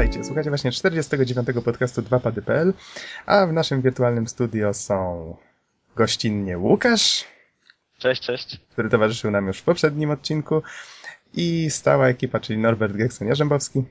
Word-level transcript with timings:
Witajcie, 0.00 0.24
słuchacie 0.24 0.50
właśnie 0.50 0.72
49. 0.72 1.48
podcastu 1.64 2.02
2pady.pl, 2.02 2.72
a 3.26 3.46
w 3.46 3.52
naszym 3.52 3.82
wirtualnym 3.82 4.28
studio 4.28 4.74
są 4.74 5.36
gościnnie 5.96 6.58
Łukasz. 6.58 7.24
Cześć, 7.98 8.22
cześć. 8.22 8.60
Który 8.72 8.88
towarzyszył 8.88 9.30
nam 9.30 9.46
już 9.46 9.58
w 9.58 9.62
poprzednim 9.62 10.10
odcinku 10.10 10.62
i 11.34 11.70
stała 11.70 12.08
ekipa, 12.08 12.40
czyli 12.40 12.58
Norbert 12.58 12.94
Gekson-Jarzębowski. 12.94 13.82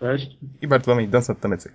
Cześć. 0.00 0.36
I 0.62 0.68
Bartłomiej 0.68 1.08
Donsot-Tomycyk. 1.08 1.72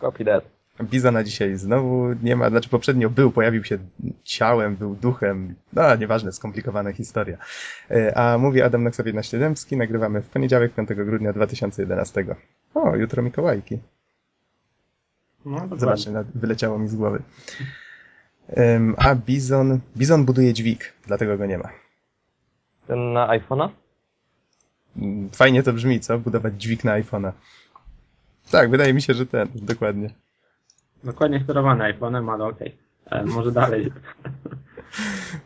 Copy 0.00 0.24
that. 0.24 0.44
Bizona 0.82 1.24
dzisiaj 1.24 1.56
znowu 1.56 2.12
nie 2.22 2.36
ma, 2.36 2.50
znaczy 2.50 2.68
poprzednio 2.68 3.10
był, 3.10 3.30
pojawił 3.30 3.64
się 3.64 3.78
ciałem, 4.24 4.76
był 4.76 4.94
duchem, 4.94 5.54
no 5.72 5.96
nieważne, 5.96 6.32
skomplikowana 6.32 6.92
historia. 6.92 7.38
E, 7.90 8.18
a 8.18 8.38
mówi 8.38 8.62
Adam 8.62 8.84
Naksowiec-Naściedemski, 8.84 9.76
nagrywamy 9.76 10.22
w 10.22 10.28
poniedziałek 10.28 10.74
5 10.74 10.88
grudnia 10.88 11.32
2011. 11.32 12.24
O, 12.74 12.96
jutro 12.96 13.22
Mikołajki. 13.22 13.78
No, 15.44 15.68
Zobaczcie, 15.76 16.10
wyleciało 16.34 16.78
mi 16.78 16.88
z 16.88 16.96
głowy. 16.96 17.22
Um, 18.48 18.94
a 18.98 19.14
Bizon, 19.14 19.80
Bizon 19.96 20.24
buduje 20.24 20.52
dźwig, 20.52 20.92
dlatego 21.06 21.38
go 21.38 21.46
nie 21.46 21.58
ma. 21.58 21.68
Ten 22.86 23.12
na 23.12 23.28
iPhone'a? 23.28 23.68
Mm, 24.96 25.30
fajnie 25.30 25.62
to 25.62 25.72
brzmi, 25.72 26.00
co? 26.00 26.18
Budować 26.18 26.62
dźwig 26.62 26.84
na 26.84 27.00
iPhone'a. 27.00 27.32
Tak, 28.50 28.70
wydaje 28.70 28.94
mi 28.94 29.02
się, 29.02 29.14
że 29.14 29.26
ten, 29.26 29.48
dokładnie. 29.54 30.10
Dokładnie 31.04 31.40
sterowany 31.44 31.84
iPhone'em, 31.92 32.32
ale 32.32 32.44
okej. 32.44 32.76
Okay. 33.06 33.24
Może 33.24 33.52
dalej. 33.52 33.92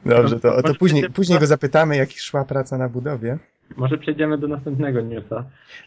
Dobrze, 0.07 0.41
to, 0.41 0.63
to 0.63 0.75
później, 0.75 1.11
później 1.11 1.39
go 1.39 1.47
zapytamy, 1.47 1.97
jak 1.97 2.11
szła 2.11 2.45
praca 2.45 2.79
na 2.79 2.89
budowie. 2.89 3.39
Może 3.77 3.99
przejdziemy 3.99 4.39
do 4.39 4.49
następnego 4.49 5.01
newsa. 5.01 5.45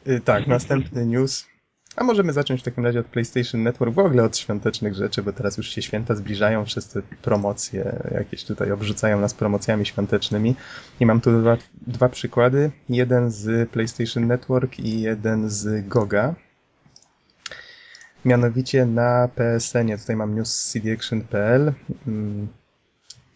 Y, 0.07 0.19
tak, 0.19 0.47
następny 0.47 1.05
news. 1.05 1.51
A 1.95 2.03
możemy 2.03 2.33
zacząć 2.33 2.61
w 2.61 2.63
takim 2.63 2.85
razie 2.85 2.99
od 2.99 3.05
PlayStation 3.05 3.63
Network, 3.63 3.93
w 3.93 3.99
ogóle 3.99 4.23
od 4.23 4.37
świątecznych 4.37 4.93
rzeczy, 4.93 5.23
bo 5.23 5.33
teraz 5.33 5.57
już 5.57 5.69
się 5.69 5.81
święta 5.81 6.15
zbliżają, 6.15 6.65
wszyscy 6.65 7.03
promocje 7.21 7.99
jakieś 8.11 8.43
tutaj 8.43 8.71
obrzucają 8.71 9.19
nas 9.19 9.33
promocjami 9.33 9.85
świątecznymi. 9.85 10.55
I 10.99 11.05
mam 11.05 11.21
tu 11.21 11.41
dwa, 11.41 11.57
dwa 11.87 12.09
przykłady. 12.09 12.71
Jeden 12.89 13.31
z 13.31 13.69
PlayStation 13.69 14.27
Network 14.27 14.79
i 14.79 15.01
jeden 15.01 15.49
z 15.49 15.87
Goga. 15.87 16.35
Mianowicie 18.25 18.85
na 18.85 19.29
PSN-ie, 19.35 19.97
tutaj 19.97 20.15
mam 20.15 20.35
news 20.35 20.53
z 20.53 20.73
cdaction.pl. 20.73 21.73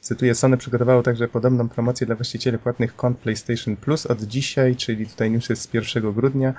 Cytuję, 0.05 0.35
Sony 0.35 0.57
przygotowało 0.57 1.03
także 1.03 1.27
podobną 1.27 1.69
promocję 1.69 2.07
dla 2.07 2.15
właścicieli 2.15 2.57
płatnych 2.57 2.95
kont 2.95 3.17
PlayStation 3.17 3.75
Plus 3.75 4.05
od 4.05 4.21
dzisiaj, 4.21 4.75
czyli 4.75 5.07
tutaj 5.07 5.31
news 5.31 5.49
jest 5.49 5.61
z 5.61 5.73
1 5.73 6.13
grudnia, 6.13 6.53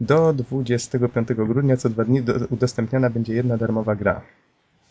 do 0.00 0.32
25 0.32 1.28
grudnia 1.28 1.76
co 1.76 1.88
dwa 1.88 2.04
dni 2.04 2.20
udostępniana 2.50 3.10
będzie 3.10 3.34
jedna 3.34 3.56
darmowa 3.56 3.94
gra, 3.94 4.20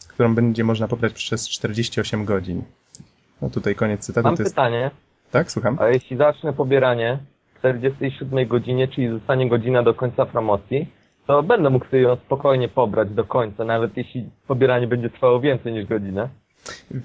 którą 0.07 0.35
będzie 0.35 0.63
można 0.63 0.87
pobrać 0.87 1.13
przez 1.13 1.49
48 1.49 2.25
godzin. 2.25 2.63
No 3.41 3.49
tutaj 3.49 3.75
koniec 3.75 4.05
cytatu. 4.05 4.27
Mam 4.27 4.35
jest... 4.39 4.51
pytanie. 4.51 4.91
Tak, 5.31 5.51
słucham. 5.51 5.77
A 5.79 5.87
jeśli 5.87 6.17
zacznę 6.17 6.53
pobieranie 6.53 7.19
w 7.55 7.59
47 7.59 8.47
godzinie, 8.47 8.87
czyli 8.87 9.09
zostanie 9.09 9.49
godzina 9.49 9.83
do 9.83 9.93
końca 9.93 10.25
promocji, 10.25 10.87
to 11.27 11.43
będę 11.43 11.69
mógł 11.69 11.85
sobie 11.85 12.01
ją 12.01 12.15
spokojnie 12.15 12.69
pobrać 12.69 13.09
do 13.09 13.23
końca, 13.23 13.65
nawet 13.65 13.97
jeśli 13.97 14.29
pobieranie 14.47 14.87
będzie 14.87 15.09
trwało 15.09 15.39
więcej 15.39 15.73
niż 15.73 15.85
godzinę. 15.85 16.29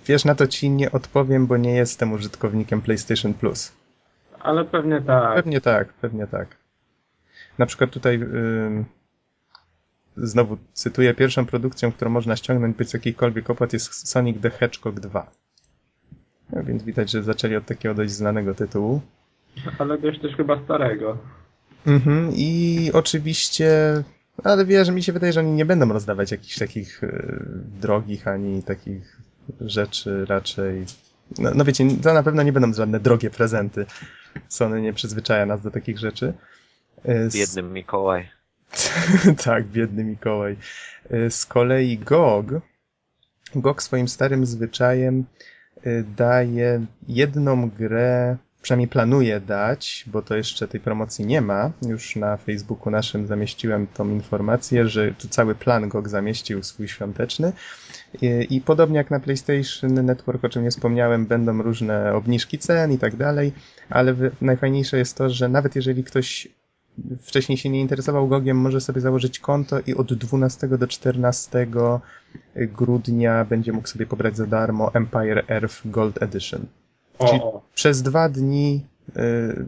Wiesz, 0.06 0.24
na 0.24 0.34
to 0.34 0.46
ci 0.46 0.70
nie 0.70 0.92
odpowiem, 0.92 1.46
bo 1.46 1.56
nie 1.56 1.74
jestem 1.74 2.12
użytkownikiem 2.12 2.82
PlayStation 2.82 3.34
Plus. 3.34 3.72
Ale 4.40 4.64
pewnie 4.64 5.00
tak. 5.00 5.34
Pewnie 5.34 5.60
tak, 5.60 5.92
pewnie 5.92 6.26
tak. 6.26 6.56
Na 7.58 7.66
przykład 7.66 7.90
tutaj 7.90 8.18
yy, 8.18 8.84
znowu 10.16 10.58
cytuję, 10.72 11.14
pierwszą 11.14 11.46
produkcją, 11.46 11.92
którą 11.92 12.10
można 12.10 12.36
ściągnąć 12.36 12.76
bez 12.76 12.92
jakiejkolwiek 12.92 13.50
opłat 13.50 13.72
jest 13.72 14.08
Sonic 14.08 14.42
the 14.42 14.50
Hedgehog 14.50 15.00
2. 15.00 15.30
No, 16.52 16.62
więc 16.62 16.82
widać, 16.82 17.10
że 17.10 17.22
zaczęli 17.22 17.56
od 17.56 17.66
takiego 17.66 17.94
dość 17.94 18.10
znanego 18.10 18.54
tytułu. 18.54 19.00
Ale 19.78 19.98
dość 19.98 20.20
też 20.20 20.36
chyba 20.36 20.64
starego. 20.64 21.18
Mhm, 21.86 22.32
i 22.34 22.90
oczywiście, 22.94 24.02
ale 24.44 24.66
wiesz, 24.66 24.90
mi 24.90 25.02
się 25.02 25.12
wydaje, 25.12 25.32
że 25.32 25.40
oni 25.40 25.52
nie 25.52 25.64
będą 25.64 25.88
rozdawać 25.88 26.30
jakichś 26.30 26.58
takich 26.58 27.02
y, 27.02 27.38
drogich, 27.80 28.28
ani 28.28 28.62
takich 28.62 29.19
rzeczy 29.60 30.24
raczej. 30.24 30.84
No, 31.38 31.50
no 31.54 31.64
wiecie, 31.64 31.86
to 32.02 32.14
na 32.14 32.22
pewno 32.22 32.42
nie 32.42 32.52
będą 32.52 32.72
żadne 32.72 33.00
drogie 33.00 33.30
prezenty. 33.30 33.86
Sony 34.48 34.82
nie 34.82 34.92
przyzwyczaja 34.92 35.46
nas 35.46 35.62
do 35.62 35.70
takich 35.70 35.98
rzeczy. 35.98 36.32
Y, 37.08 37.28
biedny 37.32 37.62
Mikołaj. 37.62 38.28
tak, 39.44 39.66
biedny 39.66 40.04
Mikołaj. 40.04 40.56
Y, 41.12 41.30
z 41.30 41.46
kolei 41.46 41.98
GOG, 41.98 42.46
GOG 43.54 43.82
swoim 43.82 44.08
starym 44.08 44.46
zwyczajem 44.46 45.24
daje 46.16 46.86
jedną 47.08 47.70
grę 47.70 48.36
przynajmniej 48.62 48.88
planuję 48.88 49.40
dać, 49.40 50.04
bo 50.06 50.22
to 50.22 50.36
jeszcze 50.36 50.68
tej 50.68 50.80
promocji 50.80 51.26
nie 51.26 51.40
ma. 51.40 51.70
Już 51.88 52.16
na 52.16 52.36
Facebooku 52.36 52.90
naszym 52.90 53.26
zamieściłem 53.26 53.86
tą 53.86 54.10
informację, 54.10 54.88
że 54.88 55.14
cały 55.30 55.54
plan 55.54 55.88
GOG 55.88 56.08
zamieścił 56.08 56.62
swój 56.62 56.88
świąteczny. 56.88 57.52
I, 58.22 58.46
I, 58.50 58.60
podobnie 58.60 58.96
jak 58.96 59.10
na 59.10 59.20
PlayStation 59.20 59.94
Network, 59.94 60.44
o 60.44 60.48
czym 60.48 60.62
nie 60.64 60.70
wspomniałem, 60.70 61.26
będą 61.26 61.62
różne 61.62 62.14
obniżki 62.14 62.58
cen 62.58 62.92
i 62.92 62.98
tak 62.98 63.16
dalej, 63.16 63.52
ale 63.90 64.14
najfajniejsze 64.40 64.98
jest 64.98 65.16
to, 65.16 65.30
że 65.30 65.48
nawet 65.48 65.76
jeżeli 65.76 66.04
ktoś 66.04 66.48
wcześniej 67.20 67.58
się 67.58 67.68
nie 67.68 67.80
interesował 67.80 68.28
GOGiem, 68.28 68.56
może 68.56 68.80
sobie 68.80 69.00
założyć 69.00 69.38
konto 69.38 69.80
i 69.86 69.94
od 69.94 70.14
12 70.14 70.68
do 70.68 70.86
14 70.86 71.66
grudnia 72.56 73.44
będzie 73.44 73.72
mógł 73.72 73.88
sobie 73.88 74.06
pobrać 74.06 74.36
za 74.36 74.46
darmo 74.46 74.94
Empire 74.94 75.44
Earth 75.48 75.80
Gold 75.84 76.22
Edition. 76.22 76.66
Czyli 77.28 77.40
przez 77.74 78.02
dwa 78.02 78.28
dni 78.28 78.86
y, 79.16 79.66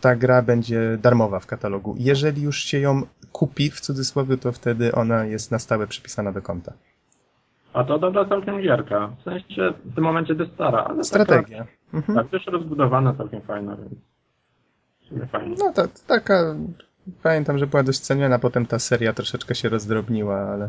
ta 0.00 0.16
gra 0.16 0.42
będzie 0.42 0.98
darmowa 1.02 1.40
w 1.40 1.46
katalogu. 1.46 1.94
Jeżeli 1.98 2.42
już 2.42 2.58
się 2.58 2.78
ją 2.78 3.02
kupi, 3.32 3.70
w 3.70 3.80
cudzysłowie, 3.80 4.36
to 4.36 4.52
wtedy 4.52 4.94
ona 4.94 5.24
jest 5.24 5.50
na 5.50 5.58
stałe 5.58 5.86
przypisana 5.86 6.32
do 6.32 6.42
konta. 6.42 6.72
A 7.72 7.84
to 7.84 7.98
dobra 7.98 8.24
całkiem 8.24 8.62
gierka. 8.62 9.10
W 9.20 9.22
sensie 9.22 9.72
w 9.84 9.94
tym 9.94 10.04
momencie 10.04 10.34
to 10.34 10.46
stara, 10.46 10.84
ale 10.84 11.04
Strategia. 11.04 11.58
Taka, 11.58 11.70
mhm. 11.94 12.18
Tak, 12.18 12.28
też 12.28 12.46
rozbudowana, 12.46 13.14
całkiem 13.14 13.40
fajna, 13.40 13.76
więc 13.76 15.30
fajnie. 15.30 15.56
No 15.58 15.72
to 15.72 15.82
taka, 16.06 16.54
pamiętam, 17.22 17.58
że 17.58 17.66
była 17.66 17.82
dość 17.82 18.00
ceniona, 18.00 18.38
potem 18.38 18.66
ta 18.66 18.78
seria 18.78 19.12
troszeczkę 19.12 19.54
się 19.54 19.68
rozdrobniła, 19.68 20.36
ale... 20.36 20.68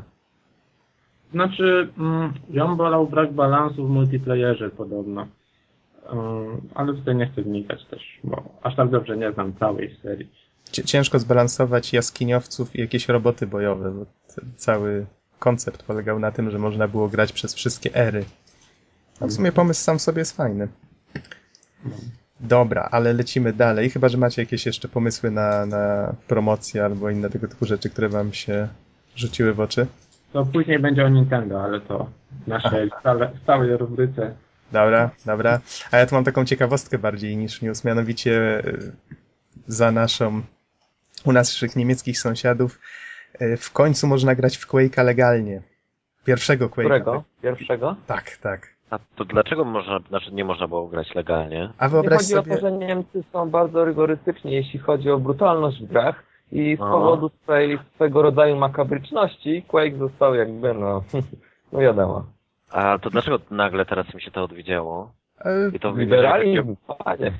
Znaczy, 1.31 1.87
mm, 1.97 2.33
ją 2.49 2.75
bolał 2.75 3.07
brak 3.07 3.33
balansu 3.33 3.87
w 3.87 3.89
multiplayerze 3.89 4.69
podobno. 4.69 5.27
Ale 6.75 6.93
tutaj 6.93 7.15
nie 7.15 7.27
chcę 7.27 7.41
wnikać 7.41 7.85
też, 7.85 8.19
bo 8.23 8.43
aż 8.63 8.75
tak 8.75 8.89
dobrze 8.89 9.17
nie 9.17 9.31
znam 9.31 9.53
całej 9.53 9.95
serii. 10.03 10.29
Ciężko 10.71 11.19
zbalansować 11.19 11.93
jaskiniowców 11.93 12.75
i 12.75 12.81
jakieś 12.81 13.09
roboty 13.09 13.47
bojowe, 13.47 13.91
bo 13.91 14.05
cały 14.55 15.05
koncept 15.39 15.83
polegał 15.83 16.19
na 16.19 16.31
tym, 16.31 16.51
że 16.51 16.59
można 16.59 16.87
było 16.87 17.09
grać 17.09 17.31
przez 17.33 17.55
wszystkie 17.55 17.95
ery. 17.95 18.25
A 19.21 19.27
w 19.27 19.31
sumie 19.31 19.51
pomysł 19.51 19.83
sam 19.83 19.99
w 19.99 20.01
sobie 20.01 20.19
jest 20.19 20.37
fajny. 20.37 20.67
Dobra, 22.39 22.89
ale 22.91 23.13
lecimy 23.13 23.53
dalej. 23.53 23.89
Chyba, 23.89 24.09
że 24.09 24.17
macie 24.17 24.41
jakieś 24.41 24.65
jeszcze 24.65 24.87
pomysły 24.87 25.31
na, 25.31 25.65
na 25.65 26.15
promocję 26.27 26.85
albo 26.85 27.09
inne 27.09 27.29
tego 27.29 27.47
typu 27.47 27.65
rzeczy, 27.65 27.89
które 27.89 28.09
wam 28.09 28.33
się 28.33 28.67
rzuciły 29.15 29.53
w 29.53 29.59
oczy? 29.59 29.87
To 30.33 30.45
później 30.45 30.79
będzie 30.79 31.05
o 31.05 31.09
Nintendo, 31.09 31.63
ale 31.63 31.81
to 31.81 32.09
w 32.45 32.47
naszej 32.47 32.91
stale, 32.99 33.31
stałej 33.43 33.77
rubryce 33.77 34.35
Dobra, 34.71 35.09
dobra. 35.25 35.59
A 35.91 35.97
ja 35.97 36.05
tu 36.05 36.15
mam 36.15 36.23
taką 36.23 36.45
ciekawostkę 36.45 36.97
bardziej 36.97 37.37
niż 37.37 37.61
news, 37.61 37.83
mianowicie 37.83 38.59
e, 38.59 38.63
za 39.67 39.91
naszą, 39.91 40.41
u 41.25 41.31
naszych 41.31 41.75
niemieckich 41.75 42.19
sąsiadów 42.19 42.79
e, 43.39 43.57
w 43.57 43.71
końcu 43.71 44.07
można 44.07 44.35
grać 44.35 44.57
w 44.57 44.67
Quake'a 44.67 45.05
legalnie. 45.05 45.61
Pierwszego 46.25 46.65
Quake'a. 46.65 46.71
Którego? 46.71 47.23
Pierwszego? 47.41 47.95
Tak, 48.07 48.37
tak. 48.37 48.75
A 48.89 48.99
to 49.15 49.25
dlaczego 49.25 49.65
można, 49.65 49.99
znaczy 49.99 50.31
nie 50.31 50.45
można 50.45 50.67
było 50.67 50.87
grać 50.87 51.15
legalnie? 51.15 51.69
A 51.77 51.89
wyobraź 51.89 52.17
chodzi 52.17 52.33
sobie... 52.33 52.53
o 52.53 52.55
to, 52.55 52.61
że 52.61 52.71
Niemcy 52.71 53.23
są 53.33 53.49
bardzo 53.49 53.85
rygorystyczni, 53.85 54.51
jeśli 54.51 54.79
chodzi 54.79 55.09
o 55.11 55.19
brutalność 55.19 55.81
w 55.81 55.87
grach 55.87 56.23
i 56.51 56.77
z 56.77 56.81
Aha. 56.81 56.91
powodu 56.91 57.29
swojej, 57.29 57.79
swego 57.95 58.21
rodzaju 58.21 58.55
makabryczności 58.55 59.63
Quake 59.67 59.97
został 59.97 60.35
jakby, 60.35 60.73
no, 60.73 61.03
no 61.71 61.79
wiadomo. 61.79 62.34
A 62.71 62.99
to 62.99 63.09
dlaczego 63.09 63.39
nagle 63.51 63.85
teraz 63.85 64.13
mi 64.13 64.21
się 64.21 64.31
to 64.31 64.43
odwiedziało? 64.43 65.13
E, 65.45 65.71
I 65.73 65.79
to 65.79 65.97
liberalizm, 65.97 66.75
panie. 67.03 67.31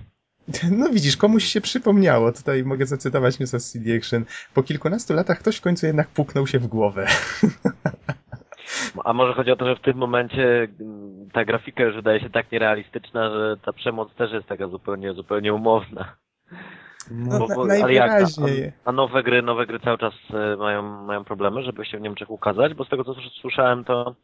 No 0.72 0.90
widzisz, 0.90 1.18
komuś 1.18 1.44
się 1.44 1.62
przypomniało. 1.62 2.32
Tutaj 2.32 2.64
mogę 2.64 2.86
zacytować 2.86 3.40
News 3.40 3.54
of 3.54 3.62
CD 3.62 3.98
Action. 3.98 4.26
Po 4.54 4.64
kilkunastu 4.64 5.14
latach 5.14 5.40
ktoś 5.40 5.58
w 5.58 5.62
końcu 5.62 5.86
jednak 5.86 6.08
puknął 6.08 6.48
się 6.48 6.60
w 6.60 6.68
głowę. 6.68 7.08
A 9.04 9.14
może 9.14 9.34
chodzi 9.34 9.52
o 9.52 9.56
to, 9.56 9.66
że 9.66 9.76
w 9.76 9.82
tym 9.82 9.98
momencie 9.98 10.68
mm, 10.80 11.30
ta 11.34 11.46
grafika 11.46 11.84
już 11.84 11.96
wydaje 11.96 12.20
się 12.20 12.30
tak 12.30 12.52
nierealistyczna, 12.52 13.30
że 13.30 13.58
ta 13.66 13.74
przemoc 13.74 14.16
też 14.16 14.32
jest 14.32 14.48
taka 14.48 14.68
zupełnie, 14.68 15.14
zupełnie 15.14 15.54
umowna. 15.54 16.16
No, 17.12 17.40
bo, 17.40 17.48
bo, 17.48 17.62
ale 17.84 17.94
jak, 17.94 18.12
a, 18.12 18.26
a, 18.86 18.92
nowe 18.92 19.24
gry, 19.24 19.42
nowe 19.42 19.66
gry 19.66 19.80
cały 19.80 19.98
czas 19.98 20.14
e, 20.34 20.58
mają, 20.58 21.06
mają 21.06 21.24
problemy, 21.24 21.64
żeby 21.64 21.86
się 21.86 21.98
w 21.98 22.02
Niemczech 22.02 22.30
ukazać, 22.30 22.74
bo 22.74 22.86
z 22.86 22.90
tego 22.90 23.04
co 23.04 23.14
słyszałem 23.42 23.84
to 23.84 24.16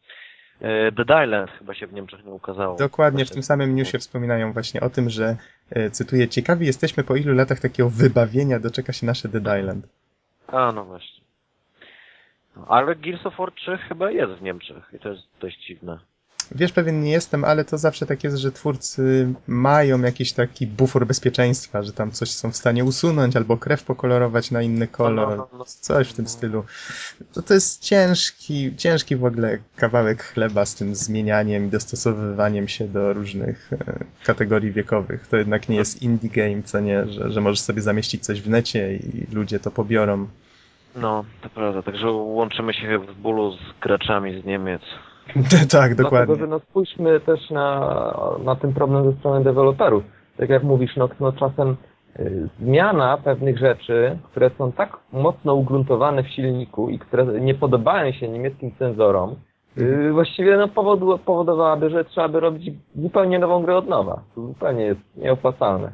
e, 0.62 0.92
Dead 0.92 1.24
Island 1.24 1.50
chyba 1.58 1.74
się 1.74 1.86
w 1.86 1.92
Niemczech 1.92 2.24
nie 2.24 2.32
ukazało. 2.32 2.76
Dokładnie, 2.76 3.18
właśnie. 3.18 3.32
w 3.32 3.34
tym 3.34 3.42
samym 3.42 3.74
newsie 3.76 3.98
wspominają 3.98 4.52
właśnie 4.52 4.80
o 4.80 4.90
tym, 4.90 5.10
że, 5.10 5.36
e, 5.70 5.90
cytuję, 5.90 6.28
ciekawi 6.28 6.66
jesteśmy 6.66 7.04
po 7.04 7.16
ilu 7.16 7.34
latach 7.34 7.60
takiego 7.60 7.90
wybawienia 7.90 8.60
doczeka 8.60 8.92
się 8.92 9.06
nasze 9.06 9.28
Dead 9.28 9.60
Island. 9.60 9.86
A, 10.46 10.72
no 10.72 10.84
właśnie. 10.84 11.22
Ale 12.68 12.96
Gears 12.96 13.26
of 13.26 13.36
War 13.38 13.52
3 13.52 13.78
chyba 13.88 14.10
jest 14.10 14.32
w 14.32 14.42
Niemczech 14.42 14.90
i 14.92 14.98
to 14.98 15.08
jest 15.08 15.22
dość 15.40 15.66
dziwne. 15.66 15.98
Wiesz, 16.54 16.72
pewien 16.72 17.00
nie 17.00 17.10
jestem, 17.10 17.44
ale 17.44 17.64
to 17.64 17.78
zawsze 17.78 18.06
tak 18.06 18.24
jest, 18.24 18.36
że 18.36 18.52
twórcy 18.52 19.34
mają 19.46 20.00
jakiś 20.00 20.32
taki 20.32 20.66
bufor 20.66 21.06
bezpieczeństwa, 21.06 21.82
że 21.82 21.92
tam 21.92 22.10
coś 22.10 22.30
są 22.30 22.52
w 22.52 22.56
stanie 22.56 22.84
usunąć 22.84 23.36
albo 23.36 23.56
krew 23.56 23.84
pokolorować 23.84 24.50
na 24.50 24.62
inny 24.62 24.88
kolor, 24.88 25.28
no, 25.28 25.48
no, 25.52 25.58
no, 25.58 25.64
coś 25.64 26.08
w 26.08 26.12
tym 26.12 26.26
stylu. 26.26 26.64
To, 27.32 27.42
to 27.42 27.54
jest 27.54 27.82
ciężki, 27.82 28.76
ciężki 28.76 29.16
w 29.16 29.24
ogóle 29.24 29.58
kawałek 29.76 30.22
chleba 30.22 30.66
z 30.66 30.74
tym 30.74 30.94
zmienianiem 30.94 31.66
i 31.66 31.70
dostosowywaniem 31.70 32.68
się 32.68 32.88
do 32.88 33.12
różnych 33.12 33.72
e, 33.72 34.04
kategorii 34.24 34.72
wiekowych. 34.72 35.26
To 35.26 35.36
jednak 35.36 35.68
nie 35.68 35.76
jest 35.76 36.02
indie 36.02 36.30
game, 36.30 36.62
co 36.62 36.80
nie, 36.80 37.06
że, 37.06 37.30
że 37.30 37.40
możesz 37.40 37.60
sobie 37.60 37.82
zamieścić 37.82 38.24
coś 38.24 38.40
w 38.40 38.48
necie 38.48 38.96
i 38.96 39.26
ludzie 39.34 39.60
to 39.60 39.70
pobiorą. 39.70 40.28
No, 40.96 41.24
to 41.42 41.48
prawda. 41.48 41.82
Także 41.82 42.10
łączymy 42.10 42.74
się 42.74 42.98
w 42.98 43.14
bólu 43.14 43.52
z 43.52 43.80
graczami 43.80 44.42
z 44.42 44.44
Niemiec. 44.44 44.82
tak, 45.70 45.94
dokładnie. 45.94 46.26
Dlatego, 46.26 46.46
że 46.46 46.46
no 46.46 46.58
spójrzmy 46.58 47.20
też 47.20 47.50
na, 47.50 47.94
na 48.44 48.56
ten 48.56 48.72
problem 48.72 49.12
ze 49.12 49.18
strony 49.18 49.44
deweloperów. 49.44 50.04
Tak 50.36 50.50
jak 50.50 50.62
mówisz, 50.62 50.96
no, 50.96 51.08
no 51.20 51.32
czasem 51.32 51.76
y, 52.18 52.48
zmiana 52.60 53.18
pewnych 53.24 53.58
rzeczy, 53.58 54.18
które 54.30 54.50
są 54.58 54.72
tak 54.72 54.98
mocno 55.12 55.54
ugruntowane 55.54 56.22
w 56.22 56.28
silniku 56.28 56.90
i 56.90 56.98
które 56.98 57.40
nie 57.40 57.54
podobają 57.54 58.12
się 58.12 58.28
niemieckim 58.28 58.72
cenzorom, 58.78 59.36
y, 59.78 60.12
właściwie 60.12 60.56
no, 60.56 60.68
powodu, 60.68 61.18
powodowałaby, 61.18 61.90
że 61.90 62.04
trzeba 62.04 62.28
by 62.28 62.40
robić 62.40 62.74
zupełnie 62.96 63.38
nową 63.38 63.62
grę 63.62 63.76
od 63.76 63.88
nowa. 63.88 64.22
To 64.34 64.46
zupełnie 64.46 64.84
jest 64.84 65.00
nieopłacalne. 65.16 65.92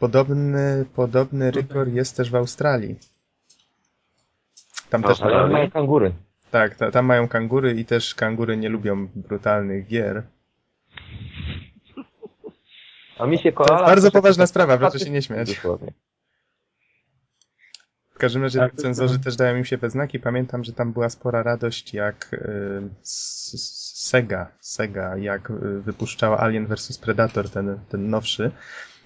Podobny, 0.00 0.84
podobny 0.96 1.50
rygor 1.50 1.88
jest 1.88 2.16
też 2.16 2.30
w 2.30 2.36
Australii. 2.36 2.96
Tam 4.90 5.02
też 5.02 5.22
ale 5.22 5.48
mają 5.48 5.70
kangury. 5.70 6.12
Tak, 6.50 6.74
ta, 6.74 6.90
tam 6.90 7.06
mają 7.06 7.28
kangury 7.28 7.74
i 7.74 7.84
też 7.84 8.14
kangury 8.14 8.56
nie 8.56 8.68
lubią 8.68 9.08
brutalnych 9.14 9.86
gier. 9.86 10.22
A 13.18 13.26
mi 13.26 13.38
się 13.38 13.52
koala... 13.52 13.68
To 13.68 13.74
jest 13.74 13.86
bardzo 13.86 14.10
poważna 14.10 14.46
sprawa, 14.46 14.78
proszę 14.78 14.98
się 14.98 15.10
nie 15.10 15.22
śmiać. 15.22 15.48
Dosłownie. 15.54 15.92
W 18.10 18.18
każdym 18.18 18.42
razie 18.42 18.58
tak, 18.58 18.74
cenzorzy 18.74 19.18
też 19.18 19.36
dają 19.36 19.56
im 19.56 19.64
się 19.64 19.76
we 19.76 19.90
znaki. 19.90 20.18
Pamiętam, 20.18 20.64
że 20.64 20.72
tam 20.72 20.92
była 20.92 21.08
spora 21.08 21.42
radość, 21.42 21.94
jak 21.94 22.30
y, 22.32 22.82
Sega, 23.02 24.52
Sega, 24.60 25.16
jak 25.16 25.50
y, 25.50 25.80
wypuszczała 25.80 26.38
Alien 26.38 26.66
vs 26.66 26.98
Predator, 26.98 27.50
ten, 27.50 27.78
ten 27.88 28.10
nowszy. 28.10 28.50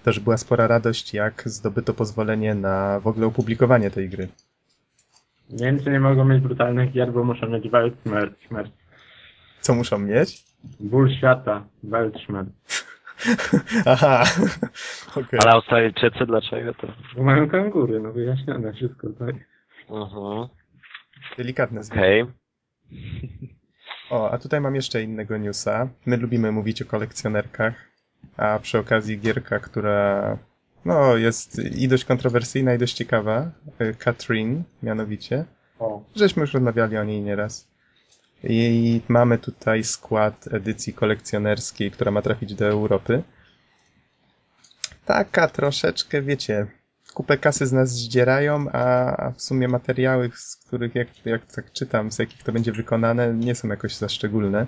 Też 0.04 0.20
była 0.20 0.36
spora 0.36 0.66
radość, 0.66 1.14
jak 1.14 1.42
zdobyto 1.46 1.94
pozwolenie 1.94 2.54
na 2.54 3.00
w 3.00 3.06
ogóle 3.06 3.26
opublikowanie 3.26 3.90
tej 3.90 4.08
gry. 4.08 4.28
Niemcy 5.52 5.90
nie 5.90 6.00
mogą 6.00 6.24
mieć 6.24 6.42
brutalnych 6.42 6.92
gier, 6.92 7.12
bo 7.12 7.24
muszą 7.24 7.48
mieć 7.48 7.68
Weltschmerz. 8.04 8.68
Co 9.60 9.74
muszą 9.74 9.98
mieć? 9.98 10.44
Ból 10.80 11.10
świata, 11.18 11.64
Weltschmerz. 11.82 12.48
Aha, 13.86 14.24
okay. 15.10 15.40
Ale 15.42 15.52
Australijczycy 15.52 16.26
dlaczego 16.26 16.74
to? 16.74 16.86
Bo 17.16 17.22
mają 17.22 17.48
kangury, 17.48 18.00
no 18.00 18.12
wyjaśnione 18.12 18.72
wszystko, 18.72 19.08
tak. 19.18 19.34
Mhm. 19.90 20.48
Delikatne. 21.36 21.80
Okej. 21.80 22.22
Okay. 22.22 22.32
O, 24.10 24.30
a 24.30 24.38
tutaj 24.38 24.60
mam 24.60 24.74
jeszcze 24.74 25.02
innego 25.02 25.38
newsa. 25.38 25.88
My 26.06 26.16
lubimy 26.16 26.52
mówić 26.52 26.82
o 26.82 26.84
kolekcjonerkach, 26.84 27.74
a 28.36 28.58
przy 28.58 28.78
okazji 28.78 29.20
gierka, 29.20 29.58
która 29.58 30.38
no, 30.84 31.16
jest 31.16 31.58
i 31.58 31.88
dość 31.88 32.04
kontrowersyjna, 32.04 32.74
i 32.74 32.78
dość 32.78 32.94
ciekawa. 32.94 33.50
Katrin, 33.98 34.56
y, 34.56 34.62
mianowicie. 34.86 35.44
O. 35.78 36.02
Żeśmy 36.16 36.40
już 36.40 36.54
rozmawiali 36.54 36.96
o 36.96 37.04
niej 37.04 37.22
nieraz. 37.22 37.68
I 38.44 39.00
mamy 39.08 39.38
tutaj 39.38 39.84
skład 39.84 40.48
edycji 40.52 40.94
kolekcjonerskiej, 40.94 41.90
która 41.90 42.10
ma 42.10 42.22
trafić 42.22 42.54
do 42.54 42.66
Europy. 42.66 43.22
Taka 45.04 45.48
troszeczkę, 45.48 46.22
wiecie, 46.22 46.66
kupę 47.14 47.38
kasy 47.38 47.66
z 47.66 47.72
nas 47.72 47.90
zdzierają, 47.90 48.66
a 48.72 49.30
w 49.36 49.42
sumie 49.42 49.68
materiały, 49.68 50.30
z 50.34 50.56
których 50.56 50.94
jak, 50.94 51.26
jak 51.26 51.46
tak 51.46 51.72
czytam, 51.72 52.12
z 52.12 52.18
jakich 52.18 52.42
to 52.42 52.52
będzie 52.52 52.72
wykonane, 52.72 53.34
nie 53.34 53.54
są 53.54 53.68
jakoś 53.68 53.94
za 53.94 54.08
szczególne. 54.08 54.66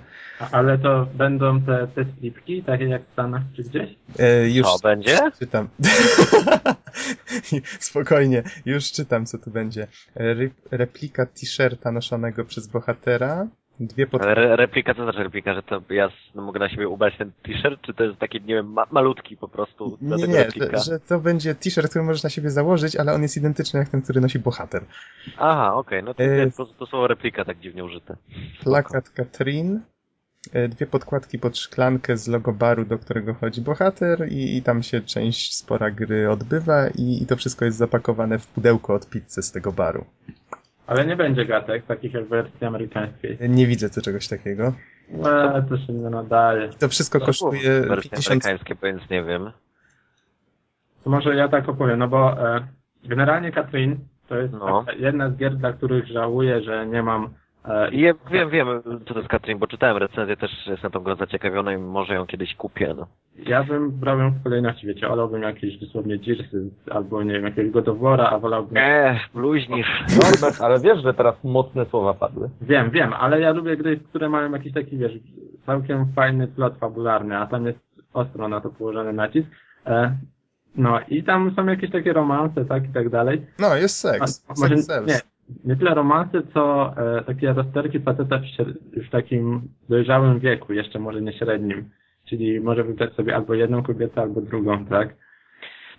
Ale 0.51 0.77
to 0.77 1.07
będą 1.13 1.61
te, 1.61 1.87
te 1.95 2.05
stripki, 2.05 2.63
takie 2.63 2.85
jak 2.85 3.01
w 3.05 3.13
Stanach 3.13 3.41
czy 3.55 3.63
gdzieś? 3.63 3.95
E, 4.19 4.49
już 4.49 4.67
co 4.67 4.79
będzie? 4.79 5.19
Czytam. 5.39 5.69
Spokojnie, 7.79 8.43
już 8.65 8.91
czytam, 8.91 9.25
co 9.25 9.37
tu 9.37 9.51
będzie. 9.51 9.87
Re 10.15 10.49
replika 10.71 11.25
t-shirta 11.25 11.91
noszonego 11.91 12.45
przez 12.45 12.67
bohatera, 12.67 13.47
Dwie 13.79 14.07
pod... 14.07 14.21
Re 14.21 14.55
replika, 14.55 14.93
co 14.93 15.03
znaczy 15.03 15.23
replika, 15.23 15.53
że 15.53 15.63
to 15.63 15.81
ja 15.89 16.09
no, 16.35 16.41
mogę 16.41 16.59
na 16.59 16.69
siebie 16.69 16.89
ubrać 16.89 17.17
ten 17.17 17.31
t-shirt, 17.43 17.81
czy 17.81 17.93
to 17.93 18.03
jest 18.03 18.19
taki, 18.19 18.41
nie 18.41 18.55
wiem, 18.55 18.73
ma 18.73 18.85
malutki 18.91 19.37
po 19.37 19.47
prostu? 19.47 19.97
Nie, 20.01 20.27
nie, 20.27 20.47
że, 20.51 20.83
że, 20.85 20.99
to 20.99 21.19
będzie 21.19 21.55
t-shirt, 21.55 21.89
który 21.89 22.05
możesz 22.05 22.23
na 22.23 22.29
siebie 22.29 22.49
założyć, 22.49 22.95
ale 22.95 23.13
on 23.13 23.21
jest 23.21 23.37
identyczny 23.37 23.79
jak 23.79 23.89
ten, 23.89 24.01
który 24.01 24.21
nosi 24.21 24.39
bohater. 24.39 24.83
Aha, 25.37 25.73
okej, 25.73 25.99
okay. 25.99 26.07
no 26.07 26.13
to, 26.13 26.23
e... 26.23 26.51
to, 26.51 26.65
to 26.65 26.85
słowo 26.85 27.07
replika 27.07 27.45
tak 27.45 27.59
dziwnie 27.59 27.83
użyte. 27.83 28.15
Plakat 28.63 29.09
Katrin, 29.09 29.81
e, 30.53 30.67
dwie 30.67 30.85
podkładki 30.87 31.39
pod 31.39 31.57
szklankę 31.57 32.17
z 32.17 32.27
logo 32.27 32.53
baru, 32.53 32.85
do 32.85 32.97
którego 32.97 33.33
chodzi 33.33 33.61
bohater 33.61 34.27
i, 34.31 34.57
i 34.57 34.61
tam 34.61 34.83
się 34.83 35.01
część 35.01 35.55
spora 35.55 35.91
gry 35.91 36.29
odbywa 36.29 36.87
i, 36.87 37.23
i 37.23 37.25
to 37.25 37.35
wszystko 37.35 37.65
jest 37.65 37.77
zapakowane 37.77 38.39
w 38.39 38.47
pudełko 38.47 38.93
od 38.93 39.09
pizzy 39.09 39.41
z 39.41 39.51
tego 39.51 39.71
baru. 39.71 40.05
Ale 40.87 41.05
nie 41.05 41.15
będzie 41.15 41.45
gatek, 41.45 41.85
takich 41.85 42.13
jak 42.13 42.25
w 42.25 42.29
wersji 42.29 42.65
amerykańskiej. 42.65 43.37
Nie 43.49 43.67
widzę 43.67 43.89
tu 43.89 44.01
czegoś 44.01 44.27
takiego. 44.27 44.73
No, 45.09 45.61
to 45.69 45.77
się 45.77 45.93
nie 45.93 46.09
nadaje. 46.09 46.69
To 46.69 46.89
wszystko 46.89 47.19
to 47.19 47.25
kosztuje 47.25 47.81
wersje 47.81 48.11
50... 48.11 48.45
amerykańskie, 48.45 48.75
więc 48.83 49.09
nie 49.09 49.23
wiem. 49.23 49.51
To 51.03 51.09
może 51.09 51.35
ja 51.35 51.47
tak 51.47 51.69
opowiem, 51.69 51.99
no 51.99 52.07
bo 52.07 52.47
e, 52.55 52.67
generalnie 53.03 53.51
Katrin 53.51 53.97
to 54.27 54.37
jest 54.37 54.53
no. 54.53 54.85
jedna 54.97 55.29
z 55.29 55.35
gier, 55.35 55.55
dla 55.55 55.73
których 55.73 56.07
żałuję, 56.07 56.61
że 56.61 56.87
nie 56.87 57.03
mam 57.03 57.33
I 57.91 58.01
ja 58.01 58.13
wiem, 58.31 58.49
wiem, 58.49 58.67
co 59.07 59.13
to 59.13 59.19
jest 59.19 59.29
Katrin, 59.29 59.59
bo 59.59 59.67
czytałem 59.67 59.97
recenzję, 59.97 60.37
też 60.37 60.67
jestem 60.67 60.91
tą 60.91 60.99
grą 60.99 61.15
zaciekawiony 61.15 61.73
i 61.73 61.77
może 61.77 62.13
ją 62.13 62.25
kiedyś 62.25 62.55
kupię, 62.55 62.93
no. 62.97 63.07
Ja 63.37 63.63
bym 63.63 63.91
brał 63.91 64.19
ją 64.19 64.31
w 64.31 64.43
kolejności, 64.43 64.87
wiecie, 64.87 65.07
wolałbym 65.07 65.41
jakieś 65.41 65.77
dosłownie 65.77 66.17
Gearsy, 66.19 66.69
albo 66.91 67.23
nie 67.23 67.33
wiem, 67.33 67.43
jakiegoś 67.43 67.71
Godowora, 67.71 68.29
a 68.29 68.39
wolałbym... 68.39 68.77
Eee, 68.77 69.19
bluźnisz. 69.33 70.03
Norbert, 70.21 70.61
ale 70.61 70.79
wiesz, 70.79 71.03
że 71.03 71.13
teraz 71.13 71.43
mocne 71.43 71.85
słowa 71.85 72.13
padły. 72.13 72.49
Wiem, 72.61 72.89
wiem, 72.89 73.13
ale 73.13 73.41
ja 73.41 73.51
lubię 73.51 73.77
gry, 73.77 73.97
które 73.97 74.29
mają 74.29 74.51
jakiś 74.51 74.73
taki, 74.73 74.97
wiesz, 74.97 75.13
całkiem 75.65 76.05
fajny 76.15 76.47
plot 76.47 76.77
fabularny, 76.79 77.37
a 77.37 77.47
tam 77.47 77.65
jest 77.65 77.79
ostro 78.13 78.47
na 78.47 78.61
to 78.61 78.69
położony 78.69 79.13
nacisk. 79.13 79.47
E, 79.85 80.15
no 80.75 80.99
i 81.07 81.23
tam 81.23 81.53
są 81.55 81.65
jakieś 81.65 81.91
takie 81.91 82.13
romanse, 82.13 82.65
tak, 82.65 82.89
i 82.89 82.93
tak 82.93 83.09
dalej. 83.09 83.45
No, 83.59 83.75
jest 83.75 83.99
seks. 83.99 84.45
A, 84.47 84.53
może, 84.61 84.75
nie, 84.75 85.19
nie 85.65 85.75
tyle 85.75 85.93
romansy, 85.93 86.41
co 86.53 86.93
e, 86.97 87.23
takie 87.23 87.53
rozterki 87.53 87.99
faceta 87.99 88.37
w, 88.37 88.43
w 89.07 89.09
takim 89.09 89.61
dojrzałym 89.89 90.39
wieku, 90.39 90.73
jeszcze 90.73 90.99
może 90.99 91.21
nie 91.21 91.33
średnim. 91.33 91.89
Czyli 92.29 92.59
może 92.59 92.83
wybrać 92.83 93.13
sobie 93.13 93.35
albo 93.35 93.53
jedną 93.53 93.83
kobietę, 93.83 94.21
albo 94.21 94.41
drugą, 94.41 94.85
tak? 94.85 95.15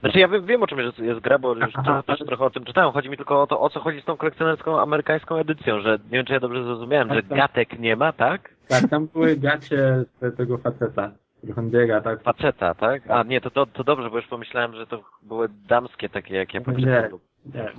Znaczy 0.00 0.18
ja 0.18 0.28
wiem, 0.28 0.46
wiem 0.46 0.62
o 0.62 0.66
czym 0.66 0.78
jest, 0.78 0.98
jest 0.98 1.20
gra, 1.20 1.38
bo 1.38 1.54
już 1.54 1.74
Aha, 1.74 2.02
też 2.02 2.18
trochę 2.18 2.44
o 2.44 2.50
tym 2.50 2.64
czytałem. 2.64 2.92
Chodzi 2.92 3.10
mi 3.10 3.16
tylko 3.16 3.42
o 3.42 3.46
to, 3.46 3.60
o 3.60 3.70
co 3.70 3.80
chodzi 3.80 4.00
z 4.00 4.04
tą 4.04 4.16
kolekcjonerską 4.16 4.80
amerykańską 4.80 5.36
edycją, 5.36 5.80
że 5.80 5.98
nie 6.04 6.10
wiem, 6.18 6.26
czy 6.26 6.32
ja 6.32 6.40
dobrze 6.40 6.64
zrozumiałem, 6.64 7.08
tak, 7.08 7.16
że 7.16 7.22
tak. 7.22 7.38
gatek 7.38 7.78
nie 7.78 7.96
ma, 7.96 8.12
tak? 8.12 8.50
Tak, 8.68 8.90
tam 8.90 9.06
były 9.06 9.36
gacie 9.36 10.04
tego 10.36 10.58
faceta. 10.58 11.12
On 11.56 11.70
biega, 11.70 12.00
tak? 12.00 12.22
Faceta, 12.22 12.74
tak? 12.74 13.10
A 13.10 13.22
nie, 13.22 13.40
to, 13.40 13.50
to, 13.50 13.66
to 13.66 13.84
dobrze, 13.84 14.10
bo 14.10 14.16
już 14.16 14.26
pomyślałem, 14.26 14.74
że 14.74 14.86
to 14.86 15.02
były 15.22 15.48
damskie 15.68 16.08
takie, 16.08 16.34
jak 16.34 16.54
ja 16.54 16.60
pamiętam. 16.60 17.18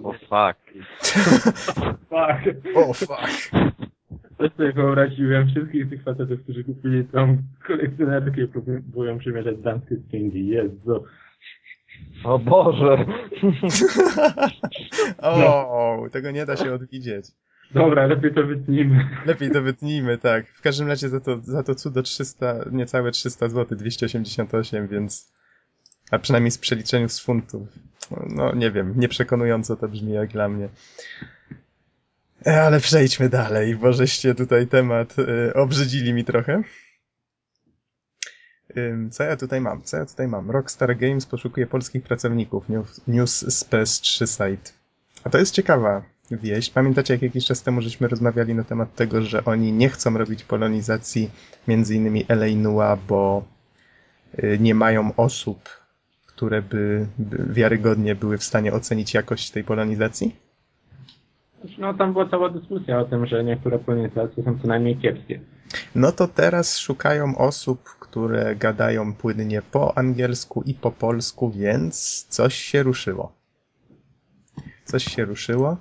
O 0.03 0.09
oh, 0.09 0.17
fuck. 0.17 0.59
fuck. 2.09 2.75
O 2.75 2.79
oh, 2.79 2.93
fuck. 2.93 3.51
Też 4.37 4.53
sobie 4.53 4.71
wyobraziłem 4.71 5.47
wszystkich 5.47 5.89
tych 5.89 6.03
facetów, 6.03 6.43
którzy 6.43 6.63
kupili 6.63 7.05
tą 7.05 7.37
kolekcjonerkę 7.67 8.41
i 8.41 8.47
próbują 8.47 9.17
przymierzać 9.19 9.57
damskie 9.57 9.95
stringi. 9.95 10.47
Jezu. 10.47 11.03
O 12.23 12.39
Boże! 12.39 13.05
o, 15.21 16.07
tego 16.11 16.31
nie 16.31 16.45
da 16.45 16.55
się 16.55 16.73
odwidzieć. 16.73 17.25
Dobra, 17.71 18.07
lepiej 18.07 18.33
to 18.33 18.43
wytnijmy. 18.43 19.07
Lepiej 19.25 19.51
to 19.51 19.61
wytnijmy, 19.61 20.17
tak. 20.17 20.47
W 20.47 20.61
każdym 20.61 20.87
razie 20.87 21.09
za 21.09 21.19
to, 21.19 21.37
za 21.41 21.63
to 21.63 21.75
cudo 21.75 22.03
300, 22.03 22.55
niecałe 22.71 23.11
300 23.11 23.49
zł, 23.49 23.77
288, 23.77 24.87
więc 24.87 25.33
A 26.11 26.19
przynajmniej 26.19 26.51
z 26.51 26.57
przeliczeniu 26.57 27.09
z 27.09 27.19
funtów. 27.19 27.67
No 28.29 28.55
nie 28.55 28.71
wiem, 28.71 28.93
nieprzekonująco 28.97 29.75
to 29.75 29.87
brzmi 29.87 30.13
jak 30.13 30.29
dla 30.29 30.49
mnie. 30.49 30.69
E, 32.47 32.61
ale 32.61 32.79
przejdźmy 32.79 33.29
dalej, 33.29 33.75
bo 33.75 33.93
żeście 33.93 34.35
tutaj 34.35 34.67
temat 34.67 35.19
y, 35.19 35.53
obrzydzili 35.53 36.13
mi 36.13 36.25
trochę. 36.25 36.63
Co 39.11 39.23
ja 39.23 39.37
tutaj 39.37 39.61
mam? 39.61 39.83
Co 39.83 39.97
ja 39.97 40.05
tutaj 40.05 40.27
mam? 40.27 40.51
Rockstar 40.51 40.97
Games 40.97 41.25
poszukuje 41.25 41.67
polskich 41.67 42.03
pracowników. 42.03 42.65
News, 43.07 43.39
z 43.39 43.65
PS3 43.65 44.27
site. 44.27 44.71
A 45.23 45.29
to 45.29 45.37
jest 45.37 45.53
ciekawa 45.53 46.03
wieść. 46.31 46.69
Pamiętacie, 46.69 47.13
jak 47.13 47.21
jakiś 47.21 47.45
czas 47.45 47.63
temu 47.63 47.81
żeśmy 47.81 48.07
rozmawiali 48.07 48.55
na 48.55 48.63
temat 48.63 48.95
tego, 48.95 49.21
że 49.21 49.45
oni 49.45 49.71
nie 49.71 49.89
chcą 49.89 50.17
robić 50.17 50.43
polonizacji 50.43 51.31
między 51.67 51.95
innymi 51.95 52.25
L.A. 52.27 52.55
Nua, 52.55 52.97
bo 53.07 53.43
y, 54.43 54.57
nie 54.59 54.75
mają 54.75 55.15
osób, 55.15 55.69
które 56.37 56.61
by, 56.61 57.07
wiarygodnie 57.49 58.15
były 58.15 58.37
w 58.37 58.43
stanie 58.43 58.73
ocenić 58.73 59.13
jakość 59.13 59.51
tej 59.51 59.63
polonizacji? 59.63 60.35
No 61.77 61.93
tam 61.93 62.13
była 62.13 62.29
cała 62.29 62.49
dyskusja 62.49 62.99
o 62.99 63.05
tym, 63.05 63.25
że 63.25 63.43
niektóre 63.43 63.79
polonizacje 63.79 64.43
są 64.43 64.59
co 64.59 64.67
najmniej 64.67 64.97
kiepskie. 64.97 65.39
No 65.95 66.11
to 66.11 66.27
teraz 66.27 66.77
szukają 66.77 67.37
osób, 67.37 67.83
które 67.99 68.55
gadają 68.55 69.13
płynnie 69.13 69.61
po 69.61 69.97
angielsku 69.97 70.63
i 70.65 70.73
po 70.73 70.91
polsku, 70.91 71.51
więc 71.51 72.25
coś 72.29 72.55
się 72.55 72.83
ruszyło. 72.83 73.31
Coś 74.83 75.03
się 75.03 75.25
ruszyło. 75.25 75.77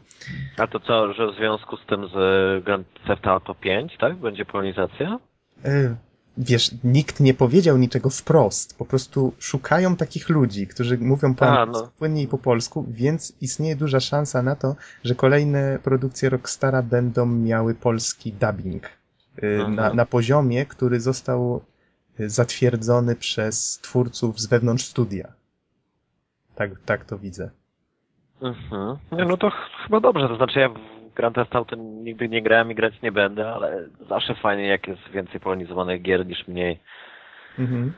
A 0.59 0.67
to 0.67 0.81
co, 0.81 1.13
że 1.13 1.33
w 1.33 1.37
związku 1.37 1.77
z 1.77 1.87
tym 1.87 2.09
z 2.09 2.65
Grand 2.65 2.87
Theft 3.07 3.27
Auto 3.27 3.55
5, 3.55 3.97
tak? 4.01 4.17
Będzie 4.17 4.45
polonizacja? 4.45 5.19
Wiesz, 6.39 6.71
nikt 6.85 7.21
nie 7.21 7.35
powiedział 7.35 7.77
niczego 7.77 8.11
wprost. 8.11 8.79
Po 8.79 8.85
prostu 8.85 9.33
szukają 9.39 9.97
takich 9.97 10.29
ludzi, 10.29 10.67
którzy 10.67 10.99
mówią 10.99 11.35
po 11.35 11.47
A, 11.47 11.49
angielsku, 11.49 11.87
no. 11.87 11.93
płynnie 11.99 12.23
i 12.23 12.29
po 12.29 12.39
polsku, 12.39 12.87
więc 12.89 13.33
istnieje 13.41 13.77
duża 13.77 14.01
szansa 14.01 14.43
na 14.43 14.57
to, 14.57 14.77
że 15.05 15.15
kolejne 15.15 15.79
produkcje 15.83 16.31
Rockstara 16.31 16.83
będą 16.83 17.27
miały 17.27 17.75
polski 17.75 18.33
dubbing. 18.33 18.85
Y, 19.43 19.69
na, 19.69 19.95
na 19.95 20.07
poziomie, 20.07 20.67
który 20.67 21.01
został 21.01 21.61
y, 22.21 22.31
zatwierdzony 22.31 23.17
przez 23.17 23.79
twórców 23.79 24.41
z 24.41 24.47
wewnątrz 24.47 24.85
studia. 24.85 25.33
Tak, 26.55 26.71
tak 26.85 27.05
to 27.05 27.19
widzę. 27.19 27.51
Mhm. 28.43 28.97
No 29.11 29.37
to 29.37 29.51
chyba 29.85 30.01
dobrze, 30.01 30.29
to 30.29 30.37
znaczy 30.37 30.61
ja 30.61 30.69
Grand 31.17 31.35
Theft 31.35 31.57
Auto 31.57 31.77
nigdy 31.77 32.29
nie 32.29 32.43
grałem 32.43 32.71
i 32.71 32.75
grać 32.75 33.03
nie 33.03 33.13
będę, 33.13 33.49
ale 33.49 33.89
zawsze 34.09 34.35
fajnie 34.35 34.67
jak 34.67 34.89
jest 34.89 35.11
więcej 35.11 35.41
polonizowanych 35.41 36.03
gier 36.03 36.27
niż 36.27 36.49
mniej. 36.49 36.81
Mhm. 37.59 37.93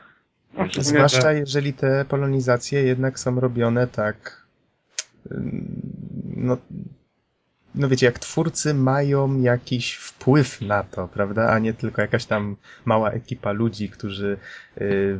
Zwłaszcza 0.79 1.31
jeżeli 1.31 1.73
te 1.73 2.05
polonizacje 2.05 2.83
jednak 2.83 3.19
są 3.19 3.39
robione 3.39 3.87
tak 3.87 4.47
no 6.35 6.57
no 7.75 7.89
wiecie, 7.89 8.05
jak 8.05 8.19
twórcy 8.19 8.73
mają 8.73 9.41
jakiś 9.41 9.95
wpływ 9.95 10.61
na 10.61 10.83
to, 10.83 11.07
prawda, 11.07 11.49
a 11.49 11.59
nie 11.59 11.73
tylko 11.73 12.01
jakaś 12.01 12.25
tam 12.25 12.55
mała 12.85 13.11
ekipa 13.11 13.51
ludzi, 13.51 13.89
którzy 13.89 14.37
yy, 14.77 15.19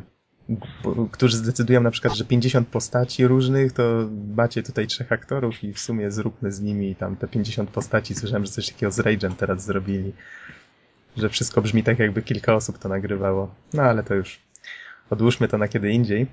którzy 1.11 1.37
zdecydują 1.37 1.81
na 1.81 1.91
przykład, 1.91 2.13
że 2.13 2.25
50 2.25 2.67
postaci 2.67 3.27
różnych, 3.27 3.73
to 3.73 4.09
macie 4.35 4.63
tutaj 4.63 4.87
trzech 4.87 5.11
aktorów 5.11 5.63
i 5.63 5.73
w 5.73 5.79
sumie 5.79 6.11
zróbmy 6.11 6.51
z 6.51 6.61
nimi 6.61 6.95
tam 6.95 7.15
te 7.15 7.27
50 7.27 7.69
postaci. 7.69 8.15
Słyszałem, 8.15 8.45
że 8.45 8.51
coś 8.51 8.69
takiego 8.69 8.91
z 8.91 8.99
Rage'em 8.99 9.35
teraz 9.35 9.65
zrobili. 9.65 10.13
Że 11.17 11.29
wszystko 11.29 11.61
brzmi 11.61 11.83
tak, 11.83 11.99
jakby 11.99 12.21
kilka 12.21 12.55
osób 12.55 12.77
to 12.77 12.89
nagrywało. 12.89 13.55
No 13.73 13.83
ale 13.83 14.03
to 14.03 14.15
już 14.15 14.39
odłóżmy 15.09 15.47
to 15.47 15.57
na 15.57 15.67
kiedy 15.67 15.89
indziej. 15.89 16.27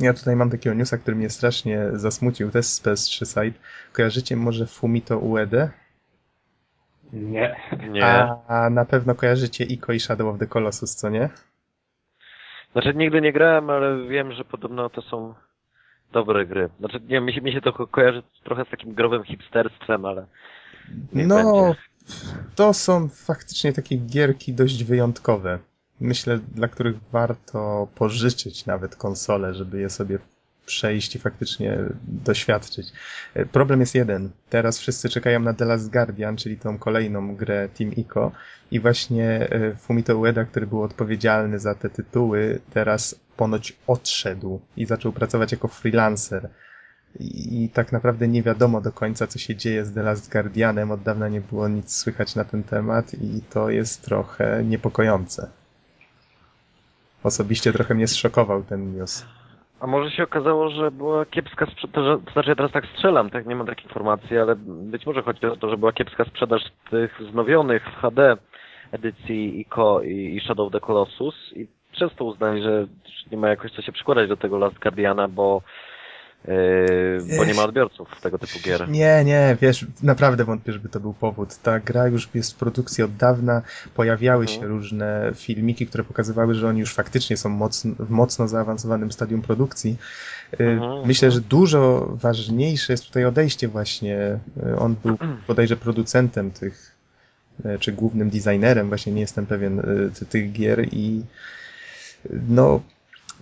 Ja 0.00 0.14
tutaj 0.14 0.36
mam 0.36 0.50
takiego 0.50 0.74
newsa, 0.74 0.98
który 0.98 1.16
mnie 1.16 1.30
strasznie 1.30 1.86
zasmucił, 1.92 2.50
też 2.50 2.66
z 2.66 2.82
PS3 2.82 3.26
site. 3.26 3.58
Kojarzycie 3.92 4.36
może 4.36 4.66
Fumito 4.66 5.18
Uede? 5.18 5.70
Nie. 7.12 7.56
Nie. 7.90 8.04
A, 8.04 8.46
a 8.46 8.70
na 8.70 8.84
pewno 8.84 9.14
kojarzycie 9.14 9.64
Ico 9.64 9.92
i 9.92 10.00
Shadow 10.00 10.34
of 10.34 10.40
the 10.40 10.46
Colossus, 10.46 10.94
co 10.94 11.08
nie? 11.08 11.28
Znaczy 12.72 12.94
nigdy 12.94 13.20
nie 13.20 13.32
grałem, 13.32 13.70
ale 13.70 14.08
wiem, 14.08 14.32
że 14.32 14.44
podobno 14.44 14.90
to 14.90 15.02
są 15.02 15.34
dobre 16.12 16.46
gry. 16.46 16.68
Znaczy 16.78 17.00
nie 17.08 17.20
mi 17.20 17.32
się, 17.32 17.40
mi 17.40 17.52
się 17.52 17.60
to 17.60 17.72
kojarzy 17.72 18.22
trochę 18.44 18.64
z 18.64 18.68
takim 18.68 18.94
growym 18.94 19.24
hipsterstwem, 19.24 20.04
ale 20.04 20.26
No, 21.12 21.34
będzie. 21.34 21.80
to 22.54 22.74
są 22.74 23.08
faktycznie 23.08 23.72
takie 23.72 23.96
gierki 23.96 24.52
dość 24.52 24.84
wyjątkowe 24.84 25.58
myślę, 26.00 26.38
dla 26.54 26.68
których 26.68 26.96
warto 27.12 27.88
pożyczyć 27.94 28.66
nawet 28.66 28.96
konsole, 28.96 29.54
żeby 29.54 29.80
je 29.80 29.90
sobie 29.90 30.18
przejść 30.70 31.16
i 31.16 31.18
faktycznie 31.18 31.78
doświadczyć. 32.06 32.92
E, 33.34 33.46
problem 33.46 33.80
jest 33.80 33.94
jeden. 33.94 34.30
Teraz 34.50 34.78
wszyscy 34.78 35.08
czekają 35.08 35.40
na 35.40 35.54
The 35.54 35.64
Last 35.64 35.90
Guardian, 35.92 36.36
czyli 36.36 36.56
tą 36.56 36.78
kolejną 36.78 37.36
grę 37.36 37.68
Team 37.68 37.92
Ico 37.92 38.32
i 38.70 38.80
właśnie 38.80 39.48
e, 39.50 39.74
Fumito 39.74 40.18
Ueda, 40.18 40.44
który 40.44 40.66
był 40.66 40.82
odpowiedzialny 40.82 41.58
za 41.58 41.74
te 41.74 41.90
tytuły, 41.90 42.60
teraz 42.72 43.20
ponoć 43.36 43.76
odszedł 43.86 44.60
i 44.76 44.86
zaczął 44.86 45.12
pracować 45.12 45.52
jako 45.52 45.68
freelancer. 45.68 46.48
I, 47.20 47.68
tak 47.74 47.92
naprawdę 47.92 48.28
nie 48.28 48.42
wiadomo 48.42 48.80
do 48.80 48.92
końca, 48.92 49.26
co 49.26 49.38
się 49.38 49.56
dzieje 49.56 49.84
z 49.84 49.94
The 49.94 50.02
Last 50.02 50.32
Guardianem. 50.32 50.90
Od 50.90 51.02
dawna 51.02 51.28
nie 51.28 51.40
było 51.40 51.68
nic 51.68 51.96
słychać 51.96 52.34
na 52.34 52.44
ten 52.44 52.62
temat 52.62 53.14
i 53.14 53.42
to 53.50 53.70
jest 53.70 54.02
trochę 54.02 54.64
niepokojące. 54.64 55.50
Osobiście 57.22 57.72
trochę 57.72 57.94
mnie 57.94 58.08
zszokował 58.08 58.62
ten 58.62 58.96
news. 58.96 59.24
A 59.80 59.86
może 59.86 60.10
się 60.10 60.22
okazało, 60.22 60.70
że 60.70 60.90
była 60.90 61.26
kiepska 61.26 61.66
sprzedaż, 61.66 62.18
to 62.24 62.32
znaczy 62.32 62.48
ja 62.48 62.56
teraz 62.56 62.72
tak 62.72 62.86
strzelam, 62.86 63.30
tak, 63.30 63.46
nie 63.46 63.56
mam 63.56 63.66
takiej 63.66 63.84
informacji, 63.84 64.38
ale 64.38 64.56
być 64.66 65.06
może 65.06 65.22
chodzi 65.22 65.46
o 65.46 65.56
to, 65.56 65.70
że 65.70 65.76
była 65.76 65.92
kiepska 65.92 66.24
sprzedaż 66.24 66.62
tych 66.90 67.20
wznowionych 67.20 67.84
w 67.84 68.00
HD 68.00 68.36
edycji 68.92 69.60
ICO 69.60 70.02
i 70.02 70.40
Shadow 70.44 70.66
of 70.66 70.72
the 70.72 70.80
Colossus 70.80 71.52
i 71.56 71.66
przez 71.92 72.14
to 72.14 72.24
uznali, 72.24 72.62
że 72.62 72.86
nie 73.32 73.38
ma 73.38 73.48
jakoś 73.48 73.72
co 73.72 73.82
się 73.82 73.92
przykładać 73.92 74.28
do 74.28 74.36
tego 74.36 74.58
Last 74.58 74.78
Guardiana, 74.78 75.28
bo 75.28 75.62
bo 77.38 77.44
nie 77.44 77.54
ma 77.54 77.64
odbiorców 77.64 78.20
tego 78.20 78.38
typu 78.38 78.58
gier. 78.64 78.88
Nie, 78.88 79.24
nie, 79.24 79.56
wiesz, 79.60 79.86
naprawdę 80.02 80.44
wątpię, 80.44 80.72
żeby 80.72 80.88
to 80.88 81.00
był 81.00 81.12
powód. 81.12 81.56
Ta 81.62 81.80
gra 81.80 82.06
już 82.06 82.28
jest 82.34 82.52
w 82.52 82.56
produkcji 82.56 83.04
od 83.04 83.16
dawna, 83.16 83.62
pojawiały 83.94 84.44
mhm. 84.44 84.60
się 84.60 84.66
różne 84.66 85.32
filmiki, 85.34 85.86
które 85.86 86.04
pokazywały, 86.04 86.54
że 86.54 86.68
oni 86.68 86.80
już 86.80 86.94
faktycznie 86.94 87.36
są 87.36 87.48
mocno, 87.48 87.94
w 87.98 88.10
mocno 88.10 88.48
zaawansowanym 88.48 89.12
stadium 89.12 89.42
produkcji. 89.42 89.96
Yy, 90.58 90.66
mhm, 90.66 91.06
Myślę, 91.06 91.28
mhm. 91.28 91.42
że 91.42 91.48
dużo 91.48 92.08
ważniejsze 92.20 92.92
jest 92.92 93.06
tutaj 93.06 93.24
odejście 93.24 93.68
właśnie. 93.68 94.38
Yy, 94.56 94.78
on 94.78 94.96
był 95.04 95.18
bodajże 95.48 95.76
producentem 95.76 96.50
tych, 96.50 96.96
czy 97.80 97.92
głównym 97.92 98.30
designerem, 98.30 98.88
właśnie 98.88 99.12
nie 99.12 99.20
jestem 99.20 99.46
pewien, 99.46 99.82
tych 100.28 100.52
gier 100.52 100.86
i 100.92 101.22
no 102.48 102.80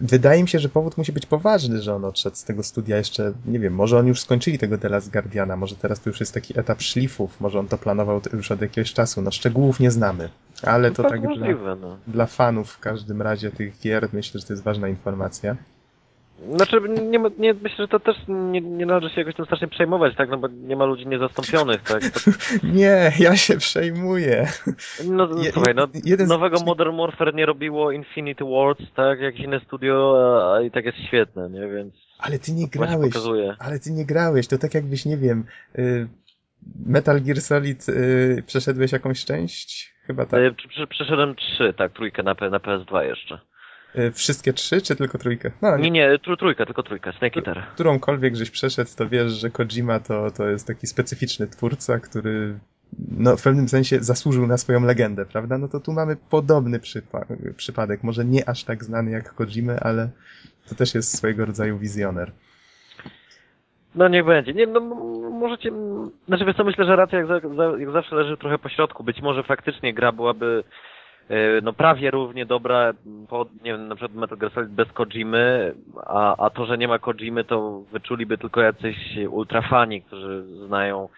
Wydaje 0.00 0.42
mi 0.42 0.48
się, 0.48 0.58
że 0.58 0.68
powód 0.68 0.98
musi 0.98 1.12
być 1.12 1.26
poważny, 1.26 1.82
że 1.82 1.94
on 1.94 2.04
odszedł 2.04 2.36
z 2.36 2.44
tego 2.44 2.62
studia 2.62 2.96
jeszcze, 2.96 3.32
nie 3.46 3.58
wiem, 3.58 3.74
może 3.74 3.98
oni 3.98 4.08
już 4.08 4.20
skończyli 4.20 4.58
tego 4.58 4.78
The 4.78 4.88
Last 4.88 5.12
Guardiana, 5.12 5.56
może 5.56 5.76
teraz 5.76 6.00
to 6.00 6.10
już 6.10 6.20
jest 6.20 6.34
taki 6.34 6.60
etap 6.60 6.82
szlifów, 6.82 7.40
może 7.40 7.58
on 7.58 7.68
to 7.68 7.78
planował 7.78 8.20
już 8.32 8.50
od 8.50 8.60
jakiegoś 8.60 8.92
czasu, 8.92 9.22
no 9.22 9.30
szczegółów 9.30 9.80
nie 9.80 9.90
znamy, 9.90 10.28
ale 10.62 10.90
to 10.90 11.02
tak, 11.02 11.12
tak 11.12 11.22
możliwe, 11.22 11.62
dla, 11.62 11.74
no. 11.74 11.98
dla 12.06 12.26
fanów 12.26 12.70
w 12.70 12.78
każdym 12.78 13.22
razie 13.22 13.50
tych 13.50 13.80
gier 13.80 14.08
myślę, 14.12 14.40
że 14.40 14.46
to 14.46 14.52
jest 14.52 14.62
ważna 14.62 14.88
informacja. 14.88 15.56
Znaczy, 16.46 16.80
nie, 16.88 17.18
nie, 17.38 17.54
myślę, 17.54 17.76
że 17.84 17.88
to 17.88 18.00
też 18.00 18.16
nie, 18.28 18.60
nie 18.60 18.86
należy 18.86 19.14
się 19.14 19.20
jakoś 19.20 19.34
tym 19.34 19.44
strasznie 19.44 19.68
przejmować, 19.68 20.16
tak, 20.16 20.30
no 20.30 20.38
bo 20.38 20.48
nie 20.48 20.76
ma 20.76 20.84
ludzi 20.84 21.06
niezastąpionych, 21.06 21.82
tak. 21.82 22.02
To... 22.10 22.30
nie, 22.78 23.12
ja 23.18 23.36
się 23.36 23.56
przejmuję. 23.56 24.48
No 25.04 25.28
Je, 25.42 25.52
słuchaj, 25.52 25.74
no, 25.74 25.88
jeden 26.04 26.28
nowego. 26.28 26.60
Modern 26.60 26.96
Warfare 26.96 27.34
nie 27.34 27.46
robiło 27.46 27.92
Infinity 27.92 28.44
Wars, 28.44 28.78
tak, 28.94 29.20
jakieś 29.20 29.40
inne 29.40 29.60
studio, 29.60 30.16
a, 30.54 30.62
i 30.62 30.70
tak 30.70 30.84
jest 30.84 30.98
świetne, 30.98 31.50
nie, 31.50 31.68
więc... 31.68 31.94
Ale 32.18 32.38
ty 32.38 32.52
nie 32.52 32.68
grałeś, 32.68 33.14
ale 33.58 33.78
ty 33.78 33.92
nie 33.92 34.06
grałeś, 34.06 34.48
to 34.48 34.58
tak 34.58 34.74
jakbyś, 34.74 35.04
nie 35.04 35.16
wiem, 35.16 35.44
y, 35.78 36.08
Metal 36.86 37.20
Gear 37.20 37.40
Solid 37.40 37.88
y, 37.88 38.42
przeszedłeś 38.46 38.92
jakąś 38.92 39.24
część? 39.24 39.94
Chyba 40.06 40.26
tak. 40.26 40.40
Y, 40.40 40.86
przeszedłem 40.86 41.34
trzy, 41.34 41.74
tak, 41.76 41.92
trójkę 41.92 42.22
na, 42.22 42.34
na 42.50 42.58
PS2 42.58 43.00
jeszcze. 43.00 43.40
E, 43.98 44.10
wszystkie 44.10 44.52
trzy, 44.52 44.82
czy 44.82 44.96
tylko 44.96 45.18
trójkę? 45.18 45.50
No, 45.62 45.76
nie, 45.76 45.90
nie, 45.90 46.18
tr 46.18 46.36
trójkę, 46.36 46.66
tylko 46.66 46.82
trójkę, 46.82 47.12
Snake 47.12 47.36
Eater. 47.36 47.62
Którąkolwiek 47.74 48.36
żeś 48.36 48.50
przeszedł, 48.50 48.90
to 48.96 49.08
wiesz, 49.08 49.32
że 49.32 49.50
Kojima 49.50 50.00
to, 50.00 50.30
to 50.30 50.48
jest 50.48 50.66
taki 50.66 50.86
specyficzny 50.86 51.46
twórca, 51.46 51.98
który 51.98 52.58
no, 53.18 53.36
w 53.36 53.42
pewnym 53.42 53.68
sensie 53.68 54.00
zasłużył 54.00 54.46
na 54.46 54.56
swoją 54.56 54.84
legendę, 54.84 55.26
prawda? 55.26 55.58
No 55.58 55.68
to 55.68 55.80
tu 55.80 55.92
mamy 55.92 56.16
podobny 56.30 56.80
przypa 56.80 57.24
przypadek, 57.56 58.02
może 58.02 58.24
nie 58.24 58.48
aż 58.48 58.64
tak 58.64 58.84
znany 58.84 59.10
jak 59.10 59.34
Kojimy, 59.34 59.80
ale 59.80 60.08
to 60.68 60.74
też 60.74 60.94
jest 60.94 61.16
swojego 61.16 61.46
rodzaju 61.46 61.78
wizjoner. 61.78 62.32
No 63.94 64.08
niech 64.08 64.24
będzie. 64.24 64.54
Nie, 64.54 64.66
no 64.66 64.80
możecie... 65.30 65.72
Znaczy 66.26 66.44
wiesz 66.44 66.56
co, 66.56 66.64
myślę, 66.64 66.84
że 66.84 66.96
racja 66.96 67.18
jak, 67.18 67.26
za, 67.26 67.64
jak 67.78 67.90
zawsze 67.92 68.16
leży 68.16 68.36
trochę 68.36 68.58
po 68.58 68.68
środku. 68.68 69.04
Być 69.04 69.20
może 69.20 69.42
faktycznie 69.42 69.94
gra 69.94 70.12
byłaby 70.12 70.64
no 71.62 71.72
prawie 71.72 72.10
równie 72.10 72.46
dobra, 72.46 72.92
po, 73.28 73.46
nie 73.64 73.72
wiem, 73.72 73.88
na 73.88 73.96
przykład 73.96 74.14
Metal 74.14 74.38
Gear 74.38 74.52
Solid 74.52 74.70
bez 74.70 74.92
Kojimy, 74.92 75.74
a, 76.06 76.46
a 76.46 76.50
to, 76.50 76.66
że 76.66 76.78
nie 76.78 76.88
ma 76.88 76.98
Kojimy, 76.98 77.44
to 77.44 77.82
wyczuliby 77.92 78.38
tylko 78.38 78.60
jacyś 78.60 78.96
ultrafani, 79.30 80.02
którzy 80.02 80.44
znają 80.66 81.08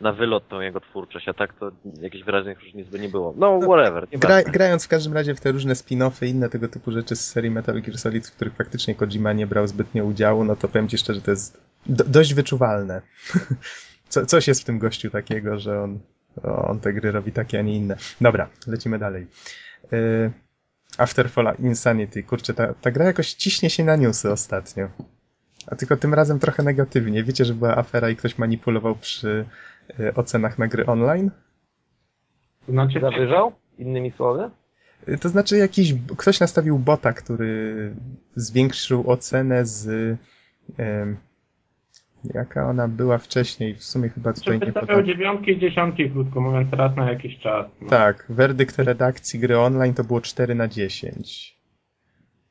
na 0.00 0.12
wylot 0.12 0.48
tą 0.48 0.60
jego 0.60 0.80
twórczość, 0.80 1.28
a 1.28 1.34
tak 1.34 1.54
to 1.54 1.70
jakichś 2.00 2.24
wyraźnych 2.24 2.60
różnic 2.60 2.88
by 2.88 2.98
nie 2.98 3.08
było. 3.08 3.34
No, 3.36 3.58
no 3.58 3.66
whatever. 3.66 4.06
Gra, 4.12 4.42
grając 4.42 4.84
w 4.84 4.88
każdym 4.88 5.12
razie 5.12 5.34
w 5.34 5.40
te 5.40 5.52
różne 5.52 5.74
spin-offy 5.74 6.26
i 6.26 6.30
inne 6.30 6.48
tego 6.48 6.68
typu 6.68 6.92
rzeczy 6.92 7.16
z 7.16 7.30
serii 7.30 7.50
Metal 7.50 7.82
Gear 7.82 7.98
Solid, 7.98 8.28
w 8.28 8.36
których 8.36 8.54
faktycznie 8.54 8.94
Kojima 8.94 9.32
nie 9.32 9.46
brał 9.46 9.66
zbytnio 9.66 10.04
udziału, 10.04 10.44
no 10.44 10.56
to 10.56 10.68
powiem 10.68 10.88
ci 10.88 10.98
szczerze, 10.98 11.20
to 11.20 11.30
jest 11.30 11.60
do, 11.86 12.04
dość 12.04 12.34
wyczuwalne. 12.34 13.02
Co, 14.08 14.26
coś 14.26 14.48
jest 14.48 14.62
w 14.62 14.64
tym 14.64 14.78
gościu 14.78 15.10
takiego, 15.10 15.58
że 15.58 15.82
on, 15.82 15.98
on 16.42 16.80
te 16.80 16.92
gry 16.92 17.10
robi 17.10 17.32
takie, 17.32 17.58
a 17.58 17.62
nie 17.62 17.76
inne. 17.76 17.96
Dobra, 18.20 18.48
lecimy 18.66 18.98
dalej. 18.98 19.26
Y, 19.92 20.30
Afterfall 20.98 21.54
Insanity. 21.58 22.22
Kurczę, 22.22 22.54
ta, 22.54 22.74
ta 22.74 22.90
gra 22.90 23.04
jakoś 23.04 23.34
ciśnie 23.34 23.70
się 23.70 23.84
na 23.84 23.96
newsy 23.96 24.30
ostatnio. 24.30 24.88
A 25.66 25.76
tylko 25.76 25.96
tym 25.96 26.14
razem 26.14 26.38
trochę 26.38 26.62
negatywnie. 26.62 27.24
Wiecie, 27.24 27.44
że 27.44 27.54
była 27.54 27.76
afera 27.76 28.10
i 28.10 28.16
ktoś 28.16 28.38
manipulował 28.38 28.96
przy 28.96 29.44
y, 30.00 30.14
ocenach 30.14 30.58
na 30.58 30.68
gry 30.68 30.86
online? 30.86 31.30
Znaczy 32.68 33.00
zawyżał? 33.00 33.52
Innymi 33.78 34.10
słowy? 34.10 34.50
Y, 35.08 35.18
to 35.18 35.28
znaczy 35.28 35.56
jakiś, 35.56 35.94
ktoś 36.16 36.40
nastawił 36.40 36.78
bota, 36.78 37.12
który 37.12 37.94
zwiększył 38.36 39.10
ocenę 39.10 39.66
z 39.66 40.18
Jaka 42.24 42.68
ona 42.68 42.88
była 42.88 43.18
wcześniej? 43.18 43.74
W 43.74 43.84
sumie 43.84 44.08
chyba 44.08 44.32
tutaj 44.32 44.60
Czy 44.60 44.66
nie 44.66 44.72
podam. 44.72 45.04
dziewiątki 45.04 45.50
i 45.50 45.58
dziesiątki, 45.58 46.10
krótko 46.10 46.40
mówiąc, 46.40 46.72
raz 46.72 46.96
na 46.96 47.10
jakiś 47.10 47.38
czas. 47.38 47.66
No. 47.80 47.88
Tak, 47.88 48.26
werdykt 48.28 48.78
redakcji 48.78 49.40
gry 49.40 49.58
online 49.58 49.94
to 49.94 50.04
było 50.04 50.20
4 50.20 50.54
na 50.54 50.68
10. 50.68 51.56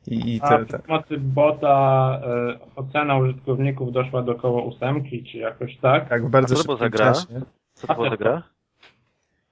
I, 0.08 0.36
i 0.36 0.40
te, 0.42 0.46
A 0.48 0.66
przy 0.66 0.80
pomocy 0.80 1.18
bota 1.18 2.20
e, 2.24 2.60
ocena 2.76 3.18
użytkowników 3.18 3.94
doszła 3.94 4.22
do 4.24 4.32
około 4.32 4.64
ósemki, 4.66 5.24
czy 5.32 5.38
jakoś 5.38 5.78
tak? 5.78 6.10
Tak, 6.10 6.26
w 6.26 6.30
bardzo 6.30 6.56
szybkim 6.56 6.78
za 6.78 6.90
gra? 6.90 7.14
czasie. 7.14 7.42
Co 7.74 7.88
to 7.88 7.96
była 7.96 8.10
za 8.10 8.18
gra? 8.18 8.44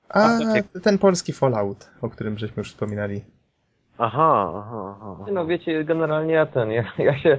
A, 0.09 0.39
ten 0.83 0.97
polski 0.97 1.33
Fallout, 1.33 1.89
o 2.01 2.09
którym 2.09 2.37
żeśmy 2.37 2.61
już 2.61 2.69
wspominali. 2.71 3.21
Aha, 3.97 4.53
aha, 4.55 4.95
aha. 5.01 5.25
No 5.31 5.45
wiecie, 5.45 5.83
generalnie 5.83 6.33
ja 6.33 6.45
ten, 6.45 6.71
ja, 6.71 6.83
ja 6.97 7.19
się 7.19 7.37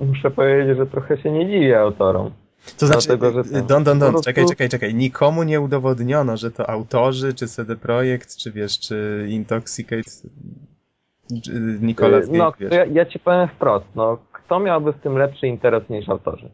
muszę 0.00 0.30
powiedzieć, 0.30 0.76
że 0.76 0.86
trochę 0.86 1.18
się 1.18 1.30
nie 1.30 1.46
dziwię 1.46 1.80
autorom. 1.80 2.30
To 2.78 2.86
znaczy, 2.86 3.06
Dlatego, 3.06 3.32
że 3.32 3.50
ten, 3.50 3.66
don, 3.66 3.84
don, 3.84 3.98
don, 3.98 4.10
prostu... 4.10 4.30
czekaj, 4.30 4.46
czekaj, 4.48 4.68
czekaj. 4.68 4.94
Nikomu 4.94 5.42
nie 5.42 5.60
udowodniono, 5.60 6.36
że 6.36 6.50
to 6.50 6.70
autorzy, 6.70 7.34
czy 7.34 7.46
CD 7.46 7.76
Projekt, 7.76 8.36
czy 8.36 8.52
wiesz, 8.52 8.80
czy 8.80 9.26
Intoxicate, 9.30 10.10
Nicolas 11.80 12.28
No, 12.30 12.52
ja, 12.70 12.84
ja 12.84 13.06
ci 13.06 13.18
powiem 13.18 13.48
wprost, 13.48 13.86
no, 13.94 14.18
kto 14.32 14.60
miałby 14.60 14.92
w 14.92 15.00
tym 15.00 15.18
lepszy 15.18 15.46
interes 15.46 15.88
niż 15.90 16.08
autorzy? 16.08 16.50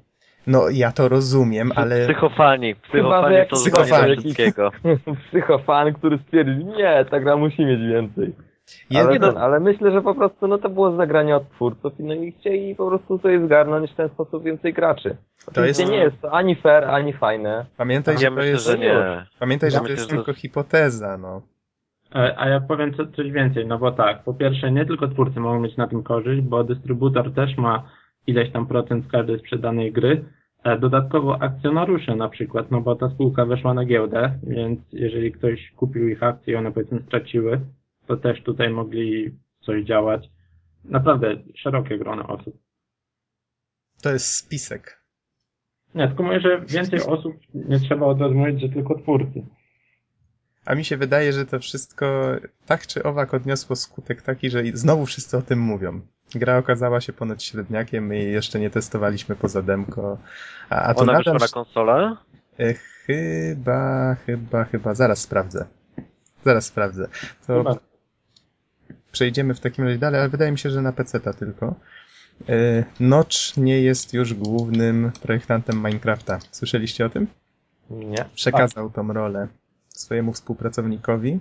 No, 0.46 0.68
ja 0.70 0.92
to 0.92 1.08
rozumiem, 1.08 1.72
ale... 1.74 2.04
Psychofani, 2.04 2.74
psychofani 2.74 3.36
to 3.50 3.56
psychofani. 3.56 4.16
wszystkiego. 4.16 4.70
Psychofan, 5.28 5.92
który 5.92 6.18
stwierdzi, 6.18 6.64
nie, 6.64 7.04
ta 7.10 7.20
gra 7.20 7.36
musi 7.36 7.64
mieć 7.64 7.80
więcej. 7.80 8.32
Ale, 8.94 9.20
ten, 9.20 9.36
ale 9.36 9.60
myślę, 9.60 9.92
że 9.92 10.02
po 10.02 10.14
prostu 10.14 10.48
no 10.48 10.58
to 10.58 10.68
było 10.68 10.96
zagranie 10.96 11.36
od 11.36 11.50
twórców 11.50 12.00
i 12.00 12.04
no 12.04 12.14
i 12.14 12.32
chcieli 12.32 12.74
po 12.74 12.88
prostu 12.88 13.18
sobie 13.18 13.46
zgarnąć 13.46 13.90
w 13.90 13.94
ten 13.94 14.08
sposób 14.08 14.44
więcej 14.44 14.72
graczy. 14.72 15.16
To 15.52 15.64
jest... 15.64 15.90
nie 15.90 15.96
jest 15.96 16.20
to 16.20 16.32
ani 16.32 16.56
fair, 16.56 16.84
ani 16.84 17.12
fajne. 17.12 17.66
Pamiętaj, 17.76 18.18
że 18.18 18.30
to 18.30 18.42
jest, 18.42 18.66
że 18.66 18.78
nie. 18.78 19.26
Pamiętaj, 19.38 19.70
że 19.70 19.80
to 19.80 19.88
jest 19.88 20.10
tylko 20.10 20.34
hipoteza, 20.34 21.18
no. 21.18 21.42
A 22.36 22.48
ja 22.48 22.60
powiem 22.60 22.94
coś 23.16 23.30
więcej, 23.30 23.66
no 23.66 23.78
bo 23.78 23.92
tak, 23.92 24.22
po 24.22 24.34
pierwsze 24.34 24.72
nie 24.72 24.86
tylko 24.86 25.08
twórcy 25.08 25.40
mogą 25.40 25.60
mieć 25.60 25.76
na 25.76 25.88
tym 25.88 26.02
korzyść, 26.02 26.40
bo 26.42 26.64
dystrybutor 26.64 27.34
też 27.34 27.56
ma 27.56 27.82
ileś 28.26 28.52
tam 28.52 28.66
procent 28.66 29.04
z 29.04 29.10
każdej 29.10 29.38
sprzedanej 29.38 29.92
gry, 29.92 30.24
Dodatkowo 30.80 31.42
akcjonariusze 31.42 32.16
na 32.16 32.28
przykład, 32.28 32.70
no 32.70 32.80
bo 32.80 32.96
ta 32.96 33.08
spółka 33.08 33.46
weszła 33.46 33.74
na 33.74 33.84
giełdę, 33.84 34.38
więc 34.42 34.80
jeżeli 34.92 35.32
ktoś 35.32 35.72
kupił 35.76 36.08
ich 36.08 36.22
akcje 36.22 36.54
i 36.54 36.56
one 36.56 36.72
powiedzmy 36.72 37.00
straciły, 37.06 37.60
to 38.12 38.22
też 38.22 38.42
tutaj 38.42 38.70
mogli 38.70 39.38
coś 39.60 39.84
działać. 39.84 40.28
Naprawdę 40.84 41.36
szerokie 41.56 41.98
grono 41.98 42.26
osób. 42.26 42.54
To 44.02 44.12
jest 44.12 44.34
spisek. 44.34 45.02
Nie, 45.94 46.08
tylko 46.08 46.22
mówię, 46.22 46.40
że 46.40 46.60
więcej 46.60 47.00
osób 47.00 47.36
nie 47.54 47.80
trzeba 47.80 48.06
od 48.06 48.20
razu 48.20 48.34
mówić, 48.34 48.60
że 48.60 48.68
tylko 48.68 48.98
twórcy. 48.98 49.46
A 50.64 50.74
mi 50.74 50.84
się 50.84 50.96
wydaje, 50.96 51.32
że 51.32 51.46
to 51.46 51.58
wszystko 51.58 52.36
tak 52.66 52.86
czy 52.86 53.02
owak 53.02 53.34
odniosło 53.34 53.76
skutek 53.76 54.22
taki, 54.22 54.50
że 54.50 54.62
znowu 54.74 55.06
wszyscy 55.06 55.36
o 55.36 55.42
tym 55.42 55.58
mówią. 55.58 56.00
Gra 56.34 56.58
okazała 56.58 57.00
się 57.00 57.12
ponoć 57.12 57.44
średniakiem 57.44 58.14
i 58.14 58.18
jeszcze 58.18 58.60
nie 58.60 58.70
testowaliśmy 58.70 59.36
poza 59.36 59.62
demko. 59.62 60.18
A, 60.70 60.82
a 60.82 60.94
to 60.94 61.00
Ona 61.00 61.12
nadal... 61.12 61.34
wyszła 61.34 61.46
na 61.46 61.64
konsolę? 61.64 62.16
E, 62.58 62.74
chyba, 62.74 64.14
chyba, 64.14 64.64
chyba. 64.64 64.94
Zaraz 64.94 65.20
sprawdzę. 65.20 65.66
Zaraz 66.44 66.66
sprawdzę. 66.66 67.08
To... 67.46 67.58
Chyba 67.58 67.91
przejdziemy 69.12 69.54
w 69.54 69.60
takim 69.60 69.84
razie 69.84 69.98
dalej, 69.98 70.20
ale 70.20 70.28
wydaje 70.28 70.52
mi 70.52 70.58
się, 70.58 70.70
że 70.70 70.82
na 70.82 70.92
PC-ta 70.92 71.32
tylko. 71.32 71.74
E, 72.48 72.84
Notch 73.00 73.56
nie 73.56 73.80
jest 73.80 74.14
już 74.14 74.34
głównym 74.34 75.10
projektantem 75.22 75.76
Minecrafta. 75.76 76.38
Słyszeliście 76.50 77.06
o 77.06 77.08
tym? 77.08 77.26
Nie. 77.90 78.24
Przekazał 78.34 78.90
tą 78.90 79.12
rolę 79.12 79.48
swojemu 79.88 80.32
współpracownikowi. 80.32 81.40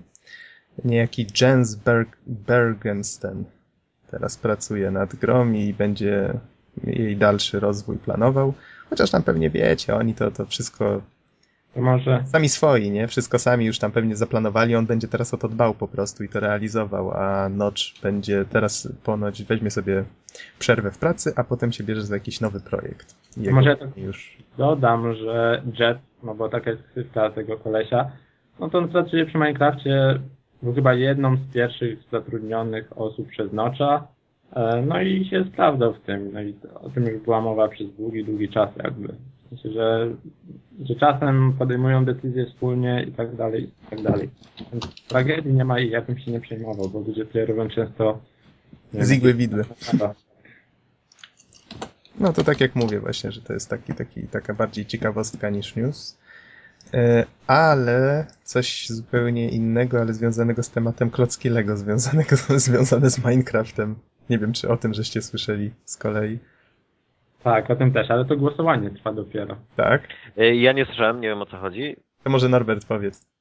Niejaki 0.85 1.27
Jens 1.41 1.75
Berg 1.75 2.17
Bergensten 2.27 3.43
teraz 4.11 4.37
pracuje 4.37 4.91
nad 4.91 5.15
grą 5.15 5.51
i 5.51 5.73
będzie 5.73 6.33
jej 6.83 7.17
dalszy 7.17 7.59
rozwój 7.59 7.97
planował. 7.97 8.53
Chociaż 8.89 9.11
tam 9.11 9.23
pewnie 9.23 9.49
wiecie, 9.49 9.95
oni 9.95 10.15
to, 10.15 10.31
to 10.31 10.45
wszystko 10.45 11.01
może... 11.75 12.23
Sami 12.25 12.49
swoi, 12.49 12.91
nie? 12.91 13.07
Wszystko 13.07 13.39
sami 13.39 13.65
już 13.65 13.79
tam 13.79 13.91
pewnie 13.91 14.15
zaplanowali, 14.15 14.75
on 14.75 14.85
będzie 14.85 15.07
teraz 15.07 15.33
o 15.33 15.37
to 15.37 15.47
dbał 15.47 15.73
po 15.73 15.87
prostu 15.87 16.23
i 16.23 16.29
to 16.29 16.39
realizował, 16.39 17.11
a 17.11 17.49
Notch 17.49 17.81
będzie 18.03 18.45
teraz 18.49 18.93
ponoć, 19.03 19.43
weźmie 19.43 19.71
sobie 19.71 20.03
przerwę 20.59 20.91
w 20.91 20.97
pracy, 20.97 21.33
a 21.35 21.43
potem 21.43 21.71
się 21.71 21.83
bierze 21.83 22.01
za 22.01 22.15
jakiś 22.15 22.41
nowy 22.41 22.59
projekt. 22.59 23.15
Jego 23.37 23.55
Może 23.55 23.77
tak 23.77 23.97
już... 23.97 24.37
dodam, 24.57 25.15
że 25.15 25.61
Jet, 25.79 25.97
no 26.23 26.35
bo 26.35 26.49
taka 26.49 26.71
jest 26.71 26.83
ksywka 26.83 27.29
tego 27.29 27.57
kolesia, 27.57 28.11
no 28.59 28.69
to 28.69 28.77
on 28.77 28.89
pracuje 28.89 29.25
przy 29.25 29.37
Minecrafcie, 29.37 30.19
był 30.63 30.73
chyba 30.73 30.93
jedną 30.93 31.35
z 31.35 31.53
pierwszych 31.53 31.99
zatrudnionych 32.11 32.97
osób 32.97 33.27
przez 33.27 33.53
Notcha, 33.53 34.07
e, 34.53 34.83
no 34.87 35.01
i 35.01 35.25
się 35.25 35.45
sprawdzał 35.53 35.93
w 35.93 35.99
tym, 35.99 36.29
no 36.33 36.41
i 36.41 36.55
o 36.81 36.89
tym 36.89 37.03
już 37.03 37.21
była 37.23 37.41
mowa 37.41 37.67
przez 37.67 37.95
długi, 37.95 38.25
długi 38.25 38.49
czas 38.49 38.69
jakby. 38.83 39.13
Myślę, 39.51 39.71
że, 39.71 40.15
że 40.85 40.95
czasem 40.95 41.53
podejmują 41.59 42.05
decyzje 42.05 42.45
wspólnie 42.45 43.05
i 43.09 43.11
tak 43.11 43.35
dalej, 43.35 43.63
i 43.63 43.89
tak 43.89 44.01
dalej. 44.01 44.29
Więc 44.71 45.07
tragedii 45.07 45.53
nie 45.53 45.65
ma 45.65 45.79
i 45.79 45.89
ja 45.89 46.01
bym 46.01 46.19
się 46.19 46.31
nie 46.31 46.39
przejmował, 46.39 46.89
bo 46.89 46.99
ludzie 46.99 47.25
tutaj 47.25 47.45
robią 47.45 47.69
często... 47.69 48.19
Z 48.93 49.11
igły 49.11 49.33
widły. 49.33 49.65
No 52.19 52.33
to 52.33 52.43
tak 52.43 52.61
jak 52.61 52.75
mówię 52.75 52.99
właśnie, 52.99 53.31
że 53.31 53.41
to 53.41 53.53
jest 53.53 53.69
taki, 53.69 53.93
taki, 53.93 54.23
taka 54.27 54.53
bardziej 54.53 54.85
ciekawostka 54.85 55.49
niż 55.49 55.75
news. 55.75 56.17
E, 56.93 57.25
ale 57.47 58.25
coś 58.43 58.89
zupełnie 58.89 59.49
innego, 59.49 60.01
ale 60.01 60.13
związanego 60.13 60.63
z 60.63 60.69
tematem 60.69 61.09
klocki 61.09 61.49
Lego, 61.49 61.77
związanego, 61.77 62.35
związane 62.57 63.09
z 63.09 63.25
Minecraftem. 63.25 63.95
Nie 64.29 64.39
wiem, 64.39 64.53
czy 64.53 64.69
o 64.69 64.77
tym 64.77 64.93
żeście 64.93 65.21
słyszeli 65.21 65.71
z 65.85 65.97
kolei. 65.97 66.39
Tak, 67.43 67.69
o 67.71 67.75
tym 67.75 67.91
też, 67.93 68.11
ale 68.11 68.25
to 68.25 68.37
głosowanie 68.37 68.89
trwa 68.89 69.13
dopiero. 69.13 69.55
Tak? 69.75 70.01
E, 70.37 70.55
ja 70.55 70.71
nie 70.71 70.85
słyszałem, 70.85 71.21
nie 71.21 71.27
wiem 71.27 71.41
o 71.41 71.45
co 71.45 71.57
chodzi. 71.57 71.95
To 72.23 72.29
może 72.29 72.49
Norbert 72.49 72.87
powiedz. 72.87 73.31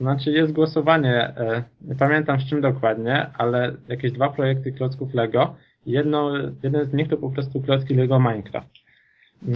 Znaczy 0.00 0.30
jest 0.30 0.52
głosowanie, 0.52 1.14
e, 1.14 1.62
nie 1.80 1.94
pamiętam 1.94 2.40
z 2.40 2.50
czym 2.50 2.60
dokładnie, 2.60 3.26
ale 3.38 3.72
jakieś 3.88 4.12
dwa 4.12 4.28
projekty 4.28 4.72
klocków 4.72 5.14
Lego. 5.14 5.56
Jedno, 5.86 6.32
jeden 6.62 6.84
z 6.86 6.92
nich 6.92 7.08
to 7.08 7.16
po 7.16 7.30
prostu 7.30 7.62
klocki 7.62 7.94
Lego 7.94 8.18
Minecraft. 8.20 8.70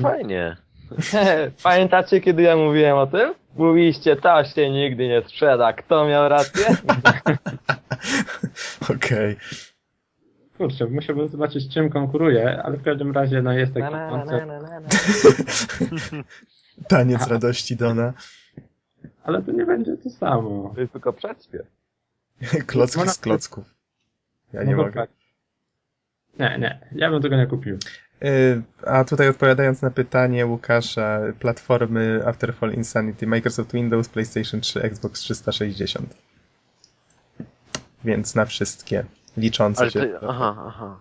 Fajnie. 0.02 0.56
Pamiętacie, 1.64 2.20
kiedy 2.20 2.42
ja 2.42 2.56
mówiłem 2.56 2.96
o 2.96 3.06
tym? 3.06 3.34
Mówiliście, 3.56 4.16
ta 4.16 4.44
się 4.44 4.70
nigdy 4.70 5.08
nie 5.08 5.22
sprzeda. 5.22 5.72
Kto 5.72 6.06
miał 6.06 6.28
rację? 6.28 6.66
Okej. 8.96 9.36
Okay. 9.36 9.69
Kurczę, 10.60 10.86
musiałbym 10.86 11.28
zobaczyć, 11.28 11.74
czym 11.74 11.90
konkuruje, 11.90 12.62
ale 12.62 12.76
w 12.76 12.82
każdym 12.82 13.12
razie 13.12 13.42
no 13.42 13.52
jest 13.52 13.74
taki 13.74 13.94
koncept. 14.10 14.46
Taniec 16.88 17.26
radości 17.26 17.76
Dona. 17.76 18.12
Ale 19.24 19.42
to 19.42 19.52
nie 19.52 19.66
będzie 19.66 19.96
to 19.96 20.10
samo. 20.10 20.72
To 20.74 20.80
jest 20.80 20.92
tylko 20.92 21.12
przedśpiew. 21.12 21.66
Klocki 22.66 23.08
z 23.08 23.18
klocków. 23.18 23.74
Ja 24.52 24.64
nie 24.64 24.76
mogę. 24.76 24.92
Tak. 24.92 25.10
Nie, 26.38 26.58
nie, 26.58 26.80
ja 26.92 27.10
bym 27.10 27.22
tego 27.22 27.36
nie 27.36 27.46
kupił. 27.46 27.78
Y, 28.24 28.62
a 28.86 29.04
tutaj 29.04 29.28
odpowiadając 29.28 29.82
na 29.82 29.90
pytanie 29.90 30.46
Łukasza, 30.46 31.20
platformy 31.38 32.22
Afterfall 32.26 32.74
Insanity, 32.74 33.26
Microsoft 33.26 33.72
Windows, 33.72 34.08
PlayStation 34.08 34.60
3, 34.60 34.82
Xbox 34.82 35.20
360. 35.20 36.14
więc 38.04 38.34
na 38.34 38.44
wszystkie 38.44 39.04
liczące 39.40 39.82
Ale 39.82 39.90
się. 39.90 40.00
Ty, 40.00 40.18
aha, 40.28 40.64
aha. 40.66 40.96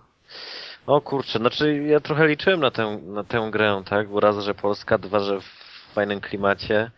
O 0.87 1.01
kurczę, 1.01 1.39
znaczy 1.39 1.83
ja 1.83 1.99
trochę 1.99 2.27
liczyłem 2.27 2.59
na 2.59 2.71
tę, 2.71 2.99
na 3.07 3.23
tę 3.23 3.49
grę, 3.51 3.83
tak? 3.89 4.09
Bo 4.09 4.19
raz, 4.19 4.37
że 4.37 4.55
Polska, 4.55 4.97
dwa, 4.97 5.19
że 5.19 5.41
w 5.41 5.93
fajnym 5.93 6.21
klimacie. 6.21 6.91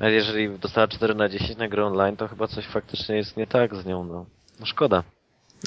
Ale 0.00 0.12
jeżeli 0.12 0.58
dostała 0.58 0.88
4 0.88 1.14
na 1.14 1.28
10 1.28 1.58
na 1.58 1.68
grę 1.68 1.84
online, 1.84 2.16
to 2.16 2.28
chyba 2.28 2.46
coś 2.46 2.66
faktycznie 2.66 3.16
jest 3.16 3.36
nie 3.36 3.46
tak 3.46 3.74
z 3.76 3.86
nią, 3.86 4.04
no. 4.04 4.26
No 4.60 4.66
szkoda. 4.66 5.02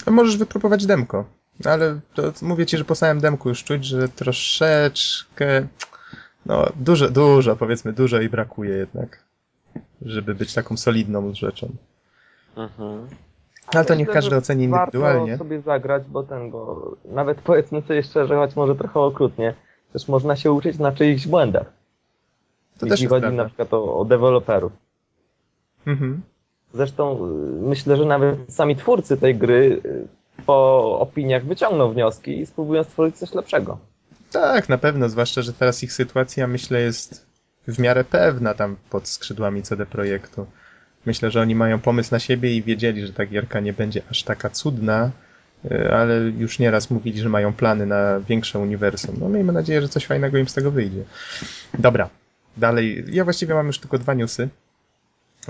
Możesz 0.08 0.38
wypróbować 0.38 0.86
demko. 0.86 1.26
Ale 1.66 2.00
to 2.14 2.34
mówię 2.42 2.66
ci, 2.66 2.78
że 2.78 2.86
po 2.86 2.96
samym 2.96 3.20
demku 3.22 3.50
już 3.50 3.64
czuć, 3.64 3.86
że 3.86 4.10
troszeczkę, 4.10 5.68
no 6.46 6.66
dużo, 6.76 7.10
dużo, 7.10 7.56
powiedzmy 7.56 7.94
dużo 7.94 8.22
i 8.22 8.30
brakuje 8.30 8.78
jednak, 8.78 9.24
żeby 10.02 10.36
być 10.36 10.54
taką 10.54 10.78
solidną 10.78 11.34
rzeczą. 11.34 11.76
Mhm. 12.56 13.08
Ale 13.68 13.86
to 13.86 13.96
niech 13.96 14.10
każdy 14.10 14.36
oceni 14.36 14.64
indywidualnie. 14.64 15.32
Warto 15.32 15.44
sobie 15.44 15.62
zagrać, 15.62 16.04
bo 16.08 16.24
ten, 16.24 16.52
bo 16.52 16.92
nawet 17.06 17.42
powiedzmy 17.42 17.82
sobie 17.82 18.04
szczerze, 18.04 18.36
choć 18.36 18.56
może 18.56 18.76
trochę 18.76 19.00
okrutnie, 19.00 19.54
też 19.94 20.08
można 20.08 20.36
się 20.36 20.52
uczyć 20.52 20.80
na 20.80 20.92
czyichś 20.92 21.28
błędach. 21.28 21.74
To 22.78 22.86
Jeśli 22.86 23.08
chodzi 23.08 23.22
prawda. 23.22 23.44
na 23.44 23.46
przykład 23.46 23.74
o, 23.74 23.98
o 23.98 24.06
deweloperów. 24.06 24.72
Mhm. 25.88 26.22
Zresztą 26.74 27.16
y, 27.16 27.62
myślę, 27.62 27.98
że 27.98 28.06
nawet 28.06 28.54
sami 28.54 28.76
twórcy 28.76 29.18
tej 29.18 29.36
gry 29.36 29.82
y, 29.86 30.08
po 30.46 31.00
opiniach 31.00 31.46
wyciągną 31.46 31.92
wnioski 31.92 32.40
i 32.40 32.46
spróbują 32.46 32.84
stworzyć 32.84 33.18
coś 33.18 33.34
lepszego. 33.34 33.78
Tak, 34.32 34.70
na 34.70 34.78
pewno, 34.78 35.10
zwłaszcza, 35.10 35.42
że 35.42 35.54
teraz 35.54 35.84
ich 35.84 35.94
sytuacja, 35.94 36.48
myślę, 36.48 36.82
jest 36.82 37.26
w 37.68 37.80
miarę 37.80 38.04
pewna 38.04 38.54
tam 38.54 38.76
pod 38.90 39.08
skrzydłami 39.08 39.64
CD 39.64 39.86
Projektu. 39.86 40.46
Myślę, 41.06 41.32
że 41.32 41.42
oni 41.42 41.56
mają 41.56 41.80
pomysł 41.80 42.10
na 42.12 42.20
siebie 42.20 42.56
i 42.56 42.64
wiedzieli, 42.64 43.08
że 43.08 43.14
ta 43.14 43.26
gierka 43.26 43.60
nie 43.60 43.74
będzie 43.74 44.02
aż 44.12 44.24
taka 44.24 44.50
cudna, 44.50 45.12
y, 45.72 45.94
ale 45.94 46.20
już 46.20 46.60
nieraz 46.60 46.90
mówili, 46.92 47.20
że 47.20 47.30
mają 47.30 47.54
plany 47.54 47.86
na 47.86 48.20
większe 48.20 48.60
uniwersum. 48.60 49.16
No 49.20 49.30
miejmy 49.30 49.54
nadzieję, 49.54 49.82
że 49.82 49.90
coś 49.90 50.06
fajnego 50.06 50.38
im 50.38 50.48
z 50.48 50.54
tego 50.54 50.72
wyjdzie. 50.72 51.04
Dobra, 51.80 52.10
dalej. 52.58 53.06
Ja 53.08 53.24
właściwie 53.24 53.54
mam 53.54 53.68
już 53.68 53.80
tylko 53.80 53.98
dwa 53.98 54.14
newsy. 54.14 54.50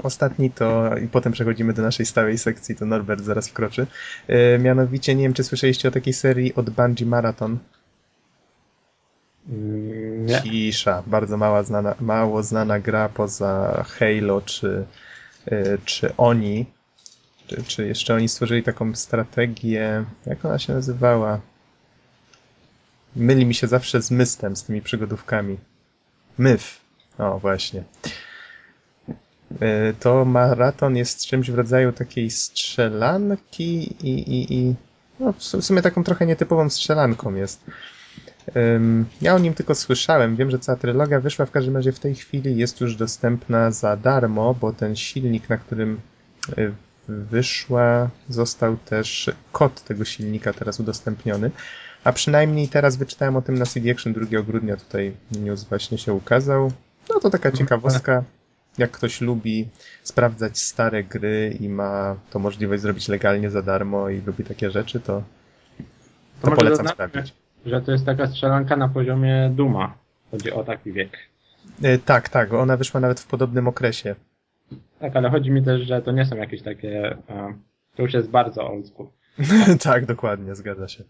Ostatni 0.04 0.52
to, 0.52 0.98
i 0.98 1.08
potem 1.08 1.32
przechodzimy 1.34 1.74
do 1.74 1.82
naszej 1.82 2.06
stałej 2.06 2.38
sekcji, 2.38 2.76
to 2.76 2.86
Norbert 2.86 3.24
zaraz 3.24 3.50
wkroczy. 3.50 3.88
Y, 4.30 4.60
Mianowicie, 4.60 5.16
nie 5.16 5.24
wiem, 5.24 5.34
czy 5.34 5.44
słyszeliście 5.44 5.88
o 5.88 5.92
takiej 5.92 6.14
serii 6.14 6.56
od 6.56 6.70
Bungie 6.70 7.06
Marathon. 7.06 7.58
Mm, 9.50 10.26
Nie. 10.26 10.42
Cisza, 10.42 11.04
bardzo 11.08 11.38
mała 11.38 11.64
znana, 11.64 11.96
mało 12.00 12.44
znana 12.44 12.80
gra 12.80 13.10
poza 13.10 13.84
Halo 13.88 14.42
czy, 14.42 14.86
czy 15.86 16.16
oni. 16.18 16.66
Czy, 17.48 17.64
czy 17.64 17.88
jeszcze 17.88 18.16
oni 18.16 18.30
stworzyli 18.30 18.64
taką 18.64 18.96
strategię, 18.96 20.04
jak 20.26 20.46
ona 20.46 20.60
się 20.60 20.74
nazywała? 20.74 21.40
Myli 23.16 23.46
mi 23.46 23.54
się 23.56 23.68
zawsze 23.68 24.02
z 24.02 24.12
Mystem, 24.12 24.56
z 24.56 24.64
tymi 24.64 24.82
przygodówkami. 24.82 25.58
Myf. 26.38 26.82
O, 27.18 27.40
właśnie. 27.40 27.84
Y, 29.62 29.94
To 30.00 30.26
maraton 30.26 30.98
jest 30.98 31.26
czymś 31.26 31.52
w 31.52 31.56
rodzaju 31.56 31.92
takiej 31.92 32.32
strzelanki 32.32 33.96
i, 34.08 34.10
i, 34.10 34.54
i 34.54 34.76
no, 35.20 35.34
w 35.34 35.44
sumie 35.44 35.82
taką 35.82 36.04
trochę 36.04 36.26
nietypową 36.26 36.70
strzelanką 36.70 37.36
jest. 37.36 37.64
Ja 39.22 39.36
o 39.36 39.40
nim 39.40 39.54
tylko 39.54 39.76
słyszałem. 39.76 40.36
Wiem, 40.36 40.52
że 40.52 40.60
cała 40.60 40.78
trylogia 40.78 41.20
wyszła. 41.20 41.46
W 41.46 41.52
każdym 41.52 41.76
razie 41.76 41.92
w 41.92 42.00
tej 42.00 42.16
chwili 42.16 42.58
jest 42.58 42.82
już 42.82 42.96
dostępna 42.96 43.72
za 43.72 43.98
darmo, 43.98 44.54
bo 44.62 44.74
ten 44.74 44.96
silnik, 44.96 45.50
na 45.50 45.58
którym 45.58 46.00
y, 46.58 46.72
wyszła, 47.08 48.10
został 48.30 48.78
też 48.78 49.32
kod 49.52 49.84
tego 49.84 50.06
silnika 50.06 50.54
teraz 50.54 50.80
udostępniony. 50.80 51.52
A 52.04 52.12
przynajmniej 52.12 52.68
teraz 52.68 52.96
wyczytałem 52.98 53.36
o 53.36 53.42
tym 53.42 53.58
na 53.58 53.66
CD 53.66 53.92
Action 53.92 54.14
2 54.14 54.42
grudnia. 54.42 54.78
Tutaj 54.78 55.14
news 55.32 55.64
właśnie 55.64 55.98
się 55.98 56.14
ukazał. 56.14 56.72
No 57.10 57.20
to 57.20 57.30
taka 57.30 57.52
ciekawostka. 57.52 58.24
Jak 58.78 58.92
ktoś 58.92 59.22
lubi 59.22 59.68
sprawdzać 60.04 60.60
stare 60.60 61.04
gry 61.04 61.58
i 61.60 61.70
ma 61.70 62.16
to 62.30 62.40
możliwość 62.40 62.82
zrobić 62.82 63.08
legalnie 63.08 63.50
za 63.50 63.62
darmo 63.62 64.10
i 64.10 64.22
lubi 64.22 64.44
takie 64.44 64.72
rzeczy, 64.72 65.00
to, 65.00 65.24
to 66.42 66.50
może 66.50 66.56
polecam 66.56 66.88
zaznaczmy, 66.88 67.08
sprawdzić. 67.10 67.45
Że 67.66 67.82
to 67.82 67.92
jest 67.92 68.06
taka 68.06 68.28
strzelanka 68.28 68.76
na 68.76 68.90
poziomie 68.90 69.52
Duma. 69.56 69.98
Chodzi 70.32 70.52
o 70.52 70.64
taki 70.64 70.92
wiek. 70.92 71.18
E, 71.84 71.98
Tak, 71.98 72.30
tak, 72.30 72.54
ona 72.54 72.78
wyszła 72.78 73.00
nawet 73.00 73.20
w 73.20 73.28
podobnym 73.28 73.68
okresie. 73.68 74.16
Tak, 75.00 75.16
ale 75.16 75.30
chodzi 75.30 75.52
mi 75.52 75.64
też, 75.64 75.82
że 75.82 76.02
to 76.02 76.12
nie 76.12 76.26
są 76.26 76.36
jakieś 76.36 76.62
takie... 76.62 77.12
e, 77.30 77.54
To 77.96 78.02
już 78.04 78.14
jest 78.14 78.30
bardzo 78.30 78.68
old 78.68 78.88
school. 78.88 79.08
tak, 79.84 80.06
dokładnie, 80.06 80.56
zgadza 80.56 80.88
się. 80.88 81.04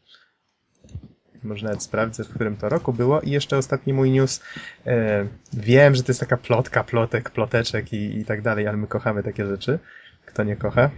Można 1.43 1.69
nawet 1.69 1.83
sprawdzić, 1.83 2.27
w 2.27 2.33
którym 2.33 2.57
to 2.57 2.69
roku 2.69 2.93
było. 2.93 3.21
I 3.21 3.29
jeszcze 3.31 3.57
ostatni 3.57 3.93
mój 3.93 4.11
news. 4.11 4.43
E, 4.87 5.25
wiem, 5.53 5.95
że 5.95 6.03
to 6.03 6.09
jest 6.11 6.19
taka 6.19 6.37
plotka, 6.37 6.83
plotek, 6.83 7.29
ploteczek 7.29 7.93
i, 7.93 8.17
i 8.17 8.25
tak 8.25 8.41
dalej, 8.41 8.67
ale 8.67 8.77
my 8.77 8.87
kochamy 8.87 9.23
takie 9.23 9.45
rzeczy. 9.45 9.79
Kto 10.25 10.43
nie 10.43 10.55
kocha? 10.55 10.89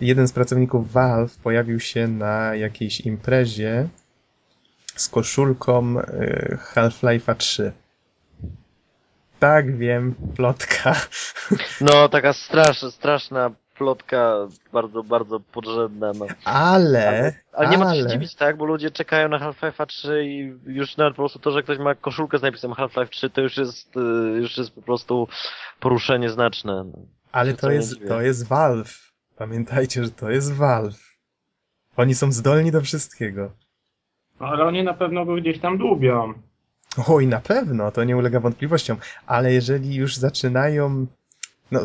Jeden 0.00 0.28
z 0.28 0.32
pracowników 0.32 0.92
Valve 0.92 1.36
pojawił 1.36 1.80
się 1.80 2.08
na 2.08 2.54
jakiejś 2.54 3.00
imprezie 3.00 3.88
z 4.96 5.08
koszulką 5.08 6.00
e, 6.00 6.56
Half-Life'a 6.74 7.34
3. 7.36 7.72
Tak, 9.38 9.76
wiem, 9.76 10.14
plotka. 10.36 10.94
No, 11.80 12.08
taka 12.08 12.32
straszna, 12.32 12.90
straszna 12.90 13.50
plotka, 13.74 14.34
bardzo, 14.72 15.02
bardzo 15.02 15.40
podrzędna, 15.40 16.12
no. 16.18 16.26
Ale, 16.44 17.34
Ale 17.52 17.68
nie 17.68 17.78
ma 17.78 17.86
co 17.86 17.94
się 17.94 18.00
ale- 18.00 18.10
dziwić, 18.10 18.34
tak? 18.34 18.56
Bo 18.56 18.64
ludzie 18.64 18.90
czekają 18.90 19.28
na 19.28 19.38
Half-Life 19.38 19.86
3 19.86 20.24
i 20.24 20.54
już 20.66 20.96
nawet 20.96 21.14
po 21.14 21.22
prostu 21.22 21.38
to, 21.38 21.50
że 21.50 21.62
ktoś 21.62 21.78
ma 21.78 21.94
koszulkę 21.94 22.38
z 22.38 22.42
napisem 22.42 22.70
Half-Life 22.70 23.08
3, 23.10 23.30
to 23.30 23.40
już 23.40 23.56
jest, 23.56 23.96
y, 23.96 24.00
już 24.40 24.58
jest 24.58 24.70
po 24.70 24.82
prostu 24.82 25.28
poruszenie 25.80 26.30
znaczne. 26.30 26.84
no. 26.84 26.98
Ale 27.32 27.54
to 27.54 27.70
jest, 27.70 27.94
to 28.08 28.20
jest 28.20 28.46
Valve. 28.46 29.12
Pamiętajcie, 29.36 30.04
że 30.04 30.10
to 30.10 30.30
jest 30.30 30.52
Valve. 30.52 31.16
Oni 31.96 32.14
są 32.14 32.32
zdolni 32.32 32.72
do 32.72 32.80
wszystkiego. 32.80 33.50
No, 34.40 34.46
ale 34.46 34.64
oni 34.64 34.82
na 34.82 34.94
pewno 34.94 35.24
go 35.24 35.36
gdzieś 35.36 35.58
tam 35.58 35.78
dłubią. 35.78 36.32
Oj, 37.08 37.26
na 37.26 37.40
pewno, 37.40 37.90
to 37.92 38.04
nie 38.04 38.16
ulega 38.16 38.40
wątpliwościom. 38.40 38.96
Ale 39.26 39.52
jeżeli 39.52 39.94
już 39.94 40.16
zaczynają. 40.16 41.06
No, 41.70 41.80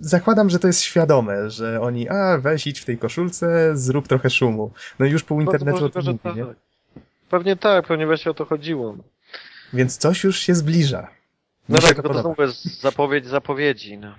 zakładam, 0.00 0.50
że 0.50 0.58
to 0.58 0.66
jest 0.66 0.80
świadome, 0.80 1.50
że 1.50 1.80
oni, 1.80 2.08
a 2.08 2.38
weź 2.38 2.66
idź 2.66 2.80
w 2.80 2.84
tej 2.84 2.98
koszulce, 2.98 3.76
zrób 3.76 4.08
trochę 4.08 4.30
szumu. 4.30 4.70
No 4.98 5.06
i 5.06 5.10
już 5.10 5.22
pół 5.22 5.40
internetu 5.40 5.78
o 5.78 5.88
Bardzo 5.88 6.12
tym 6.12 6.18
mówi, 6.24 6.40
nie? 6.40 6.46
tak. 6.46 6.56
Pewnie 7.30 7.56
tak, 7.56 7.86
pewnie 7.86 8.06
właśnie 8.06 8.30
o 8.30 8.34
to 8.34 8.44
chodziło. 8.44 8.96
Więc 9.72 9.96
coś 9.96 10.24
już 10.24 10.38
się 10.38 10.54
zbliża. 10.54 11.08
No 11.68 11.76
Mi 11.76 11.82
tak, 11.82 11.96
to 11.96 12.02
to 12.02 12.20
znowu 12.20 12.42
jest 12.42 12.80
zapowiedź 12.80 13.26
zapowiedzi, 13.26 13.98
no. 13.98 14.14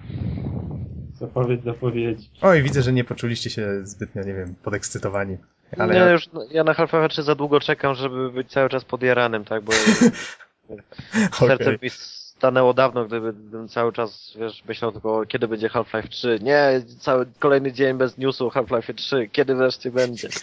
Zapowiedź 1.20 1.64
zapowiedzi. 1.64 2.30
Oj, 2.42 2.64
widzę, 2.64 2.82
że 2.82 2.94
nie 2.94 3.04
poczuliście 3.04 3.50
się 3.50 3.82
zbytnio, 3.84 4.24
nie 4.24 4.34
wiem, 4.34 4.56
podekscytowani. 4.64 5.38
Ale 5.78 5.94
nie, 5.94 6.00
ja... 6.00 6.12
już, 6.12 6.28
no, 6.34 6.46
ja 6.52 6.64
na 6.64 6.74
Half-Life 6.74 7.10
3 7.10 7.24
za 7.24 7.36
długo 7.36 7.60
czekam, 7.60 7.96
żeby 7.96 8.32
być 8.32 8.52
cały 8.52 8.70
czas 8.70 8.86
podjaranym, 8.86 9.46
tak, 9.46 9.64
bo 9.64 9.72
serce 11.40 11.64
okej. 11.64 11.80
mi 11.82 11.90
stanęło 11.90 12.74
dawno, 12.74 13.06
gdyby 13.06 13.34
bym 13.34 13.68
cały 13.68 13.94
czas, 13.94 14.34
wiesz, 14.40 14.64
myślał 14.68 14.92
tylko, 14.92 15.26
kiedy 15.26 15.48
będzie 15.48 15.70
Half-Life 15.70 16.08
3. 16.08 16.40
Nie, 16.42 16.82
cały 17.00 17.26
kolejny 17.40 17.74
dzień 17.74 17.98
bez 17.98 18.18
newsu 18.18 18.48
o 18.48 18.50
Half-Life 18.50 18.94
3. 18.94 19.30
Kiedy 19.32 19.56
wreszcie 19.56 19.92
będzie? 19.92 20.30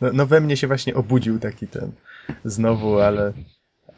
No, 0.00 0.10
no 0.12 0.26
we 0.26 0.40
mnie 0.40 0.56
się 0.56 0.66
właśnie 0.66 0.94
obudził 0.94 1.38
taki 1.38 1.68
ten 1.68 1.92
znowu, 2.44 3.00
ale, 3.00 3.32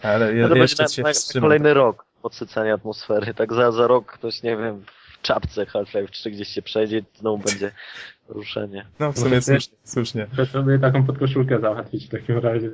ale 0.03 0.35
je, 0.35 0.43
No 0.43 0.49
to 0.49 0.55
jeszcze 0.55 0.83
będzie 0.83 0.95
się 0.95 1.03
na, 1.03 1.09
na, 1.09 1.15
na 1.35 1.41
kolejny 1.41 1.75
rok 1.75 2.05
podsycania 2.23 2.75
atmosfery. 2.75 3.35
Tak 3.35 3.53
za, 3.55 3.73
za 3.73 3.87
rok 3.87 4.13
ktoś, 4.13 4.43
nie 4.43 4.57
wiem, 4.57 4.85
czapce 5.23 5.67
Half-Life 5.67 6.09
3 6.13 6.31
gdzieś 6.31 6.49
się 6.49 6.63
przejdzie 6.63 6.99
i 6.99 7.05
znowu 7.19 7.39
będzie 7.39 7.73
ruszenie. 8.29 8.87
No 8.99 9.13
w 9.13 9.19
sumie 9.19 9.31
Może 9.31 9.43
słusznie, 9.43 9.77
słusznie. 9.85 10.27
Muszę 10.31 10.47
sobie 10.47 10.79
taką 10.79 11.07
podkoszulkę 11.07 11.61
załatwić 11.61 12.07
w 12.07 12.09
takim 12.09 12.39
razie. 12.39 12.71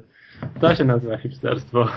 To 0.61 0.75
się 0.75 0.85
nazywa 0.85 1.19
hipsterstwo. 1.19 1.89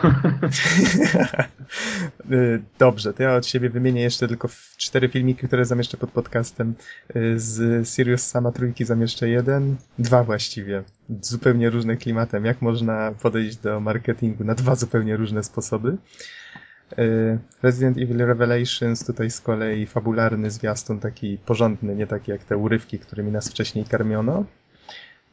Y, 2.31 2.61
Dobrze, 2.79 3.13
to 3.13 3.23
ja 3.23 3.35
od 3.35 3.45
siebie 3.47 3.69
wymienię 3.69 4.01
jeszcze 4.01 4.27
tylko 4.27 4.49
cztery 4.77 5.09
filmiki, 5.09 5.47
które 5.47 5.65
zamieszczę 5.65 5.97
pod 5.97 6.11
podcastem. 6.11 6.73
Y, 7.15 7.39
Z 7.39 7.89
Sirius 7.89 8.21
Sama 8.21 8.51
trójki 8.51 8.85
zamieszczę 8.85 9.29
jeden, 9.29 9.75
dwa 9.99 10.23
właściwie, 10.23 10.83
zupełnie 11.21 11.69
różne 11.69 11.97
klimatem. 11.97 12.45
Jak 12.45 12.61
można 12.61 13.11
podejść 13.21 13.57
do 13.57 13.79
marketingu 13.79 14.43
na 14.43 14.55
dwa 14.55 14.75
zupełnie 14.75 15.17
różne 15.17 15.43
sposoby. 15.43 15.97
Y, 16.99 17.39
Resident 17.63 17.97
Evil 17.97 18.17
Revelations, 18.17 19.05
tutaj 19.05 19.31
z 19.31 19.41
kolei 19.41 19.85
fabularny 19.85 20.51
zwiastun, 20.51 20.99
taki 20.99 21.37
porządny, 21.37 21.95
nie 21.95 22.07
taki 22.07 22.31
jak 22.31 22.43
te 22.43 22.57
urywki, 22.57 22.99
którymi 22.99 23.31
nas 23.31 23.49
wcześniej 23.49 23.85
karmiono. 23.85 24.45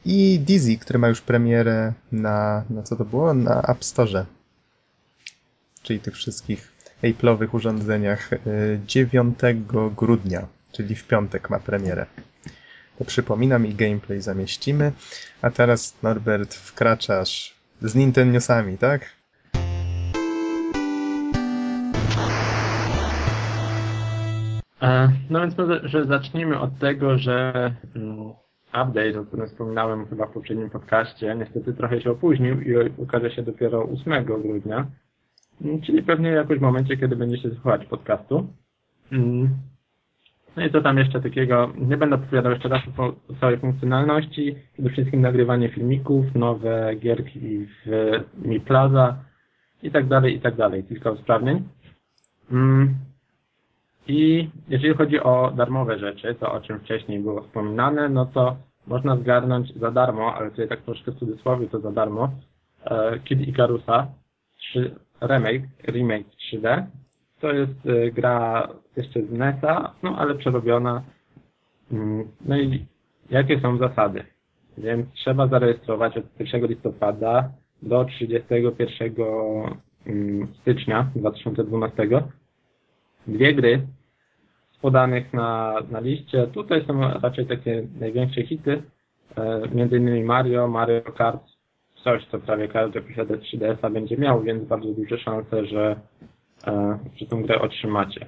I 0.05 0.40
Dizzy, 0.40 0.79
który 0.79 0.99
ma 0.99 1.09
już 1.09 1.21
premierę 1.21 1.92
na, 2.12 2.64
na 2.71 2.83
co 2.83 2.97
to 2.97 3.05
było? 3.05 3.35
Na 3.35 3.62
App 3.62 3.85
Store 3.85 4.27
czyli 5.87 6.01
tych 6.01 6.14
wszystkich 6.14 6.73
Apple'owych 7.03 7.55
urządzeniach 7.55 8.33
y, 8.33 8.38
9 8.87 9.38
grudnia, 9.97 10.47
czyli 10.73 10.95
w 10.95 11.07
piątek 11.07 11.51
ma 11.51 11.59
premierę. 11.61 12.07
To 12.99 13.05
przypominam 13.05 13.66
i 13.66 13.75
gameplay 13.75 14.23
zamieścimy. 14.23 14.92
A 15.42 15.51
teraz 15.51 15.95
Norbert 16.03 16.55
wkraczasz 16.55 17.55
z 17.83 17.95
Nintendosami, 17.95 18.79
tak? 18.79 19.16
No 25.31 25.41
więc 25.41 25.59
może, 25.59 25.89
że 25.89 26.05
zacznijmy 26.05 26.61
od 26.61 26.79
tego, 26.79 27.19
że 27.19 27.53
mm, 27.97 28.19
update, 28.69 29.21
o 29.21 29.25
którym 29.25 29.47
wspominałem 29.47 30.07
chyba 30.07 30.27
w 30.27 30.33
poprzednim 30.33 30.71
podcaście, 30.71 31.37
niestety 31.39 31.75
trochę 31.75 32.01
się 32.01 32.11
opóźnił 32.11 32.61
i 32.61 32.75
ukaże 32.97 33.31
się 33.31 33.43
dopiero 33.43 33.89
8 34.01 34.25
grudnia, 34.25 34.87
mm, 35.65 35.83
czyli 35.83 36.03
pewnie 36.03 36.29
jakoś 36.29 36.59
w 36.59 36.62
momencie, 36.62 36.97
kiedy 36.97 37.17
będziecie 37.17 37.51
słuchać 37.51 37.87
podcastu. 37.87 38.47
Mm. 39.12 39.49
No 40.57 40.67
i 40.67 40.71
co 40.71 40.81
tam 40.81 40.99
jeszcze 40.99 41.21
takiego? 41.21 41.73
Nie 41.79 41.97
będę 41.97 42.17
opowiadał 42.17 42.53
jeszcze 42.53 42.69
raz 42.69 42.83
o 42.97 43.12
całej 43.41 43.59
funkcjonalności. 43.59 44.57
Przede 44.73 44.91
wszystkim 44.91 45.21
nagrywanie 45.21 45.69
filmików, 45.69 46.35
nowe 46.35 46.95
gierki 46.97 47.67
w 47.67 47.87
Mi 48.47 48.61
Plaza 48.61 49.25
i 49.83 49.91
tak 49.91 50.07
dalej, 50.07 50.37
i 50.37 50.41
tak 50.41 50.57
dalej. 50.57 50.85
Kilka 50.85 51.11
usprawnień. 51.11 51.69
I 54.09 54.51
jeżeli 54.69 54.95
chodzi 54.95 55.21
o 55.21 55.53
darmowe 55.57 55.99
rzeczy, 55.99 56.35
to 56.35 56.53
o 56.53 56.61
czym 56.61 56.81
wcześniej 56.81 57.19
było 57.19 57.42
wspominane, 57.42 58.09
no 58.09 58.27
to 58.27 58.57
można 58.87 59.16
zgarnąć 59.16 59.75
za 59.75 59.90
darmo, 59.90 60.35
ale 60.35 60.51
tutaj 60.51 60.69
tak 60.69 60.81
troszkę 60.83 61.12
w 61.12 61.19
cudzysłowie 61.19 61.69
to 61.69 61.81
za 61.81 61.92
darmo, 61.92 62.31
e, 62.85 63.19
Kid 63.19 63.49
Icarusa 63.49 64.07
3, 64.59 64.95
remake, 65.21 65.69
remake 65.88 66.27
3D. 66.27 66.87
To 67.40 67.53
jest 67.53 67.87
e, 67.87 68.11
gra 68.11 68.69
jeszcze 68.97 69.23
z 69.23 69.31
NESa, 69.31 69.95
no 70.03 70.16
ale 70.19 70.35
przerobiona. 70.35 71.03
Mm, 71.92 72.29
no 72.45 72.59
i 72.59 72.87
jakie 73.31 73.61
są 73.61 73.79
zasady? 73.79 74.25
Więc 74.79 75.12
trzeba 75.12 75.47
zarejestrować 75.47 76.16
od 76.16 76.25
1 76.40 76.66
listopada 76.66 77.51
do 77.83 78.05
31 78.05 79.14
mm, 80.07 80.47
stycznia 80.61 81.11
2012 81.14 82.09
dwie 83.27 83.55
gry 83.55 83.87
podanych 84.81 85.33
na, 85.33 85.75
na 85.91 86.01
liście. 86.01 86.47
Tutaj 86.47 86.85
są 86.87 87.01
raczej 87.01 87.47
takie 87.47 87.83
największe 88.01 88.43
hity, 88.43 88.83
e, 89.37 89.62
między 89.75 89.97
innymi 89.97 90.25
Mario, 90.25 90.69
Mario 90.69 91.03
Kart, 91.03 91.43
coś 92.05 92.27
co 92.27 92.39
prawie 92.39 92.69
każdy 92.69 93.03
posiadacz 93.03 93.41
3DS-a 93.41 93.91
będzie 93.91 94.17
miał, 94.17 94.43
więc 94.43 94.65
bardzo 94.65 94.89
duże 94.89 95.19
szanse, 95.19 95.67
że, 95.67 95.97
e, 96.67 96.99
że 97.17 97.27
tą 97.27 97.43
grę 97.43 97.61
otrzymacie. 97.61 98.27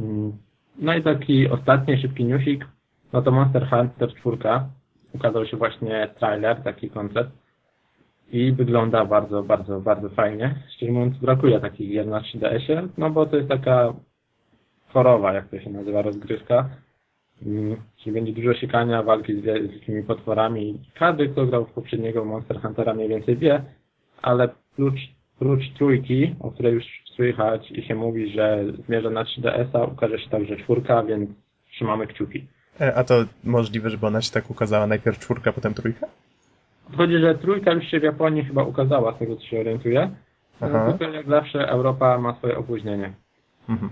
Mm. 0.00 0.32
No 0.78 0.94
i 0.94 1.02
taki 1.02 1.48
ostatni 1.48 1.98
szybki 2.02 2.24
newsik, 2.24 2.66
no 3.12 3.22
to 3.22 3.30
Monster 3.30 3.68
Hunter 3.70 4.14
4 4.14 4.36
ukazał 5.12 5.46
się 5.46 5.56
właśnie 5.56 6.08
trailer, 6.18 6.62
taki 6.62 6.90
koncept 6.90 7.30
i 8.32 8.52
wygląda 8.52 9.04
bardzo, 9.04 9.42
bardzo, 9.42 9.80
bardzo 9.80 10.08
fajnie. 10.08 10.54
Szczerze 10.76 10.92
mówiąc, 10.92 11.18
brakuje 11.18 11.60
takich 11.60 11.90
gier 11.90 12.06
na 12.06 12.20
3DS-ie, 12.20 12.88
no 12.98 13.10
bo 13.10 13.26
to 13.26 13.36
jest 13.36 13.48
taka 13.48 13.92
chorowa, 14.88 15.32
jak 15.32 15.48
to 15.48 15.60
się 15.60 15.70
nazywa, 15.70 16.02
rozgrywka. 16.02 16.70
Mm, 17.46 17.76
czyli 17.96 18.14
będzie 18.14 18.32
dużo 18.32 18.54
siekania, 18.54 19.02
walki 19.02 19.40
z 19.40 19.44
wielkimi 19.44 20.02
potworami. 20.02 20.80
Każdy, 20.94 21.28
kto 21.28 21.46
grał 21.46 21.64
w 21.66 21.72
poprzedniego 21.72 22.24
Monster 22.24 22.60
Huntera 22.60 22.94
mniej 22.94 23.08
więcej 23.08 23.36
wie, 23.36 23.62
ale 24.22 24.48
prócz, 24.76 25.00
prócz 25.38 25.72
trójki, 25.78 26.34
o 26.40 26.50
której 26.50 26.74
już 26.74 26.84
słychać 27.16 27.70
i 27.70 27.82
się 27.82 27.94
mówi, 27.94 28.32
że 28.32 28.64
zmierza 28.86 29.10
na 29.10 29.24
3DS-a, 29.24 29.84
ukaże 29.84 30.18
się 30.18 30.30
także 30.30 30.56
czwórka, 30.56 31.02
więc 31.02 31.30
trzymamy 31.70 32.06
kciuki. 32.06 32.46
E, 32.80 32.94
a 32.94 33.04
to 33.04 33.14
możliwe, 33.44 33.90
żeby 33.90 34.06
ona 34.06 34.22
się 34.22 34.32
tak 34.32 34.50
ukazała 34.50 34.86
najpierw 34.86 35.18
czwórka, 35.18 35.52
potem 35.52 35.74
trójka? 35.74 36.06
Chodzi, 36.96 37.18
że 37.18 37.34
trójka 37.34 37.72
już 37.72 37.84
się 37.84 38.00
w 38.00 38.02
Japonii 38.02 38.44
chyba 38.44 38.62
ukazała, 38.62 39.14
z 39.14 39.18
tego 39.18 39.36
co 39.36 39.42
się 39.42 39.60
orientuję. 39.60 40.10
Aha. 40.60 40.98
Jak 41.12 41.28
zawsze 41.28 41.68
Europa 41.68 42.18
ma 42.18 42.34
swoje 42.34 42.58
opóźnienie. 42.58 43.12
Mhm. 43.68 43.90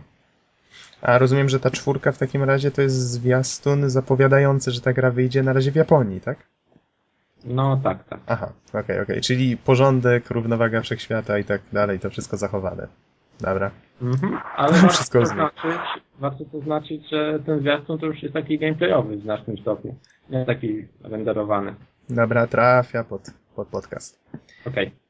A 1.03 1.19
rozumiem, 1.19 1.49
że 1.49 1.61
ta 1.61 1.71
czwórka 1.71 2.13
w 2.13 2.19
takim 2.19 2.43
razie 2.43 2.71
to 2.71 2.83
jest 2.83 3.11
zwiastun 3.11 3.91
zapowiadający, 3.91 4.71
że 4.71 4.81
ta 4.81 4.93
gra 4.93 5.11
wyjdzie 5.11 5.43
na 5.43 5.53
razie 5.53 5.73
w 5.73 5.77
Japonii, 5.77 6.21
tak? 6.21 6.39
No 7.45 7.81
tak, 7.85 8.05
tak. 8.05 8.21
Aha, 8.27 8.53
okej, 8.69 8.81
okay, 8.81 8.97
okej. 8.97 9.03
Okay. 9.03 9.21
Czyli 9.21 9.57
porządek, 9.57 10.31
równowaga 10.31 10.81
wszechświata 10.81 11.39
i 11.39 11.45
tak 11.45 11.61
dalej, 11.73 11.99
to 11.99 12.11
wszystko 12.11 12.37
zachowane. 12.37 12.89
Dobra. 13.41 13.71
Mhm, 14.03 14.39
ale 14.57 14.73
warto, 14.73 14.89
wszystko 14.89 15.21
to 15.21 15.27
znaczyć, 15.27 15.81
warto 16.19 16.45
to 16.53 16.61
znaczyć, 16.61 17.11
że 17.11 17.39
ten 17.47 17.61
zwiastun 17.61 17.99
to 17.99 18.07
już 18.07 18.23
jest 18.23 18.35
taki 18.35 18.59
gameplayowy 18.59 19.17
w 19.17 19.23
znacznym 19.23 19.59
stopniu. 19.59 19.95
Nie 20.31 20.47
taki 20.47 20.87
renderowany. 21.03 21.75
Dobra, 22.11 22.47
trafia 22.47 23.05
pod, 23.05 23.31
pod 23.57 23.69
podcast. 23.69 24.21
Okej. 24.67 24.87
Okay. 24.87 25.05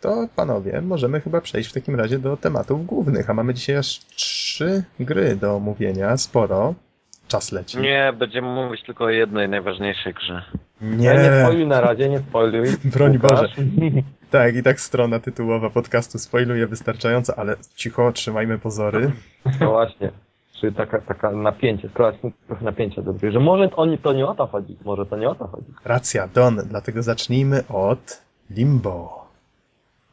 To 0.00 0.28
panowie, 0.36 0.80
możemy 0.80 1.20
chyba 1.20 1.40
przejść 1.40 1.70
w 1.70 1.72
takim 1.72 1.96
razie 1.96 2.18
do 2.18 2.36
tematów 2.36 2.86
głównych, 2.86 3.30
a 3.30 3.34
mamy 3.34 3.54
dzisiaj 3.54 3.76
aż 3.76 3.98
trzy 3.98 4.84
gry 5.00 5.36
do 5.36 5.56
omówienia, 5.56 6.16
sporo. 6.16 6.74
Czas 7.28 7.52
leci. 7.52 7.78
Nie, 7.78 8.12
będziemy 8.18 8.48
mówić 8.48 8.82
tylko 8.82 9.04
o 9.04 9.10
jednej 9.10 9.48
najważniejszej 9.48 10.14
grze. 10.14 10.42
Nie, 10.80 11.06
ja 11.06 11.22
nie 11.22 11.40
spoiluj 11.40 11.66
na 11.66 11.80
razie, 11.80 12.08
nie 12.08 12.18
spoiluj. 12.18 12.68
Broń 12.94 13.18
Boże. 13.18 13.48
Tak, 14.30 14.56
i 14.56 14.62
tak 14.62 14.80
strona 14.80 15.20
tytułowa 15.20 15.70
podcastu 15.70 16.18
spoiluje 16.18 16.66
wystarczająco, 16.66 17.38
ale 17.38 17.56
cicho, 17.74 18.12
trzymajmy 18.12 18.58
pozory. 18.58 19.12
No 19.60 19.70
właśnie. 19.70 20.10
Czy 20.60 20.72
taka, 20.72 21.00
taka 21.00 21.30
napięcie, 21.30 21.88
trochę 21.88 22.18
napięcia 22.60 23.02
do 23.02 23.30
że 23.30 23.40
może 23.40 23.68
to, 23.68 23.86
to 24.02 24.12
nie 24.12 24.26
o 24.26 24.34
to 24.34 24.46
chodzi, 24.46 24.76
może 24.84 25.06
to 25.06 25.16
nie 25.16 25.28
o 25.28 25.34
to 25.34 25.46
chodzi. 25.46 25.66
Racja, 25.84 26.28
Don, 26.28 26.56
dlatego 26.56 27.02
zacznijmy 27.02 27.66
od 27.68 28.22
Limbo. 28.50 29.26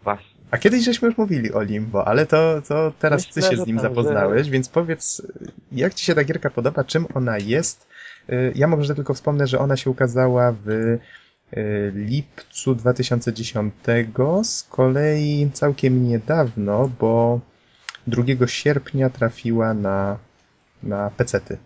Właśnie. 0.03 0.41
A 0.51 0.57
kiedyś 0.57 0.83
żeśmy 0.83 1.07
już 1.07 1.17
mówili 1.17 1.53
o 1.53 1.61
Limbo, 1.61 2.07
ale 2.07 2.25
to, 2.25 2.61
to 2.67 2.91
teraz 2.99 3.27
Myślę, 3.27 3.49
ty 3.49 3.55
się 3.55 3.63
z 3.63 3.67
nim 3.67 3.79
zapoznałeś, 3.79 4.45
że... 4.45 4.51
więc 4.51 4.69
powiedz, 4.69 5.27
jak 5.71 5.93
ci 5.93 6.05
się 6.05 6.15
ta 6.15 6.23
gierka 6.23 6.49
podoba, 6.49 6.83
czym 6.83 7.05
ona 7.13 7.37
jest? 7.37 7.87
Y, 8.29 8.51
ja 8.55 8.67
może 8.67 8.95
tylko 8.95 9.13
wspomnę, 9.13 9.47
że 9.47 9.59
ona 9.59 9.77
się 9.77 9.89
ukazała 9.89 10.51
w 10.65 10.69
y, 10.69 10.99
lipcu 11.95 12.75
2010, 12.75 13.73
z 14.43 14.63
kolei 14.63 15.49
całkiem 15.53 16.07
niedawno, 16.07 16.89
bo 16.99 17.39
2 18.07 18.47
sierpnia 18.47 19.09
trafiła 19.09 19.73
na 19.73 20.17
na 20.83 21.11
pecety. 21.17 21.57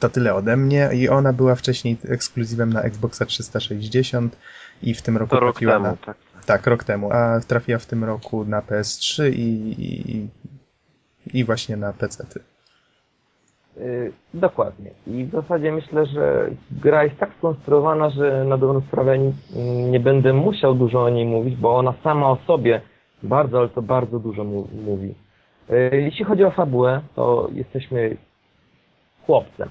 To 0.00 0.08
tyle 0.08 0.34
ode 0.34 0.56
mnie 0.56 0.90
i 0.94 1.08
ona 1.08 1.32
była 1.32 1.54
wcześniej 1.54 1.96
ekskluzywem 2.08 2.72
na 2.72 2.82
Xboxa 2.82 3.26
360 3.26 4.38
i 4.82 4.94
w 4.94 5.02
tym 5.02 5.16
roku 5.16 5.30
to 5.30 5.40
trafiła 5.40 5.72
rok 5.74 5.82
temu, 5.82 5.96
na... 5.96 6.06
Tak. 6.06 6.16
tak, 6.46 6.66
rok 6.66 6.84
temu, 6.84 7.12
a 7.12 7.40
trafiła 7.40 7.78
w 7.78 7.86
tym 7.86 8.04
roku 8.04 8.44
na 8.44 8.60
PS3 8.60 9.30
i, 9.30 9.74
i, 9.78 10.28
i 11.34 11.44
właśnie 11.44 11.76
na 11.76 11.92
pecety. 11.92 12.40
Yy, 13.76 14.12
dokładnie. 14.34 14.90
I 15.06 15.24
w 15.24 15.30
zasadzie 15.30 15.72
myślę, 15.72 16.06
że 16.06 16.50
gra 16.70 17.04
jest 17.04 17.16
tak 17.16 17.30
skonstruowana, 17.38 18.10
że 18.10 18.44
na 18.44 18.58
dobrą 18.58 18.80
sprawę 18.80 19.18
nie, 19.18 19.32
nie 19.90 20.00
będę 20.00 20.32
musiał 20.32 20.74
dużo 20.74 21.02
o 21.04 21.10
niej 21.10 21.26
mówić, 21.26 21.56
bo 21.56 21.76
ona 21.76 21.94
sama 22.02 22.30
o 22.30 22.38
sobie 22.46 22.80
bardzo, 23.22 23.58
ale 23.58 23.68
to 23.68 23.82
bardzo 23.82 24.18
dużo 24.18 24.44
mówi. 24.84 25.14
E, 25.70 25.96
jeśli 25.96 26.24
chodzi 26.24 26.44
o 26.44 26.50
fabułę, 26.50 27.00
to 27.14 27.48
jesteśmy 27.52 28.16
chłopcem, 29.26 29.68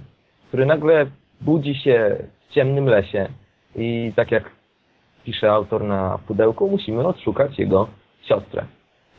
który 0.47 0.65
nagle 0.65 1.05
budzi 1.41 1.75
się 1.75 2.17
w 2.49 2.53
ciemnym 2.53 2.85
lesie 2.85 3.27
i 3.75 4.13
tak 4.15 4.31
jak 4.31 4.51
pisze 5.23 5.51
autor 5.51 5.83
na 5.83 6.19
pudełku, 6.27 6.69
musimy 6.69 7.07
odszukać 7.07 7.59
jego 7.59 7.87
siostrę. 8.21 8.65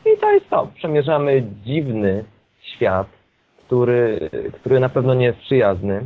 I 0.05 0.19
to 0.19 0.31
jest 0.31 0.49
to. 0.49 0.67
Przemierzamy 0.75 1.43
dziwny 1.65 2.23
świat, 2.61 3.07
który, 3.65 4.29
który 4.53 4.79
na 4.79 4.89
pewno 4.89 5.13
nie 5.13 5.25
jest 5.25 5.39
przyjazny, 5.39 6.01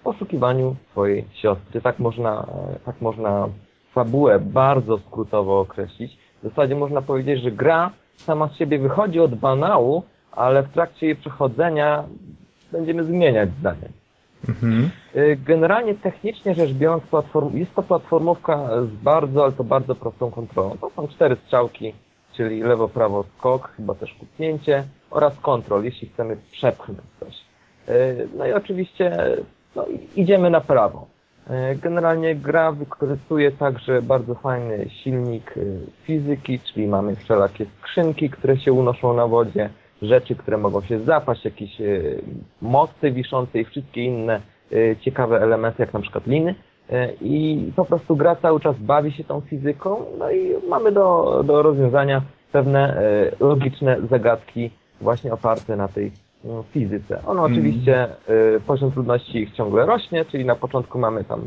w 0.00 0.02
poszukiwaniu 0.02 0.76
swojej 0.90 1.24
siostry. 1.32 1.80
Tak 1.80 1.98
można, 1.98 2.46
tak 2.84 3.00
można 3.00 3.48
fabułę 3.92 4.38
bardzo 4.38 4.98
skrótowo 4.98 5.60
określić. 5.60 6.18
W 6.42 6.48
zasadzie 6.48 6.74
można 6.74 7.02
powiedzieć, 7.02 7.42
że 7.42 7.50
gra 7.50 7.90
sama 8.24 8.48
z 8.48 8.56
siebie 8.56 8.78
wychodzi 8.78 9.20
od 9.20 9.34
banału, 9.34 10.02
ale 10.32 10.62
w 10.62 10.72
trakcie 10.72 11.06
jej 11.06 11.16
przechodzenia 11.16 12.04
będziemy 12.72 13.04
zmieniać 13.04 13.50
zdanie. 13.60 13.88
Mhm. 14.48 14.90
Y, 15.16 15.38
generalnie 15.46 15.94
technicznie 15.94 16.54
rzecz 16.54 16.72
biorąc, 16.72 17.04
platform, 17.04 17.56
jest 17.56 17.74
to 17.74 17.82
platformówka 17.82 18.68
z 18.82 19.02
bardzo, 19.02 19.42
ale 19.44 19.52
to 19.52 19.64
bardzo 19.64 19.94
prostą 19.94 20.30
kontrolą. 20.30 20.76
To 20.80 20.90
są 20.96 21.08
cztery 21.08 21.36
strzałki, 21.36 21.94
czyli 22.32 22.62
lewo, 22.62 22.88
prawo, 22.88 23.24
skok, 23.38 23.70
chyba 23.76 23.94
też 23.94 24.14
kucnięcie 24.14 24.84
oraz 25.10 25.38
kontrol, 25.38 25.84
jeśli 25.84 26.08
chcemy 26.08 26.36
przepchnąć 26.50 27.00
coś. 27.20 27.34
Y, 27.88 28.28
no 28.36 28.46
i 28.46 28.52
oczywiście 28.52 29.16
no, 29.76 29.86
idziemy 30.16 30.50
na 30.50 30.60
prawo. 30.60 31.06
E, 31.50 31.74
generalnie 31.74 32.34
gra 32.34 32.72
wykorzystuje 32.72 33.52
także 33.52 34.02
bardzo 34.02 34.34
fajny 34.34 34.90
silnik 34.90 35.54
e, 35.56 35.60
fizyki, 36.04 36.60
czyli 36.60 36.86
mamy 36.86 37.16
wszelakie 37.16 37.66
skrzynki, 37.78 38.30
które 38.30 38.56
się 38.58 38.72
unoszą 38.72 39.14
na 39.14 39.26
wodzie. 39.26 39.70
rzeczy, 40.02 40.34
które 40.34 40.56
mogą 40.56 40.80
się 40.80 41.00
zapaść, 41.00 41.44
jakieś 41.44 41.82
mosty 42.62 43.12
wiszące 43.12 43.58
i 43.60 43.64
wszystkie 43.64 44.04
inne 44.04 44.40
ciekawe 45.00 45.42
elementy, 45.42 45.82
jak 45.82 45.92
na 45.92 46.00
przykład 46.00 46.26
liny. 46.26 46.54
I 47.20 47.72
po 47.76 47.84
prostu 47.84 48.16
gra 48.16 48.36
cały 48.36 48.60
czas 48.60 48.76
bawi 48.78 49.12
się 49.12 49.24
tą 49.24 49.40
fizyką, 49.40 50.04
no 50.18 50.30
i 50.30 50.54
mamy 50.68 50.92
do, 50.92 51.42
do 51.46 51.62
rozwiązania 51.62 52.22
pewne 52.52 53.02
logiczne 53.40 53.96
zagadki 54.10 54.70
właśnie 55.00 55.32
oparte 55.32 55.76
na 55.76 55.88
tej 55.88 56.12
fizyce. 56.72 57.22
Ono 57.26 57.46
mm. 57.46 57.52
oczywiście, 57.52 58.06
y, 58.56 58.60
poziom 58.66 58.92
trudności 58.92 59.38
ich 59.38 59.52
ciągle 59.52 59.86
rośnie, 59.86 60.24
czyli 60.24 60.44
na 60.44 60.56
początku 60.56 60.98
mamy 60.98 61.24
tam 61.24 61.46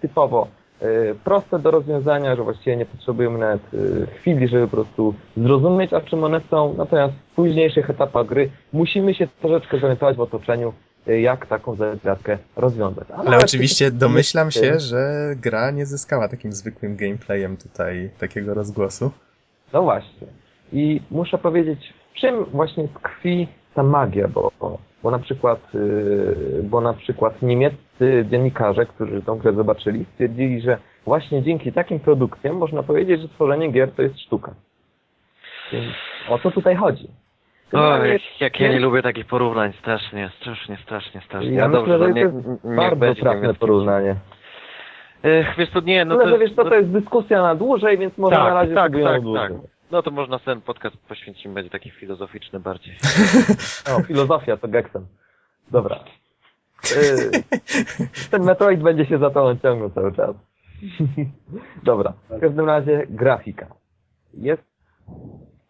typowo 0.00 0.48
y, 0.82 1.14
proste 1.24 1.58
do 1.58 1.70
rozwiązania, 1.70 2.36
że 2.36 2.42
właściwie 2.42 2.76
nie 2.76 2.86
potrzebujemy 2.86 3.38
nawet 3.38 3.74
y, 3.74 4.06
chwili, 4.18 4.48
żeby 4.48 4.68
po 4.68 4.76
prostu 4.76 5.14
zrozumieć, 5.36 5.92
a 5.92 6.00
czym 6.00 6.24
one 6.24 6.40
są. 6.50 6.74
Natomiast 6.78 7.14
w 7.14 7.34
późniejszych 7.34 7.90
etapach 7.90 8.26
gry 8.26 8.50
musimy 8.72 9.14
się 9.14 9.28
troszeczkę 9.40 9.78
zorientować 9.78 10.16
w 10.16 10.20
otoczeniu, 10.20 10.72
jak 11.06 11.46
taką 11.46 11.74
zagadkę 11.74 12.38
rozwiązać. 12.56 13.10
Ale, 13.10 13.28
Ale 13.28 13.38
oczywiście 13.38 13.90
domyślam 13.90 14.50
się, 14.50 14.80
że 14.80 15.34
gra 15.36 15.70
nie 15.70 15.86
zyskała 15.86 16.28
takim 16.28 16.52
zwykłym 16.52 16.96
gameplayem 16.96 17.56
tutaj 17.56 18.10
takiego 18.18 18.54
rozgłosu. 18.54 19.10
No 19.72 19.82
właśnie. 19.82 20.26
I 20.72 21.00
muszę 21.10 21.38
powiedzieć, 21.38 21.94
w 22.14 22.20
czym 22.20 22.44
właśnie 22.44 22.88
tkwi 22.88 23.48
ta 23.74 23.82
magia, 23.82 24.28
bo, 24.28 24.50
bo 25.02 25.10
na 25.10 25.18
przykład, 25.18 25.74
y, 25.74 26.60
bo 26.62 26.80
na 26.80 26.94
przykład 26.94 27.42
niemieccy 27.42 28.26
dziennikarze, 28.30 28.86
którzy 28.86 29.22
tą 29.22 29.38
grę 29.38 29.52
zobaczyli, 29.52 30.04
stwierdzili, 30.12 30.60
że 30.60 30.78
właśnie 31.04 31.42
dzięki 31.42 31.72
takim 31.72 32.00
produkcjom 32.00 32.56
można 32.56 32.82
powiedzieć, 32.82 33.20
że 33.20 33.28
tworzenie 33.28 33.72
gier 33.72 33.92
to 33.92 34.02
jest 34.02 34.20
sztuka. 34.20 34.54
Więc 35.72 35.86
o 36.28 36.38
co 36.38 36.50
tutaj 36.50 36.76
chodzi? 36.76 37.08
O, 37.72 38.04
jak, 38.04 38.40
jak 38.40 38.60
ja 38.60 38.68
nie 38.68 38.80
lubię 38.80 39.02
takich 39.02 39.26
porównań, 39.26 39.72
strasznie, 39.72 40.30
strasznie, 40.40 40.76
strasznie, 40.76 41.20
strasznie. 41.20 41.50
Ja, 41.52 41.62
ja 41.62 41.68
myślę, 41.68 41.98
że 41.98 42.12
to 42.12 42.18
jest 42.18 42.34
nie, 42.64 42.76
bardzo 42.76 43.14
trafne 43.14 43.54
porównanie. 43.54 44.16
Ech, 45.22 45.56
wiesz, 45.58 45.70
to 45.70 45.80
nie, 45.80 46.04
no 46.04 46.14
Ale 46.14 46.32
to, 46.32 46.38
wiesz, 46.38 46.54
to, 46.54 46.64
to 46.64 46.74
jest 46.74 46.88
dyskusja 46.88 47.42
na 47.42 47.54
dłużej, 47.54 47.98
więc 47.98 48.18
może 48.18 48.36
tak, 48.36 48.44
na 48.44 48.54
razie 48.54 48.74
tak, 48.74 48.92
tak, 48.92 49.22
tak. 49.34 49.52
No 49.90 50.02
to 50.02 50.10
można 50.10 50.38
ten 50.38 50.60
podcast 50.60 50.96
poświęcimy, 50.96 51.54
będzie 51.54 51.70
taki 51.70 51.90
filozoficzny 51.90 52.60
bardziej. 52.60 52.96
O, 53.96 54.02
filozofia 54.02 54.56
to 54.56 54.68
Gexem. 54.68 55.06
Dobra. 55.70 56.04
Y, 56.92 57.30
ten 58.30 58.42
Metroid 58.42 58.82
będzie 58.82 59.06
się 59.06 59.18
za 59.18 59.30
to 59.30 59.56
ciągnął 59.56 59.90
cały 59.90 60.12
czas. 60.12 60.36
Dobra. 61.82 62.12
W 62.30 62.40
każdym 62.40 62.66
razie 62.66 63.06
grafika. 63.08 63.66
Jest, 64.34 64.62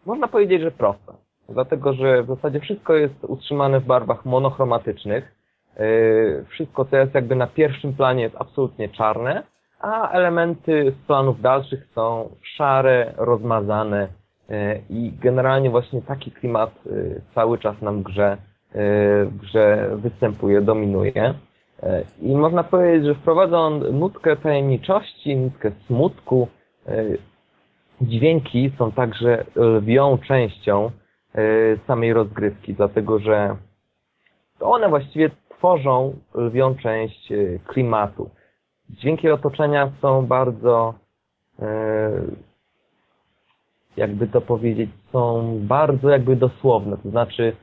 można 0.05 0.27
powiedzieć, 0.27 0.61
że 0.61 0.71
prosta. 0.71 1.13
Dlatego, 1.49 1.93
że 1.93 2.23
w 2.23 2.27
zasadzie 2.27 2.59
wszystko 2.59 2.93
jest 2.93 3.23
utrzymane 3.23 3.79
w 3.79 3.85
barwach 3.85 4.25
monochromatycznych. 4.25 5.35
Y, 5.79 6.45
wszystko, 6.49 6.85
co 6.85 6.97
jest 6.97 7.13
jakby 7.13 7.35
na 7.35 7.47
pierwszym 7.47 7.93
planie 7.93 8.23
jest 8.23 8.35
absolutnie 8.39 8.89
czarne, 8.89 9.43
a 9.79 10.09
elementy 10.11 10.93
z 11.01 11.07
planów 11.07 11.41
dalszych 11.41 11.87
są 11.95 12.29
szare, 12.41 13.13
rozmazane 13.17 14.07
e, 14.49 14.79
i 14.89 15.11
generalnie 15.21 15.69
właśnie 15.69 16.01
taki 16.01 16.31
klimat 16.31 16.71
e, 16.85 16.91
cały 17.35 17.57
czas 17.57 17.81
nam 17.81 18.03
grze, 18.03 18.37
e, 18.75 18.77
grze 19.25 19.89
występuje, 19.95 20.61
dominuje. 20.61 21.33
I 22.21 22.35
można 22.35 22.63
powiedzieć, 22.63 23.05
że 23.05 23.15
wprowadza 23.15 23.59
on 23.59 23.99
nutkę 23.99 24.35
tajemniczości, 24.35 25.35
nutkę 25.35 25.71
smutku. 25.87 26.47
Dźwięki 28.01 28.71
są 28.77 28.91
także 28.91 29.45
lwią 29.55 30.17
częścią 30.17 30.91
samej 31.87 32.13
rozgrywki, 32.13 32.73
dlatego 32.73 33.19
że 33.19 33.55
one 34.59 34.89
właściwie 34.89 35.31
tworzą 35.49 36.13
lwią 36.35 36.75
część 36.75 37.33
klimatu 37.67 38.29
dźwięki 38.89 39.29
otoczenia 39.29 39.91
są 40.01 40.25
bardzo, 40.25 40.93
e, 41.59 42.11
jakby 43.97 44.27
to 44.27 44.41
powiedzieć, 44.41 44.89
są 45.11 45.57
bardzo 45.61 46.09
jakby 46.09 46.35
dosłowne. 46.35 46.97
To 47.03 47.09
znaczy, 47.09 47.55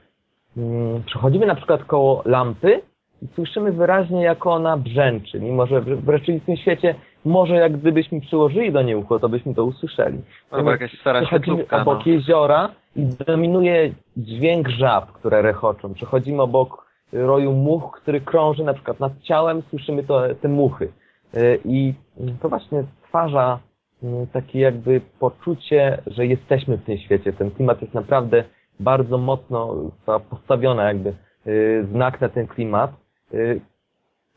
mm, 0.56 1.02
przechodzimy 1.02 1.46
na 1.46 1.54
przykład 1.54 1.84
koło 1.84 2.22
lampy 2.24 2.80
i 3.22 3.26
słyszymy 3.34 3.72
wyraźnie, 3.72 4.22
jak 4.22 4.46
ona 4.46 4.76
brzęczy, 4.76 5.40
mimo 5.40 5.66
że 5.66 5.80
w 5.80 6.10
rzeczywistym 6.12 6.56
świecie 6.56 6.94
może 7.24 7.54
jak 7.54 7.76
gdybyśmy 7.76 8.20
przyłożyli 8.20 8.72
do 8.72 8.82
niej 8.82 8.96
ucho, 8.96 9.18
to 9.18 9.28
byśmy 9.28 9.54
to 9.54 9.64
usłyszeli. 9.64 10.18
Albo 10.50 10.70
jakaś 10.70 11.00
stara 11.00 11.20
Przechodzimy 11.20 11.66
obok 11.70 12.06
no. 12.06 12.12
jeziora 12.12 12.68
i 12.96 13.06
dominuje 13.26 13.94
dźwięk 14.16 14.68
żab, 14.68 15.12
które 15.12 15.42
rechoczą. 15.42 15.94
Przechodzimy 15.94 16.42
obok 16.42 16.86
roju 17.12 17.52
much, 17.52 17.90
który 17.92 18.20
krąży 18.20 18.64
na 18.64 18.74
przykład 18.74 19.00
nad 19.00 19.12
ciałem, 19.22 19.62
słyszymy 19.70 20.04
to, 20.04 20.22
te 20.40 20.48
muchy. 20.48 20.92
Y, 21.34 21.60
I 21.64 21.94
to 22.40 22.48
właśnie 22.48 22.84
stwarza 23.06 23.58
mm, 24.02 24.26
takie 24.26 24.60
jakby 24.60 25.00
poczucie, 25.20 26.02
że 26.06 26.26
jesteśmy 26.26 26.76
w 26.76 26.84
tym 26.84 26.98
świecie. 26.98 27.32
Ten 27.32 27.50
klimat 27.50 27.82
jest 27.82 27.94
naprawdę 27.94 28.44
bardzo 28.80 29.18
mocno 29.18 29.90
postawiony 30.30 30.82
jakby 30.82 31.14
y, 31.46 31.86
znak 31.92 32.20
na 32.20 32.28
ten 32.28 32.46
klimat. 32.46 32.92
Y, 33.34 33.60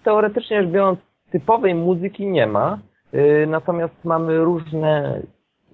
teoretycznie 0.04 0.62
rzecz 0.62 0.72
biorąc, 0.72 1.00
typowej 1.32 1.76
muzyki 1.76 2.28
nie 2.28 2.48
ma, 2.48 2.80
natomiast 3.48 3.94
mamy 4.04 4.38
różne, 4.38 5.22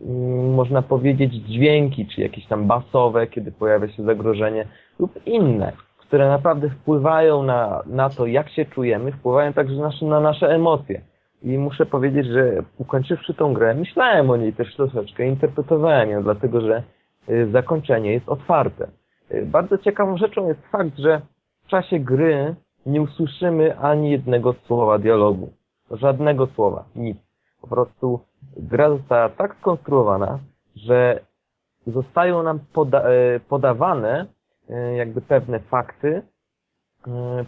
mm, 0.02 0.54
można 0.54 0.82
powiedzieć, 0.82 1.34
dźwięki, 1.34 2.08
czy 2.08 2.22
jakieś 2.22 2.48
tam 2.48 2.68
basowe, 2.68 3.28
kiedy 3.28 3.52
pojawia 3.52 3.88
się 3.88 4.04
zagrożenie, 4.04 4.68
lub 5.00 5.28
inne 5.28 5.74
które 6.12 6.28
naprawdę 6.30 6.70
wpływają 6.70 7.44
na, 7.44 7.84
na 7.86 8.10
to, 8.10 8.26
jak 8.26 8.50
się 8.50 8.66
czujemy, 8.66 9.12
wpływają 9.12 9.54
także 9.54 9.76
na 10.02 10.20
nasze 10.20 10.48
emocje. 10.50 11.02
I 11.44 11.58
muszę 11.58 11.86
powiedzieć, 11.86 12.28
że 12.28 12.64
ukończywszy 12.78 13.34
tą 13.34 13.54
grę, 13.54 13.74
myślałem 13.74 14.30
o 14.30 14.38
niej 14.38 14.54
też 14.54 14.76
troszeczkę, 14.76 15.28
interpretowałem 15.28 16.10
ją, 16.10 16.24
dlatego 16.24 16.62
że 16.62 16.84
y, 17.30 17.52
zakończenie 17.52 18.14
jest 18.14 18.30
otwarte. 18.30 18.88
Y, 19.32 19.46
bardzo 19.46 19.78
ciekawą 19.78 20.18
rzeczą 20.18 20.48
jest 20.48 20.68
fakt, 20.72 20.98
że 20.98 21.22
w 21.64 21.68
czasie 21.68 22.00
gry 22.00 22.56
nie 22.86 23.02
usłyszymy 23.02 23.80
ani 23.80 24.12
jednego 24.12 24.54
słowa 24.54 24.98
dialogu. 25.00 25.50
Żadnego 25.92 26.48
słowa, 26.48 26.86
nic. 26.96 27.18
Po 27.62 27.68
prostu 27.68 28.20
gra 28.58 28.90
została 28.90 29.30
tak 29.30 29.56
skonstruowana, 29.56 30.40
że 30.76 31.20
zostają 31.88 32.44
nam 32.44 32.60
poda 32.74 33.12
y, 33.12 33.40
podawane 33.40 34.26
jakby 34.98 35.22
pewne 35.22 35.60
fakty, 35.60 36.22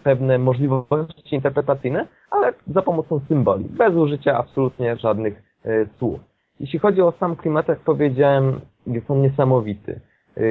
pewne 0.03 0.37
możliwości 0.37 1.35
interpretacyjne, 1.35 2.07
ale 2.33 2.53
za 2.67 2.81
pomocą 2.81 3.19
symboli, 3.27 3.65
bez 3.65 3.95
użycia 3.95 4.37
absolutnie 4.37 4.95
żadnych 4.97 5.43
e, 5.65 5.85
słów. 5.97 6.19
Jeśli 6.59 6.79
chodzi 6.79 7.01
o 7.01 7.13
sam 7.19 7.35
klimat, 7.35 7.67
jak 7.67 7.79
powiedziałem, 7.79 8.61
jest 8.87 9.11
on 9.11 9.21
niesamowity. 9.21 9.99
E, 10.37 10.41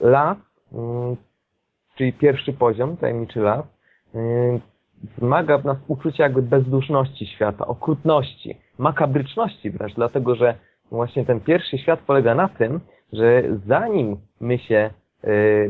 las, 0.00 0.38
mm, 0.72 1.16
czyli 1.94 2.12
pierwszy 2.12 2.52
poziom, 2.52 2.96
tajemniczy 2.96 3.40
las, 3.40 3.64
e, 4.14 4.18
wmaga 5.18 5.58
w 5.58 5.64
nas 5.64 5.78
uczucie 5.88 6.22
jakby 6.22 6.42
bezduszności 6.42 7.26
świata, 7.26 7.66
okrutności, 7.66 8.56
makabryczności 8.78 9.70
wręcz, 9.70 9.94
dlatego 9.94 10.34
że 10.34 10.54
właśnie 10.90 11.24
ten 11.24 11.40
pierwszy 11.40 11.78
świat 11.78 12.00
polega 12.00 12.34
na 12.34 12.48
tym, 12.48 12.80
że 13.12 13.42
zanim 13.66 14.16
my 14.40 14.58
się 14.58 14.90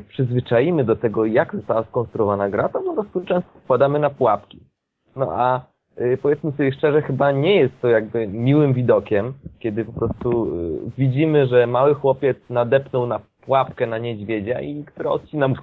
przyzwyczaimy 0.09 0.85
do 0.85 0.97
tego, 0.97 1.25
jak 1.27 1.57
została 1.57 1.85
skonstruowana 1.85 2.51
gra, 2.51 2.69
to 2.69 2.81
po 2.81 2.95
prostu 2.95 3.21
często 3.25 3.51
wpadamy 3.65 3.99
na 3.99 4.11
pułapki. 4.11 4.72
No 5.17 5.33
a 5.33 5.67
y, 6.01 6.19
powiedzmy 6.23 6.53
sobie 6.53 6.73
szczerze, 6.73 7.03
chyba 7.03 7.33
nie 7.33 7.57
jest 7.57 7.75
to 7.81 7.89
jakby 7.89 8.27
miłym 8.27 8.73
widokiem, 8.73 9.35
kiedy 9.59 9.85
po 9.85 9.93
prostu 9.93 10.57
y, 10.87 10.91
widzimy, 10.99 11.47
że 11.47 11.67
mały 11.67 11.95
chłopiec 11.95 12.37
nadepnął 12.51 13.07
na 13.07 13.21
pułapkę 13.41 13.87
na 13.87 13.99
niedźwiedzia 13.99 14.61
i 14.61 14.85
który 14.85 15.09
odcina 15.09 15.49
mu, 15.49 15.55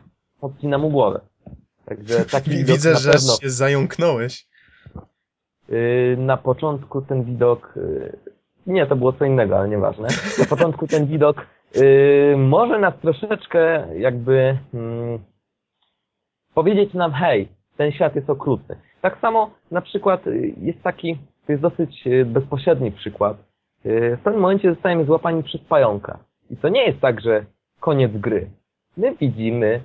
odcina 0.42 0.78
mu 0.78 0.90
głowę. 0.90 1.22
Także 1.86 2.26
taki 2.32 2.50
widok 2.50 2.76
Widzę, 2.76 2.96
że 2.96 3.12
pewno... 3.12 3.34
się 3.42 3.50
zająknąłeś. 3.50 4.48
Y, 5.70 6.16
na 6.20 6.38
początku 6.38 7.02
ten 7.02 7.24
widok... 7.24 7.74
Nie, 8.68 8.88
to 8.88 8.96
było 8.96 9.14
co 9.14 9.26
innego, 9.26 9.58
ale 9.58 9.70
nieważne. 9.70 10.08
Na 10.40 10.46
początku 10.46 10.88
ten 10.88 11.06
widok 11.06 11.46
może 12.38 12.80
nas 12.80 12.94
troszeczkę 13.02 13.88
jakby 13.98 14.58
hmm, 14.72 15.20
powiedzieć 16.54 16.94
nam, 16.94 17.14
hej, 17.14 17.48
ten 17.78 17.92
świat 17.92 18.16
jest 18.16 18.30
okrutny. 18.30 18.76
Tak 19.02 19.18
samo 19.22 19.50
na 19.72 19.82
przykład 19.82 20.28
y, 20.28 20.54
jest 20.62 20.84
taki, 20.84 21.18
to 21.46 21.52
jest 21.52 21.62
dosyć 21.62 22.08
y, 22.08 22.26
bezpośredni 22.26 22.92
przykład. 22.92 23.38
Y, 23.86 24.18
w 24.18 24.24
pewnym 24.24 24.42
momencie 24.42 24.74
zostajemy 24.74 25.06
złapani 25.06 25.44
przez 25.44 25.62
pająka. 25.62 26.20
I 26.50 26.58
to 26.58 26.70
nie 26.70 26.86
jest 26.86 27.00
tak, 27.00 27.22
że 27.22 27.46
koniec 27.80 28.12
gry. 28.12 28.50
My 28.98 29.16
widzimy, 29.16 29.82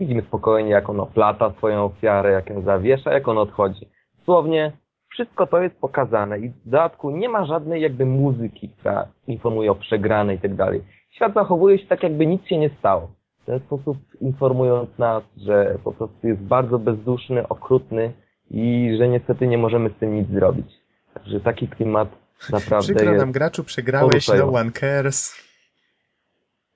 widzimy 0.00 0.22
spokojnie, 0.22 0.70
jak 0.70 0.90
on 0.90 1.00
oplata 1.00 1.50
swoją 1.50 1.84
ofiarę, 1.84 2.30
jak 2.30 2.50
ją 2.50 2.62
zawiesza, 2.62 3.12
jak 3.12 3.28
on 3.28 3.38
odchodzi. 3.38 3.88
Dosłownie 4.18 4.72
wszystko 5.08 5.46
to 5.46 5.62
jest 5.62 5.80
pokazane 5.80 6.38
i 6.38 6.48
w 6.48 6.64
dodatku 6.64 7.10
nie 7.10 7.28
ma 7.28 7.44
żadnej 7.44 7.82
jakby 7.82 8.06
muzyki, 8.06 8.68
która 8.68 9.08
informuje 9.26 9.70
o 9.70 9.74
przegranej 9.74 10.36
i 10.36 10.40
tak 10.40 10.54
dalej. 10.54 10.84
Świat 11.10 11.34
zachowuje 11.34 11.78
się 11.78 11.86
tak, 11.86 12.02
jakby 12.02 12.26
nic 12.26 12.46
się 12.46 12.58
nie 12.58 12.70
stało. 12.78 13.08
W 13.44 13.46
ten 13.46 13.60
sposób 13.60 13.98
informując 14.20 14.98
nas, 14.98 15.22
że 15.36 15.78
po 15.84 15.92
prostu 15.92 16.28
jest 16.28 16.40
bardzo 16.40 16.78
bezduszny, 16.78 17.48
okrutny 17.48 18.12
i 18.50 18.94
że 18.98 19.08
niestety 19.08 19.46
nie 19.46 19.58
możemy 19.58 19.90
z 19.90 19.94
tym 19.94 20.14
nic 20.14 20.28
zrobić. 20.30 20.66
Także 21.14 21.40
taki 21.40 21.68
klimat 21.68 22.08
naprawdę 22.50 22.94
Przykro 22.94 23.14
nam 23.14 23.32
graczu, 23.32 23.64
przegrałeś, 23.64 24.28
no 24.28 24.52
one 24.52 24.70
cares. 24.70 25.34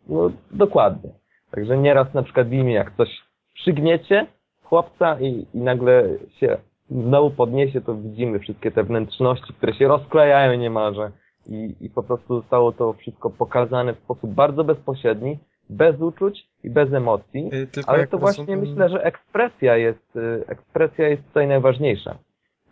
No, 0.08 0.30
dokładnie. 0.50 1.10
Także 1.50 1.78
nieraz 1.78 2.14
na 2.14 2.22
przykład 2.22 2.48
widzimy, 2.48 2.72
jak 2.72 2.96
coś 2.96 3.08
przygniecie 3.54 4.26
chłopca 4.62 5.20
i, 5.20 5.46
i 5.54 5.58
nagle 5.58 6.08
się 6.40 6.58
znowu 6.90 7.30
podniesie, 7.30 7.80
to 7.80 7.94
widzimy 7.94 8.38
wszystkie 8.38 8.70
te 8.70 8.84
wnętrzności, 8.84 9.54
które 9.54 9.74
się 9.74 9.88
rozklejają 9.88 10.58
niemalże 10.58 11.10
i, 11.46 11.74
i 11.80 11.90
po 11.90 12.02
prostu 12.02 12.40
zostało 12.40 12.72
to 12.72 12.92
wszystko 12.92 13.30
pokazane 13.30 13.94
w 13.94 13.98
sposób 13.98 14.30
bardzo 14.30 14.64
bezpośredni, 14.64 15.38
bez 15.70 16.00
uczuć 16.00 16.48
i 16.64 16.70
bez 16.70 16.92
emocji, 16.92 17.50
Y, 17.54 17.66
Tylko 17.66 17.90
ale 17.90 18.06
to 18.06 18.18
właśnie 18.18 18.44
rozumiem- 18.44 18.60
myślę, 18.68 18.88
że 18.88 19.04
ekspresja 19.04 19.76
jest, 19.76 20.16
y, 20.16 20.44
ekspresja 20.48 21.08
jest 21.08 21.26
tutaj 21.28 21.48
najważniejsza. 21.48 22.14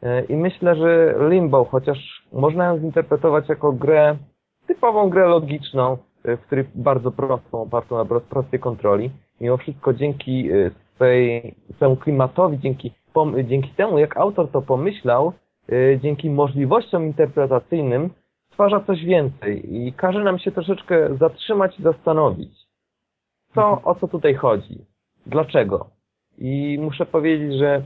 Y, 0.02 0.06
I 0.28 0.36
myślę, 0.36 0.76
że 0.76 1.14
Limbo, 1.28 1.64
chociaż 1.64 2.26
można 2.32 2.64
ją 2.66 2.78
zinterpretować 2.78 3.48
jako 3.48 3.72
grę, 3.72 4.16
typową 4.66 5.08
grę 5.10 5.26
logiczną, 5.28 5.96
w 6.24 6.38
której 6.38 6.64
bardzo 6.74 7.10
prostą, 7.10 7.62
opartą 7.62 7.96
na 7.96 8.04
pro- 8.04 8.20
prostej 8.20 8.60
kontroli, 8.60 9.10
mimo 9.40 9.56
wszystko 9.56 9.92
dzięki 9.92 10.48
swej, 10.94 11.54
swemu 11.76 11.96
klimatowi, 11.96 12.58
dzięki, 12.58 12.92
pom- 13.14 13.44
dzięki 13.44 13.70
temu, 13.70 13.98
jak 13.98 14.16
autor 14.16 14.50
to 14.50 14.62
pomyślał, 14.62 15.32
dzięki 16.02 16.30
możliwościom 16.30 17.04
interpretacyjnym, 17.04 18.10
stwarza 18.52 18.80
coś 18.80 19.04
więcej 19.04 19.76
i 19.76 19.92
każe 19.92 20.24
nam 20.24 20.38
się 20.38 20.52
troszeczkę 20.52 21.16
zatrzymać 21.16 21.78
i 21.78 21.82
zastanowić, 21.82 22.65
co, 23.56 23.80
o 23.84 23.94
co 23.94 24.08
tutaj 24.08 24.34
chodzi, 24.34 24.84
dlaczego. 25.26 25.86
I 26.38 26.78
muszę 26.82 27.06
powiedzieć, 27.06 27.54
że 27.58 27.82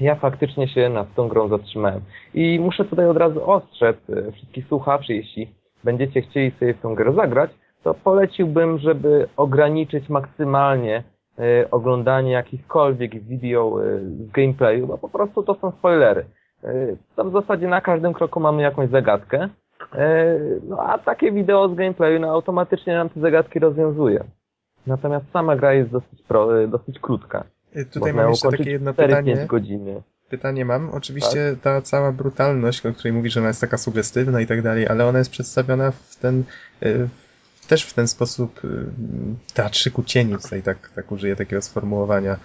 ja 0.00 0.14
faktycznie 0.14 0.68
się 0.68 0.88
nad 0.88 1.14
tą 1.14 1.28
grą 1.28 1.48
zatrzymałem. 1.48 2.00
I 2.34 2.60
muszę 2.60 2.84
tutaj 2.84 3.06
od 3.06 3.16
razu 3.16 3.50
ostrzec 3.50 3.96
e, 4.10 4.32
wszystkich 4.32 4.66
słuchaczy, 4.66 5.14
jeśli 5.14 5.48
będziecie 5.84 6.22
chcieli 6.22 6.50
sobie 6.50 6.74
w 6.74 6.80
tą 6.80 6.94
grę 6.94 7.12
zagrać, 7.12 7.50
to 7.82 7.94
poleciłbym, 7.94 8.78
żeby 8.78 9.28
ograniczyć 9.36 10.08
maksymalnie 10.08 11.02
e, 11.38 11.70
oglądanie 11.70 12.32
jakichkolwiek 12.32 13.24
wideo 13.24 13.84
e, 13.84 14.00
z 14.00 14.30
gameplayu, 14.30 14.86
bo 14.86 14.98
po 14.98 15.08
prostu 15.08 15.42
to 15.42 15.54
są 15.54 15.70
spoilery. 15.70 16.24
E, 16.64 16.72
Tam 17.16 17.30
w 17.30 17.32
zasadzie 17.32 17.68
na 17.68 17.80
każdym 17.80 18.12
kroku 18.12 18.40
mamy 18.40 18.62
jakąś 18.62 18.90
zagadkę, 18.90 19.48
e, 19.94 20.38
no 20.68 20.78
a 20.78 20.98
takie 20.98 21.32
wideo 21.32 21.68
z 21.68 21.74
gameplayu 21.74 22.20
no, 22.20 22.28
automatycznie 22.28 22.94
nam 22.94 23.08
te 23.08 23.20
zagadki 23.20 23.58
rozwiązuje. 23.58 24.24
Natomiast 24.86 25.26
sama 25.32 25.56
gra 25.56 25.72
jest 25.74 25.90
dosyć, 25.90 26.22
pro, 26.28 26.62
e, 26.62 26.68
dosyć 26.68 26.98
krótka. 26.98 27.44
Y, 27.76 27.84
Tutaj 27.86 28.12
Można 28.12 28.22
mam 28.22 28.30
jeszcze 28.30 28.48
takie 28.50 28.70
jedno 28.70 28.92
4-5 28.94 28.96
pytanie. 29.06 29.46
godziny. 29.46 30.02
Pytanie 30.30 30.64
mam. 30.64 30.90
Oczywiście 30.90 31.50
Tak. 31.52 31.60
ta 31.62 31.82
cała 31.82 32.12
brutalność, 32.12 32.86
o 32.86 32.92
której 32.92 33.12
mówisz, 33.12 33.32
że 33.34 33.40
ona 33.40 33.48
jest 33.48 33.60
taka 33.60 33.78
sugestywna 33.78 34.40
i 34.40 34.46
tak 34.46 34.62
dalej, 34.62 34.88
ale 34.88 35.06
ona 35.06 35.18
jest 35.18 35.30
przedstawiona 35.30 35.90
w 35.90 36.16
ten, 36.16 36.44
y, 36.82 37.08
też 37.68 37.84
w 37.84 37.94
ten 37.94 38.08
sposób 38.08 38.64
y, 38.64 38.68
teatrzyku 39.54 40.02
cieni, 40.02 40.36
tutaj 40.38 40.62
tak, 40.62 40.90
tak 40.94 41.12
użyję 41.12 41.36
takiego 41.36 41.62
sformułowania. 41.62 42.36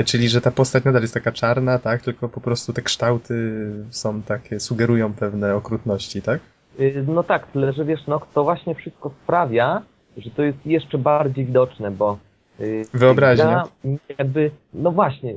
Y, 0.00 0.04
Czyli, 0.04 0.28
że 0.28 0.40
ta 0.40 0.50
postać 0.50 0.84
nadal 0.84 1.02
jest 1.02 1.14
taka 1.14 1.32
czarna, 1.32 1.78
tak? 1.78 2.02
Tylko 2.02 2.28
po 2.28 2.40
prostu 2.40 2.72
te 2.72 2.82
kształty 2.82 3.70
są 3.90 4.22
takie, 4.22 4.60
sugerują 4.60 5.12
pewne 5.12 5.54
okrutności, 5.54 6.22
tak? 6.22 6.40
Y, 6.80 7.04
No 7.08 7.22
tak, 7.22 7.46
tyle 7.46 7.72
że 7.72 7.84
wiesz, 7.84 8.06
no 8.06 8.20
to 8.34 8.44
właśnie 8.44 8.74
wszystko 8.74 9.10
sprawia, 9.24 9.82
że 10.16 10.30
to 10.30 10.42
jest 10.42 10.66
jeszcze 10.66 10.98
bardziej 10.98 11.44
widoczne, 11.44 11.90
bo 11.90 12.18
y, 12.60 12.84
Wyobraźnia. 12.94 13.64
jakby, 14.18 14.50
no 14.74 14.90
właśnie, 14.90 15.34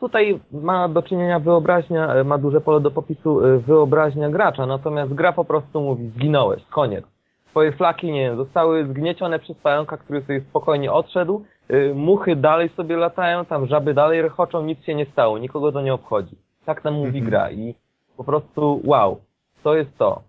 tutaj 0.00 0.40
ma 0.52 0.88
do 0.88 1.02
czynienia 1.02 1.38
wyobraźnia, 1.38 2.16
y, 2.16 2.24
ma 2.24 2.38
duże 2.38 2.60
pole 2.60 2.80
do 2.80 2.90
popisu 2.90 3.46
y, 3.46 3.58
wyobraźnia 3.58 4.30
gracza, 4.30 4.66
natomiast 4.66 5.14
gra 5.14 5.32
po 5.32 5.44
prostu 5.44 5.80
mówi, 5.80 6.08
zginąłeś, 6.08 6.64
koniec. 6.64 7.04
Twoje 7.50 7.72
flaki, 7.72 8.12
nie 8.12 8.20
wiem, 8.20 8.36
zostały 8.36 8.86
zgniecione 8.86 9.38
przez 9.38 9.56
pająka, 9.56 9.96
który 9.96 10.22
sobie 10.22 10.40
spokojnie 10.40 10.92
odszedł, 10.92 11.44
y, 11.70 11.92
muchy 11.94 12.36
dalej 12.36 12.68
sobie 12.68 12.96
latają, 12.96 13.44
tam 13.44 13.66
żaby 13.66 13.94
dalej 13.94 14.22
rechoczą, 14.22 14.62
nic 14.62 14.84
się 14.84 14.94
nie 14.94 15.06
stało, 15.06 15.38
nikogo 15.38 15.72
to 15.72 15.80
nie 15.82 15.94
obchodzi. 15.94 16.36
Tak 16.64 16.84
nam 16.84 16.94
mówi 16.94 17.18
Mhm. 17.18 17.24
gra 17.24 17.50
i 17.50 17.74
po 18.16 18.24
prostu 18.24 18.80
wow, 18.84 19.20
to 19.62 19.74
jest 19.74 19.98
to 19.98 20.22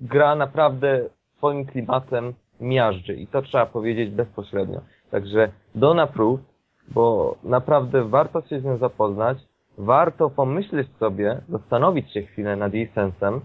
gra 0.00 0.34
naprawdę 0.34 1.00
swoim 1.36 1.64
klimatem 1.66 2.34
miażdży 2.60 3.14
i 3.14 3.26
to 3.26 3.42
trzeba 3.42 3.66
powiedzieć 3.66 4.10
bezpośrednio. 4.10 4.80
Także 5.10 5.48
Dona 5.74 6.06
Proof, 6.06 6.40
bo 6.88 7.36
naprawdę 7.44 8.04
warto 8.04 8.42
się 8.42 8.60
z 8.60 8.64
nią 8.64 8.76
zapoznać, 8.76 9.38
warto 9.78 10.30
pomyśleć 10.30 10.88
sobie, 10.98 11.40
zastanowić 11.48 12.12
się 12.12 12.22
chwilę 12.22 12.56
nad 12.56 12.74
jej 12.74 12.88
sensem. 12.94 13.40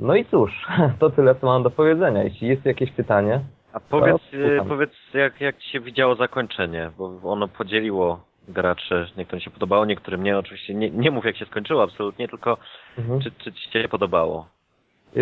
No 0.00 0.14
i 0.14 0.24
cóż, 0.24 0.66
to 1.00 1.10
tyle, 1.10 1.34
co 1.34 1.46
mam 1.46 1.62
do 1.62 1.70
powiedzenia. 1.70 2.22
Jeśli 2.22 2.48
jest 2.48 2.64
jakieś 2.64 2.92
pytanie, 2.92 3.40
A 3.72 3.80
powiedz, 3.80 4.22
e, 4.32 4.64
powiedz 4.68 4.92
jak, 5.14 5.40
jak 5.40 5.58
ci 5.58 5.70
się 5.70 5.80
widziało 5.80 6.14
zakończenie, 6.14 6.90
bo 6.98 7.20
ono 7.22 7.48
podzieliło 7.48 8.20
graczy, 8.48 9.06
niektórym 9.16 9.40
się 9.40 9.50
podobało, 9.50 9.84
niektórym 9.84 10.22
nie. 10.22 10.38
Oczywiście 10.38 10.74
nie, 10.74 10.90
nie 10.90 11.10
mów 11.10 11.24
jak 11.24 11.36
się 11.36 11.46
skończyło 11.46 11.82
absolutnie, 11.82 12.28
tylko 12.28 12.56
mhm. 12.98 13.20
czy, 13.20 13.30
czy 13.30 13.52
ci 13.52 13.70
się 13.70 13.88
podobało. 13.88 14.46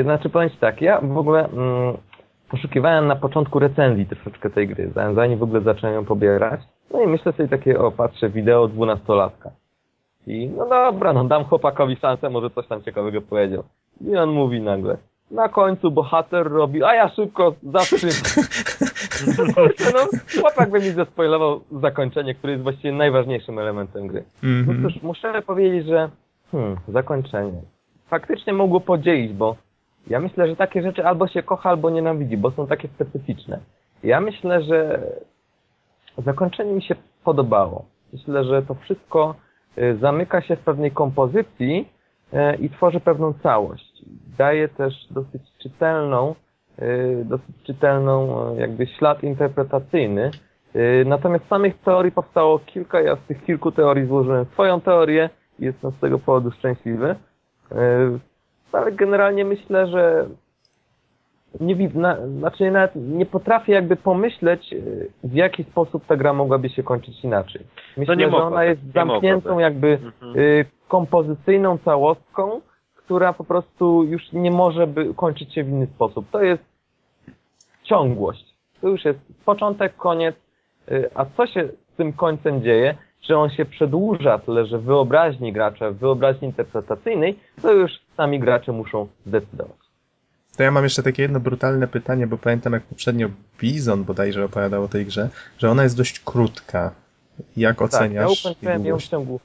Znaczy 0.02 0.28
powiem 0.28 0.50
Ci 0.50 0.56
tak, 0.56 0.80
ja 0.82 1.00
w 1.00 1.18
ogóle 1.18 1.48
mm, 1.48 1.96
poszukiwałem 2.48 3.06
na 3.06 3.16
początku 3.16 3.58
recenzji 3.58 4.06
troszeczkę 4.06 4.50
tej 4.50 4.68
gry, 4.68 4.90
zanim, 5.14 5.38
w 5.38 5.42
ogóle 5.42 5.60
zacząłem 5.60 5.94
ją 5.94 6.04
pobierać. 6.04 6.60
No 6.92 7.02
i 7.02 7.06
myślę 7.06 7.32
sobie 7.32 7.48
takie, 7.48 7.78
o 7.78 7.90
patrzę, 7.92 8.28
wideo 8.28 8.68
dwunastolatka. 8.68 9.50
I 10.26 10.48
no 10.48 10.68
dobra, 10.68 11.12
no 11.12 11.24
dam 11.24 11.44
chłopakowi 11.44 11.96
szansę, 11.96 12.30
może 12.30 12.50
coś 12.50 12.66
tam 12.66 12.82
ciekawego 12.82 13.20
powiedział. 13.20 13.62
I 14.00 14.16
on 14.16 14.30
mówi 14.30 14.60
nagle, 14.60 14.96
na 15.30 15.48
końcu 15.48 15.90
bohater 15.90 16.50
robi, 16.50 16.84
a 16.84 16.94
ja 16.94 17.08
szybko. 17.08 17.54
Kurczę, 19.54 19.84
no 19.94 20.18
chłopak 20.40 20.70
by 20.70 20.78
mi 20.78 20.90
zaspoilował 20.90 21.60
zakończenie, 21.80 22.34
które 22.34 22.52
jest 22.52 22.62
właściwie 22.62 22.92
najważniejszym 22.92 23.58
elementem 23.58 24.06
gry. 24.06 24.24
No 24.42 24.48
Mhm. 24.72 24.82
cóż, 24.82 25.02
muszę 25.02 25.42
powiedzieć, 25.42 25.86
że 25.86 26.08
hmm, 26.52 26.76
zakończenie. 26.88 27.62
Faktycznie 28.08 28.52
mogło 28.52 28.80
podzielić, 28.80 29.32
bo 29.32 29.56
ja 30.06 30.20
myślę, 30.20 30.48
że 30.48 30.56
takie 30.56 30.82
rzeczy 30.82 31.06
albo 31.06 31.28
się 31.28 31.42
kocha, 31.42 31.70
albo 31.70 31.90
nienawidzi, 31.90 32.36
bo 32.36 32.50
są 32.50 32.66
takie 32.66 32.88
specyficzne. 32.88 33.60
Ja 34.02 34.20
myślę, 34.20 34.62
że 34.62 35.02
zakończenie 36.18 36.72
mi 36.72 36.82
się 36.82 36.94
podobało. 37.24 37.84
Myślę, 38.12 38.44
że 38.44 38.62
to 38.62 38.74
wszystko 38.74 39.34
y, 39.78 39.98
zamyka 40.00 40.40
się 40.40 40.56
w 40.56 40.60
pewnej 40.60 40.90
kompozycji 40.90 41.88
y, 42.32 42.56
i 42.56 42.70
tworzy 42.70 43.00
pewną 43.00 43.34
całość. 43.42 44.02
Daje 44.38 44.68
też 44.68 45.06
dosyć 45.10 45.42
czytelną, 45.58 46.34
y, 46.82 47.24
dosyć 47.24 47.62
czytelną 47.62 48.54
jakby 48.56 48.86
ślad 48.86 49.22
interpretacyjny. 49.22 50.30
Natomiast 51.06 51.48
samych 51.48 51.78
teorii 51.78 52.12
powstało 52.12 52.58
kilka, 52.58 53.00
ja 53.00 53.16
z 53.16 53.26
tych 53.28 53.44
kilku 53.44 53.72
teorii 53.72 54.06
złożyłem 54.06 54.44
swoją 54.44 54.80
teorię 54.80 55.30
i 55.58 55.64
jestem 55.64 55.90
z 55.90 56.00
tego 56.00 56.18
powodu 56.18 56.50
szczęśliwy. 56.50 57.16
Y, 58.74 58.78
Ale 58.78 58.92
generalnie 58.92 59.44
myślę, 59.44 59.86
że 59.86 60.26
nie 61.60 61.76
widzę, 61.76 61.98
na, 61.98 62.16
znaczy 62.26 62.70
nawet 62.70 62.92
nie 62.96 63.26
potrafię 63.26 63.72
jakby 63.72 63.96
pomyśleć, 63.96 64.72
y, 64.72 65.10
w 65.24 65.34
jaki 65.34 65.64
sposób 65.64 66.06
ta 66.06 66.16
gra 66.16 66.32
mogłaby 66.32 66.68
się 66.68 66.82
kończyć 66.82 67.24
inaczej. 67.24 67.62
Myślę, 67.96 68.16
nie 68.16 68.30
że 68.30 68.36
ona 68.36 68.64
jest 68.64 68.80
zamkniętą 68.94 69.58
jakby 69.58 69.88
Mhm. 69.88 70.38
y, 70.38 70.64
kompozycyjną 70.88 71.78
całostką, 71.78 72.60
która 72.94 73.32
po 73.32 73.44
prostu 73.44 74.04
już 74.04 74.32
nie 74.32 74.50
może 74.50 74.86
by 74.86 75.14
kończyć 75.14 75.54
się 75.54 75.64
w 75.64 75.68
inny 75.68 75.86
sposób. 75.86 76.30
To 76.30 76.42
jest 76.42 76.62
ciągłość. 77.82 78.56
To 78.80 78.88
już 78.88 79.04
jest 79.04 79.18
początek, 79.44 79.96
koniec. 79.96 80.36
Y, 80.90 81.10
A 81.14 81.24
co 81.36 81.46
się 81.46 81.68
z 81.92 81.96
tym 81.96 82.12
końcem 82.12 82.62
dzieje? 82.62 82.94
Że 83.28 83.38
on 83.38 83.50
się 83.50 83.64
przedłuża, 83.64 84.38
tyle 84.38 84.66
że 84.66 84.78
wyobraźni 84.78 85.52
gracza, 85.52 85.90
w 85.90 85.96
wyobraźni 85.96 86.48
interpretacyjnej, 86.48 87.38
to 87.62 87.72
już 87.72 87.92
sami 88.16 88.40
gracze 88.40 88.72
muszą 88.72 89.06
zdecydować. 89.26 89.76
To 90.56 90.62
ja 90.62 90.70
mam 90.70 90.84
jeszcze 90.84 91.02
takie 91.02 91.22
jedno 91.22 91.40
brutalne 91.40 91.88
pytanie, 91.88 92.26
bo 92.26 92.38
pamiętam 92.38 92.72
jak 92.72 92.82
poprzednio 92.82 93.28
Bizon 93.60 94.04
bodajże 94.04 94.44
opowiadał 94.44 94.82
o 94.84 94.88
tej 94.88 95.06
grze, 95.06 95.28
że 95.58 95.70
ona 95.70 95.82
jest 95.82 95.96
dość 95.96 96.20
krótka. 96.20 96.92
Jak 97.56 97.76
Tak, 97.78 97.80
ja 97.80 97.96
oceniasz 97.98 98.44
jej 98.44 98.52
ukończyłem 98.52 98.86
ją 98.86 98.98
w 98.98 99.02
ciągu 99.02 99.40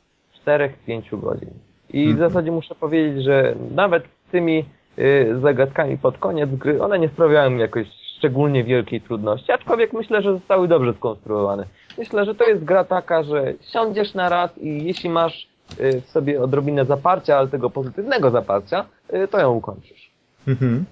4-5 0.46 1.20
godzin. 1.20 1.50
I 1.90 2.08
Mhm. 2.08 2.16
w 2.16 2.20
zasadzie 2.20 2.52
muszę 2.52 2.76
powiedzieć, 2.76 3.26
że 3.26 3.56
nawet 3.76 4.04
z 4.28 4.32
tymi 4.32 4.66
y, 5.00 5.40
zagadkami 5.42 5.98
pod 5.98 6.18
koniec 6.18 6.50
gry, 6.50 6.84
one 6.84 7.00
nie 7.00 7.10
sprawiały 7.10 7.50
mi 7.50 7.60
jakoś 7.60 7.88
szczególnie 8.22 8.64
wielkiej 8.64 9.02
trudności, 9.02 9.52
aczkolwiek 9.52 9.94
myślę, 9.94 10.22
że 10.22 10.34
zostały 10.34 10.68
dobrze 10.68 10.94
skonstruowane. 10.94 11.66
Myślę, 11.98 12.26
że 12.26 12.36
to 12.36 12.44
jest 12.44 12.64
gra 12.64 12.84
taka, 12.84 13.24
że 13.24 13.54
siądziesz 13.74 14.14
na 14.14 14.30
raz 14.30 14.58
i 14.58 14.84
jeśli 14.84 15.10
masz 15.10 15.48
y, 15.80 16.02
w 16.02 16.10
sobie 16.10 16.44
odrobinę 16.44 16.86
zaparcia, 16.86 17.38
ale 17.38 17.48
tego 17.48 17.70
pozytywnego 17.70 18.32
zaparcia, 18.32 18.86
y, 19.14 19.28
to 19.28 19.40
ją 19.40 19.52
ukończysz. 19.52 20.12
Mhm. 20.48 20.86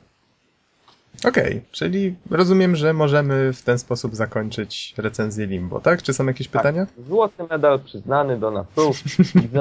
Okej, 1.28 1.44
okay, 1.44 1.62
czyli 1.72 2.16
rozumiem, 2.32 2.76
że 2.76 2.94
możemy 2.94 3.54
w 3.54 3.62
ten 3.62 3.80
sposób 3.80 4.16
zakończyć 4.16 4.94
recenzję 4.98 5.46
Limbo, 5.46 5.80
tak? 5.80 6.04
Czy 6.04 6.14
są 6.14 6.26
jakieś 6.26 6.48
tak. 6.48 6.62
pytania? 6.62 6.88
Złoty 7.08 7.44
medal 7.50 7.80
przyznany 7.80 8.38
do 8.38 8.52
nasów. 8.52 8.98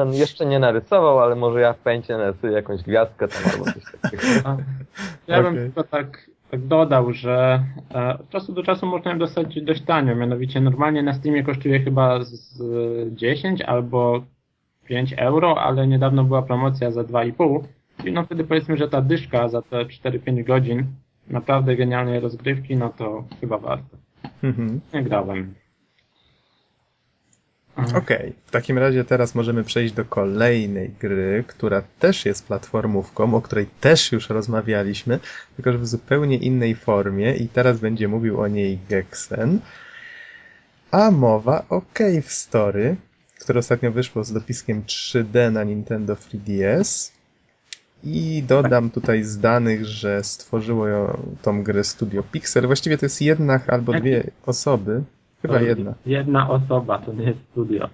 On 0.03 0.15
jeszcze 0.15 0.47
nie 0.47 0.59
narysował, 0.59 1.19
ale 1.19 1.35
może 1.35 1.61
ja 1.61 1.73
w 1.73 1.79
pęcie 1.79 2.17
narysuję 2.17 2.53
jakąś 2.53 2.83
gwiazdkę 2.83 3.29
tam 3.29 3.43
albo 3.53 3.65
coś 3.65 3.83
takiego. 4.03 4.23
Ja 5.27 5.43
bym 5.43 5.53
okay. 5.53 5.65
tylko 5.65 5.85
tak, 5.85 6.07
tak 6.07 6.38
dodał, 6.53 7.13
że 7.13 7.65
e, 7.95 8.19
od 8.19 8.31
czasu 8.31 8.53
do 8.53 8.63
czasu 8.63 8.87
można 8.87 9.11
ją 9.11 9.19
dostać 9.19 9.61
dość 9.63 9.83
tanio, 9.83 10.17
mianowicie 10.17 10.61
normalnie 10.61 11.03
na 11.03 11.15
Steamie 11.15 11.43
kosztuje 11.43 11.81
chyba 11.81 12.25
z 12.25 12.63
10 13.15 13.63
albo 13.63 14.23
5 14.87 15.15
euro, 15.17 15.61
ale 15.61 15.87
niedawno 15.87 16.25
była 16.25 16.43
promocja 16.43 16.91
za 16.91 17.03
2,5 17.03 17.61
i 18.05 18.13
no 18.13 18.23
wtedy 18.25 18.45
powiedzmy, 18.45 18.77
że 18.77 18.89
ta 18.89 19.01
dyszka 19.01 19.49
za 19.49 19.63
te 19.63 19.77
4-5 19.77 20.45
godzin 20.45 20.85
naprawdę 21.31 21.77
genialnej 21.77 22.21
rozgrywki, 22.21 22.77
no 22.77 22.89
to 22.89 23.25
chyba 23.41 23.59
warto. 23.59 23.97
Mhm. 24.43 24.81
Nie 24.95 25.03
grałem. 25.03 25.55
Okej, 27.79 27.97
okay. 27.97 28.33
w 28.47 28.51
takim 28.51 28.79
razie 28.79 29.05
teraz 29.05 29.35
możemy 29.35 29.65
przejść 29.65 29.95
do 29.95 30.05
kolejnej 30.05 30.91
gry, 31.01 31.45
która 31.47 31.83
też 31.99 32.27
jest 32.27 32.47
platformówką, 32.47 33.35
o 33.35 33.41
której 33.41 33.67
też 33.81 34.13
już 34.13 34.31
rozmawialiśmy, 34.31 35.19
tylko 35.57 35.73
że 35.73 35.79
w 35.79 35.87
zupełnie 35.87 36.37
innej 36.37 36.75
formie 36.75 37.37
i 37.37 37.49
teraz 37.49 37.81
będzie 37.81 38.09
mówił 38.09 38.41
o 38.41 38.49
niej 38.49 38.79
Gexen. 38.89 39.61
A 40.91 41.11
mowa 41.11 41.65
o 41.69 41.83
Cave 41.95 42.33
Story, 42.33 42.97
które 43.41 43.59
ostatnio 43.59 43.93
wyszło 43.93 44.25
z 44.25 44.33
dopiskiem 44.33 44.83
3D 44.83 45.53
na 45.53 45.65
Nintendo 45.65 46.15
3DS. 46.15 47.13
I 48.05 48.43
dodam 48.47 48.91
tutaj 48.91 49.25
z 49.25 49.39
danych, 49.39 49.85
że 49.87 50.25
stworzyło 50.25 50.87
tą 51.43 51.63
grę 51.63 51.85
Studio 51.85 52.23
Pixel. 52.23 52.67
Właściwie 52.67 52.99
to 52.99 53.07
jest 53.07 53.23
jedna 53.23 53.61
albo 53.67 53.93
dwie 53.93 54.31
osoby. 54.47 55.03
Chyba 55.43 55.61
jedna. 55.61 55.95
Jedna 56.07 56.51
osoba, 56.51 56.99
to 56.99 57.13
nie 57.13 57.25
jest 57.25 57.41
studio. 57.51 57.91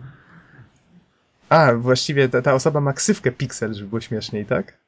A, 1.48 1.74
właściwie 1.74 2.28
ta, 2.28 2.42
ta 2.42 2.54
osoba 2.54 2.80
ma 2.80 2.92
ksywkę 2.92 3.32
Pixel, 3.32 3.74
żeby 3.74 3.88
było 3.88 4.00
śmieszniej, 4.00 4.46
tak? 4.46 4.78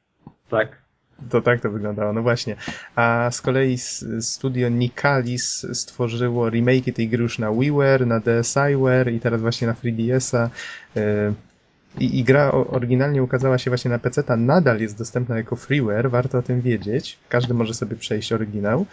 Tak. 0.49 0.87
To 1.29 1.41
tak 1.41 1.61
to 1.61 1.71
wyglądało, 1.71 2.13
no 2.13 2.21
właśnie. 2.21 2.55
A 2.95 3.29
z 3.31 3.41
kolei 3.41 3.77
studio 4.21 4.69
Nicalis 4.69 5.65
stworzyło 5.73 6.49
remake 6.49 6.95
tej 6.95 7.09
gry 7.09 7.23
już 7.23 7.39
na 7.39 7.51
WiiWare, 7.51 8.07
na 8.07 8.19
DSiWare 8.19 9.13
i 9.13 9.19
teraz 9.19 9.41
właśnie 9.41 9.67
na 9.67 9.73
3DS-a. 9.73 10.49
I, 11.99 12.19
I, 12.19 12.23
gra 12.23 12.51
oryginalnie 12.51 13.23
ukazała 13.23 13.57
się 13.57 13.71
właśnie 13.71 13.91
na 13.91 13.99
PC, 13.99 14.23
ta 14.23 14.35
nadal 14.35 14.79
jest 14.79 14.97
dostępna 14.97 15.37
jako 15.37 15.55
freeware, 15.55 16.09
warto 16.09 16.37
o 16.37 16.41
tym 16.41 16.61
wiedzieć. 16.61 17.17
Każdy 17.29 17.53
może 17.53 17.73
sobie 17.73 17.95
przejść 17.95 18.33
oryginał. 18.33 18.85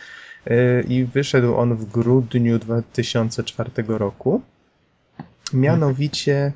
E, 0.47 0.81
I 0.81 1.05
wyszedł 1.05 1.57
on 1.57 1.75
w 1.75 1.91
grudniu 1.91 2.59
2004 2.59 3.71
roku. 3.89 4.43
Mianowicie 5.53 6.53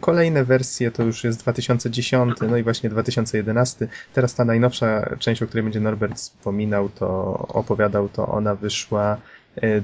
kolejne 0.00 0.44
wersje 0.44 0.90
to 0.90 1.02
już 1.02 1.24
jest 1.24 1.40
2010, 1.40 2.34
no 2.50 2.56
i 2.56 2.62
właśnie 2.62 2.90
2011. 2.90 3.88
Teraz 4.14 4.34
ta 4.34 4.44
najnowsza 4.44 5.16
część, 5.18 5.42
o 5.42 5.46
której 5.46 5.62
będzie 5.62 5.80
Norbert 5.80 6.16
wspominał, 6.16 6.88
to 6.88 7.38
opowiadał, 7.48 8.08
to 8.08 8.28
ona 8.28 8.54
wyszła 8.54 9.16
e, 9.62 9.82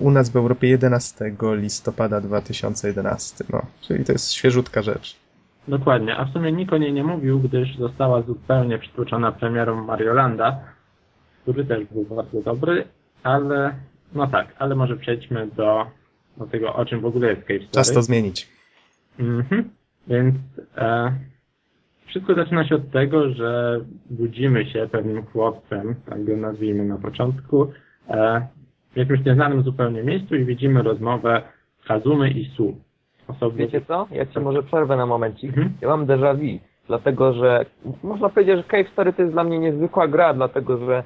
u 0.00 0.10
nas 0.10 0.30
w 0.30 0.36
Europie 0.36 0.68
11 0.68 1.32
listopada 1.42 2.20
2011. 2.20 3.44
No, 3.50 3.62
czyli 3.80 4.04
to 4.04 4.12
jest 4.12 4.32
świeżutka 4.32 4.82
rzecz. 4.82 5.16
Dokładnie, 5.68 6.16
a 6.16 6.24
w 6.24 6.32
sumie 6.32 6.52
nikt 6.52 6.72
o 6.72 6.78
niej 6.78 6.92
nie 6.92 7.04
mówił, 7.04 7.40
gdyż 7.40 7.76
została 7.76 8.22
zupełnie 8.22 8.78
przytłoczona 8.78 9.32
premierą 9.32 9.84
Mariolanda, 9.84 10.60
który 11.46 11.64
też 11.64 11.84
był 11.84 12.04
bardzo 12.04 12.42
dobry, 12.42 12.84
ale 13.22 13.74
no 14.14 14.26
tak, 14.26 14.54
ale 14.58 14.74
może 14.74 14.96
przejdźmy 14.96 15.46
do, 15.46 15.86
do 16.36 16.46
tego, 16.46 16.74
o 16.74 16.84
czym 16.84 17.00
w 17.00 17.06
ogóle 17.06 17.28
jest 17.28 17.40
Cave 17.42 17.58
Story. 17.58 17.70
Czas 17.70 17.92
to 17.92 18.02
zmienić. 18.02 18.48
Mhm. 19.18 19.70
Więc 20.06 20.36
e, 20.76 21.12
wszystko 22.06 22.34
zaczyna 22.34 22.68
się 22.68 22.74
od 22.74 22.90
tego, 22.90 23.30
że 23.30 23.80
budzimy 24.10 24.66
się 24.66 24.88
pewnym 24.92 25.22
chłopcem, 25.22 25.94
tak 26.06 26.24
go 26.24 26.36
nazwijmy 26.36 26.84
na 26.84 26.98
początku, 26.98 27.72
e, 28.08 28.46
w 28.92 28.96
jakimś 28.96 29.24
nieznanym 29.24 29.62
zupełnie 29.62 30.02
miejscu 30.02 30.36
i 30.36 30.44
widzimy 30.44 30.82
rozmowę 30.82 31.42
Kazumy 31.88 32.30
i 32.30 32.50
Su. 32.56 32.76
Osoby... 33.28 33.56
Wiecie 33.56 33.80
co? 33.80 34.08
Ja 34.10 34.26
ci 34.26 34.40
może 34.40 34.62
przerwę 34.62 34.96
na 34.96 35.06
momencik. 35.06 35.48
Mhm. 35.48 35.72
Ja 35.80 35.88
mam 35.88 36.06
déjà 36.06 36.36
vu, 36.36 36.58
dlatego 36.86 37.32
że 37.32 37.66
można 38.02 38.28
powiedzieć, 38.28 38.56
że 38.56 38.64
Cave 38.64 38.92
Story 38.92 39.12
to 39.12 39.22
jest 39.22 39.34
dla 39.34 39.44
mnie 39.44 39.58
niezwykła 39.58 40.08
gra, 40.08 40.34
dlatego 40.34 40.78
że 40.78 41.02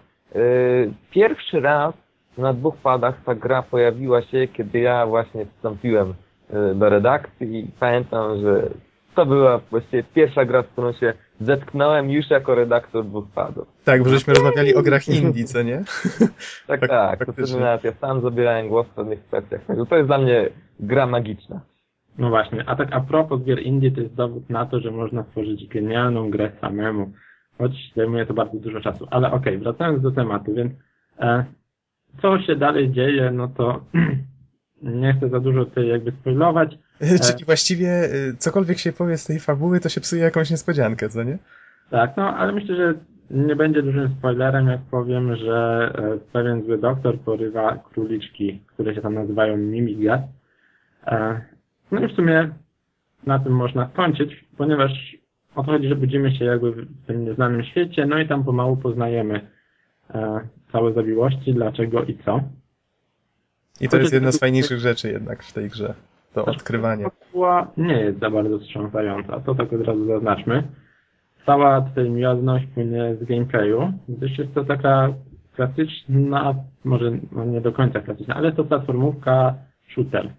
pierwszy 1.11 1.61
raz 1.61 1.95
na 2.39 2.53
dwóch 2.53 2.77
padach 2.77 3.15
ta 3.25 3.35
gra 3.35 3.63
pojawiła 3.63 4.23
się, 4.23 4.49
kiedy 4.49 4.79
ja 4.79 5.07
właśnie 5.07 5.47
wstąpiłem 5.47 6.15
yy, 6.53 6.75
do 6.75 6.89
redakcji 6.89 7.59
i 7.59 7.71
pamiętam, 7.81 8.41
że 8.41 8.71
to 9.15 9.27
była 9.27 9.61
właściwie 9.71 10.03
pierwsza 10.03 10.45
gra, 10.45 10.63
z 10.63 10.67
którą 10.67 10.93
się 10.93 11.13
zetknąłem 11.41 12.11
już 12.11 12.31
jako 12.31 12.55
redaktor 12.55 13.05
dwóch 13.05 13.29
padów. 13.35 13.69
Tak, 13.85 14.03
bo 14.03 14.09
żeśmy 14.09 14.35
rozmawiali 14.35 14.75
o 14.75 14.83
grach 14.83 15.09
indie, 15.09 15.45
co 15.45 15.63
nie? 15.63 15.83
tak, 16.67 16.81
tak. 16.81 17.19
tak 17.19 17.27
to 17.27 17.33
wtedy 17.33 17.61
nawet 17.61 17.85
ja 17.85 17.93
sam 17.93 18.21
zabierałem 18.21 18.69
głos 18.69 18.87
w 18.87 18.95
pewnych 18.95 19.25
kwestiach. 19.25 19.61
To 19.89 19.97
jest 19.97 20.09
dla 20.09 20.19
mnie 20.19 20.49
gra 20.81 21.07
magiczna. 21.07 21.61
No 22.19 22.29
właśnie, 22.29 22.65
a 22.67 22.77
tak 22.77 22.89
a 22.93 23.01
propos 23.01 23.43
gier 23.45 23.63
indie, 23.63 23.91
to 23.91 24.01
jest 24.01 24.15
dowód 24.15 24.51
na 24.51 24.67
to, 24.67 24.81
że 24.81 24.91
można 24.91 25.23
stworzyć 25.23 25.69
genialną 25.69 26.31
grę 26.31 26.51
samemu, 26.61 27.13
choć 27.61 27.93
zajmuje 27.97 28.27
to 28.27 28.35
bardzo 28.35 28.59
dużo 28.59 28.81
czasu. 28.81 29.07
Ale 29.11 29.33
okej, 29.33 29.57
okay, 29.57 29.59
wracając 29.59 30.03
do 30.03 30.11
tematu, 30.11 30.55
więc 30.55 30.73
e, 31.19 31.45
co 32.23 32.41
się 32.41 32.57
dalej 32.57 32.91
dzieje, 32.91 33.31
no 33.31 33.49
to 33.49 33.85
nie 34.83 35.15
chcę 35.15 35.29
za 35.29 35.41
dużo 35.41 35.65
tutaj 35.65 35.89
jakby 35.89 36.13
spoilować. 36.13 36.79
E, 37.01 37.19
Czyli 37.19 37.45
właściwie 37.45 37.89
e, 37.89 38.09
cokolwiek 38.39 38.79
się 38.79 38.93
powie 38.93 39.17
z 39.17 39.27
tej 39.27 39.41
fabuły, 39.41 39.81
to 39.81 39.89
się 39.89 40.01
psuje 40.01 40.23
jakąś 40.23 40.51
niespodziankę, 40.51 41.09
co 41.09 41.23
nie? 41.23 41.39
Tak, 41.91 42.17
no 42.17 42.37
ale 42.37 42.53
myślę, 42.53 42.77
że 42.77 42.95
nie 43.31 43.57
będzie 43.57 43.83
dużym 43.83 44.15
spoilerem, 44.19 44.67
jak 44.69 44.81
powiem, 44.81 45.37
że 45.37 45.91
e, 45.95 46.19
pewien 46.33 46.65
zły 46.65 46.79
doktor 46.79 47.19
porywa 47.19 47.77
króliczki, 47.93 48.61
które 48.67 48.95
się 48.95 49.01
tam 49.01 49.15
nazywają 49.15 49.57
Mimigas. 49.57 50.21
No 51.91 52.01
i 52.01 52.09
w 52.09 52.17
sumie 52.17 52.51
na 53.27 53.39
tym 53.39 53.53
można 53.53 53.89
skończyć, 53.89 54.45
ponieważ 54.57 55.17
o 55.55 55.63
to 55.65 55.73
chodzi, 55.73 55.89
że 55.89 55.97
budzimy 55.97 56.37
się 56.37 56.45
jakby 56.45 56.73
w 56.73 57.07
tym 57.07 57.25
nieznanym 57.25 57.65
świecie, 57.65 58.07
no 58.07 58.19
i 58.19 58.29
tam 58.29 58.45
pomału 58.45 58.77
poznajemy 58.77 59.41
e, 60.15 60.41
całe 60.73 60.93
zawiłości, 60.93 61.55
dlaczego 61.55 62.05
i 62.05 62.19
co. 62.25 62.41
I 63.81 63.89
to 63.89 63.97
jest 63.97 64.13
jedna 64.13 64.33
z 64.33 64.39
fajniejszych 64.39 64.79
rzeczy 64.79 65.09
jednak 65.09 65.43
w 65.43 65.53
tej 65.53 65.69
grze, 65.69 65.95
to 66.35 66.45
odkrywanie. 66.45 67.05
Fabuła 67.11 67.73
nie 67.77 68.01
jest 68.01 68.21
za 68.21 68.31
bardzo 68.31 68.59
wstrząsająca, 68.59 69.41
to 69.41 69.55
tak 69.55 69.73
od 69.73 69.81
razu 69.81 70.07
zaznaczmy. 70.07 70.63
Cała 71.47 71.81
tutaj 71.81 72.11
miłosność 72.11 72.67
płynie 72.75 73.17
z 73.21 73.25
gameplayu, 73.25 73.93
gdyż 74.09 74.39
jest 74.39 74.55
to 74.55 74.65
taka 74.65 75.09
klasyczna, 75.57 76.55
może 76.85 77.13
no 77.33 77.45
nie 77.45 77.61
do 77.61 77.73
końca 77.73 78.01
klasyczna, 78.01 78.35
ale 78.35 78.53
to 78.53 78.65
platformówka 78.65 79.55
shooter. 79.89 80.31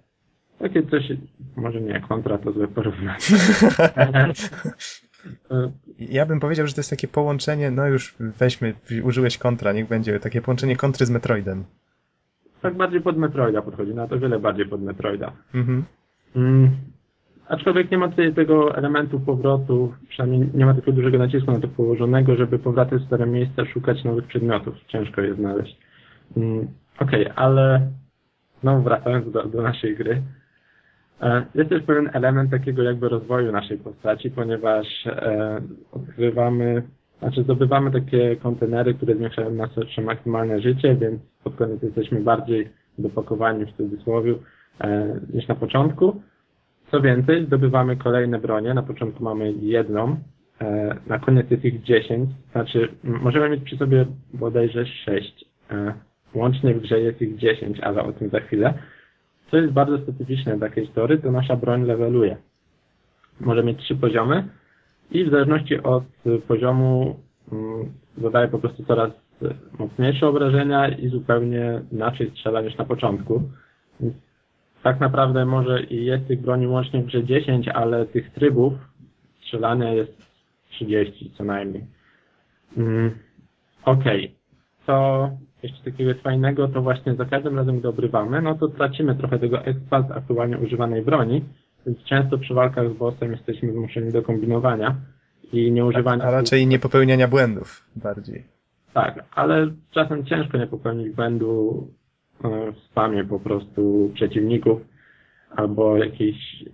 Takie 0.61 0.83
coś, 0.83 1.03
może 1.55 1.81
nie, 1.81 2.01
kontra 2.01 2.37
to 2.37 2.51
złe 2.51 2.67
porównanie. 2.67 3.17
Ja 5.99 6.25
bym 6.25 6.39
powiedział, 6.39 6.67
że 6.67 6.73
to 6.73 6.79
jest 6.79 6.89
takie 6.89 7.07
połączenie, 7.07 7.71
no 7.71 7.87
już 7.87 8.15
weźmy, 8.19 8.73
użyłeś 9.03 9.37
kontra, 9.37 9.73
niech 9.73 9.87
będzie 9.87 10.19
takie 10.19 10.41
połączenie 10.41 10.75
kontry 10.75 11.05
z 11.05 11.09
Metroidem. 11.09 11.63
Tak 12.61 12.75
bardziej 12.75 13.01
pod 13.01 13.17
Metroida 13.17 13.61
podchodzi, 13.61 13.93
no 13.95 14.07
to 14.07 14.19
wiele 14.19 14.39
bardziej 14.39 14.65
pod 14.65 14.81
Metroida. 14.81 15.31
Mhm. 15.53 15.83
Mm. 16.35 16.69
Aczkolwiek 17.47 17.91
nie 17.91 17.97
ma 17.97 18.09
tutaj 18.09 18.33
tego 18.33 18.75
elementu 18.75 19.19
powrotu, 19.19 19.93
przynajmniej 20.09 20.49
nie 20.53 20.65
ma 20.65 20.73
takiego 20.73 20.91
dużego 20.91 21.17
nacisku 21.17 21.51
na 21.51 21.59
to 21.59 21.67
położonego, 21.67 22.35
żeby 22.35 22.59
powraty 22.59 22.99
w 22.99 23.05
stare 23.05 23.25
miejsca 23.27 23.65
szukać 23.65 24.03
nowych 24.03 24.27
przedmiotów. 24.27 24.75
Ciężko 24.87 25.21
je 25.21 25.35
znaleźć. 25.35 25.77
Mm. 26.37 26.67
Okej, 26.99 27.21
okay, 27.21 27.35
ale 27.35 27.91
znowu 28.61 28.83
wracając 28.83 29.31
do, 29.31 29.43
do 29.43 29.61
naszej 29.61 29.95
gry, 29.95 30.21
jest 31.55 31.69
też 31.69 31.83
pewien 31.83 32.09
element 32.13 32.51
takiego 32.51 32.83
jakby 32.83 33.09
rozwoju 33.09 33.51
naszej 33.51 33.77
postaci, 33.77 34.31
ponieważ 34.31 35.07
e, 35.07 35.61
odkrywamy, 35.91 36.83
znaczy 37.19 37.43
zdobywamy 37.43 37.91
takie 37.91 38.35
kontenery, 38.35 38.93
które 38.93 39.15
zwiększają 39.15 39.51
nasze 39.51 40.01
maksymalne 40.01 40.61
życie, 40.61 40.95
więc 40.95 41.21
pod 41.43 41.55
koniec 41.55 41.83
jesteśmy 41.83 42.19
bardziej 42.19 42.69
dopakowani 42.97 43.65
w 43.65 43.77
cudzysłowie 43.77 44.35
e, 44.81 45.19
niż 45.33 45.47
na 45.47 45.55
początku. 45.55 46.21
Co 46.91 47.01
więcej, 47.01 47.45
zdobywamy 47.45 47.97
kolejne 47.97 48.39
bronie. 48.39 48.73
Na 48.73 48.83
początku 48.83 49.23
mamy 49.23 49.51
jedną, 49.51 50.15
e, 50.61 50.95
na 51.07 51.19
koniec 51.19 51.51
jest 51.51 51.65
ich 51.65 51.83
10, 51.83 52.29
znaczy 52.51 52.87
możemy 53.03 53.49
mieć 53.49 53.63
przy 53.63 53.77
sobie 53.77 54.05
bodajże 54.33 54.85
6. 54.85 55.45
E, 55.71 55.93
łącznie 56.33 56.73
w 56.73 56.81
grze 56.81 56.99
jest 56.99 57.21
ich 57.21 57.37
10, 57.37 57.79
ale 57.79 58.03
o 58.03 58.13
tym 58.13 58.29
za 58.29 58.39
chwilę. 58.39 58.73
Co 59.51 59.57
jest 59.57 59.73
bardzo 59.73 59.97
specyficzne 59.97 60.57
dla 60.57 60.69
historii, 60.69 61.21
to 61.21 61.31
nasza 61.31 61.55
broń 61.55 61.83
leveluje. 61.83 62.37
Może 63.39 63.63
mieć 63.63 63.79
trzy 63.79 63.95
poziomy 63.95 64.47
i 65.11 65.25
w 65.25 65.31
zależności 65.31 65.83
od 65.83 66.03
poziomu 66.47 67.19
mm, 67.51 67.93
dodaje 68.17 68.47
po 68.47 68.59
prostu 68.59 68.85
coraz 68.85 69.11
mocniejsze 69.79 70.27
obrażenia 70.27 70.89
i 70.89 71.09
zupełnie 71.09 71.81
inaczej 71.91 72.31
strzela 72.31 72.61
niż 72.61 72.77
na 72.77 72.85
początku. 72.85 73.41
Więc 73.99 74.13
tak 74.83 74.99
naprawdę 74.99 75.45
może 75.45 75.83
i 75.83 76.05
jest 76.05 76.27
tych 76.27 76.41
broni 76.41 76.67
łącznie 76.67 77.01
w 77.01 77.05
grze 77.05 77.23
10, 77.23 77.67
ale 77.67 78.05
tych 78.05 78.31
trybów 78.31 78.73
strzelania 79.41 79.93
jest 79.93 80.21
30 80.69 81.31
co 81.37 81.43
najmniej. 81.43 81.85
Mm, 82.77 83.11
Okej. 83.85 84.25
Okay. 84.25 84.35
Co 84.85 85.29
jeszcze 85.63 85.91
takiego 85.91 86.09
jest 86.09 86.21
fajnego, 86.21 86.67
to 86.67 86.81
właśnie 86.81 87.15
za 87.15 87.25
każdym 87.25 87.57
razem, 87.57 87.79
gdy 87.79 87.87
obrywamy, 87.87 88.41
no 88.41 88.55
to 88.55 88.67
tracimy 88.67 89.15
trochę 89.15 89.39
tego 89.39 89.65
expa 89.65 90.01
z 90.01 90.11
aktualnie 90.11 90.57
używanej 90.57 91.01
broni, 91.01 91.43
więc 91.85 92.03
często 92.03 92.37
przy 92.37 92.53
walkach 92.53 92.89
z 92.89 92.93
bossem 92.93 93.31
jesteśmy 93.31 93.73
zmuszeni 93.73 94.11
do 94.11 94.21
kombinowania 94.21 94.95
i 95.53 95.71
nie 95.71 95.85
używania... 95.85 96.23
A 96.23 96.31
raczej 96.31 96.67
nie 96.67 96.79
popełniania 96.79 97.27
błędów 97.27 97.89
bardziej. 97.95 98.43
Tak, 98.93 99.25
ale 99.35 99.71
czasem 99.91 100.25
ciężko 100.25 100.57
nie 100.57 100.67
popełnić 100.67 101.15
błędu 101.15 101.87
e, 102.43 102.71
w 102.71 102.77
spamie 102.77 103.23
po 103.23 103.39
prostu 103.39 104.11
przeciwników 104.13 104.81
albo 105.55 105.97
jakiejś 105.97 106.65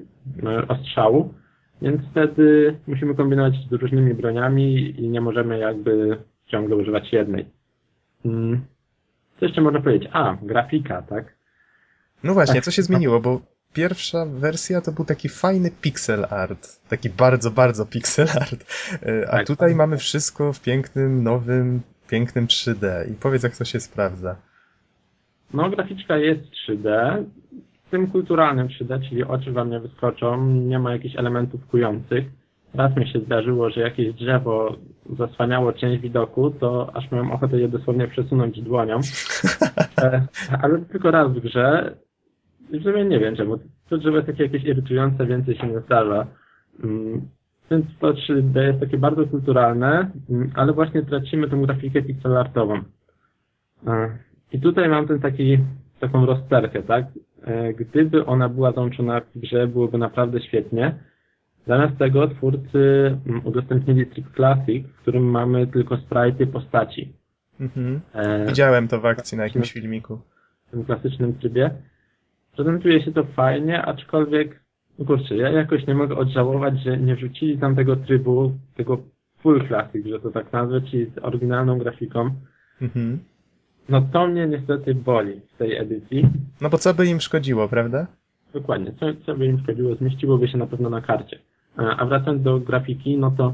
no, 0.44 0.52
ostrzału, 0.68 1.34
więc 1.82 2.02
wtedy 2.12 2.76
musimy 2.88 3.16
kombinować 3.16 3.54
z 3.70 3.74
różnymi 3.74 4.14
broniami 4.14 5.02
i 5.02 5.10
nie 5.10 5.22
możemy 5.22 5.60
jakby 5.60 6.18
ciągle 6.48 6.76
używać 6.76 7.14
jednej. 7.14 7.46
Co 9.40 9.46
jeszcze 9.46 9.62
można 9.62 9.82
powiedzieć? 9.82 10.10
A, 10.14 10.38
grafika, 10.42 11.02
tak? 11.02 11.36
No 12.24 12.34
właśnie, 12.34 12.56
tak. 12.56 12.64
co 12.64 12.72
się 12.72 12.82
zmieniło, 12.82 13.20
bo 13.20 13.42
pierwsza 13.74 14.26
wersja 14.26 14.82
to 14.82 14.92
był 14.92 15.06
taki 15.06 15.30
fajny 15.30 15.72
pixel 15.82 16.26
art. 16.30 16.90
Taki 16.90 17.10
bardzo, 17.10 17.52
bardzo 17.52 17.86
pixel 17.86 18.28
art. 18.42 18.66
E, 19.04 19.28
a 19.30 19.32
tak, 19.32 19.48
tutaj 19.48 19.70
tak. 19.70 19.78
mamy 19.78 19.98
wszystko 19.98 20.54
w 20.54 20.62
pięknym, 20.62 21.24
nowym, 21.24 21.82
pięknym 22.10 22.48
3D. 22.48 23.12
I 23.12 23.14
powiedz, 23.14 23.44
jak 23.44 23.58
to 23.58 23.66
się 23.66 23.80
sprawdza. 23.80 24.36
No, 25.54 25.70
graficzka 25.70 26.18
jest 26.18 26.42
3D. 26.42 27.24
W 27.88 27.90
tym 27.90 28.08
kulturalnym 28.08 28.68
3D, 28.68 29.10
czyli 29.10 29.24
oczy 29.24 29.52
wam 29.52 29.70
nie 29.70 29.80
wyskoczą, 29.80 30.48
nie 30.48 30.80
ma 30.80 30.92
jakichś 30.92 31.16
elementów 31.16 31.68
kujących. 31.68 32.26
Raz 32.74 32.96
mi 32.96 33.08
się 33.08 33.20
zdarzyło, 33.20 33.70
że 33.70 33.82
jakieś 33.82 34.14
drzewo 34.14 34.76
zasłaniało 35.16 35.74
część 35.74 36.02
widoku, 36.02 36.50
to 36.50 36.90
aż 36.94 37.12
miałem 37.12 37.32
ochotę 37.32 37.60
je 37.60 37.68
dosłownie 37.68 38.08
przesunąć 38.08 38.62
dłonią. 38.62 39.00
E, 40.02 40.28
ale 40.62 40.80
tylko 40.80 41.12
raz 41.12 41.32
w 41.32 41.40
grze. 41.40 41.96
I 42.72 42.80
w 42.80 42.84
sumie 42.84 43.06
nie 43.06 43.20
wiem 43.20 43.36
czemu. 43.36 43.60
To 43.90 43.98
drzewo 43.98 44.16
jest 44.16 44.28
takie 44.28 44.44
jakieś 44.44 44.64
irytujące, 44.64 45.26
więcej 45.26 45.56
się 45.56 45.68
nie 45.68 45.80
zdarza. 45.80 46.28
Mm, 46.84 47.22
więc 47.72 47.86
to 48.00 48.14
3D 48.14 48.62
jest 48.62 48.80
takie 48.80 48.98
bardzo 48.98 49.28
kulturalne, 49.28 50.12
mm, 50.30 50.52
ale 50.56 50.74
właśnie 50.74 51.04
tracimy 51.04 51.50
tą 51.50 51.62
grafikę 51.62 52.02
pixelartową. 52.02 52.82
E, 53.88 54.18
I 54.52 54.60
tutaj 54.60 54.90
mam 54.90 55.08
ten 55.08 55.20
taki, 55.20 55.60
taką 56.00 56.26
rozterkę, 56.26 56.84
tak? 56.84 57.06
E, 57.44 57.74
gdyby 57.74 58.26
ona 58.26 58.50
była 58.50 58.72
załączona 58.72 59.22
w 59.22 59.40
grze, 59.40 59.68
byłoby 59.68 59.98
naprawdę 59.98 60.42
świetnie. 60.42 60.96
Zamiast 61.68 61.98
tego 61.98 62.28
twórcy 62.28 62.80
mm, 63.28 63.42
udostępnili 63.46 64.06
Strip 64.06 64.36
Classic, 64.36 64.88
w 64.88 65.02
którym 65.02 65.24
mamy 65.24 65.68
tylko 65.68 65.96
sprite'y 65.96 66.48
postaci. 66.48 67.14
Mhm. 67.60 68.02
E, 68.14 68.46
Widziałem 68.46 68.88
to 68.88 69.00
w 69.00 69.06
akcji 69.06 69.38
na 69.38 69.44
jakimś 69.44 69.72
filmiku. 69.72 70.20
W 70.68 70.72
tym 70.72 70.86
klasycznym 70.86 71.34
trybie. 71.34 71.72
Prezentuje 72.56 73.04
się 73.04 73.12
to 73.12 73.24
fajnie, 73.24 73.82
aczkolwiek, 73.82 74.64
no 75.00 75.06
kurczę, 75.06 75.36
ja 75.36 75.50
jakoś 75.50 75.88
nie 75.88 75.96
mogę 75.96 76.16
odżałować, 76.16 76.84
że 76.84 76.98
nie 76.98 77.16
wrzucili 77.16 77.58
tam 77.58 77.76
tego 77.76 77.96
trybu, 77.96 78.52
tego 78.76 78.98
full 79.40 79.68
classic, 79.68 80.08
że 80.08 80.20
to 80.20 80.32
tak 80.32 80.54
nazwę, 80.54 80.82
czyli 80.82 81.06
z 81.06 81.18
oryginalną 81.22 81.78
grafiką. 81.78 82.30
Mhm. 82.82 83.20
No 83.90 84.02
to 84.02 84.28
mnie 84.28 84.48
niestety 84.48 84.96
boli 84.96 85.42
w 85.54 85.58
tej 85.58 85.78
edycji. 85.78 86.30
No 86.62 86.70
bo 86.70 86.78
co 86.78 86.94
by 86.94 87.08
im 87.08 87.20
szkodziło, 87.20 87.68
prawda? 87.68 88.08
Dokładnie, 88.54 88.92
co, 89.00 89.06
co 89.26 89.36
by 89.36 89.46
im 89.46 89.60
szkodziło, 89.60 89.96
zmieściłoby 89.96 90.48
się 90.48 90.58
na 90.58 90.68
pewno 90.68 90.90
na 90.90 91.02
karcie. 91.02 91.40
A 91.78 92.06
wracając 92.06 92.44
do 92.44 92.60
grafiki, 92.60 93.18
no 93.18 93.32
to 93.32 93.54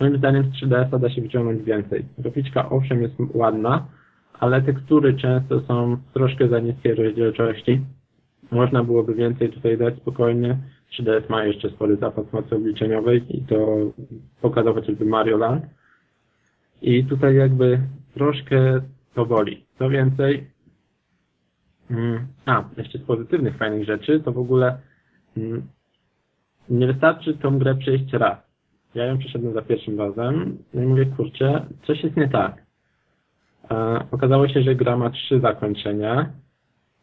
moim 0.00 0.18
zdaniem 0.18 0.44
z 0.44 0.62
3DS-a 0.62 0.98
da 0.98 1.10
się 1.10 1.22
wyciągnąć 1.22 1.62
więcej. 1.62 2.04
Graficzka 2.18 2.70
owszem 2.70 3.02
jest 3.02 3.14
ładna, 3.34 3.86
ale 4.40 4.62
tekstury 4.62 5.14
często 5.14 5.60
są 5.60 5.96
troszkę 6.14 6.48
za 6.48 6.58
niskiej 6.58 6.94
rozdzielczości. 6.94 7.80
Można 8.50 8.84
byłoby 8.84 9.14
więcej 9.14 9.50
tutaj 9.50 9.78
dać 9.78 9.96
spokojnie. 9.96 10.58
3DS 10.92 11.30
ma 11.30 11.44
jeszcze 11.44 11.70
spory 11.70 11.96
zapas 11.96 12.32
mocy 12.32 12.56
obliczeniowej 12.56 13.36
i 13.36 13.42
to 13.42 13.76
pokazał 14.40 14.74
chociażby 14.74 15.04
Mario 15.04 15.36
Land. 15.36 15.64
I 16.82 17.04
tutaj 17.04 17.36
jakby 17.36 17.80
troszkę 18.14 18.80
to 19.14 19.26
boli. 19.26 19.64
Co 19.78 19.90
więcej, 19.90 20.50
mm, 21.90 22.26
a, 22.46 22.64
jeszcze 22.76 22.98
z 22.98 23.02
pozytywnych, 23.02 23.56
fajnych 23.56 23.84
rzeczy, 23.84 24.20
to 24.20 24.32
w 24.32 24.38
ogóle 24.38 24.78
mm, 25.36 25.62
nie 26.68 26.86
wystarczy 26.86 27.34
tą 27.34 27.58
grę 27.58 27.74
przejść 27.74 28.12
raz. 28.12 28.38
Ja 28.94 29.04
ją 29.04 29.18
przeszedłem 29.18 29.54
za 29.54 29.62
pierwszym 29.62 29.98
razem 29.98 30.58
no 30.74 30.82
i 30.82 30.86
mówię, 30.86 31.06
kurczę, 31.06 31.66
coś 31.86 32.04
jest 32.04 32.16
nie 32.16 32.28
tak. 32.28 32.62
E, 33.70 34.04
okazało 34.10 34.48
się, 34.48 34.62
że 34.62 34.74
gra 34.74 34.96
ma 34.96 35.10
trzy 35.10 35.40
zakończenia. 35.40 36.32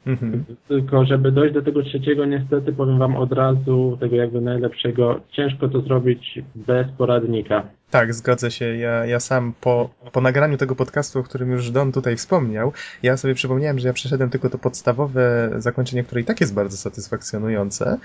Mhm. 0.08 0.46
Tylko 0.68 1.06
żeby 1.06 1.32
dojść 1.32 1.54
do 1.54 1.62
tego 1.62 1.84
trzeciego, 1.84 2.26
niestety 2.26 2.74
powiem 2.74 3.00
wam 3.00 3.16
od 3.16 3.32
razu, 3.32 3.98
tego 4.00 4.16
jakby 4.16 4.42
najlepszego, 4.42 5.20
ciężko 5.32 5.70
to 5.70 5.82
zrobić 5.82 6.40
bez 6.56 6.88
poradnika. 6.98 7.64
Tak, 7.92 8.14
zgodzę 8.14 8.52
się. 8.52 8.78
Ja, 8.78 9.06
ja 9.06 9.20
sam 9.20 9.54
po, 9.62 9.90
po 10.12 10.22
nagraniu 10.22 10.58
tego 10.58 10.76
podcastu, 10.76 11.20
o 11.20 11.24
którym 11.24 11.52
już 11.52 11.72
Don 11.72 11.92
tutaj 11.92 12.16
wspomniał, 12.16 12.74
ja 13.04 13.18
sobie 13.18 13.36
przypomniałem, 13.36 13.80
że 13.80 13.88
ja 13.88 13.94
przeszedłem 13.94 14.30
tylko 14.30 14.50
to 14.50 14.58
podstawowe 14.58 15.50
zakończenie, 15.58 16.04
które 16.04 16.22
i 16.22 16.24
tak 16.24 16.42
jest 16.42 16.54
bardzo 16.54 16.78
satysfakcjonujące 16.78 17.98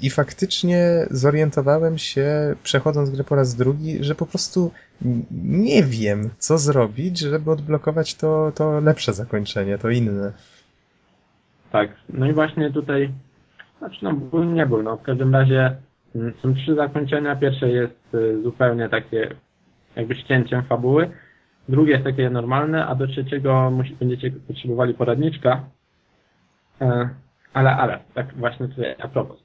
i 0.00 0.10
faktycznie 0.10 1.06
zorientowałem 1.10 1.98
się, 1.98 2.54
przechodząc 2.62 3.10
grę 3.10 3.24
po 3.24 3.34
raz 3.34 3.54
drugi, 3.54 4.04
że 4.04 4.14
po 4.14 4.26
prostu 4.26 4.70
nie 5.42 5.82
wiem, 5.82 6.30
co 6.38 6.58
zrobić, 6.58 7.18
żeby 7.18 7.50
odblokować 7.50 8.14
to, 8.14 8.52
to 8.54 8.80
lepsze 8.80 9.12
zakończenie, 9.12 9.78
to 9.78 9.90
inne. 9.90 10.32
Tak, 11.72 11.90
no 12.08 12.26
i 12.26 12.32
właśnie 12.32 12.70
tutaj, 12.70 13.12
znaczy 13.78 13.98
no 14.02 14.12
ból 14.12 14.52
nie 14.52 14.66
ból, 14.66 14.84
no 14.84 14.96
w 14.96 15.02
każdym 15.02 15.34
razie 15.34 15.76
mm, 16.14 16.32
są 16.42 16.54
trzy 16.54 16.74
zakończenia. 16.74 17.36
Pierwsze 17.36 17.68
jest 17.68 18.14
y, 18.14 18.42
zupełnie 18.42 18.88
takie 18.88 19.34
jakby 19.96 20.14
ścięciem 20.14 20.62
fabuły. 20.62 21.10
Drugie 21.68 21.92
jest 21.92 22.04
takie 22.04 22.30
normalne, 22.30 22.86
a 22.86 22.94
do 22.94 23.06
trzeciego 23.06 23.70
musi, 23.70 23.96
będziecie 23.96 24.30
potrzebowali 24.30 24.94
poradniczka. 24.94 25.64
E, 26.80 27.08
ale, 27.52 27.76
ale, 27.76 27.98
tak 28.14 28.34
właśnie 28.34 28.68
tutaj 28.68 28.94
a 28.98 29.08
propos. 29.08 29.44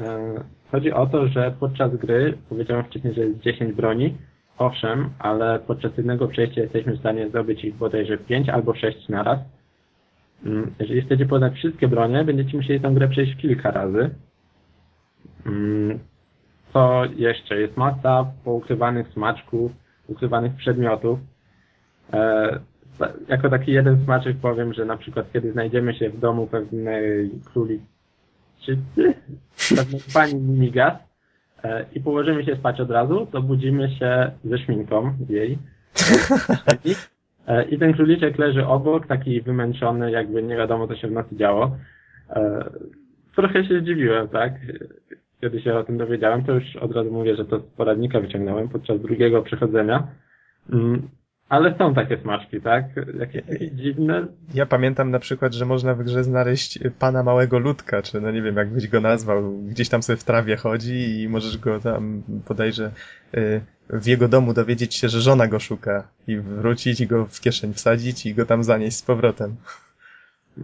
E, 0.00 0.34
chodzi 0.70 0.92
o 0.92 1.06
to, 1.06 1.28
że 1.28 1.54
podczas 1.60 1.96
gry, 1.96 2.38
powiedziałem 2.48 2.84
wcześniej, 2.84 3.14
że 3.14 3.20
jest 3.20 3.40
10 3.40 3.72
broni, 3.72 4.16
owszem, 4.58 5.10
ale 5.18 5.58
podczas 5.58 5.96
jednego 5.96 6.28
przejścia 6.28 6.60
jesteśmy 6.60 6.96
w 6.96 7.00
stanie 7.00 7.28
zdobyć 7.28 7.64
ich 7.64 7.76
bodajże 7.76 8.18
5 8.18 8.48
albo 8.48 8.74
6 8.74 9.08
naraz. 9.08 9.38
Mm, 9.38 9.61
jeżeli 10.78 11.02
chcecie 11.02 11.26
poznać 11.26 11.54
wszystkie 11.54 11.88
bronie, 11.88 12.24
będziecie 12.24 12.56
musieli 12.56 12.80
tę 12.80 12.90
grę 12.90 13.08
przejść 13.08 13.36
kilka 13.36 13.70
razy. 13.70 14.10
Mm, 15.46 15.98
co 16.72 17.04
jeszcze? 17.16 17.60
Jest 17.60 17.76
masa 17.76 18.32
poukrywanych 18.44 19.08
smaczków, 19.08 19.72
ukrywanych 20.08 20.54
przedmiotów. 20.54 21.18
E, 22.12 22.60
jako 23.28 23.50
taki 23.50 23.72
jeden 23.72 24.04
smaczek 24.04 24.36
powiem, 24.36 24.72
że 24.72 24.84
na 24.84 24.96
przykład 24.96 25.32
kiedy 25.32 25.52
znajdziemy 25.52 25.94
się 25.94 26.10
w 26.10 26.18
domu 26.18 26.46
pewnej 26.46 27.30
króliczycy, 27.44 29.14
pewnej 29.76 30.00
pani 30.14 30.34
Mimigas 30.34 30.94
e, 31.64 31.86
i 31.94 32.00
położymy 32.00 32.44
się 32.44 32.56
spać 32.56 32.80
od 32.80 32.90
razu, 32.90 33.26
to 33.32 33.42
budzimy 33.42 33.90
się 33.90 34.30
ze 34.44 34.58
szminką 34.58 35.14
jej. 35.28 35.58
E, 37.46 37.64
I 37.64 37.78
ten 37.78 37.92
króliczek 37.92 38.38
leży 38.38 38.66
obok, 38.66 39.06
taki 39.06 39.40
wymęczony, 39.40 40.10
jakby 40.10 40.42
nie 40.42 40.56
wiadomo 40.56 40.88
co 40.88 40.96
się 40.96 41.08
w 41.08 41.12
nocy 41.12 41.36
działo. 41.36 41.76
E, 42.30 42.64
trochę 43.36 43.64
się 43.64 43.80
zdziwiłem, 43.80 44.28
tak? 44.28 44.52
Kiedy 45.40 45.60
się 45.60 45.74
o 45.74 45.84
tym 45.84 45.98
dowiedziałem, 45.98 46.44
to 46.44 46.52
już 46.52 46.76
od 46.76 46.92
razu 46.92 47.12
mówię, 47.12 47.36
że 47.36 47.44
to 47.44 47.58
z 47.58 47.62
poradnika 47.62 48.20
wyciągnąłem 48.20 48.68
podczas 48.68 49.00
drugiego 49.00 49.42
przechodzenia. 49.42 50.08
Ale 51.48 51.78
są 51.78 51.94
takie 51.94 52.18
smaczki, 52.18 52.60
tak? 52.60 52.84
Jakieś 53.18 53.70
dziwne. 53.72 54.26
Ja 54.54 54.66
pamiętam 54.66 55.10
na 55.10 55.18
przykład, 55.18 55.54
że 55.54 55.66
można 55.66 55.94
w 55.94 56.02
grze 56.02 56.24
znaleźć 56.24 56.78
pana 56.98 57.22
małego 57.22 57.58
ludka, 57.58 58.02
czy 58.02 58.20
no 58.20 58.30
nie 58.30 58.42
wiem, 58.42 58.56
jak 58.56 58.70
byś 58.70 58.88
go 58.88 59.00
nazwał. 59.00 59.58
Gdzieś 59.58 59.88
tam 59.88 60.02
sobie 60.02 60.16
w 60.16 60.24
trawie 60.24 60.56
chodzi 60.56 61.20
i 61.20 61.28
możesz 61.28 61.58
go 61.58 61.80
tam 61.80 62.22
podejrzę 62.44 62.90
y, 63.34 63.60
w 63.90 64.06
jego 64.06 64.28
domu 64.28 64.54
dowiedzieć 64.54 64.94
się, 64.94 65.08
że 65.08 65.20
żona 65.20 65.48
go 65.48 65.58
szuka 65.58 66.08
i 66.26 66.36
wrócić 66.36 67.00
i 67.00 67.06
go 67.06 67.26
w 67.26 67.40
kieszeń 67.40 67.74
wsadzić 67.74 68.26
i 68.26 68.34
go 68.34 68.46
tam 68.46 68.64
zanieść 68.64 68.96
z 68.96 69.02
powrotem. 69.02 69.56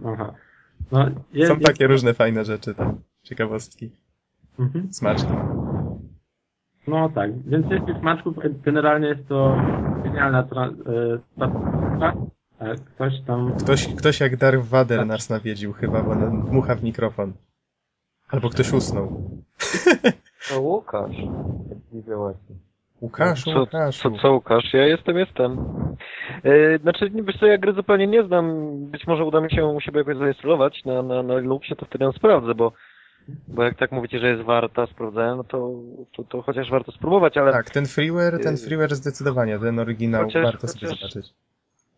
Aha. 0.05 0.33
No, 0.91 1.09
jest, 1.33 1.51
Są 1.51 1.59
takie 1.59 1.87
różne 1.87 2.13
fajne 2.13 2.45
rzeczy 2.45 2.75
tam, 2.75 3.01
ciekawostki. 3.23 3.91
Mhm. 4.59 4.93
Smaczki. 4.93 5.33
No 6.87 7.09
tak, 7.09 7.43
więc 7.43 7.69
tych 7.69 7.97
smaczków 7.99 8.37
generalnie 8.65 9.07
jest 9.07 9.27
to 9.27 9.61
genialna 10.03 10.43
transformacja. 10.43 12.29
E, 12.59 12.75
ktoś 12.75 13.13
tam... 13.27 13.53
Ktoś, 13.59 13.87
ktoś 13.95 14.19
jak 14.19 14.37
Darth 14.37 14.65
Vader 14.65 14.99
tak. 14.99 15.07
nas 15.07 15.29
nawiedził 15.29 15.73
chyba, 15.73 16.03
bo 16.03 16.15
dmucha 16.15 16.75
w 16.75 16.83
mikrofon. 16.83 17.33
Albo 18.29 18.49
ktoś 18.49 18.73
usnął. 18.73 19.21
To 20.49 20.61
Łukasz. 20.61 21.15
Widzę 21.93 22.15
właśnie. 22.15 22.55
Łukaszu, 23.01 23.51
co, 23.53 23.59
Łukaszu. 23.59 24.11
Co, 24.11 24.17
co 24.21 24.31
Łukasz? 24.31 24.73
Ja 24.73 24.87
jestem, 24.87 25.17
jestem. 25.17 25.57
Yy, 26.43 26.79
znaczy, 26.81 27.11
wiesz 27.13 27.39
co, 27.39 27.45
ja 27.45 27.57
gry 27.57 27.73
zupełnie 27.73 28.07
nie 28.07 28.23
znam. 28.23 28.75
Być 28.85 29.07
może 29.07 29.25
uda 29.25 29.41
mi 29.41 29.51
się 29.51 29.65
u 29.65 29.81
siebie 29.81 29.99
jakoś 29.99 30.17
zainstalować 30.17 30.85
na, 30.85 31.01
na, 31.01 31.23
na 31.23 31.39
Linuxie, 31.39 31.75
to 31.75 31.85
wtedy 31.85 32.03
ją 32.03 32.11
sprawdzę, 32.11 32.55
bo 32.55 32.71
bo 33.47 33.63
jak 33.63 33.77
tak 33.77 33.91
mówicie, 33.91 34.19
że 34.19 34.29
jest 34.29 34.43
warta, 34.43 34.87
sprawdzałem, 34.87 35.37
no 35.37 35.43
to, 35.43 35.71
to, 36.15 36.23
to 36.23 36.41
chociaż 36.41 36.71
warto 36.71 36.91
spróbować, 36.91 37.37
ale... 37.37 37.51
Tak, 37.51 37.69
ten 37.69 37.85
freeware, 37.85 38.43
ten 38.43 38.57
freeware 38.57 38.95
zdecydowanie, 38.95 39.59
ten 39.59 39.79
oryginał 39.79 40.25
chociaż, 40.25 40.43
warto 40.43 40.67
sobie 40.67 40.87
zobaczyć. 40.87 41.33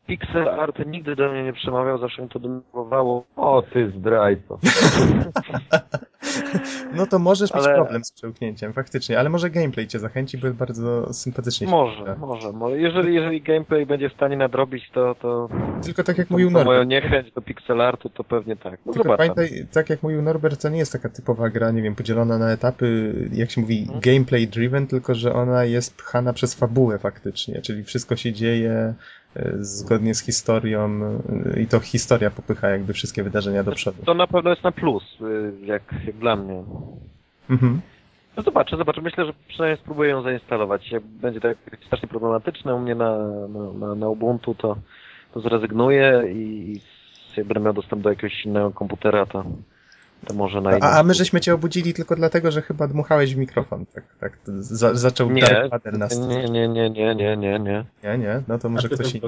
Pixel 0.07 0.49
art 0.49 0.85
nigdy 0.85 1.15
do 1.15 1.31
mnie 1.31 1.43
nie 1.43 1.53
przemawiał, 1.53 1.97
zawsze 1.97 2.21
mi 2.21 2.29
to 2.29 2.39
denerwowało. 2.39 3.25
O, 3.35 3.63
ty 3.73 3.91
zdrajco. 3.97 4.59
no 6.97 7.05
to 7.05 7.19
możesz 7.19 7.51
ale... 7.51 7.67
mieć 7.67 7.75
problem 7.75 8.03
z 8.03 8.11
przełknięciem, 8.11 8.73
faktycznie, 8.73 9.19
ale 9.19 9.29
może 9.29 9.49
gameplay 9.49 9.87
cię 9.87 9.99
zachęci, 9.99 10.37
bo 10.37 10.47
jest 10.47 10.59
bardzo 10.59 11.13
sympatycznie. 11.13 11.67
Może, 11.67 12.15
może, 12.19 12.51
może. 12.51 12.77
Jeżeli, 12.79 13.15
jeżeli 13.15 13.41
gameplay 13.41 13.85
będzie 13.85 14.09
w 14.09 14.13
stanie 14.13 14.37
nadrobić, 14.37 14.89
to... 14.93 15.15
to 15.15 15.49
Tylko 15.83 16.03
tak 16.03 16.17
jak 16.17 16.27
to, 16.27 16.33
mówił 16.33 16.51
Norbert. 16.51 16.65
moją 16.65 16.83
niechęć 16.83 17.31
do 17.31 17.41
pixel 17.41 17.81
artu, 17.81 18.09
to 18.09 18.23
pewnie 18.23 18.55
tak. 18.55 18.79
No 18.85 18.93
Tylko 18.93 19.17
pamiętaj, 19.17 19.67
tak 19.71 19.89
jak 19.89 20.03
mówił 20.03 20.21
Norbert, 20.21 20.61
to 20.61 20.69
nie 20.69 20.79
jest 20.79 20.91
taka 20.91 21.09
typowa 21.09 21.49
gra, 21.49 21.71
nie 21.71 21.81
wiem, 21.81 21.95
podzielona 21.95 22.37
na 22.37 22.51
etapy, 22.51 23.13
jak 23.31 23.51
się 23.51 23.61
mówi, 23.61 23.85
hmm? 23.85 24.01
gameplay 24.01 24.47
driven, 24.47 24.87
tylko 24.87 25.15
że 25.15 25.33
ona 25.33 25.65
jest 25.65 25.97
pchana 25.97 26.33
przez 26.33 26.55
fabułę 26.55 26.99
faktycznie, 26.99 27.61
czyli 27.61 27.83
wszystko 27.83 28.15
się 28.15 28.33
dzieje 28.33 28.93
zgodnie 29.59 30.15
z 30.15 30.25
historią 30.25 31.01
e, 31.55 31.59
i 31.61 31.67
to 31.67 31.79
historia 31.79 32.31
popycha 32.31 32.69
jakby 32.69 32.93
wszystkie 32.93 33.23
wydarzenia 33.23 33.63
do 33.63 33.71
przodu. 33.71 34.05
To 34.05 34.13
na 34.13 34.27
pewno 34.27 34.49
jest 34.49 34.63
na 34.63 34.71
plus, 34.71 35.03
e, 35.21 35.65
jak, 35.65 35.83
jak 36.05 36.15
dla 36.15 36.35
mnie. 36.35 36.63
Mhm. 37.49 37.81
No 38.37 38.43
zobaczę, 38.43 38.77
zobaczę. 38.77 39.01
Myślę, 39.01 39.25
że 39.25 39.33
przynajmniej 39.47 39.77
spróbuję 39.77 40.09
ją 40.09 40.21
zainstalować. 40.21 40.91
Jak 40.91 41.03
będzie 41.03 41.41
to 41.41 41.47
strasznie 41.85 42.09
problematyczne 42.09 42.75
u 42.75 42.79
mnie 42.79 42.95
na, 42.95 43.17
na, 43.47 43.87
na, 43.87 43.95
na 43.95 44.09
Ubuntu, 44.09 44.55
to, 44.55 44.77
to 45.33 45.41
zrezygnuję 45.41 46.23
i, 46.33 46.37
i 46.37 46.81
jak 47.37 47.47
będę 47.47 47.59
miał 47.59 47.73
dostęp 47.73 48.01
do 48.01 48.09
jakiegoś 48.09 48.45
innego 48.45 48.71
komputera, 48.71 49.25
to, 49.25 49.45
to 50.27 50.33
może 50.33 50.61
na 50.61 50.69
a, 50.69 50.99
a 50.99 51.03
my 51.03 51.13
żeśmy 51.13 51.41
cię 51.41 51.53
obudzili 51.53 51.93
tylko 51.93 52.15
dlatego, 52.15 52.51
że 52.51 52.61
chyba 52.61 52.87
dmuchałeś 52.87 53.35
w 53.35 53.37
mikrofon. 53.37 53.85
Tak, 53.85 54.03
tak 54.19 54.37
za, 54.45 54.95
zaczął 54.95 55.31
nie, 55.31 55.41
Dark 55.41 55.97
nas. 55.97 56.19
Nie, 56.19 56.49
nie, 56.49 56.67
nie, 56.67 56.89
nie, 56.89 57.15
nie, 57.15 57.37
nie, 57.37 57.59
nie. 57.59 57.85
Nie, 58.03 58.17
nie, 58.17 58.41
no 58.47 58.59
to 58.59 58.69
może 58.69 58.89
ktoś 58.89 59.15
inny. 59.15 59.27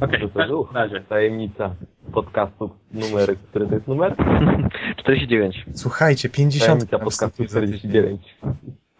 Okej, 0.00 0.24
okay, 0.24 0.46
to 0.46 0.68
razie 0.74 1.00
tajemnica 1.00 1.74
podcastu 2.12 2.70
numer, 2.92 3.36
który 3.50 3.66
to 3.66 3.74
jest 3.74 3.86
numer? 3.86 4.16
49. 5.02 5.66
Słuchajcie, 5.74 6.28
50 6.28 6.66
Tajemnica 6.66 6.98
podcastu 6.98 7.44
49. 7.44 8.36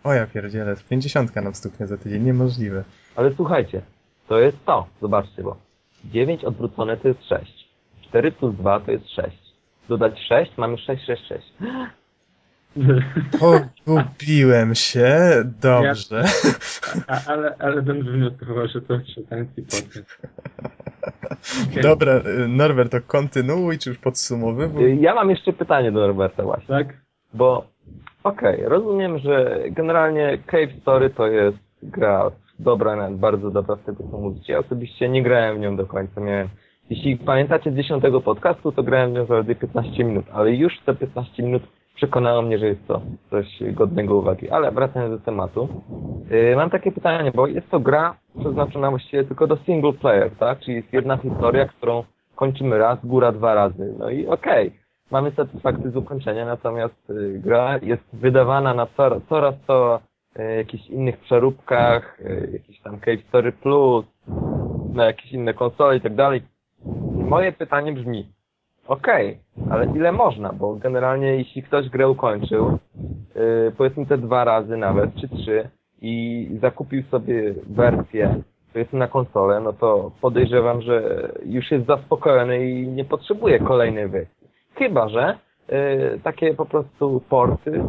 O 0.04 0.12
ja 0.12 0.26
pierdzielę, 0.26 0.76
50 0.88 1.36
nam 1.36 1.54
stuknie 1.54 1.86
za 1.86 1.96
tydzień, 1.96 2.22
niemożliwe. 2.22 2.84
Ale 3.16 3.34
słuchajcie, 3.36 3.82
to 4.28 4.38
jest 4.38 4.64
to, 4.64 4.86
zobaczcie, 5.00 5.42
bo 5.42 5.56
9 6.04 6.44
odwrócone 6.44 6.96
to 6.96 7.08
jest 7.08 7.24
6. 7.24 7.68
4 8.08 8.32
plus 8.32 8.54
2 8.56 8.80
to 8.80 8.90
jest 8.90 9.08
6 9.08 9.43
dodać 9.88 10.20
6, 10.28 10.52
mamy 10.56 10.78
6, 10.78 11.06
6, 11.06 11.22
6. 11.28 11.52
Pogubiłem 13.40 14.74
się, 14.74 15.18
dobrze. 15.60 16.24
Ja, 17.08 17.20
ale, 17.26 17.56
ale 17.58 17.82
będę 17.82 18.12
wnioskował, 18.12 18.68
że 18.68 18.80
to 18.80 19.00
czytański 19.14 19.62
podcast. 19.62 20.18
Okay. 21.70 21.82
Dobra, 21.82 22.20
Norbert, 22.48 22.92
to 22.92 23.00
kontynuuj, 23.06 23.78
czy 23.78 23.90
już 23.90 23.98
podsumowywuj? 23.98 25.00
Ja 25.00 25.14
mam 25.14 25.30
jeszcze 25.30 25.52
pytanie 25.52 25.92
do 25.92 26.00
Norberta 26.00 26.42
właśnie. 26.42 26.66
Tak? 26.66 26.86
Bo, 27.34 27.66
okej, 28.22 28.56
okay, 28.56 28.68
rozumiem, 28.68 29.18
że 29.18 29.60
generalnie 29.70 30.38
Cave 30.46 30.80
Story 30.80 31.10
to 31.10 31.26
jest 31.26 31.58
gra 31.82 32.30
dobra, 32.58 33.10
bardzo 33.10 33.50
dobra 33.50 33.76
z 33.76 33.86
tego 33.86 34.04
co 34.10 34.18
mówicie. 34.18 34.52
Ja 34.52 34.58
osobiście 34.58 35.08
nie 35.08 35.22
grałem 35.22 35.56
w 35.56 35.60
nią 35.60 35.76
do 35.76 35.86
końca, 35.86 36.20
miałem 36.20 36.48
jeśli 36.90 37.16
pamiętacie 37.16 37.70
z 37.72 37.76
dziesiątego 37.76 38.20
podcastu, 38.20 38.72
to 38.72 38.82
grałem 38.82 39.10
w 39.10 39.14
nią 39.14 39.26
zaledwie 39.26 39.54
15 39.54 40.04
minut, 40.04 40.24
ale 40.32 40.52
już 40.52 40.80
te 40.80 40.94
15 40.94 41.42
minut 41.42 41.62
przekonało 41.94 42.42
mnie, 42.42 42.58
że 42.58 42.66
jest 42.66 42.86
to 42.86 43.00
coś 43.30 43.46
godnego 43.72 44.16
uwagi. 44.16 44.50
Ale 44.50 44.72
wracając 44.72 45.18
do 45.18 45.24
tematu, 45.24 45.68
yy, 46.30 46.56
mam 46.56 46.70
takie 46.70 46.92
pytanie, 46.92 47.32
bo 47.34 47.46
jest 47.46 47.70
to 47.70 47.80
gra 47.80 48.16
przeznaczona 48.40 48.90
właściwie 48.90 49.24
tylko 49.24 49.46
do 49.46 49.56
single 49.56 49.92
player, 49.92 50.30
tak? 50.30 50.60
Czyli 50.60 50.76
jest 50.76 50.92
jedna 50.92 51.16
historia, 51.16 51.66
którą 51.66 52.04
kończymy 52.36 52.78
raz, 52.78 52.98
góra 53.06 53.32
dwa 53.32 53.54
razy. 53.54 53.94
No 53.98 54.10
i 54.10 54.26
okej, 54.26 54.68
okay, 54.68 54.78
mamy 55.10 55.30
satysfakcję 55.30 55.90
z 55.90 55.96
ukończenia, 55.96 56.46
natomiast 56.46 57.08
yy, 57.08 57.38
gra 57.38 57.78
jest 57.82 58.02
wydawana 58.12 58.74
na 58.74 58.86
coraz, 58.86 59.22
coraz 59.28 59.54
to 59.66 60.00
yy, 60.38 60.56
jakichś 60.56 60.86
innych 60.86 61.18
przeróbkach, 61.18 62.18
yy, 62.24 62.50
jakiś 62.52 62.80
tam 62.80 63.00
Cave 63.00 63.28
Story 63.28 63.52
Plus, 63.52 64.04
na 64.94 65.04
jakieś 65.04 65.32
inne 65.32 65.54
konsole 65.54 65.96
i 65.96 66.00
tak 66.00 66.14
dalej 66.14 66.42
moje 67.34 67.52
pytanie 67.52 67.92
brzmi, 67.92 68.28
okej, 68.86 69.38
okay, 69.56 69.72
ale 69.72 69.86
ile 69.96 70.12
można? 70.12 70.52
Bo 70.52 70.74
generalnie 70.74 71.36
jeśli 71.36 71.62
ktoś 71.62 71.88
grę 71.88 72.08
ukończył, 72.08 72.78
yy, 73.34 73.72
powiedzmy 73.76 74.06
te 74.06 74.18
dwa 74.18 74.44
razy 74.44 74.76
nawet, 74.76 75.10
czy 75.14 75.28
trzy, 75.28 75.68
i 76.02 76.48
zakupił 76.60 77.02
sobie 77.02 77.54
wersję, 77.66 78.42
powiedzmy 78.72 78.98
na 78.98 79.08
konsolę, 79.08 79.60
no 79.60 79.72
to 79.72 80.10
podejrzewam, 80.20 80.82
że 80.82 81.28
już 81.46 81.70
jest 81.70 81.86
zaspokojony 81.86 82.70
i 82.70 82.88
nie 82.88 83.04
potrzebuje 83.04 83.58
kolejnej 83.58 84.08
wersji. 84.08 84.48
Chyba, 84.74 85.08
że 85.08 85.38
yy, 85.68 86.20
takie 86.22 86.54
po 86.54 86.66
prostu 86.66 87.22
porty 87.28 87.84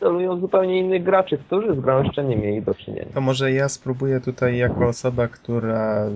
celują 0.00 0.40
zupełnie 0.40 0.80
innych 0.80 1.02
graczy, 1.02 1.38
którzy 1.38 1.74
z 1.74 1.80
grą 1.80 2.02
jeszcze 2.02 2.24
nie 2.24 2.36
mieli 2.36 2.62
do 2.62 2.74
czynienia. 2.74 3.12
To 3.14 3.20
może 3.20 3.52
ja 3.52 3.68
spróbuję 3.68 4.20
tutaj 4.20 4.56
jako 4.56 4.86
osoba, 4.86 5.28
która 5.28 6.06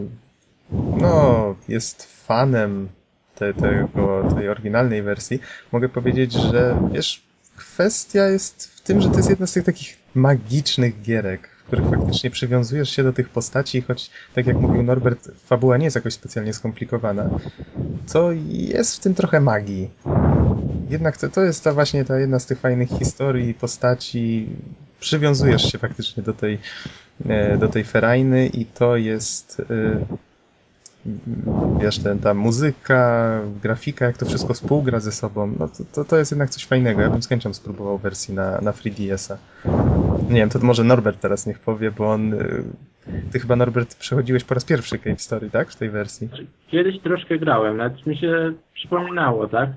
no, 0.72 1.54
jest 1.68 2.24
fanem 2.26 2.88
te, 3.34 3.54
tego, 3.54 4.28
tej 4.34 4.48
oryginalnej 4.48 5.02
wersji, 5.02 5.40
mogę 5.72 5.88
powiedzieć, 5.88 6.32
że 6.32 6.78
wiesz, 6.92 7.22
kwestia 7.56 8.26
jest 8.26 8.70
w 8.76 8.80
tym, 8.80 9.00
że 9.00 9.10
to 9.10 9.16
jest 9.16 9.30
jedna 9.30 9.46
z 9.46 9.52
tych 9.52 9.64
takich 9.64 9.96
magicznych 10.14 11.02
gierek, 11.02 11.48
w 11.48 11.64
których 11.64 11.90
faktycznie 11.90 12.30
przywiązujesz 12.30 12.90
się 12.90 13.02
do 13.02 13.12
tych 13.12 13.28
postaci, 13.28 13.82
choć 13.82 14.10
tak 14.34 14.46
jak 14.46 14.56
mówił 14.56 14.82
Norbert, 14.82 15.28
fabuła 15.46 15.76
nie 15.76 15.84
jest 15.84 15.96
jakoś 15.96 16.14
specjalnie 16.14 16.54
skomplikowana, 16.54 17.30
to 18.12 18.30
jest 18.48 18.96
w 18.96 19.00
tym 19.00 19.14
trochę 19.14 19.40
magii. 19.40 19.90
Jednak 20.90 21.16
to, 21.16 21.28
to 21.28 21.42
jest 21.42 21.64
ta 21.64 21.72
właśnie 21.72 22.04
ta 22.04 22.18
jedna 22.18 22.38
z 22.38 22.46
tych 22.46 22.60
fajnych 22.60 22.88
historii, 22.88 23.54
postaci, 23.54 24.48
przywiązujesz 25.00 25.72
się 25.72 25.78
faktycznie 25.78 26.22
do 26.22 26.32
tej, 26.32 26.58
e, 27.28 27.58
do 27.58 27.68
tej 27.68 27.84
ferajny 27.84 28.46
i 28.46 28.66
to 28.66 28.96
jest 28.96 29.62
e, 29.70 30.16
wiesz, 31.80 31.98
ten, 31.98 32.18
ta 32.18 32.34
muzyka, 32.34 33.30
grafika, 33.62 34.06
jak 34.06 34.18
to 34.18 34.26
wszystko 34.26 34.54
współgra 34.54 35.00
ze 35.00 35.12
sobą, 35.12 35.52
no 35.58 35.68
to, 35.68 35.84
to, 35.94 36.04
to 36.04 36.16
jest 36.16 36.32
jednak 36.32 36.50
coś 36.50 36.66
fajnego. 36.66 37.00
Ja 37.00 37.10
bym 37.10 37.22
z 37.22 37.28
chęcią 37.28 37.54
spróbował 37.54 37.98
wersji 37.98 38.34
na, 38.34 38.60
na 38.60 38.70
3DS-a. 38.70 39.38
Nie 40.28 40.40
wiem, 40.40 40.48
to 40.48 40.58
może 40.58 40.84
Norbert 40.84 41.20
teraz 41.20 41.46
niech 41.46 41.58
powie, 41.58 41.90
bo 41.90 42.12
on... 42.12 42.34
Y, 42.34 42.64
ty 43.32 43.38
chyba, 43.38 43.56
Norbert, 43.56 43.98
przechodziłeś 43.98 44.44
po 44.44 44.54
raz 44.54 44.64
pierwszy 44.64 44.98
Cave 44.98 45.20
Story, 45.20 45.50
tak? 45.50 45.70
W 45.70 45.76
tej 45.76 45.90
wersji. 45.90 46.28
Kiedyś 46.68 47.00
troszkę 47.00 47.38
grałem, 47.38 47.76
nawet 47.76 48.06
mi 48.06 48.16
się 48.16 48.52
przypominało, 48.74 49.48
tak? 49.48 49.70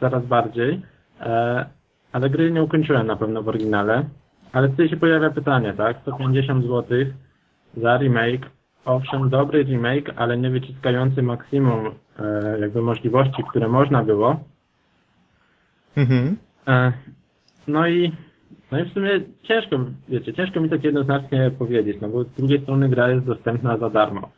Coraz 0.00 0.26
bardziej. 0.26 0.82
E, 1.20 1.66
ale 2.12 2.30
gry 2.30 2.50
nie 2.50 2.62
ukończyłem 2.62 3.06
na 3.06 3.16
pewno 3.16 3.42
w 3.42 3.48
oryginale. 3.48 4.04
Ale 4.52 4.68
tutaj 4.68 4.88
się 4.88 4.96
pojawia 4.96 5.30
pytanie, 5.30 5.74
tak? 5.76 5.96
150 6.02 6.64
zł 6.64 6.84
za 7.76 7.98
remake 7.98 8.50
owszem, 8.84 9.30
dobry 9.30 9.64
remake, 9.64 10.12
ale 10.16 10.38
nie 10.38 10.50
wyciskający 10.50 11.22
maksimum 11.22 11.86
e, 12.18 12.58
jakby 12.60 12.82
możliwości, 12.82 13.44
które 13.50 13.68
można 13.68 14.04
było. 14.04 14.40
Mhm. 15.96 16.36
E, 16.68 16.92
no 17.66 17.88
i 17.88 18.12
no 18.72 18.80
i 18.80 18.84
w 18.84 18.92
sumie 18.92 19.20
ciężko, 19.42 19.76
wiecie, 20.08 20.34
ciężko 20.34 20.60
mi 20.60 20.70
tak 20.70 20.84
jednoznacznie 20.84 21.50
powiedzieć, 21.58 21.96
no 22.00 22.08
bo 22.08 22.24
z 22.24 22.30
drugiej 22.30 22.62
strony 22.62 22.88
gra 22.88 23.10
jest 23.10 23.26
dostępna 23.26 23.76
za 23.76 23.90
darmo. 23.90 24.30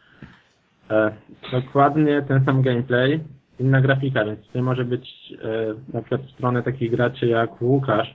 E, 0.91 1.13
dokładnie 1.53 2.23
ten 2.23 2.45
sam 2.45 2.63
gameplay, 2.63 3.21
inna 3.61 3.81
grafika, 3.81 4.25
więc 4.25 4.47
tutaj 4.47 4.63
może 4.63 4.85
być 4.85 5.33
e, 5.43 5.75
na 5.95 6.01
przykład 6.01 6.23
w 6.23 6.31
stronę 6.31 6.63
takich 6.63 6.91
graczy 6.91 7.27
jak 7.27 7.63
Łukasz, 7.63 8.15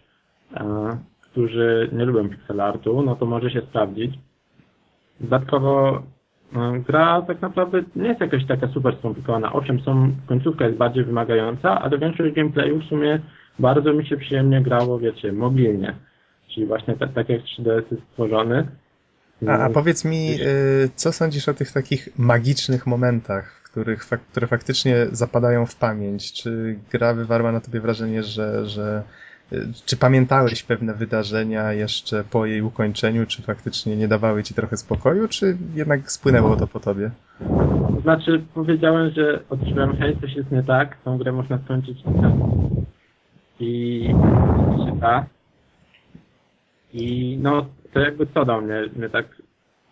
e, 0.54 0.98
którzy 1.22 1.90
nie 1.92 2.06
lubią 2.06 2.30
pixel 2.30 2.62
artu, 2.62 3.02
no 3.02 3.16
to 3.16 3.26
może 3.26 3.50
się 3.52 3.62
sprawdzić. 3.62 4.20
Dodatkowo 5.20 6.04
gra 6.88 7.22
tak 7.22 7.42
naprawdę 7.42 7.84
nie 7.96 8.08
jest 8.08 8.22
jakaś 8.22 8.46
taka 8.46 8.68
super 8.68 8.96
skomplikowana. 9.00 9.54
Owszem, 9.54 9.80
są, 9.80 10.12
końcówka 10.28 10.66
jest 10.66 10.78
bardziej 10.78 11.04
wymagająca, 11.04 11.82
ale 11.82 11.98
większość 11.98 12.36
gameplayu 12.36 12.80
w 12.80 12.84
sumie 12.84 13.20
bardzo 13.60 13.94
mi 13.94 14.06
się 14.08 14.18
przyjemnie 14.18 14.62
grało, 14.62 15.00
wiecie, 15.00 15.32
mobilnie. 15.32 15.96
czyli 16.48 16.66
właśnie 16.66 16.96
tak, 16.96 17.14
tak 17.14 17.30
jak 17.30 17.42
3DS 17.42 17.84
jest 17.92 18.04
stworzony. 18.12 18.68
A, 19.48 19.52
a 19.52 19.70
powiedz 19.70 20.06
mi, 20.06 20.42
y, 20.42 20.90
co 20.96 21.12
sądzisz 21.12 21.50
o 21.50 21.54
tych 21.54 21.72
takich 21.72 22.10
magicznych 22.18 22.88
momentach, 22.88 23.62
których, 23.64 24.06
które 24.32 24.48
faktycznie 24.48 24.96
zapadają 25.12 25.66
w 25.66 25.76
pamięć? 25.76 26.34
Czy 26.34 26.80
gra 26.92 27.14
wywarła 27.14 27.52
na 27.52 27.62
tobie 27.62 27.80
wrażenie, 27.80 28.24
że, 28.24 28.66
że 28.66 29.04
czy 29.86 29.98
pamiętałeś 29.98 30.64
pewne 30.64 30.94
wydarzenia 30.94 31.74
jeszcze 31.74 32.24
po 32.24 32.46
jej 32.46 32.62
ukończeniu, 32.62 33.26
czy 33.26 33.42
faktycznie 33.42 33.98
nie 33.98 34.08
dawały 34.08 34.44
ci 34.44 34.54
trochę 34.54 34.78
spokoju, 34.78 35.28
czy 35.28 35.58
jednak 35.76 36.12
spłynęło 36.12 36.56
to 36.56 36.68
po 36.68 36.80
tobie? 36.80 37.12
To 37.96 38.02
znaczy, 38.02 38.44
powiedziałem, 38.54 39.12
że 39.12 39.40
odczułem, 39.50 39.98
hej, 39.98 40.18
coś 40.22 40.36
jest 40.36 40.52
nie 40.52 40.64
tak, 40.64 40.98
tą 41.04 41.18
grę 41.18 41.32
można 41.32 41.58
skończyć 41.58 41.98
i 43.60 44.10
czyta. 44.86 45.26
I 46.94 47.38
no, 47.42 47.66
to 47.94 48.00
jakby 48.00 48.28
co 48.28 48.46
do 48.46 48.62
mnie, 48.62 48.82
mnie 48.96 49.10
tak 49.10 49.26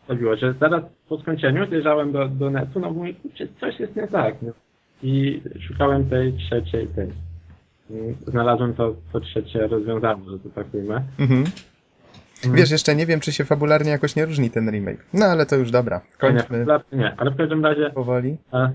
robiło, 0.08 0.36
że 0.36 0.53
zaraz 0.53 0.84
po 1.10 1.18
skończeniu 1.18 1.68
zjeżdżałem 1.68 2.12
do, 2.12 2.28
do 2.28 2.49
netu, 2.49 2.80
no 2.80 2.91
mówię, 2.91 3.14
czy 3.34 3.47
coś 3.60 3.80
jest 3.80 3.95
nie 3.95 4.08
tak. 4.08 4.36
No. 4.41 4.51
I 5.03 5.41
szukałem 5.68 6.10
tej 6.10 6.34
trzeciej 6.34 6.88
tej. 6.88 7.25
Znalazłem 8.28 8.74
to, 8.74 8.96
to 9.14 9.20
trzecie 9.20 9.68
rozwiązanie, 9.68 10.30
że 10.30 10.40
to 10.40 10.50
tak 10.50 10.74
ujmę. 10.74 11.02
Mhm. 11.20 11.44
Mm. 12.46 12.56
Wiesz, 12.56 12.72
jeszcze 12.72 12.96
nie 12.96 13.06
wiem, 13.06 13.20
czy 13.20 13.32
się 13.32 13.46
fabularnie 13.46 13.92
jakoś 13.92 14.16
nie 14.16 14.26
różni 14.26 14.50
ten 14.50 14.72
remake. 14.72 15.06
No 15.14 15.26
ale 15.26 15.46
to 15.46 15.56
już 15.56 15.72
dobra. 15.72 16.02
Kończmy. 16.18 16.66
Nie, 16.92 16.98
nie 16.98 17.14
ale 17.18 17.32
w 17.32 17.38
każdym 17.38 17.66
razie. 17.66 17.90
Powoli. 17.90 18.38
E, 18.54 18.72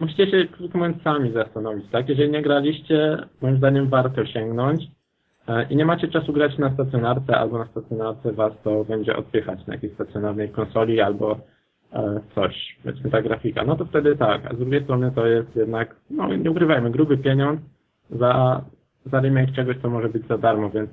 musicie 0.00 0.30
się 0.30 0.48
krótko 0.52 0.78
mówiąc 0.78 1.02
sami 1.02 1.32
zastanowić, 1.32 1.84
tak? 1.92 2.08
Jeżeli 2.08 2.30
nie 2.30 2.42
graliście, 2.42 3.18
moim 3.40 3.56
zdaniem 3.56 3.88
warto 3.88 4.26
sięgnąć. 4.26 4.82
E, 5.48 5.66
i 5.70 5.76
nie 5.76 5.84
macie 5.84 6.08
czasu 6.08 6.32
grać 6.32 6.58
na 6.58 6.74
stacjonarce, 6.74 7.36
albo 7.36 7.58
na 7.58 7.66
stacjonarce 7.66 8.32
was 8.32 8.52
to 8.64 8.84
będzie 8.84 9.16
odpychać 9.16 9.66
na 9.66 9.74
jakiejś 9.74 9.94
stacjonarnej 9.94 10.48
konsoli, 10.48 11.00
albo 11.00 11.38
e, 11.92 12.20
coś, 12.34 12.76
powiedzmy 12.82 13.10
ta 13.10 13.22
grafika, 13.22 13.64
no 13.64 13.76
to 13.76 13.84
wtedy 13.84 14.16
tak, 14.16 14.46
a 14.46 14.54
z 14.54 14.58
drugiej 14.58 14.82
strony 14.84 15.12
to 15.14 15.26
jest 15.26 15.56
jednak, 15.56 15.96
no 16.10 16.36
nie 16.36 16.50
ukrywajmy, 16.50 16.90
gruby 16.90 17.18
pieniądz 17.18 17.60
za, 18.10 18.64
za 19.06 19.20
remake 19.20 19.52
czegoś, 19.52 19.76
co 19.82 19.90
może 19.90 20.08
być 20.08 20.26
za 20.26 20.38
darmo, 20.38 20.70
więc 20.70 20.90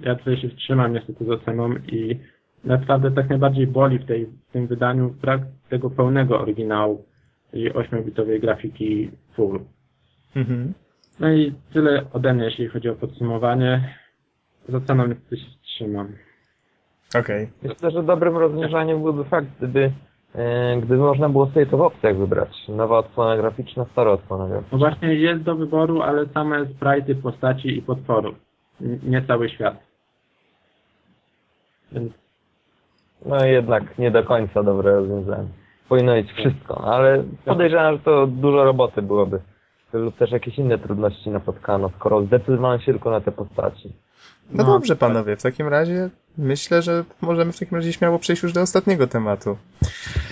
ja 0.00 0.14
tutaj 0.14 0.36
się 0.36 0.48
wstrzymam 0.48 0.92
niestety 0.92 1.24
z 1.24 1.30
oceną 1.30 1.74
i 1.92 2.18
naprawdę 2.64 3.10
tak 3.10 3.28
najbardziej 3.28 3.66
boli 3.66 3.98
w, 3.98 4.06
tej, 4.06 4.26
w 4.26 4.52
tym 4.52 4.66
wydaniu 4.66 5.10
brak 5.10 5.40
tego 5.68 5.90
pełnego 5.90 6.40
oryginału, 6.40 7.04
czyli 7.50 7.72
8-bitowej 7.72 8.40
grafiki 8.40 9.10
full. 9.34 9.60
Mhm. 10.36 10.72
No 11.20 11.32
i 11.32 11.54
tyle 11.72 12.04
ode 12.12 12.34
mnie, 12.34 12.44
jeśli 12.44 12.68
chodzi 12.68 12.88
o 12.88 12.94
podsumowanie. 12.94 13.94
Za 14.68 14.80
ceną 14.80 15.06
niestety 15.06 15.36
się 15.36 15.50
wstrzymam. 15.50 16.06
Okej. 17.08 17.44
Okay. 17.44 17.48
Myślę, 17.62 17.90
że 17.90 18.02
dobrym 18.02 18.36
rozwiązaniem 18.36 19.02
byłby 19.02 19.24
fakt, 19.24 19.46
gdyby, 19.58 19.92
gdyby 20.78 20.96
można 20.96 21.28
było 21.28 21.46
sobie 21.46 21.66
to 21.66 21.76
w 21.76 21.80
opcjach 21.80 22.16
wybrać. 22.16 22.68
Nowa 22.68 22.98
odsłona 22.98 23.36
graficzna, 23.36 23.84
stara 23.92 24.10
odsłona 24.10 24.48
graficzna. 24.48 24.78
No 24.78 24.78
właśnie 24.78 25.14
jest 25.14 25.42
do 25.42 25.56
wyboru, 25.56 26.02
ale 26.02 26.26
same 26.26 26.66
sprite 26.66 27.14
postaci 27.14 27.78
i 27.78 27.82
potworów. 27.82 28.34
Nie 28.80 29.22
cały 29.22 29.48
świat. 29.48 29.76
Więc... 31.92 32.12
No 33.26 33.44
jednak 33.44 33.98
nie 33.98 34.10
do 34.10 34.24
końca 34.24 34.62
dobre 34.62 34.94
rozwiązanie. 34.94 35.48
Powinno 35.88 36.12
być 36.12 36.32
wszystko, 36.32 36.84
ale 36.94 37.24
podejrzewam, 37.44 37.96
że 37.96 38.02
to 38.02 38.26
dużo 38.26 38.64
roboty 38.64 39.02
byłoby 39.02 39.40
lub 39.92 40.16
też 40.16 40.30
jakieś 40.30 40.58
inne 40.58 40.78
trudności 40.78 41.30
napotkano, 41.30 41.90
skoro 41.96 42.22
zdecydowano 42.22 42.78
się 42.78 42.92
tylko 42.92 43.10
na 43.10 43.20
te 43.20 43.32
postaci. 43.32 43.92
No, 44.50 44.64
no 44.64 44.72
dobrze, 44.72 44.96
panowie, 44.96 45.36
w 45.36 45.42
takim 45.42 45.68
razie 45.68 46.10
myślę, 46.38 46.82
że 46.82 47.04
możemy 47.20 47.52
w 47.52 47.58
takim 47.58 47.76
razie 47.76 47.92
śmiało 47.92 48.18
przejść 48.18 48.42
już 48.42 48.52
do 48.52 48.60
ostatniego 48.60 49.06
tematu. 49.06 49.56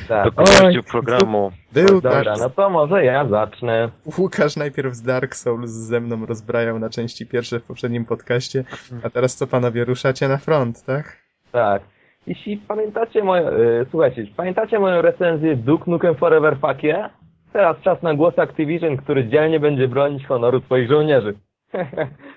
Tak. 0.09 0.34
Do 0.34 0.42
Oj, 0.42 0.82
programu. 0.82 1.53
Był 1.72 2.01
Dobra, 2.01 2.34
no 2.38 2.51
to 2.51 2.70
może 2.70 3.05
ja 3.05 3.28
zacznę. 3.28 3.88
Łukasz 4.18 4.57
najpierw 4.57 4.94
z 4.94 5.03
Dark 5.03 5.34
Souls 5.34 5.70
ze 5.70 6.01
mną 6.01 6.26
rozbrajał 6.26 6.78
na 6.78 6.90
części 6.90 7.26
pierwsze 7.26 7.61
w 7.61 7.62
poprzednim 7.62 8.05
podcaście, 8.05 8.64
a 9.03 9.11
teraz 9.11 9.36
co 9.36 9.46
panowie, 9.46 9.84
ruszacie 9.84 10.28
na 10.28 10.36
front, 10.36 10.84
tak? 10.84 11.16
Tak. 11.53 11.82
Jeśli 12.26 12.57
pamiętacie 12.57 13.24
moją, 13.24 13.59
yy, 13.59 13.86
słuchajcie, 13.90 14.26
pamiętacie 14.36 14.78
moją 14.78 15.03
recenzję 15.03 15.57
Duke 15.57 15.90
Nukem 15.90 16.14
Forever 16.14 16.59
Fakie? 16.59 17.11
Teraz 17.53 17.76
czas 17.80 18.03
na 18.03 18.14
głos 18.14 18.38
Activision, 18.38 18.96
który 18.96 19.28
dzielnie 19.28 19.61
będzie 19.61 19.88
bronić 19.88 20.26
honoru 20.26 20.61
swoich 20.61 20.88
żołnierzy. 20.88 21.34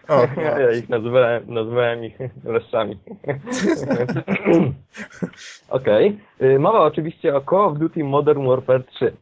O, 0.10 0.28
ja 0.60 0.72
ich 0.72 0.90
nazywałem, 0.90 1.44
nazywałem 1.48 2.06
ich 2.06 2.18
leszczami. 2.44 2.98
Okej. 5.70 6.18
Okay. 6.38 6.60
Mowa 6.60 6.80
oczywiście 6.80 7.36
o 7.36 7.42
Call 7.42 7.62
of 7.62 7.78
Duty 7.78 8.04
Modern 8.04 8.48
Warfare 8.48 8.84
3. 8.84 9.14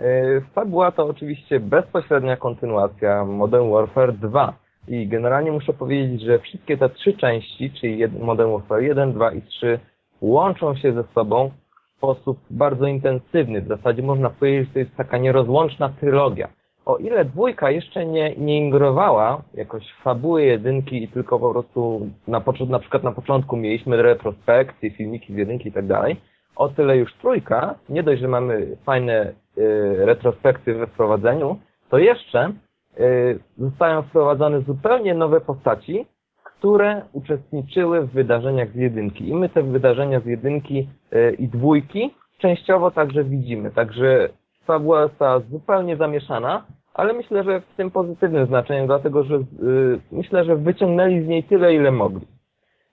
Y, 0.00 0.42
fabuła 0.54 0.92
to 0.92 1.06
oczywiście 1.06 1.60
bezpośrednia 1.60 2.36
kontynuacja 2.36 3.24
Modern 3.24 3.70
Warfare 3.70 4.12
2. 4.12 4.52
I 4.88 5.08
generalnie 5.08 5.52
muszę 5.52 5.72
powiedzieć, 5.72 6.22
że 6.22 6.38
wszystkie 6.38 6.76
te 6.76 6.88
trzy 6.88 7.12
części, 7.14 7.70
czyli 7.70 8.08
Modern 8.08 8.52
Warfare 8.52 8.82
1, 8.82 9.12
2 9.12 9.32
i 9.32 9.42
3 9.42 9.78
łączą 10.20 10.76
się 10.76 10.92
ze 10.92 11.04
sobą 11.14 11.50
sposób 11.96 12.38
bardzo 12.50 12.86
intensywny. 12.86 13.62
W 13.62 13.68
zasadzie 13.68 14.02
można 14.02 14.30
powiedzieć, 14.30 14.68
że 14.68 14.72
to 14.72 14.78
jest 14.78 14.96
taka 14.96 15.18
nierozłączna 15.18 15.88
trylogia. 15.88 16.48
O 16.86 16.96
ile 16.96 17.24
dwójka 17.24 17.70
jeszcze 17.70 18.06
nie, 18.06 18.36
nie 18.36 18.58
ingerowała 18.58 19.42
jakoś 19.54 19.92
w 19.92 20.02
fabuły 20.02 20.44
jedynki 20.44 21.02
i 21.02 21.08
tylko 21.08 21.38
po 21.38 21.52
prostu 21.52 22.10
na, 22.28 22.42
na 22.68 22.78
przykład 22.78 23.02
na 23.02 23.12
początku 23.12 23.56
mieliśmy 23.56 24.02
retrospekcje, 24.02 24.90
filmiki 24.90 25.34
z 25.34 25.36
jedynki 25.36 25.68
i 25.68 25.72
tak 25.72 25.86
dalej, 25.86 26.16
o 26.56 26.68
tyle 26.68 26.96
już 26.96 27.14
trójka, 27.14 27.74
nie 27.88 28.02
dość, 28.02 28.20
że 28.20 28.28
mamy 28.28 28.76
fajne 28.84 29.32
y, 29.58 30.06
retrospekcje 30.06 30.74
we 30.74 30.86
wprowadzeniu, 30.86 31.58
to 31.90 31.98
jeszcze 31.98 32.52
y, 33.00 33.38
zostają 33.58 34.02
wprowadzone 34.02 34.60
zupełnie 34.60 35.14
nowe 35.14 35.40
postaci, 35.40 36.06
które 36.44 37.02
uczestniczyły 37.12 38.06
w 38.06 38.12
wydarzeniach 38.12 38.72
z 38.72 38.74
jedynki. 38.74 39.28
I 39.28 39.34
my 39.34 39.48
te 39.48 39.62
wydarzenia 39.62 40.20
z 40.20 40.26
jedynki 40.26 40.88
e, 41.12 41.30
i 41.30 41.48
dwójki 41.48 42.14
częściowo 42.38 42.90
także 42.90 43.24
widzimy. 43.24 43.70
Także 43.70 44.28
fabuła 44.66 45.08
została 45.08 45.40
zupełnie 45.40 45.96
zamieszana, 45.96 46.64
ale 46.96 47.12
myślę, 47.12 47.44
że 47.44 47.60
w 47.60 47.76
tym 47.76 47.90
pozytywnym 47.90 48.46
znaczeniu, 48.46 48.86
dlatego 48.86 49.24
że 49.24 49.34
yy, 49.34 50.00
myślę, 50.12 50.44
że 50.44 50.56
wyciągnęli 50.56 51.24
z 51.24 51.28
niej 51.28 51.44
tyle, 51.44 51.74
ile 51.74 51.92
mogli. 51.92 52.26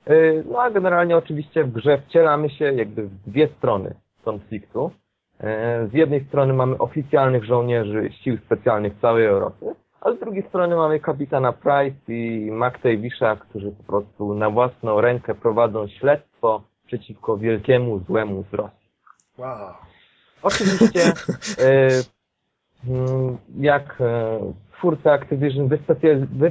Yy, 0.07 0.43
no 0.51 0.61
a 0.61 0.71
generalnie 0.71 1.17
oczywiście 1.17 1.63
w 1.63 1.71
grze 1.71 1.97
wcielamy 1.97 2.49
się 2.49 2.65
jakby 2.65 3.03
w 3.03 3.29
dwie 3.29 3.47
strony 3.57 3.95
konfliktu. 4.25 4.91
Yy, 5.39 5.47
z 5.87 5.93
jednej 5.93 6.25
strony 6.25 6.53
mamy 6.53 6.77
oficjalnych 6.77 7.43
żołnierzy 7.43 8.09
sił 8.23 8.37
specjalnych 8.37 8.93
całej 9.01 9.25
Europy, 9.25 9.65
a 10.01 10.11
z 10.11 10.19
drugiej 10.19 10.43
strony 10.43 10.75
mamy 10.75 10.99
kapitana 10.99 11.53
Price 11.53 12.13
i 12.13 12.51
McTavisha, 12.51 13.35
którzy 13.35 13.71
po 13.71 13.83
prostu 13.83 14.33
na 14.33 14.49
własną 14.49 15.01
rękę 15.01 15.35
prowadzą 15.35 15.87
śledztwo 15.87 16.63
przeciwko 16.87 17.37
wielkiemu 17.37 17.99
złemu 17.99 18.43
z 18.51 18.53
Rosji. 18.53 18.89
Wow. 19.37 19.73
Oczywiście, 20.43 20.99
jak 23.59 24.01
e, 24.01 24.39
twórcy 24.77 25.11
Activision 25.11 25.69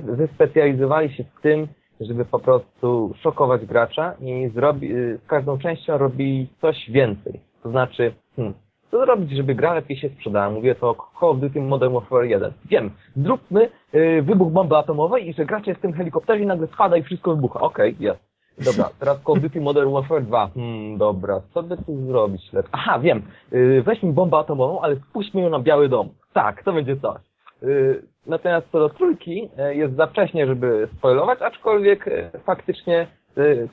wyspecjalizowali 0.05 1.15
się 1.15 1.25
w 1.25 1.43
tym, 1.43 1.69
żeby 2.01 2.25
po 2.25 2.39
prostu 2.39 3.15
szokować 3.23 3.67
gracza 3.67 4.15
i 4.21 4.49
zrobi, 4.55 4.93
e, 4.93 5.19
z 5.19 5.27
każdą 5.27 5.59
częścią 5.59 5.99
robi 5.99 6.49
coś 6.61 6.91
więcej. 6.91 7.41
To 7.63 7.71
znaczy, 7.71 8.13
hmm, 8.37 8.55
co 8.91 9.05
zrobić, 9.05 9.31
żeby 9.31 9.55
gra 9.55 9.75
lepiej 9.75 9.97
się 9.97 10.09
sprzedała? 10.09 10.51
Mówię 10.51 10.75
to 10.75 10.91
o 10.91 10.95
Call 11.21 11.31
of 11.31 11.39
Duty 11.39 11.61
Modern 11.61 11.95
Warfare 11.95 12.25
1. 12.25 12.53
Wiem, 12.65 12.91
zróbmy 13.17 13.69
yy, 13.93 14.23
wybuch 14.23 14.53
bomby 14.53 14.77
atomowej 14.77 15.29
i 15.29 15.33
że 15.33 15.45
gracz 15.45 15.67
jest 15.67 15.79
w 15.79 15.83
tym 15.83 15.93
helikopterze 15.93 16.43
i 16.43 16.47
nagle 16.47 16.67
spada 16.67 16.97
i 16.97 17.03
wszystko 17.03 17.35
wybucha. 17.35 17.61
Okej, 17.61 17.95
okay, 17.95 18.05
jest. 18.05 18.21
Dobra, 18.59 18.91
teraz 18.99 19.23
Call 19.23 19.37
of 19.37 19.43
Duty 19.43 19.61
Modern 19.61 19.93
Warfare 19.93 20.23
2. 20.23 20.51
Hmm, 20.55 20.99
dobra, 20.99 21.41
co 21.55 21.63
by 21.63 21.77
tu 21.77 22.07
zrobić 22.07 22.53
lepiej? 22.53 22.71
Aha, 22.73 22.99
wiem. 22.99 23.23
Yy, 23.53 23.83
weźmy 23.83 24.13
bombę 24.13 24.37
atomową, 24.37 24.81
ale 24.81 24.97
spuśćmy 24.97 25.41
ją 25.41 25.51
na 25.51 25.59
Biały 25.59 25.89
Dom. 25.89 26.09
Tak, 26.33 26.63
to 26.65 26.73
będzie 26.73 26.97
coś. 26.97 27.21
Yy, 27.63 28.03
natomiast 28.27 28.67
co 28.73 28.79
do 28.79 28.89
trójki, 28.89 29.49
yy, 29.59 29.75
jest 29.75 29.97
za 29.97 30.07
wcześnie, 30.07 30.47
żeby 30.47 30.89
spoilować, 30.99 31.43
aczkolwiek 31.43 32.07
yy, 32.07 32.41
faktycznie 32.47 33.07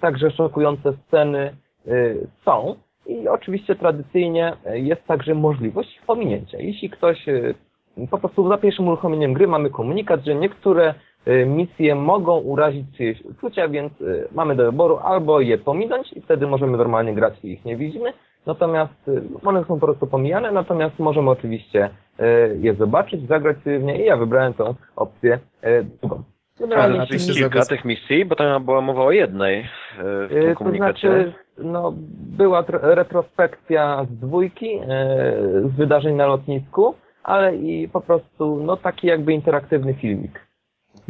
także 0.01 0.32
szokujące 0.32 0.93
sceny 0.93 1.55
są. 2.45 2.76
I 3.05 3.28
oczywiście 3.28 3.76
tradycyjnie 3.76 4.53
jest 4.74 5.05
także 5.07 5.36
możliwość 5.36 6.01
pominięcia. 6.07 6.57
Jeśli 6.57 6.89
ktoś 6.89 7.26
po 8.12 8.18
prostu 8.18 8.49
za 8.49 8.57
pierwszym 8.57 8.88
uruchomieniem 8.88 9.34
gry 9.34 9.47
mamy 9.47 9.70
komunikat, 9.70 10.26
że 10.26 10.36
niektóre 10.36 10.93
misje 11.45 11.95
mogą 11.95 12.39
urazić 12.39 12.97
czyjeś 12.97 13.22
uczucia, 13.22 13.68
więc 13.68 13.93
mamy 14.32 14.55
do 14.55 14.64
wyboru 14.64 14.97
albo 14.97 15.41
je 15.41 15.57
pominąć 15.57 16.14
i 16.14 16.22
wtedy 16.22 16.47
możemy 16.47 16.78
normalnie 16.78 17.14
grać 17.14 17.34
i 17.43 17.51
ich 17.51 17.66
nie 17.66 17.78
widzimy, 17.78 18.14
natomiast 18.45 19.12
one 19.45 19.66
są 19.66 19.80
po 19.80 19.86
prostu 19.86 20.07
pomijane, 20.07 20.51
natomiast 20.51 20.99
możemy 20.99 21.30
oczywiście 21.30 21.89
je 22.59 22.74
zobaczyć, 22.74 23.28
zagrać 23.28 23.57
sobie 23.57 23.80
w 23.80 23.84
nie 23.84 24.01
i 24.03 24.05
ja 24.05 24.17
wybrałem 24.17 24.53
tą 24.53 24.76
opcję 24.95 25.39
drugą. 26.01 26.24
Ale 26.76 27.07
to 27.07 27.34
kilka 27.34 27.65
tych 27.65 27.86
misji, 27.86 28.26
bo 28.26 28.36
tam 28.36 28.65
była 28.65 28.82
mowa 28.82 29.03
o 29.03 29.11
jednej 29.11 29.67
w 29.99 30.30
tym 30.30 30.55
komunikacie. 30.55 31.07
To 31.07 31.13
znaczy, 31.13 31.34
no, 31.57 31.93
była 32.38 32.63
retrospekcja 32.67 34.05
z 34.09 34.20
dwójki, 34.20 34.80
z 35.63 35.76
wydarzeń 35.76 36.15
na 36.15 36.28
lotnisku, 36.28 36.95
ale 37.24 37.55
i 37.55 37.88
po 37.88 38.01
prostu 38.01 38.63
no 38.63 38.78
taki 38.78 39.07
jakby 39.07 39.34
interaktywny 39.34 39.93
filmik. 39.93 40.48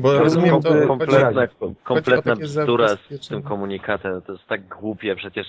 Bo 0.02 0.20
rozumiem, 0.20 0.62
to 0.62 0.88
kompletna, 0.88 1.48
kompletna 1.84 2.36
bzdura 2.36 2.88
z 3.10 3.28
tym 3.28 3.44
komunikatem. 3.44 4.22
To 4.22 4.32
jest 4.34 4.48
tak 4.48 4.68
głupie 4.68 5.16
przecież. 5.16 5.48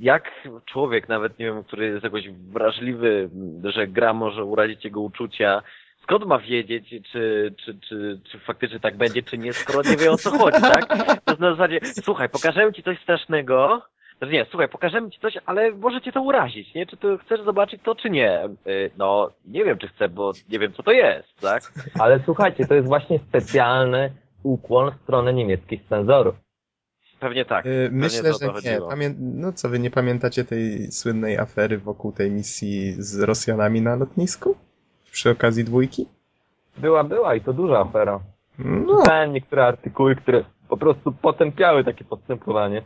Jak 0.00 0.30
człowiek, 0.66 1.08
nawet 1.08 1.38
nie 1.38 1.46
wiem, 1.46 1.64
który 1.64 1.86
jest 1.86 2.04
jakoś 2.04 2.28
wrażliwy, 2.30 3.30
że 3.64 3.86
gra 3.86 4.12
może 4.12 4.44
urazić 4.44 4.84
jego 4.84 5.00
uczucia, 5.00 5.62
skąd 6.02 6.26
ma 6.26 6.38
wiedzieć, 6.38 6.88
czy, 7.12 7.54
czy, 7.64 7.78
czy, 7.88 8.20
czy 8.24 8.38
faktycznie 8.38 8.80
tak 8.80 8.96
będzie, 8.96 9.22
czy 9.22 9.38
nie, 9.38 9.52
skoro 9.52 9.82
nie 9.90 9.96
wie 9.96 10.10
o 10.10 10.16
co 10.16 10.30
chodzi, 10.38 10.60
tak? 10.60 10.86
To 11.24 11.32
jest 11.32 11.40
na 11.40 11.50
zasadzie, 11.50 11.80
słuchaj, 11.82 12.28
pokażemy 12.28 12.72
ci 12.72 12.82
coś 12.82 13.02
strasznego, 13.02 13.82
znaczy 14.18 14.32
nie, 14.32 14.46
słuchaj, 14.50 14.68
pokażemy 14.68 15.10
ci 15.10 15.20
coś, 15.20 15.34
ale 15.46 15.72
może 15.72 16.00
cię 16.00 16.12
to 16.12 16.22
urazić, 16.22 16.74
nie? 16.74 16.86
Czy 16.86 16.96
ty 16.96 17.18
chcesz 17.18 17.42
zobaczyć 17.44 17.82
to, 17.82 17.94
czy 17.94 18.10
nie? 18.10 18.44
Y, 18.66 18.90
no, 18.98 19.30
nie 19.46 19.64
wiem, 19.64 19.78
czy 19.78 19.88
chcę, 19.88 20.08
bo 20.08 20.32
nie 20.48 20.58
wiem, 20.58 20.72
co 20.72 20.82
to 20.82 20.92
jest, 20.92 21.40
tak? 21.40 21.72
Ale 22.02 22.20
słuchajcie, 22.24 22.66
to 22.66 22.74
jest 22.74 22.88
właśnie 22.88 23.18
specjalny 23.18 24.12
ukłon 24.42 24.90
w 24.90 25.02
stronę 25.02 25.32
niemieckich 25.32 25.80
cenzorów. 25.88 26.34
Pewnie 27.20 27.44
tak. 27.44 27.64
Yy, 27.64 27.88
myślę, 27.92 28.32
że 28.40 28.70
nie. 28.70 28.80
Pamię 28.88 29.14
no 29.18 29.52
co, 29.52 29.68
wy 29.68 29.78
nie 29.78 29.90
pamiętacie 29.90 30.44
tej 30.44 30.92
słynnej 30.92 31.38
afery 31.38 31.78
wokół 31.78 32.12
tej 32.12 32.30
misji 32.30 32.92
z 32.92 33.20
Rosjanami 33.20 33.82
na 33.82 33.96
lotnisku? 33.96 34.56
Przy 35.10 35.30
okazji 35.30 35.64
dwójki? 35.64 36.06
Była, 36.76 37.04
była 37.04 37.34
i 37.34 37.40
to 37.40 37.52
duża 37.52 37.80
afera. 37.80 38.20
No. 38.58 38.98
Czytałem 38.98 39.32
niektóre 39.32 39.66
artykuły, 39.66 40.16
które 40.16 40.44
po 40.68 40.76
prostu 40.76 41.12
potępiały 41.12 41.84
takie 41.84 42.04
postępowanie. 42.04 42.82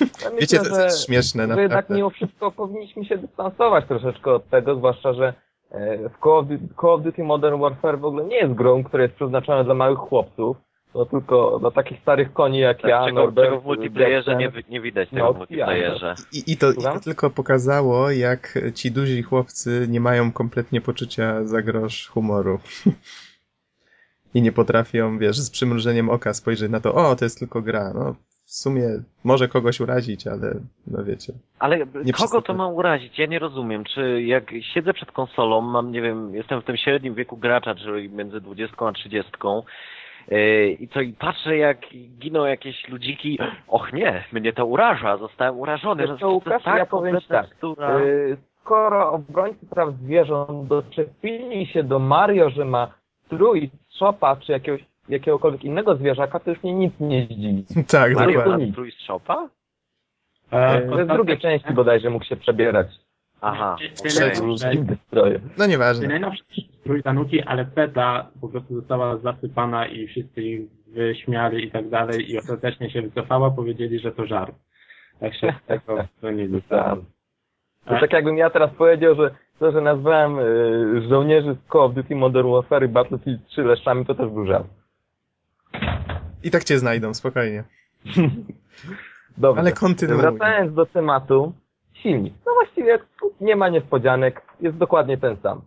Ja 0.00 0.30
Wiecie, 0.40 0.58
myślę, 0.58 0.76
to 0.76 0.84
jest 0.84 1.06
śmieszne 1.06 1.42
naprawdę. 1.42 1.62
jednak 1.62 1.90
mimo 1.90 2.10
wszystko 2.10 2.50
powinniśmy 2.50 3.04
się 3.04 3.18
dystansować 3.18 3.84
troszeczkę 3.88 4.32
od 4.32 4.48
tego, 4.48 4.76
zwłaszcza, 4.76 5.12
że 5.12 5.34
e, 5.70 6.08
w 6.08 6.18
Call 6.22 6.32
of, 6.32 6.46
Call 6.80 6.90
of 6.90 7.02
Duty 7.02 7.24
Modern 7.24 7.60
Warfare 7.60 7.98
w 7.98 8.04
ogóle 8.04 8.24
nie 8.24 8.36
jest 8.36 8.54
grą, 8.54 8.84
która 8.84 9.02
jest 9.02 9.14
przeznaczona 9.14 9.64
dla 9.64 9.74
małych 9.74 9.98
chłopców, 9.98 10.56
no 10.94 11.06
tylko 11.06 11.58
dla 11.58 11.70
takich 11.70 12.00
starych 12.00 12.32
koni 12.32 12.58
jak 12.58 12.82
tak, 12.82 12.90
ja, 12.90 13.04
czego, 13.04 13.20
Norbert, 13.20 13.48
czego 13.48 13.60
w 13.60 13.64
multiplayerze 13.64 14.36
nie, 14.36 14.52
nie 14.68 14.80
widać 14.80 15.10
tego 15.10 15.24
no, 15.24 15.32
w 15.32 15.36
multiplayerze. 15.36 16.14
I, 16.32 16.52
i, 16.52 16.56
to, 16.56 16.72
I 16.72 16.82
to 16.82 17.00
tylko 17.00 17.30
pokazało, 17.30 18.10
jak 18.10 18.58
ci 18.74 18.90
duzi 18.90 19.22
chłopcy 19.22 19.86
nie 19.88 20.00
mają 20.00 20.32
kompletnie 20.32 20.80
poczucia 20.80 21.44
za 21.44 21.62
grosz 21.62 22.08
humoru. 22.08 22.58
I 24.34 24.42
nie 24.42 24.52
potrafią, 24.52 25.18
wiesz, 25.18 25.38
z 25.38 25.50
przymrużeniem 25.50 26.10
oka 26.10 26.34
spojrzeć 26.34 26.70
na 26.70 26.80
to, 26.80 26.94
o, 26.94 27.16
to 27.16 27.24
jest 27.24 27.38
tylko 27.38 27.62
gra. 27.62 27.92
No, 27.94 28.14
w 28.50 28.54
sumie 28.54 28.82
może 29.24 29.48
kogoś 29.48 29.80
urazić, 29.80 30.26
ale 30.26 30.54
no 30.86 31.04
wiecie. 31.04 31.32
Ale 31.58 31.78
kogo 32.18 32.42
to 32.42 32.54
ma 32.54 32.66
urazić? 32.68 33.18
Ja 33.18 33.26
nie 33.26 33.38
rozumiem. 33.38 33.84
Czy 33.84 34.22
jak 34.22 34.50
siedzę 34.74 34.92
przed 34.94 35.12
konsolą, 35.12 35.60
mam, 35.60 35.92
nie 35.92 36.02
wiem, 36.02 36.34
jestem 36.34 36.60
w 36.60 36.64
tym 36.64 36.76
średnim 36.76 37.14
wieku 37.14 37.36
gracza, 37.36 37.74
czyli 37.74 38.08
między 38.08 38.40
20 38.40 38.76
a 38.86 38.92
30 38.92 39.32
yy, 40.30 40.70
i 40.72 40.88
co, 40.88 41.00
i 41.00 41.12
patrzę 41.12 41.56
jak 41.56 41.78
giną 42.18 42.44
jakieś 42.44 42.88
ludziki, 42.88 43.38
och 43.68 43.92
nie, 43.92 44.24
mnie 44.32 44.52
to 44.52 44.66
uraża, 44.66 45.16
zostałem 45.16 45.58
urażony. 45.58 46.06
To, 46.06 46.16
to 46.16 46.30
Łukasz, 46.30 46.62
tak, 46.62 46.78
ja 46.78 46.86
powiem 46.86 47.18
tak, 47.28 47.46
yy, 47.62 48.36
skoro 48.60 49.12
obrońcy 49.12 49.66
praw 49.66 49.94
zwierząt 49.94 50.68
doczepili 50.68 51.66
się 51.66 51.82
do 51.82 51.98
Mario, 51.98 52.50
że 52.50 52.64
ma 52.64 52.94
strój, 53.26 53.70
szopa 53.98 54.36
czy 54.36 54.52
jakiegoś 54.52 54.89
jakiegokolwiek 55.10 55.64
innego 55.64 55.96
zwierzaka, 55.96 56.40
to 56.40 56.50
już 56.50 56.62
mnie 56.62 56.74
nic 56.74 56.92
nie 57.00 57.24
zdziwi. 57.24 57.64
Tak, 57.88 58.14
Mario 58.14 58.38
dokładnie. 58.38 58.72
Mario 58.76 58.92
Shopa? 59.04 59.48
E, 60.50 61.04
w 61.04 61.06
drugiej 61.06 61.38
części 61.38 61.72
bodajże 61.72 62.10
mógł 62.10 62.24
się 62.24 62.36
przebierać. 62.36 62.86
Aha. 63.40 63.76
Okay. 64.00 65.40
No 65.58 65.66
nieważne. 65.66 66.08
Najnowszy 66.08 66.44
strój 66.80 67.02
Tanuki, 67.02 67.42
ale 67.42 67.64
Peta 67.64 68.30
po 68.40 68.48
prostu 68.48 68.74
została 68.74 69.16
zasypana 69.16 69.86
i 69.86 70.06
wszyscy 70.06 70.42
ich 70.42 70.60
wyśmiali 70.86 71.64
i 71.64 71.70
tak 71.70 71.88
dalej 71.88 72.30
i 72.30 72.38
ostatecznie 72.38 72.90
się 72.90 73.02
wycofała, 73.02 73.50
powiedzieli, 73.50 73.98
że 73.98 74.12
to 74.12 74.26
żart. 74.26 74.54
Tak 75.20 75.34
się 75.34 75.54
tego 75.66 76.04
bronili. 76.20 76.62
To 76.62 78.00
tak 78.00 78.12
jakbym 78.12 78.38
ja 78.38 78.50
teraz 78.50 78.70
powiedział, 78.70 79.14
że 79.14 79.30
to, 79.58 79.72
że 79.72 79.80
nazwałem 79.80 80.38
y, 80.38 81.08
żołnierzy 81.08 81.54
z 81.54 81.72
Call 81.72 81.82
of 81.82 81.94
Duty 81.94 82.16
Modern 82.16 82.50
Warfare 82.50 82.84
i 82.84 82.88
Battlefield 82.88 83.46
3 83.46 83.62
leszczami, 83.62 84.06
to 84.06 84.14
też 84.14 84.28
był 84.28 84.46
żart. 84.46 84.66
I 86.44 86.50
tak 86.50 86.64
cię 86.64 86.78
znajdą, 86.78 87.14
spokojnie. 87.14 87.64
Dobrze. 89.38 89.60
Ale 89.60 89.72
kontynuuj. 89.72 90.20
Wracając 90.20 90.74
do 90.74 90.86
tematu, 90.86 91.52
silnik. 91.94 92.34
No 92.46 92.52
właściwie 92.54 92.98
nie 93.40 93.56
ma 93.56 93.68
niespodzianek, 93.68 94.42
jest 94.60 94.76
dokładnie 94.76 95.18
ten 95.18 95.36
sam. 95.36 95.60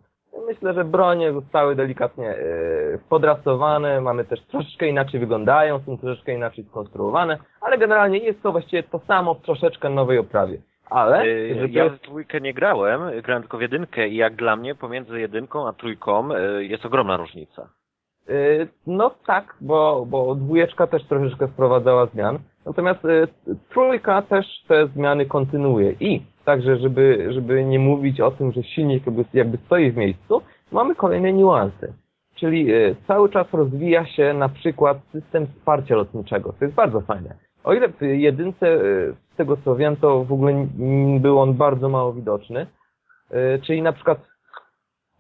Myślę, 0.47 0.74
że 0.74 0.86
bronie 0.86 1.34
zostały 1.34 1.76
delikatnie 1.76 2.26
yy, 2.26 2.99
podrasowane, 3.09 4.01
mamy 4.01 4.26
też 4.26 4.41
troszeczkę 4.41 4.88
inaczej 4.88 5.19
wyglądają, 5.19 5.80
są 5.86 5.97
troszeczkę 5.97 6.34
inaczej 6.34 6.63
skonstruowane, 6.63 7.38
ale 7.61 7.78
generalnie 7.78 8.17
jest 8.17 8.43
to 8.43 8.51
właściwie 8.51 8.84
to 8.84 8.99
samo 8.99 9.34
w 9.34 9.41
troszeczkę 9.41 9.89
nowej 9.89 10.17
oprawie. 10.17 10.57
Ale... 10.89 11.28
Yy, 11.28 11.69
ja 11.69 11.89
w 11.89 12.01
dwójkę 12.01 12.41
nie 12.41 12.53
grałem, 12.53 13.21
grałem 13.21 13.43
tylko 13.43 13.57
w 13.57 13.61
jedynkę 13.61 14.07
i 14.07 14.15
jak 14.15 14.36
dla 14.36 14.55
mnie 14.55 14.76
pomiędzy 14.76 15.19
jedynką 15.19 15.67
a 15.67 15.74
trójką 15.74 16.30
yy, 16.30 16.65
jest 16.65 16.86
ogromna 16.86 17.17
różnica. 17.17 17.69
Y, 18.30 18.67
no 18.88 19.11
tak, 19.28 19.55
bo, 19.61 20.05
bo 20.09 20.36
dwójeczka 20.36 20.88
też 20.88 21.03
troszeczkę 21.03 21.47
wprowadzała 21.47 22.05
zmian. 22.05 22.39
Natomiast 22.65 23.05
y, 23.05 23.28
trójka 23.69 24.21
też 24.21 24.45
te 24.67 24.88
zmiany 24.88 25.26
kontynuuje. 25.26 25.91
I 25.99 26.21
także, 26.45 26.78
żeby, 26.78 27.28
żeby 27.34 27.65
nie 27.65 27.80
mówić 27.80 28.21
o 28.21 28.32
tym, 28.32 28.51
że 28.51 28.63
silnik 28.63 29.05
jakby, 29.05 29.26
jakby 29.34 29.57
stoi 29.57 29.91
w 29.91 29.97
miejscu, 29.97 30.41
mamy 30.71 30.95
kolejne 30.95 31.34
niuanse. 31.34 31.93
Czyli 32.36 32.74
y, 32.74 32.95
cały 33.07 33.30
czas 33.30 33.47
rozwija 33.53 34.05
się 34.05 34.34
na 34.34 34.49
przykład 34.49 34.97
system 35.11 35.47
wsparcia 35.47 35.95
lotniczego. 35.95 36.53
To 36.59 36.65
jest 36.65 36.76
bardzo 36.76 37.01
fajne. 37.01 37.36
O 37.63 37.74
ile 37.74 37.89
w 37.89 38.01
jedynce, 38.01 38.80
z 39.34 39.36
tego 39.38 39.57
co 39.57 39.76
wiem, 39.76 39.95
to 39.95 40.24
w 40.24 40.34
ogóle 40.34 40.67
był 41.19 41.39
on 41.39 41.53
bardzo 41.53 41.89
mało 41.89 42.13
widoczny. 42.13 42.67
Czyli 43.61 43.82
na 43.82 43.93
przykład 43.93 44.17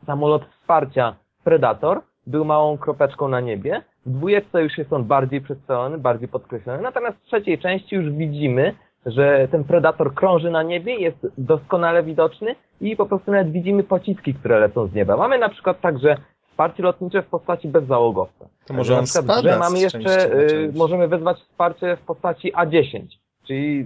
samolot 0.05 0.45
wsparcia 0.45 1.15
Predator 1.43 2.01
był 2.27 2.45
małą 2.45 2.77
kropeczką 2.77 3.27
na 3.27 3.39
niebie. 3.39 3.81
W 4.05 4.11
dwójeczce 4.11 4.63
już 4.63 4.77
jest 4.77 4.93
on 4.93 5.03
bardziej 5.03 5.41
przedstawiony, 5.41 5.97
bardziej 5.97 6.27
podkreślony. 6.27 6.81
Natomiast 6.81 7.17
w 7.17 7.25
trzeciej 7.25 7.59
części 7.59 7.95
już 7.95 8.09
widzimy, 8.09 8.73
że 9.05 9.47
ten 9.51 9.63
predator 9.63 10.13
krąży 10.13 10.51
na 10.51 10.63
niebie, 10.63 10.95
jest 10.95 11.27
doskonale 11.37 12.03
widoczny 12.03 12.55
i 12.81 12.95
po 12.95 13.05
prostu 13.05 13.31
nawet 13.31 13.51
widzimy 13.51 13.83
pociski, 13.83 14.33
które 14.33 14.59
lecą 14.59 14.87
z 14.87 14.93
nieba. 14.93 15.17
Mamy 15.17 15.37
na 15.37 15.49
przykład 15.49 15.81
także 15.81 16.17
wsparcie 16.49 16.83
lotnicze 16.83 17.21
w 17.21 17.27
postaci 17.27 17.67
bezzałogowca. 17.67 18.45
To 18.65 18.73
może 18.73 18.97
on 18.97 19.07
spada 19.07 19.41
że 19.41 19.59
mamy 19.59 19.79
jeszcze, 19.79 20.39
y, 20.51 20.71
możemy 20.75 21.07
wezwać 21.07 21.37
wsparcie 21.37 21.97
w 21.97 22.05
postaci 22.05 22.53
A10, 22.53 23.01
czyli 23.47 23.85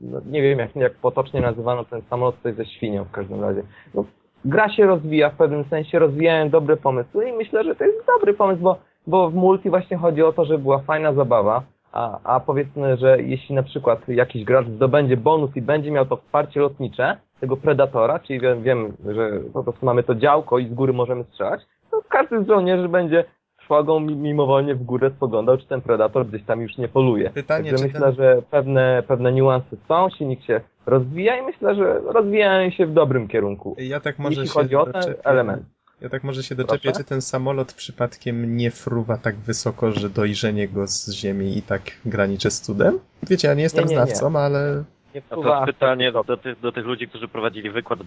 no, 0.00 0.20
nie 0.26 0.42
wiem 0.42 0.58
jak, 0.58 0.76
jak 0.76 0.94
potocznie 0.94 1.40
nazywano 1.40 1.84
ten 1.84 2.02
samolot 2.10 2.36
tutaj 2.36 2.54
ze 2.54 2.66
świnią 2.66 3.04
w 3.04 3.10
każdym 3.10 3.40
razie. 3.40 3.62
No, 3.94 4.04
gra 4.46 4.68
się 4.68 4.86
rozwija 4.86 5.30
w 5.30 5.36
pewnym 5.36 5.64
sensie, 5.64 5.98
rozwijają 5.98 6.50
dobre 6.50 6.76
pomysły 6.76 7.28
i 7.28 7.32
myślę, 7.32 7.64
że 7.64 7.74
to 7.74 7.84
jest 7.84 8.06
dobry 8.06 8.34
pomysł, 8.34 8.62
bo, 8.62 8.78
bo 9.06 9.30
w 9.30 9.34
multi 9.34 9.70
właśnie 9.70 9.96
chodzi 9.96 10.22
o 10.22 10.32
to, 10.32 10.44
żeby 10.44 10.58
była 10.58 10.78
fajna 10.78 11.12
zabawa, 11.12 11.62
a, 11.92 12.18
a 12.24 12.40
powiedzmy, 12.40 12.96
że 12.96 13.22
jeśli 13.22 13.54
na 13.54 13.62
przykład 13.62 14.08
jakiś 14.08 14.44
gracz 14.44 14.66
zdobędzie 14.66 15.16
bonus 15.16 15.56
i 15.56 15.62
będzie 15.62 15.90
miał 15.90 16.06
to 16.06 16.16
wsparcie 16.16 16.60
lotnicze, 16.60 17.16
tego 17.40 17.56
Predatora, 17.56 18.18
czyli 18.18 18.40
wiem, 18.40 18.62
wiem 18.62 18.92
że 19.14 19.30
po 19.52 19.62
prostu 19.62 19.86
mamy 19.86 20.02
to 20.02 20.14
działko 20.14 20.58
i 20.58 20.68
z 20.68 20.74
góry 20.74 20.92
możemy 20.92 21.24
strzelać, 21.24 21.60
to 21.90 22.02
każdy 22.08 22.44
z 22.44 22.46
żołnierzy 22.46 22.88
będzie 22.88 23.24
szłagą 23.66 24.00
mimowolnie 24.00 24.74
w 24.74 24.82
górę 24.82 25.10
spoglądał, 25.16 25.58
czy 25.58 25.66
ten 25.66 25.80
Predator 25.80 26.26
gdzieś 26.26 26.44
tam 26.44 26.60
już 26.60 26.78
nie 26.78 26.88
poluje. 26.88 27.30
Pytanie, 27.30 27.70
Także 27.70 27.86
myślę, 27.86 28.00
ten... 28.00 28.14
że 28.14 28.42
pewne, 28.50 29.02
pewne 29.08 29.32
niuanse 29.32 29.76
są, 29.88 30.08
silnik 30.10 30.42
się 30.42 30.60
rozwija 30.86 31.36
i 31.38 31.42
myślę, 31.42 31.74
że 31.74 32.00
rozwijają 32.00 32.70
się 32.70 32.86
w 32.86 32.92
dobrym 32.92 33.28
kierunku. 33.28 33.76
Ja 33.78 34.00
tak 34.00 34.18
może 34.18 34.40
jeśli 34.40 34.48
chodzi 34.48 34.76
o 34.76 34.86
ten 34.86 35.14
element. 35.24 35.62
Ja 36.00 36.08
tak 36.08 36.24
może 36.24 36.42
się 36.42 36.54
doczepię, 36.54 36.92
czy 36.92 37.04
ten 37.04 37.22
samolot 37.22 37.72
przypadkiem 37.72 38.56
nie 38.56 38.70
fruwa 38.70 39.18
tak 39.18 39.36
wysoko, 39.36 39.92
że 39.92 40.10
dojrzenie 40.10 40.68
go 40.68 40.86
z 40.86 41.12
ziemi 41.12 41.58
i 41.58 41.62
tak 41.62 41.82
graniczy 42.04 42.50
z 42.50 42.60
cudem? 42.60 42.98
Wiecie, 43.22 43.48
ja 43.48 43.54
nie 43.54 43.62
jestem 43.62 43.84
nie, 43.84 43.90
nie, 43.90 43.96
znawcą, 43.96 44.30
nie. 44.30 44.38
ale 44.38 44.84
A 45.30 45.34
to 45.34 45.66
pytanie 45.66 46.12
do, 46.12 46.24
do, 46.24 46.36
tych, 46.36 46.60
do 46.60 46.72
tych 46.72 46.84
ludzi, 46.84 47.08
którzy 47.08 47.28
prowadzili 47.28 47.70
wykład 47.70 47.98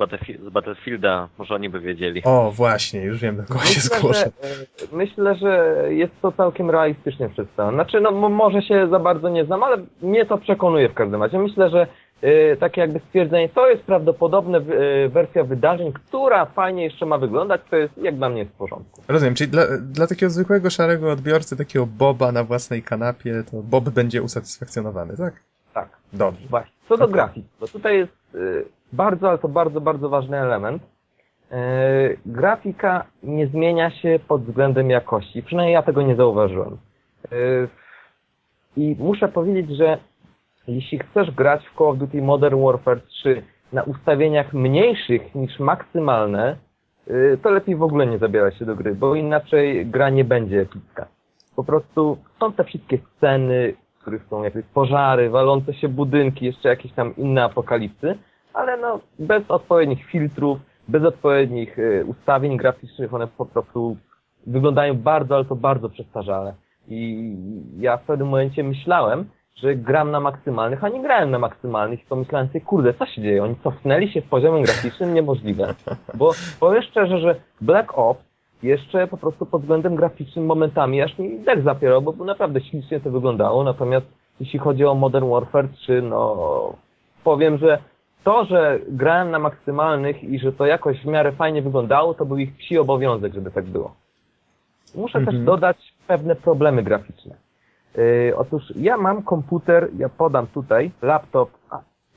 z 0.45 0.49
Battlefielda, 0.49 1.27
może 1.37 1.55
oni 1.55 1.69
by 1.69 1.79
wiedzieli. 1.79 2.21
O, 2.23 2.51
właśnie, 2.51 3.01
już 3.01 3.19
wiem, 3.19 3.37
do 3.37 3.43
kogo 3.43 3.59
myślę, 3.59 3.73
się 3.73 3.81
zgłoszę. 3.81 4.31
Że, 4.43 4.85
myślę, 4.91 5.35
że 5.35 5.83
jest 5.89 6.13
to 6.21 6.31
całkiem 6.31 6.69
realistycznie 6.69 7.29
przedstawione. 7.29 7.77
Znaczy, 7.77 8.01
no 8.01 8.11
może 8.29 8.61
się 8.61 8.87
za 8.91 8.99
bardzo 8.99 9.29
nie 9.29 9.45
znam, 9.45 9.63
ale 9.63 9.77
mnie 10.01 10.25
to 10.25 10.37
przekonuje 10.37 10.89
w 10.89 10.93
każdym 10.93 11.23
razie. 11.23 11.39
Myślę, 11.39 11.69
że 11.69 11.87
takie 12.59 12.81
jakby 12.81 12.99
stwierdzenie, 12.99 13.49
to 13.49 13.69
jest 13.69 13.83
prawdopodobne 13.83 14.57
yy, 14.57 15.09
wersja 15.09 15.43
wydarzeń, 15.43 15.93
która 15.93 16.45
fajnie 16.45 16.83
jeszcze 16.83 17.05
ma 17.05 17.17
wyglądać, 17.17 17.61
to 17.69 17.75
jest 17.75 17.97
jak 17.97 18.15
dla 18.15 18.29
mnie 18.29 18.45
w 18.45 18.51
porządku. 18.51 19.01
Rozumiem, 19.07 19.35
czyli 19.35 19.51
dla, 19.51 19.63
dla 19.81 20.07
takiego 20.07 20.29
zwykłego 20.29 20.69
szarego 20.69 21.11
odbiorcy, 21.11 21.57
takiego 21.57 21.85
Boba 21.85 22.31
na 22.31 22.43
własnej 22.43 22.83
kanapie, 22.83 23.43
to 23.51 23.57
Bob 23.63 23.89
będzie 23.89 24.21
usatysfakcjonowany, 24.21 25.17
tak? 25.17 25.33
Tak. 25.73 25.89
Dobrze. 26.13 26.47
Właśnie. 26.49 26.73
Co 26.89 26.97
do 26.97 27.03
okay. 27.03 27.13
grafiki, 27.13 27.47
bo 27.59 27.67
tutaj 27.67 27.97
jest 27.97 28.13
yy, 28.33 28.65
bardzo, 28.93 29.29
ale 29.29 29.37
to 29.37 29.47
bardzo, 29.47 29.81
bardzo 29.81 30.09
ważny 30.09 30.37
element. 30.37 30.83
Grafika 32.25 33.05
nie 33.23 33.47
zmienia 33.47 33.91
się 33.91 34.19
pod 34.27 34.43
względem 34.43 34.89
jakości, 34.89 35.43
przynajmniej 35.43 35.73
ja 35.73 35.83
tego 35.83 36.01
nie 36.01 36.15
zauważyłem. 36.15 36.77
I 38.77 38.95
muszę 38.99 39.27
powiedzieć, 39.27 39.77
że 39.77 39.97
jeśli 40.67 40.99
chcesz 40.99 41.31
grać 41.31 41.67
w 41.67 41.77
Call 41.77 41.87
of 41.87 41.97
Duty 41.97 42.21
Modern 42.21 42.63
Warfare 42.63 43.01
3 43.01 43.43
na 43.73 43.83
ustawieniach 43.83 44.53
mniejszych 44.53 45.35
niż 45.35 45.59
maksymalne, 45.59 46.55
yy, 47.07 47.37
to 47.43 47.49
lepiej 47.49 47.75
w 47.75 47.83
ogóle 47.83 48.07
nie 48.07 48.17
zabierać 48.17 48.57
się 48.57 48.65
do 48.65 48.75
gry, 48.75 48.95
bo 48.95 49.15
inaczej 49.15 49.85
gra 49.85 50.09
nie 50.09 50.23
będzie 50.23 50.61
epicka. 50.61 51.07
Po 51.55 51.63
prostu 51.63 52.17
są 52.39 52.53
te 52.53 52.63
wszystkie 52.63 52.97
sceny, 52.97 53.73
w 53.97 54.01
których 54.01 54.25
są 54.29 54.43
jakieś 54.43 54.65
pożary, 54.65 55.29
walące 55.29 55.73
się 55.73 55.89
budynki, 55.89 56.45
jeszcze 56.45 56.69
jakieś 56.69 56.93
tam 56.93 57.15
inne 57.15 57.43
apokalipsy, 57.43 58.17
ale 58.53 58.77
no 58.77 58.99
bez 59.19 59.51
odpowiednich 59.51 60.05
filtrów, 60.05 60.59
bez 60.87 61.03
odpowiednich 61.03 61.77
yy, 61.77 62.05
ustawień 62.05 62.57
graficznych, 62.57 63.13
one 63.13 63.27
po 63.27 63.45
prostu 63.45 63.97
wyglądają 64.47 64.93
bardzo, 64.93 65.35
ale 65.35 65.45
to 65.45 65.55
bardzo 65.55 65.89
przestarzale. 65.89 66.53
I 66.87 67.33
ja 67.79 67.97
w 67.97 68.03
pewnym 68.03 68.27
momencie 68.27 68.63
myślałem, 68.63 69.25
że 69.55 69.75
gram 69.75 70.11
na 70.11 70.19
maksymalnych, 70.19 70.83
a 70.83 70.89
nie 70.89 71.01
grałem 71.01 71.31
na 71.31 71.39
maksymalnych 71.39 72.01
i 72.01 72.05
pomyślałem 72.05 72.47
sobie, 72.47 72.61
kurde, 72.61 72.93
co 72.93 73.05
się 73.05 73.21
dzieje? 73.21 73.43
Oni 73.43 73.55
cofnęli 73.63 74.11
się 74.11 74.21
z 74.21 74.25
poziomem 74.25 74.63
graficznym? 74.63 75.13
Niemożliwe. 75.13 75.75
Bo 76.13 76.31
powiem 76.59 76.83
szczerze, 76.83 77.19
że 77.19 77.35
Black 77.61 77.97
Ops 77.97 78.29
jeszcze 78.63 79.07
po 79.07 79.17
prostu 79.17 79.45
pod 79.45 79.61
względem 79.61 79.95
graficznym 79.95 80.45
momentami 80.45 81.01
aż 81.01 81.17
mi 81.17 81.39
dech 81.39 81.63
zapierał, 81.63 82.01
bo 82.01 82.25
naprawdę 82.25 82.61
ślicznie 82.61 82.99
to 82.99 83.11
wyglądało, 83.11 83.63
natomiast 83.63 84.05
jeśli 84.39 84.59
chodzi 84.59 84.85
o 84.85 84.95
Modern 84.95 85.29
Warfare 85.29 85.69
3, 85.69 86.01
no 86.01 86.73
powiem, 87.23 87.57
że 87.57 87.79
to, 88.23 88.45
że 88.45 88.79
grałem 88.87 89.31
na 89.31 89.39
maksymalnych 89.39 90.23
i 90.23 90.39
że 90.39 90.51
to 90.51 90.65
jakoś 90.65 91.01
w 91.01 91.05
miarę 91.05 91.31
fajnie 91.31 91.61
wyglądało, 91.61 92.13
to 92.13 92.25
był 92.25 92.37
ich 92.37 92.57
psi 92.57 92.77
obowiązek, 92.77 93.33
żeby 93.33 93.51
tak 93.51 93.65
było. 93.65 93.95
Muszę 94.95 95.17
mhm. 95.19 95.37
też 95.37 95.45
dodać 95.45 95.77
pewne 96.07 96.35
problemy 96.35 96.83
graficzne. 96.83 97.35
Yy, 97.97 98.33
otóż 98.37 98.63
ja 98.75 98.97
mam 98.97 99.23
komputer, 99.23 99.89
ja 99.97 100.09
podam 100.09 100.47
tutaj, 100.47 100.91
laptop 101.01 101.49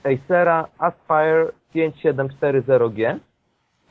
Acera 0.05 0.69
Aspire 0.79 1.53
5740G 1.75 3.19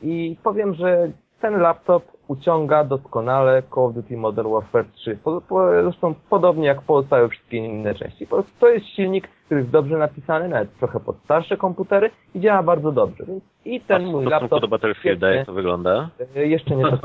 i 0.02 0.36
powiem, 0.42 0.74
że 0.74 1.08
ten 1.40 1.60
laptop 1.60 2.04
uciąga 2.28 2.84
doskonale 2.84 3.62
Call 3.74 3.84
of 3.84 3.94
Duty 3.94 4.16
Modern 4.16 4.48
Warfare 4.48 4.84
3. 4.92 5.18
Po, 5.24 5.40
po, 5.40 5.82
zresztą 5.82 6.14
podobnie 6.30 6.66
jak 6.66 6.82
pozostałe 6.82 7.28
wszystkie 7.28 7.56
inne 7.56 7.94
części. 7.94 8.26
Po 8.26 8.36
prostu 8.36 8.52
to 8.60 8.68
jest 8.68 8.86
silnik, 8.86 9.28
który 9.46 9.60
jest 9.60 9.72
dobrze 9.72 9.98
napisany, 9.98 10.48
nawet 10.48 10.78
trochę 10.78 11.00
pod 11.00 11.16
starsze 11.24 11.56
komputery 11.56 12.10
i 12.34 12.40
działa 12.40 12.62
bardzo 12.62 12.92
dobrze. 12.92 13.24
Więc 13.24 13.44
I 13.64 13.80
ten 13.80 14.04
A 14.04 14.10
mój 14.10 14.24
laptop... 14.24 14.60
do 14.60 14.68
Battlefielda 14.68 15.30
jak 15.30 15.46
to 15.46 15.52
wygląda? 15.52 16.10
Yy, 16.34 16.48
jeszcze 16.48 16.76
nie 16.76 16.84
tak. 16.90 17.00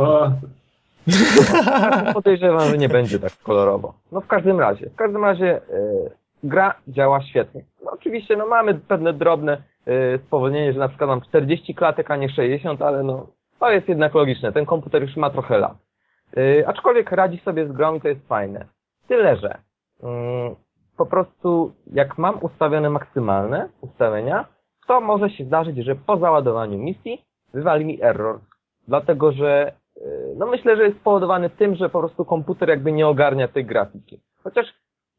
Podejrzewam, 2.14 2.70
że 2.70 2.78
nie 2.78 2.90
będzie 2.90 3.20
tak 3.20 3.38
kolorowo. 3.44 3.94
No 4.12 4.22
w 4.22 4.28
każdym 4.28 4.60
razie, 4.60 4.90
w 4.90 4.96
każdym 4.96 5.24
razie 5.24 5.46
yy, 5.46 6.12
gra 6.44 6.76
działa 6.88 7.22
świetnie. 7.22 7.64
No, 7.86 7.92
oczywiście 7.92 8.38
no 8.38 8.46
mamy 8.46 8.74
pewne 8.74 9.14
drobne 9.14 9.62
yy, 9.86 10.20
spowolnienie, 10.28 10.74
że 10.74 10.80
na 10.80 10.88
przykład 10.88 11.10
mam 11.10 11.22
40 11.22 11.76
klatek, 11.76 12.12
a 12.12 12.16
nie 12.16 12.30
60, 12.30 12.82
ale 12.82 13.04
no 13.04 13.28
to 13.60 13.72
jest 13.72 13.90
jednak 13.90 14.14
logiczne. 14.14 14.54
Ten 14.54 14.66
komputer 14.66 15.02
już 15.02 15.16
ma 15.16 15.30
trochę 15.30 15.58
lat. 15.58 15.78
Yy, 16.36 16.68
aczkolwiek 16.68 17.12
radzi 17.12 17.40
sobie 17.40 17.68
z 17.68 17.72
grą 17.72 17.96
i 17.96 18.02
to 18.02 18.08
jest 18.08 18.28
fajne. 18.28 18.66
Tyle, 19.08 19.38
że 19.38 19.58
yy, 20.04 20.10
po 20.98 21.06
prostu 21.06 21.74
jak 21.94 22.18
mam 22.18 22.38
ustawione 22.42 22.90
maksymalne 22.90 23.70
ustawienia, 23.82 24.46
to 24.88 25.02
może 25.02 25.30
się 25.30 25.46
zdarzyć, 25.46 25.78
że 25.78 25.96
po 25.96 26.18
załadowaniu 26.18 26.78
misji 26.78 27.26
wywali 27.54 27.86
mi 27.86 28.04
error. 28.04 28.40
Dlatego, 28.88 29.32
że 29.32 29.72
no 30.38 30.46
myślę, 30.46 30.78
że 30.78 30.84
jest 30.84 30.98
spowodowany 30.98 31.50
tym, 31.50 31.76
że 31.76 31.90
po 31.90 32.00
prostu 32.00 32.26
komputer 32.26 32.70
jakby 32.70 32.92
nie 32.92 33.08
ogarnia 33.08 33.48
tej 33.48 33.66
grafiki. 33.66 34.20
Chociaż 34.44 34.74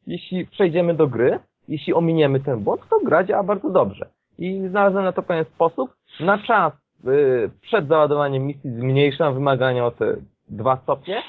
jeśli 0.06 0.46
przejdziemy 0.46 0.94
do 0.94 1.06
gry, 1.06 1.38
jeśli 1.68 1.94
ominiemy 1.94 2.40
ten 2.40 2.60
błąd, 2.60 2.80
to 2.90 3.00
gra 3.04 3.24
działa 3.24 3.42
bardzo 3.42 3.70
dobrze. 3.70 4.08
I 4.38 4.68
znalazłem 4.68 5.04
na 5.04 5.12
to 5.12 5.22
pewien 5.22 5.44
sposób. 5.44 5.90
Na 6.20 6.38
czas 6.38 6.72
yy, 7.04 7.50
przed 7.60 7.88
załadowaniem 7.88 8.46
misji 8.46 8.70
zmniejszam 8.70 9.34
wymagania 9.34 9.86
o 9.86 9.90
te 9.90 10.16
dwa 10.48 10.76
stopnie. 10.82 11.22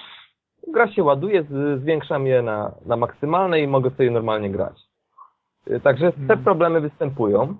Gra 0.68 0.91
się 0.91 1.04
ładuje, 1.04 1.45
zwiększam 1.78 2.28
je 2.28 2.41
na, 2.41 2.72
na 2.86 2.95
maksymalne 2.97 3.62
i 3.62 3.68
mogę 3.68 3.89
sobie 3.89 4.12
normalnie 4.12 4.50
grać. 4.50 4.80
Yy, 5.68 5.80
także 5.80 6.12
te 6.12 6.22
mhm. 6.22 6.43
problemy 6.43 6.82
występują. 6.82 7.58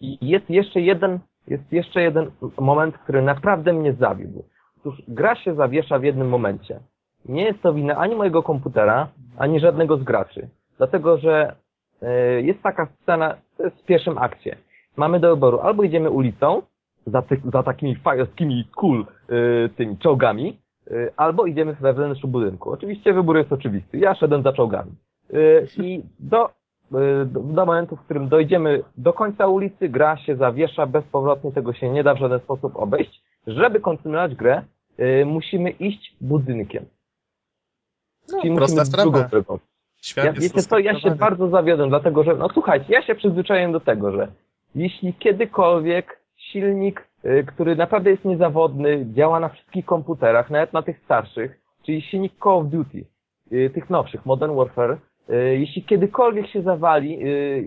I 0.00 0.28
jest 0.28 0.50
jeszcze 0.50 0.80
jeden, 0.80 1.18
jest 1.46 1.72
jeszcze 1.72 2.02
jeden 2.02 2.30
moment, 2.58 2.98
który 2.98 3.22
naprawdę 3.22 3.72
mnie 3.72 3.92
zawiódł. 3.92 4.44
Otóż 4.86 5.02
gra 5.08 5.36
się 5.36 5.54
zawiesza 5.54 5.98
w 5.98 6.04
jednym 6.04 6.28
momencie. 6.28 6.80
Nie 7.24 7.44
jest 7.44 7.62
to 7.62 7.74
wina 7.74 7.96
ani 7.96 8.14
mojego 8.14 8.42
komputera, 8.42 9.08
ani 9.38 9.60
żadnego 9.60 9.96
z 9.96 10.02
graczy. 10.02 10.48
Dlatego, 10.78 11.18
że 11.18 11.56
e, 12.02 12.42
jest 12.42 12.62
taka 12.62 12.86
scena, 12.86 13.36
to 13.56 13.64
jest 13.64 13.76
w 13.76 13.84
pierwszym 13.84 14.18
akcie. 14.18 14.56
Mamy 14.96 15.20
do 15.20 15.34
wyboru, 15.34 15.60
albo 15.60 15.82
idziemy 15.82 16.10
ulicą, 16.10 16.62
za, 17.06 17.22
ty, 17.22 17.40
za 17.52 17.62
takimi 17.62 17.96
fajowskimi 17.96 18.68
cool 18.76 19.06
y, 19.30 19.68
tymi 19.76 19.98
czołgami, 19.98 20.58
y, 20.90 21.10
albo 21.16 21.46
idziemy 21.46 21.76
we 21.80 22.14
budynku. 22.24 22.70
Oczywiście 22.70 23.12
wybór 23.12 23.36
jest 23.36 23.52
oczywisty. 23.52 23.98
Ja 23.98 24.14
szedłem 24.14 24.42
za 24.42 24.52
czołgami. 24.52 24.92
I 25.78 26.02
do, 26.20 26.50
do, 27.26 27.66
momentu, 27.66 27.96
w 27.96 28.00
którym 28.00 28.28
dojdziemy 28.28 28.82
do 28.96 29.12
końca 29.12 29.46
ulicy, 29.46 29.88
gra 29.88 30.16
się 30.16 30.36
zawiesza 30.36 30.86
bezpowrotnie, 30.86 31.52
tego 31.52 31.72
się 31.72 31.90
nie 31.90 32.04
da 32.04 32.14
w 32.14 32.18
żaden 32.18 32.40
sposób 32.40 32.76
obejść. 32.76 33.22
Żeby 33.46 33.80
kontynuować 33.80 34.34
grę, 34.34 34.62
musimy 35.26 35.70
iść 35.70 36.16
budynkiem. 36.20 36.86
No, 38.32 38.40
Czyli 38.40 38.54
musimy 38.54 38.84
drugą 38.84 39.28
drogą. 39.28 39.58
Ja, 40.16 40.32
wiecie 40.32 40.62
co, 40.62 40.78
ja 40.78 41.00
się 41.00 41.10
bardzo 41.10 41.48
zawiodłem, 41.48 41.88
dlatego 41.88 42.24
że, 42.24 42.34
no 42.34 42.48
słuchajcie, 42.54 42.86
ja 42.88 43.02
się 43.02 43.14
przyzwyczaiłem 43.14 43.72
do 43.72 43.80
tego, 43.80 44.12
że 44.12 44.28
jeśli 44.74 45.14
kiedykolwiek 45.14 46.20
silnik, 46.36 47.08
y, 47.24 47.44
który 47.46 47.76
naprawdę 47.76 48.10
jest 48.10 48.24
niezawodny, 48.24 49.06
działa 49.14 49.40
na 49.40 49.48
wszystkich 49.48 49.86
komputerach, 49.86 50.50
nawet 50.50 50.72
na 50.72 50.82
tych 50.82 51.04
starszych, 51.04 51.60
czyli 51.86 52.02
silnik 52.02 52.32
Call 52.44 52.52
of 52.52 52.66
Duty, 52.66 53.04
y, 53.52 53.70
tych 53.74 53.90
nowszych, 53.90 54.26
Modern 54.26 54.56
Warfare, 54.56 54.98
jeśli 55.52 55.82
kiedykolwiek 55.82 56.46
się 56.46 56.62
zawali, 56.62 57.18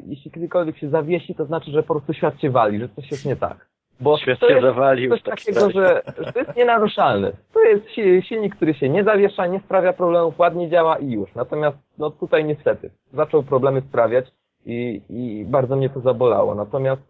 jeśli 0.07 0.31
kiedykolwiek 0.31 0.77
się 0.77 0.89
zawiesi, 0.89 1.35
to 1.35 1.45
znaczy, 1.45 1.71
że 1.71 1.83
po 1.83 1.93
prostu 1.93 2.13
świat 2.13 2.41
się 2.41 2.49
wali, 2.49 2.79
że 2.79 2.89
coś 2.89 3.11
jest 3.11 3.25
nie 3.25 3.35
tak. 3.35 3.68
Bo 3.99 4.17
Świat 4.17 4.39
to 4.39 4.49
jest 4.49 4.61
zawalił, 4.61 5.11
coś 5.11 5.21
tak 5.21 5.35
takiego, 5.35 5.69
że, 5.69 6.01
że 6.19 6.33
to 6.33 6.39
jest 6.39 6.55
nienaruszalne. 6.55 7.31
To 7.53 7.61
jest 7.61 7.85
silnik, 8.27 8.55
który 8.55 8.73
się 8.73 8.89
nie 8.89 9.03
zawiesza, 9.03 9.47
nie 9.47 9.59
sprawia 9.59 9.93
problemów, 9.93 10.39
ładnie 10.39 10.69
działa 10.69 10.97
i 10.97 11.11
już. 11.11 11.35
Natomiast 11.35 11.77
no 11.97 12.09
tutaj 12.09 12.45
niestety 12.45 12.89
zaczął 13.13 13.43
problemy 13.43 13.81
sprawiać 13.81 14.25
i, 14.65 15.01
i 15.09 15.45
bardzo 15.45 15.75
mnie 15.75 15.89
to 15.89 15.99
zabolało. 15.99 16.55
Natomiast 16.55 17.01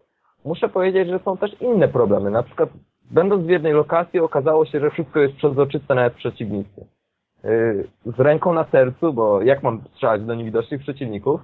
muszę 0.44 0.68
powiedzieć, 0.68 1.08
że 1.08 1.18
są 1.18 1.36
też 1.36 1.60
inne 1.60 1.88
problemy. 1.88 2.30
Na 2.30 2.42
przykład 2.42 2.68
będąc 3.10 3.46
w 3.46 3.48
jednej 3.48 3.72
lokacji 3.72 4.20
okazało 4.20 4.66
się, 4.66 4.80
że 4.80 4.90
wszystko 4.90 5.20
jest 5.20 5.34
przezroczyste 5.34 5.94
nawet 5.94 6.14
przeciwnicy. 6.14 6.86
Yy, 7.44 7.88
z 8.06 8.20
ręką 8.20 8.52
na 8.52 8.64
sercu, 8.64 9.12
bo 9.12 9.42
jak 9.42 9.62
mam 9.62 9.80
strzelać 9.94 10.22
do 10.22 10.34
niewidocznych 10.34 10.80
przeciwników? 10.80 11.40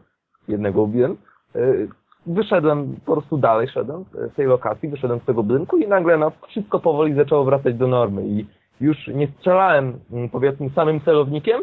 Jednego 0.48 0.82
ubiłem. 0.82 1.16
Yy, 1.54 1.88
wyszedłem, 2.26 2.96
po 3.06 3.12
prostu 3.12 3.38
dalej 3.38 3.68
szedłem 3.68 4.04
z 4.32 4.34
tej 4.34 4.46
lokacji, 4.46 4.88
wyszedłem 4.88 5.20
z 5.20 5.24
tego 5.24 5.42
budynku 5.42 5.76
i 5.76 5.88
nagle 5.88 6.18
no, 6.18 6.32
wszystko 6.48 6.80
powoli 6.80 7.14
zaczęło 7.14 7.44
wracać 7.44 7.74
do 7.74 7.86
normy 7.86 8.26
i 8.26 8.46
już 8.80 9.06
nie 9.06 9.28
strzelałem, 9.28 10.00
mm, 10.12 10.28
powiedzmy, 10.28 10.70
samym 10.70 11.00
celownikiem, 11.00 11.62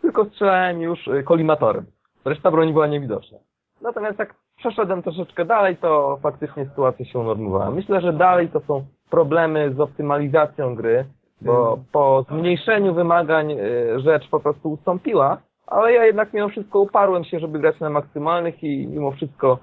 tylko 0.00 0.24
strzelałem 0.24 0.80
już 0.80 1.08
y, 1.08 1.22
kolimatorem. 1.22 1.84
Reszta 2.24 2.50
broni 2.50 2.72
była 2.72 2.86
niewidoczna. 2.86 3.38
Natomiast 3.80 4.18
jak 4.18 4.34
przeszedłem 4.56 5.02
troszeczkę 5.02 5.44
dalej, 5.44 5.76
to 5.76 6.18
faktycznie 6.22 6.64
sytuacja 6.64 7.04
się 7.04 7.18
unormowała. 7.18 7.70
Myślę, 7.70 8.00
że 8.00 8.12
dalej 8.12 8.48
to 8.48 8.60
są 8.60 8.84
problemy 9.10 9.74
z 9.74 9.80
optymalizacją 9.80 10.74
gry, 10.74 11.04
bo 11.40 11.72
mm. 11.72 11.84
po 11.92 12.24
zmniejszeniu 12.28 12.94
wymagań 12.94 13.52
y, 13.52 14.00
rzecz 14.00 14.28
po 14.28 14.40
prostu 14.40 14.72
ustąpiła, 14.72 15.38
ale 15.66 15.92
ja 15.92 16.04
jednak 16.04 16.32
mimo 16.32 16.48
wszystko 16.48 16.80
uparłem 16.80 17.24
się, 17.24 17.38
żeby 17.38 17.58
grać 17.58 17.80
na 17.80 17.90
maksymalnych 17.90 18.62
i 18.62 18.86
mimo 18.86 19.10
wszystko 19.10 19.58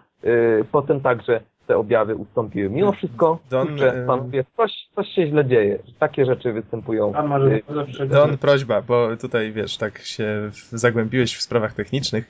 potem 0.72 1.02
także 1.02 1.42
te 1.68 1.78
objawy 1.78 2.16
ustąpiły. 2.16 2.70
Mimo 2.70 2.92
wszystko, 2.92 3.40
Don, 3.50 3.68
kurczę, 3.68 4.04
panowie, 4.08 4.46
coś, 4.58 4.72
coś 4.96 5.08
się 5.08 5.28
źle 5.28 5.46
dzieje. 5.46 5.80
Takie 6.00 6.26
rzeczy 6.26 6.54
występują. 6.54 7.14
Może 7.28 7.60
Don, 8.08 8.38
prośba, 8.38 8.82
bo 8.82 9.18
tutaj, 9.18 9.52
wiesz, 9.52 9.78
tak 9.78 10.00
się 10.00 10.50
zagłębiłeś 10.72 11.36
w 11.36 11.42
sprawach 11.42 11.74
technicznych. 11.74 12.28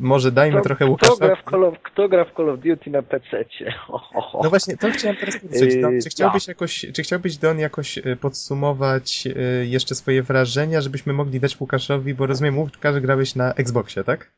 Może 0.00 0.32
dajmy 0.32 0.60
kto, 0.60 0.64
trochę 0.64 0.86
Łukasza. 0.86 1.12
Kto 1.12 1.26
gra, 1.26 1.36
w 1.36 1.50
Call 1.50 1.64
of, 1.64 1.74
kto 1.82 2.08
gra 2.08 2.24
w 2.24 2.32
Call 2.36 2.50
of 2.50 2.60
Duty 2.60 2.90
na 2.90 3.02
PC-cie? 3.02 3.74
No 4.42 4.50
właśnie, 4.50 4.76
to 4.76 4.90
chciałem 4.90 5.16
teraz 5.16 5.38
powiedzieć. 5.38 5.82
Don, 5.82 6.00
czy, 6.00 6.10
chciałbyś 6.10 6.48
jakoś, 6.48 6.86
czy 6.94 7.02
chciałbyś, 7.02 7.36
Don, 7.36 7.58
jakoś 7.58 7.98
podsumować 8.20 9.28
jeszcze 9.62 9.94
swoje 9.94 10.22
wrażenia, 10.22 10.80
żebyśmy 10.80 11.12
mogli 11.12 11.40
dać 11.40 11.60
Łukaszowi, 11.60 12.14
bo 12.14 12.26
rozumiem, 12.26 12.58
Łukasz 12.58 13.00
grałeś 13.00 13.34
na 13.34 13.54
Xboxie, 13.54 14.04
tak? 14.04 14.30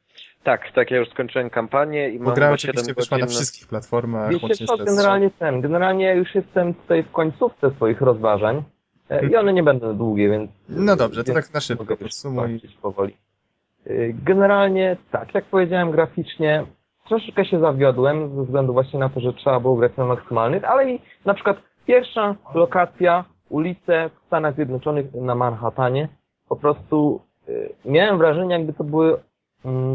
Tak, 0.42 0.72
tak, 0.74 0.90
ja 0.90 0.96
już 0.96 1.10
skończyłem 1.10 1.50
kampanię 1.50 2.08
i 2.08 2.18
mam 2.18 2.34
Bo 2.34 2.50
oczywiście 2.52 2.94
wyszła 2.94 3.18
na 3.18 3.26
wszystkich 3.26 3.68
platformach. 3.68 4.32
Wiecie 4.32 4.66
co, 4.66 4.76
generalnie 4.76 5.30
ten, 5.30 5.60
generalnie 5.60 6.04
ja 6.04 6.14
już 6.14 6.34
jestem 6.34 6.74
tutaj 6.74 7.02
w 7.02 7.12
końcówce 7.12 7.70
swoich 7.70 8.00
rozważań 8.00 8.62
e, 9.10 9.26
i 9.26 9.36
one 9.36 9.52
nie 9.52 9.62
będą 9.62 9.96
długie, 9.96 10.30
więc... 10.30 10.50
No 10.68 10.96
dobrze, 10.96 11.24
to 11.24 11.34
tak 11.34 11.54
na 11.54 11.60
szybko 11.60 11.96
podsumuj. 11.96 12.60
powoli. 12.82 13.16
E, 13.86 13.92
generalnie 14.12 14.96
tak, 15.10 15.34
jak 15.34 15.44
powiedziałem 15.44 15.90
graficznie, 15.90 16.66
troszeczkę 17.08 17.44
się 17.44 17.60
zawiodłem 17.60 18.36
ze 18.36 18.44
względu 18.44 18.72
właśnie 18.72 19.00
na 19.00 19.08
to, 19.08 19.20
że 19.20 19.32
trzeba 19.32 19.60
było 19.60 19.76
grać 19.76 19.92
na 19.96 20.04
maksymalnych, 20.04 20.64
ale 20.64 20.90
i 20.90 21.00
na 21.24 21.34
przykład 21.34 21.56
pierwsza 21.86 22.34
lokacja, 22.54 23.24
ulice 23.48 24.10
w 24.22 24.26
Stanach 24.26 24.54
Zjednoczonych 24.54 25.14
na 25.14 25.34
Manhattanie, 25.34 26.08
po 26.48 26.56
prostu 26.56 27.20
e, 27.48 27.52
miałem 27.84 28.18
wrażenie, 28.18 28.54
jakby 28.54 28.72
to 28.72 28.84
były 28.84 29.27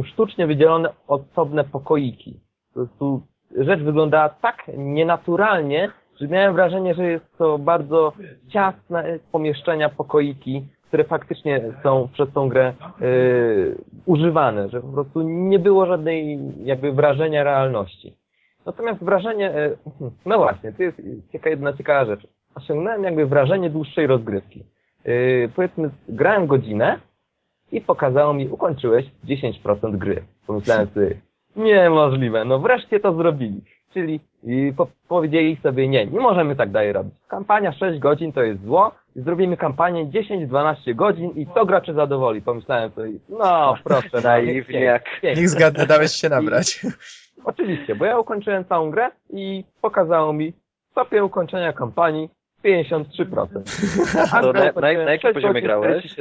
sztucznie 0.05 0.47
wydzielone 0.47 0.89
osobne 1.07 1.63
pokoiki. 1.63 2.39
Po 2.67 2.73
prostu 2.73 3.21
rzecz 3.57 3.79
wyglądała 3.79 4.29
tak 4.29 4.71
nienaturalnie, 4.77 5.91
że 6.21 6.27
miałem 6.27 6.53
wrażenie, 6.53 6.95
że 6.95 7.03
jest 7.03 7.37
to 7.37 7.57
bardzo 7.57 8.13
ciasne 8.49 9.19
pomieszczenia, 9.31 9.89
pokoiki, 9.89 10.63
które 10.87 11.03
faktycznie 11.03 11.61
są 11.83 12.09
przez 12.13 12.33
tą 12.33 12.49
grę 12.49 12.73
yy, 12.99 13.77
używane, 14.05 14.69
że 14.69 14.81
po 14.81 14.87
prostu 14.87 15.21
nie 15.21 15.59
było 15.59 15.85
żadnej 15.85 16.39
jakby 16.63 16.91
wrażenia 16.91 17.43
realności. 17.43 18.13
Natomiast 18.65 19.03
wrażenie, 19.03 19.53
yy, 19.99 20.11
no 20.25 20.37
właśnie, 20.37 20.73
to 20.73 20.83
jest 20.83 21.01
cieka, 21.31 21.49
jedna 21.49 21.73
ciekawa 21.73 22.05
rzecz. 22.05 22.27
Osiągnąłem 22.55 23.03
jakby 23.03 23.25
wrażenie 23.25 23.69
dłuższej 23.69 24.07
rozgrywki. 24.07 24.63
Yy, 25.05 25.49
powiedzmy, 25.55 25.89
grałem 26.09 26.47
godzinę, 26.47 26.99
i 27.73 27.81
pokazało 27.81 28.33
mi, 28.33 28.47
ukończyłeś 28.49 29.05
10% 29.25 29.97
gry. 29.97 30.23
Pomyślałem 30.47 30.87
sobie, 30.87 31.21
niemożliwe, 31.55 32.45
no 32.45 32.59
wreszcie 32.59 32.99
to 32.99 33.13
zrobili. 33.13 33.61
Czyli 33.93 34.19
i 34.43 34.73
po, 34.77 34.87
powiedzieli 35.07 35.57
sobie, 35.63 35.87
nie, 35.87 36.05
nie 36.05 36.19
możemy 36.19 36.55
tak 36.55 36.71
dalej 36.71 36.93
robić. 36.93 37.13
Kampania 37.27 37.71
6 37.71 37.99
godzin 37.99 38.33
to 38.33 38.43
jest 38.43 38.63
zło, 38.63 38.91
zrobimy 39.15 39.57
kampanię 39.57 40.05
10-12 40.05 40.95
godzin 40.95 41.29
i 41.35 41.47
to 41.47 41.65
graczy 41.65 41.93
zadowoli. 41.93 42.41
Pomyślałem 42.41 42.91
sobie, 42.91 43.11
no 43.29 43.75
proszę, 43.83 44.21
naiwnie 44.23 44.79
jak. 44.79 45.05
Niech 45.23 45.49
zgadnę, 45.49 45.85
dałeś 45.85 46.11
się 46.11 46.29
nabrać. 46.29 46.83
I, 46.83 46.87
oczywiście, 47.51 47.95
bo 47.95 48.05
ja 48.05 48.19
ukończyłem 48.19 48.65
całą 48.65 48.91
grę 48.91 49.11
i 49.29 49.63
pokazało 49.81 50.33
mi 50.33 50.53
stopień 50.91 51.19
ukończenia 51.19 51.73
kampanii 51.73 52.29
53%. 52.65 53.45
A 54.31 54.41
to 54.41 54.53
na, 54.53 54.63
na, 54.63 55.05
na 55.05 55.11
jakim 55.11 55.33
poziomie 55.33 55.61
grałeś? 55.61 56.15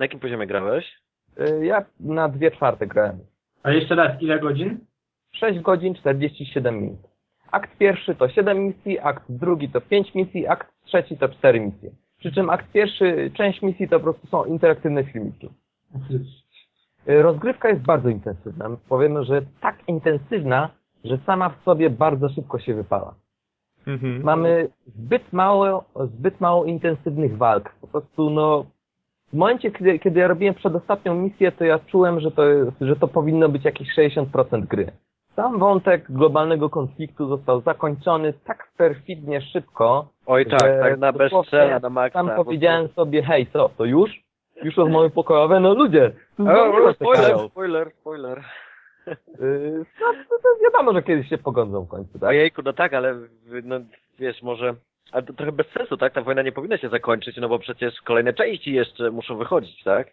Na 0.00 0.04
jakim 0.04 0.20
poziomie 0.20 0.46
grałeś? 0.46 1.00
Y, 1.40 1.66
ja 1.66 1.84
na 2.00 2.28
dwie 2.28 2.50
czwarte 2.50 2.86
grałem. 2.86 3.18
A 3.62 3.70
jeszcze 3.70 3.94
raz, 3.94 4.22
ile 4.22 4.38
godzin? 4.38 4.78
6 5.32 5.60
godzin 5.60 5.94
47 5.94 6.80
minut. 6.80 7.00
Akt 7.50 7.76
pierwszy 7.78 8.14
to 8.14 8.28
7 8.28 8.66
misji, 8.66 8.98
akt 8.98 9.24
drugi 9.28 9.68
to 9.68 9.80
5 9.80 10.14
misji, 10.14 10.46
akt 10.46 10.68
trzeci 10.84 11.16
to 11.16 11.28
4 11.28 11.60
misje. 11.60 11.90
Przy 12.18 12.32
czym 12.32 12.50
akt 12.50 12.72
pierwszy, 12.72 13.30
część 13.34 13.62
misji 13.62 13.88
to 13.88 13.98
po 13.98 14.02
prostu 14.02 14.26
są 14.26 14.44
interaktywne 14.44 15.04
filmiki. 15.04 15.48
Y, 17.08 17.22
rozgrywka 17.22 17.68
jest 17.68 17.82
bardzo 17.82 18.08
intensywna. 18.08 18.76
Powiemy, 18.88 19.24
że 19.24 19.42
tak 19.60 19.88
intensywna, 19.88 20.70
że 21.04 21.18
sama 21.26 21.48
w 21.48 21.62
sobie 21.62 21.90
bardzo 21.90 22.28
szybko 22.28 22.58
się 22.58 22.74
wypala. 22.74 23.14
Mhm. 23.86 24.22
Mamy 24.22 24.68
zbyt 24.86 25.32
mało, 25.32 25.84
zbyt 26.16 26.40
mało 26.40 26.64
intensywnych 26.64 27.36
walk. 27.36 27.74
Po 27.80 27.86
prostu, 27.86 28.30
no, 28.30 28.66
w 29.32 29.36
momencie, 29.36 29.70
kiedy, 29.70 29.98
kiedy 29.98 30.20
ja 30.20 30.28
robiłem 30.28 30.54
przedostatnią 30.54 31.14
misję, 31.14 31.52
to 31.52 31.64
ja 31.64 31.78
czułem, 31.78 32.20
że 32.20 32.30
to, 32.30 32.42
że 32.80 32.96
to 32.96 33.08
powinno 33.08 33.48
być 33.48 33.64
jakieś 33.64 33.88
60% 33.96 34.66
gry. 34.66 34.92
Sam 35.36 35.58
wątek 35.58 36.12
globalnego 36.12 36.70
konfliktu 36.70 37.28
został 37.28 37.60
zakończony 37.60 38.32
tak 38.44 38.68
perfidnie 38.76 39.40
szybko. 39.40 40.08
Oj 40.26 40.46
tak, 40.46 40.60
tak 40.60 40.98
na 40.98 41.12
bezcela, 41.12 41.78
na 41.78 41.90
maksa. 41.90 42.18
Sam 42.18 42.30
powiedziałem 42.36 42.88
sobie, 42.88 43.22
hej, 43.22 43.46
co, 43.52 43.68
to 43.68 43.84
już? 43.84 44.10
Już 44.62 44.76
rozmowy 44.76 45.10
pokojowe? 45.10 45.60
No 45.60 45.74
ludzie! 45.74 46.12
O, 46.38 46.92
spoiler, 46.92 47.38
spoiler, 47.50 47.92
spoiler. 48.00 48.44
Yy, 49.06 49.84
no, 50.00 50.06
to, 50.28 50.36
to 50.42 50.48
wiadomo, 50.64 50.92
że 50.92 51.02
kiedyś 51.02 51.28
się 51.28 51.38
pogodzą 51.38 51.84
w 51.84 51.88
końcu, 51.88 52.18
tak? 52.18 52.28
Ojejku, 52.28 52.62
no 52.64 52.72
tak, 52.72 52.94
ale 52.94 53.14
no, 53.64 53.80
wiesz, 54.18 54.42
może 54.42 54.74
ale 55.12 55.22
to 55.22 55.32
trochę 55.32 55.52
bez 55.52 55.66
sensu, 55.66 55.96
tak? 55.96 56.12
Ta 56.12 56.22
wojna 56.22 56.42
nie 56.42 56.52
powinna 56.52 56.78
się 56.78 56.88
zakończyć, 56.88 57.36
no 57.36 57.48
bo 57.48 57.58
przecież 57.58 58.02
kolejne 58.02 58.32
części 58.32 58.72
jeszcze 58.72 59.10
muszą 59.10 59.36
wychodzić, 59.36 59.82
tak? 59.84 60.08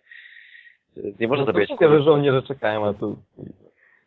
Nie 1.20 1.28
można 1.28 1.46
no 1.46 1.52
zabijać... 1.52 1.70
To 1.80 1.90
że 1.90 2.02
żołnierze 2.02 2.44
czekają 2.44 2.86
na 2.86 2.94
tu. 2.94 3.18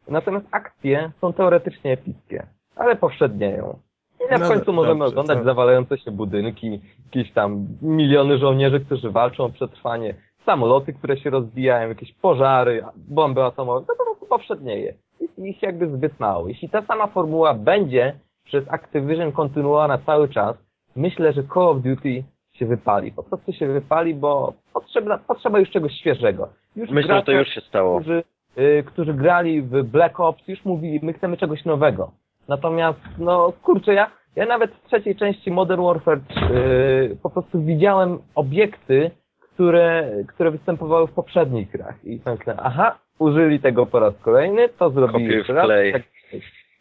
Natomiast 0.08 0.46
akcje 0.50 1.10
są 1.20 1.32
teoretycznie 1.32 1.92
epickie, 1.92 2.46
ale 2.76 2.96
powszednieją. 2.96 3.78
I 4.26 4.30
na 4.30 4.38
no 4.38 4.48
końcu 4.48 4.72
możemy 4.72 4.98
dobrze, 4.98 5.10
oglądać 5.10 5.38
to... 5.38 5.44
zawalające 5.44 5.98
się 5.98 6.10
budynki, 6.10 6.80
jakieś 7.04 7.32
tam 7.32 7.66
miliony 7.82 8.38
żołnierzy, 8.38 8.80
którzy 8.80 9.10
walczą 9.10 9.44
o 9.44 9.50
przetrwanie, 9.50 10.14
samoloty, 10.46 10.92
które 10.92 11.16
się 11.16 11.30
rozbijają, 11.30 11.88
jakieś 11.88 12.12
pożary, 12.12 12.84
bomby 12.96 13.44
atomowe, 13.44 13.86
to 13.86 13.94
po 13.98 14.04
prostu 14.04 14.26
powszednieje. 14.26 14.94
Jest 15.20 15.38
ich 15.38 15.62
jakby 15.62 15.88
zbyt 15.88 16.20
mało. 16.20 16.48
Jeśli 16.48 16.68
ta 16.68 16.82
sama 16.82 17.06
formuła 17.06 17.54
będzie 17.54 18.14
przez 18.44 18.68
Activision 18.68 19.32
kontynuowana 19.32 19.98
cały 19.98 20.28
czas, 20.28 20.56
myślę, 20.96 21.32
że 21.32 21.42
Call 21.54 21.68
of 21.68 21.82
Duty 21.82 22.24
się 22.52 22.66
wypali. 22.66 23.12
Po 23.12 23.22
prostu 23.22 23.52
się 23.52 23.66
wypali, 23.66 24.14
bo 24.14 24.52
potrzeba, 24.72 25.18
potrzeba 25.18 25.58
już 25.58 25.70
czegoś 25.70 25.92
świeżego. 25.92 26.48
Już 26.76 26.90
myślę, 26.90 27.08
gracze, 27.08 27.20
że 27.20 27.26
to 27.26 27.32
już 27.32 27.48
się 27.48 27.60
stało. 27.60 28.00
Którzy, 28.00 28.22
y, 28.58 28.84
którzy 28.86 29.14
grali 29.14 29.62
w 29.62 29.82
Black 29.82 30.20
Ops, 30.20 30.48
już 30.48 30.64
mówili, 30.64 31.00
my 31.02 31.12
chcemy 31.12 31.36
czegoś 31.36 31.64
nowego. 31.64 32.10
Natomiast, 32.48 33.00
no 33.18 33.52
kurczę, 33.62 33.94
ja, 33.94 34.10
ja 34.36 34.46
nawet 34.46 34.74
w 34.74 34.86
trzeciej 34.86 35.16
części 35.16 35.50
Modern 35.50 35.82
Warfare 35.82 36.20
y, 36.50 37.16
po 37.22 37.30
prostu 37.30 37.62
widziałem 37.62 38.18
obiekty, 38.34 39.10
które, 39.40 40.10
które 40.28 40.50
występowały 40.50 41.06
w 41.06 41.12
poprzednich 41.12 41.70
grach. 41.70 42.04
I 42.04 42.20
myślę, 42.26 42.54
aha, 42.58 42.98
użyli 43.18 43.60
tego 43.60 43.86
po 43.86 44.00
raz 44.00 44.14
kolejny, 44.22 44.68
to 44.68 44.90
zrobili 44.90 45.42
raz. 45.42 45.68
Tak, 45.92 46.02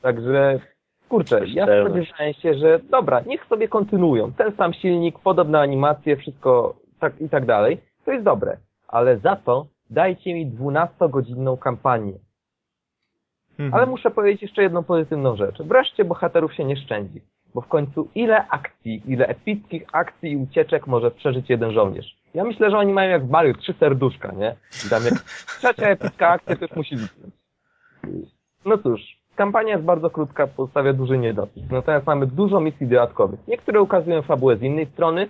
także 0.01 0.59
Kurczę, 1.09 1.47
ja 1.47 1.65
spodziewałem 1.65 2.33
się, 2.33 2.53
że 2.53 2.79
dobra, 2.79 3.21
niech 3.21 3.45
sobie 3.45 3.67
kontynuują. 3.67 4.33
Ten 4.33 4.55
sam 4.55 4.73
silnik, 4.73 5.19
podobne 5.19 5.59
animacje, 5.59 6.17
wszystko 6.17 6.75
tak 6.99 7.21
i 7.21 7.29
tak 7.29 7.45
dalej. 7.45 7.81
To 8.05 8.11
jest 8.11 8.25
dobre. 8.25 8.57
Ale 8.87 9.17
za 9.17 9.35
to 9.35 9.67
dajcie 9.89 10.33
mi 10.33 10.51
12-godzinną 10.51 11.57
kampanię. 11.57 12.13
Mhm. 13.59 13.73
Ale 13.73 13.85
muszę 13.85 14.11
powiedzieć 14.11 14.41
jeszcze 14.41 14.61
jedną 14.61 14.83
pozytywną 14.83 15.35
rzecz. 15.35 15.61
Wreszcie 15.61 16.05
bohaterów 16.05 16.53
się 16.53 16.63
nie 16.65 16.77
szczędzi. 16.77 17.21
Bo 17.53 17.61
w 17.61 17.67
końcu 17.67 18.09
ile 18.15 18.47
akcji, 18.47 19.03
ile 19.07 19.27
epickich 19.27 19.83
akcji 19.91 20.31
i 20.31 20.37
ucieczek 20.37 20.87
może 20.87 21.11
przeżyć 21.11 21.49
jeden 21.49 21.71
żołnierz? 21.71 22.19
Ja 22.33 22.43
myślę, 22.43 22.71
że 22.71 22.77
oni 22.77 22.93
mają 22.93 23.09
jak 23.09 23.25
w 23.25 23.29
Mario 23.29 23.53
trzy 23.53 23.73
serduszka, 23.73 24.31
nie? 24.31 24.55
I 24.85 24.89
tam 24.89 25.03
jak 25.03 25.13
trzecia 25.59 25.87
epicka 25.87 26.29
akcja, 26.29 26.55
to 26.55 26.65
już 26.65 26.75
musi 26.75 26.97
zniknąć. 26.97 27.33
No 28.65 28.77
cóż, 28.77 29.18
Kampania 29.39 29.73
jest 29.73 29.83
bardzo 29.83 30.09
krótka, 30.09 30.47
pozostawia 30.47 30.93
duży 30.93 31.17
niedosyt. 31.17 31.71
Natomiast 31.71 32.07
mamy 32.07 32.27
dużo 32.27 32.59
misji 32.59 32.87
dodatkowych. 32.87 33.39
Niektóre 33.47 33.81
ukazują 33.81 34.21
fabułę 34.21 34.57
z 34.57 34.61
innej 34.61 34.85
strony, 34.85 35.27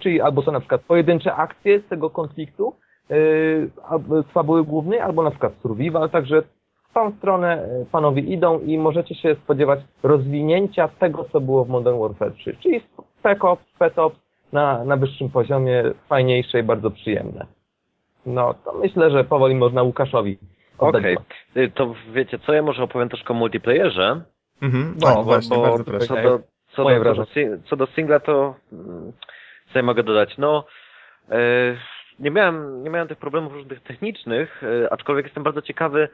czyli 0.00 0.20
albo 0.20 0.42
to 0.42 0.52
na 0.52 0.60
przykład 0.60 0.80
pojedyncze 0.80 1.34
akcje 1.34 1.80
z 1.80 1.88
tego 1.88 2.10
konfliktu, 2.10 2.74
yy, 3.10 3.16
z 4.28 4.32
fabuły 4.32 4.64
głównej, 4.64 5.00
albo 5.00 5.22
na 5.22 5.30
przykład 5.30 5.52
survival, 5.62 6.10
także 6.10 6.42
w 6.90 6.94
tą 6.94 7.12
stronę 7.12 7.68
yy, 7.78 7.86
panowie 7.86 8.22
idą 8.22 8.60
i 8.60 8.78
możecie 8.78 9.14
się 9.14 9.34
spodziewać 9.34 9.80
rozwinięcia 10.02 10.88
tego, 10.88 11.24
co 11.32 11.40
było 11.40 11.64
w 11.64 11.68
Modern 11.68 11.98
Warfare 11.98 12.34
3, 12.34 12.56
czyli 12.56 12.80
Spec 13.18 13.44
Ops, 13.44 13.64
Spec 13.74 13.98
Ops 13.98 14.16
na, 14.52 14.84
na 14.84 14.96
wyższym 14.96 15.30
poziomie, 15.30 15.84
fajniejsze 16.08 16.60
i 16.60 16.62
bardzo 16.62 16.90
przyjemne. 16.90 17.46
No, 18.26 18.54
to 18.64 18.72
myślę, 18.72 19.10
że 19.10 19.24
powoli 19.24 19.54
można 19.54 19.82
Łukaszowi 19.82 20.38
Okej, 20.78 21.16
okay. 21.16 21.70
to 21.70 21.94
wiecie 22.12 22.38
co, 22.38 22.52
ja 22.52 22.62
może 22.62 22.82
opowiem 22.82 23.08
troszkę 23.08 23.34
o 23.34 23.36
multiplayerze. 23.36 24.20
Mhm, 24.62 24.94
no, 25.00 25.14
bo, 25.14 25.22
właśnie, 25.22 25.56
bo, 25.56 25.62
bardzo 25.62 25.84
proszę. 25.84 26.06
Co 26.06 26.14
do, 26.14 26.40
co, 26.72 26.84
do, 26.84 27.04
co, 27.04 27.14
do, 27.14 27.26
co 27.64 27.76
do 27.76 27.86
singla 27.86 28.20
to 28.20 28.54
mm, 28.72 29.12
co 29.72 29.78
ja 29.78 29.82
mogę 29.82 30.02
dodać? 30.02 30.38
No, 30.38 30.64
e, 31.30 31.38
nie 32.18 32.30
miałem, 32.30 32.82
nie 32.84 32.90
miałem 32.90 33.08
tych 33.08 33.18
problemów 33.18 33.52
różnych 33.52 33.82
technicznych, 33.82 34.62
e, 34.62 34.92
aczkolwiek 34.92 35.24
jestem 35.24 35.42
bardzo 35.42 35.62
ciekawy, 35.62 36.08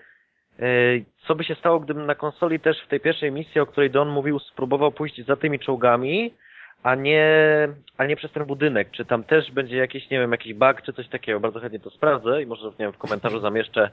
co 1.26 1.34
by 1.34 1.44
się 1.44 1.54
stało, 1.54 1.80
gdybym 1.80 2.06
na 2.06 2.14
konsoli 2.14 2.60
też 2.60 2.82
w 2.82 2.88
tej 2.88 3.00
pierwszej 3.00 3.32
misji, 3.32 3.60
o 3.60 3.66
której 3.66 3.90
Don 3.90 4.08
mówił, 4.08 4.38
spróbował 4.38 4.92
pójść 4.92 5.26
za 5.26 5.36
tymi 5.36 5.58
czołgami, 5.58 6.34
a 6.82 6.94
nie, 6.94 7.28
a 7.96 8.06
nie 8.06 8.16
przez 8.16 8.32
ten 8.32 8.44
budynek. 8.44 8.90
Czy 8.90 9.04
tam 9.04 9.24
też 9.24 9.52
będzie 9.52 9.76
jakiś, 9.76 10.10
nie 10.10 10.18
wiem, 10.20 10.32
jakiś 10.32 10.54
bug, 10.54 10.82
czy 10.82 10.92
coś 10.92 11.08
takiego. 11.08 11.40
Bardzo 11.40 11.60
chętnie 11.60 11.78
to 11.78 11.90
sprawdzę 11.90 12.42
i 12.42 12.46
może, 12.46 12.64
nie 12.64 12.72
wiem, 12.78 12.92
w 12.92 12.98
komentarzu 12.98 13.40
zamieszczę, 13.40 13.90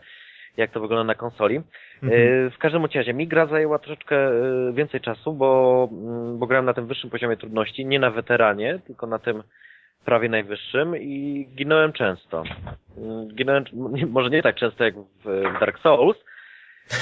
jak 0.58 0.72
to 0.72 0.80
wygląda 0.80 1.04
na 1.04 1.16
konsoli. 1.16 1.62
Mhm. 2.04 2.52
W 2.52 2.58
każdym 2.58 2.86
razie 2.96 3.14
mi 3.14 3.28
gra 3.28 3.46
zajęła 3.46 3.80
troszeczkę 3.80 4.32
więcej 4.74 5.02
czasu, 5.02 5.34
bo, 5.34 5.90
mm, 5.92 6.40
bo 6.40 6.48
grałem 6.48 6.66
na 6.66 6.74
tym 6.74 6.88
wyższym 6.88 7.10
poziomie 7.10 7.38
trudności, 7.38 7.86
nie 7.86 8.00
na 8.00 8.12
weteranie, 8.12 8.80
tylko 8.88 9.08
na 9.08 9.20
tym 9.20 9.44
prawie 10.06 10.30
najwyższym 10.30 10.98
i 10.98 11.48
ginąłem 11.56 11.94
często. 11.94 12.44
Mm, 12.98 13.28
ginąłem, 13.28 13.64
może 14.10 14.30
nie 14.30 14.44
tak 14.44 14.56
często 14.56 14.84
jak 14.84 14.96
w 15.26 15.60
Dark 15.60 15.80
Souls, 15.80 16.18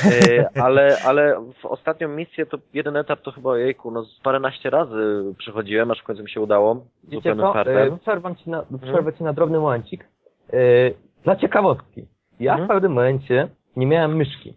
e, 0.05 0.49
ale, 0.65 0.97
ale 1.05 1.45
w 1.61 1.65
ostatnią 1.65 2.07
misję 2.07 2.45
to 2.45 2.57
jeden 2.73 2.97
etap 2.97 3.21
to 3.21 3.31
chyba 3.31 3.57
jejku, 3.57 3.91
no 3.91 4.03
z 4.03 4.19
paręnaście 4.19 4.69
razy 4.69 5.23
przechodziłem, 5.37 5.91
aż 5.91 5.99
w 5.99 6.03
końcu 6.03 6.23
mi 6.23 6.29
się 6.29 6.41
udało. 6.41 6.85
Wiecie 7.03 7.35
co, 7.35 7.61
e, 7.61 7.97
przerwę 8.01 8.35
ci 8.35 8.49
na, 8.49 8.59
mhm. 8.59 8.93
przerwę 8.93 9.13
ci 9.13 9.23
na 9.23 9.33
drobny 9.33 9.59
momencik. 9.59 10.05
E, 10.53 10.57
dla 11.23 11.35
ciekawostki. 11.35 12.05
Ja 12.39 12.51
hmm? 12.51 12.67
w 12.67 12.69
pewnym 12.69 12.91
momencie 12.91 13.47
nie 13.75 13.87
miałem 13.87 14.15
myszki. 14.15 14.53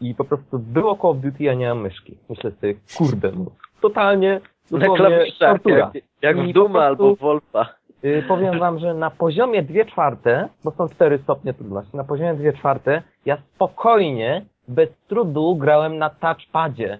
I 0.00 0.14
po 0.14 0.24
prostu 0.24 0.58
było 0.58 0.96
Call 0.96 1.10
of 1.10 1.16
Duty, 1.16 1.44
ja 1.44 1.54
nie 1.54 1.60
miałem 1.60 1.80
myszki. 1.80 2.18
Myślę 2.28 2.50
sobie, 2.50 2.74
kurde, 2.96 3.32
no, 3.32 3.50
totalnie 3.80 4.40
dosłownie 4.70 5.26
tortura. 5.38 5.90
Jak, 5.94 6.04
jak 6.22 6.48
w 6.48 6.52
Duma 6.52 6.84
albo 6.84 7.16
Wolfa. 7.16 7.66
Yy, 8.02 8.22
powiem 8.28 8.58
wam, 8.58 8.78
że 8.78 8.94
na 8.94 9.10
poziomie 9.10 9.62
2 9.62 9.84
czwarte, 9.84 10.48
bo 10.64 10.70
są 10.70 10.88
4 10.88 11.18
stopnie 11.22 11.54
trudności, 11.54 11.96
na 11.96 12.04
poziomie 12.04 12.34
2 12.34 12.52
czwarte 12.52 13.02
ja 13.26 13.38
spokojnie, 13.54 14.44
bez 14.68 14.88
trudu 15.08 15.56
grałem 15.56 15.98
na 15.98 16.10
touchpadzie. 16.10 16.98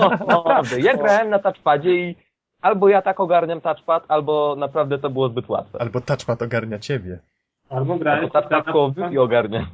No, 0.00 0.10
naprawdę, 0.36 0.80
ja 0.80 0.96
grałem 0.96 1.30
na 1.30 1.38
touchpadzie 1.38 1.94
i 1.94 2.16
albo 2.62 2.88
ja 2.88 3.02
tak 3.02 3.20
ogarniam 3.20 3.60
touchpad, 3.60 4.04
albo 4.08 4.56
naprawdę 4.56 4.98
to 4.98 5.10
było 5.10 5.28
zbyt 5.28 5.48
łatwe. 5.48 5.80
Albo 5.80 6.00
touchpad 6.00 6.42
ogarnia 6.42 6.78
ciebie. 6.78 7.18
Albo 7.70 7.96
grałem... 7.96 8.24
Albo 8.24 8.32
touchpad 8.32 8.64
koło 8.64 8.94
i 9.10 9.18
ogarnia. 9.18 9.66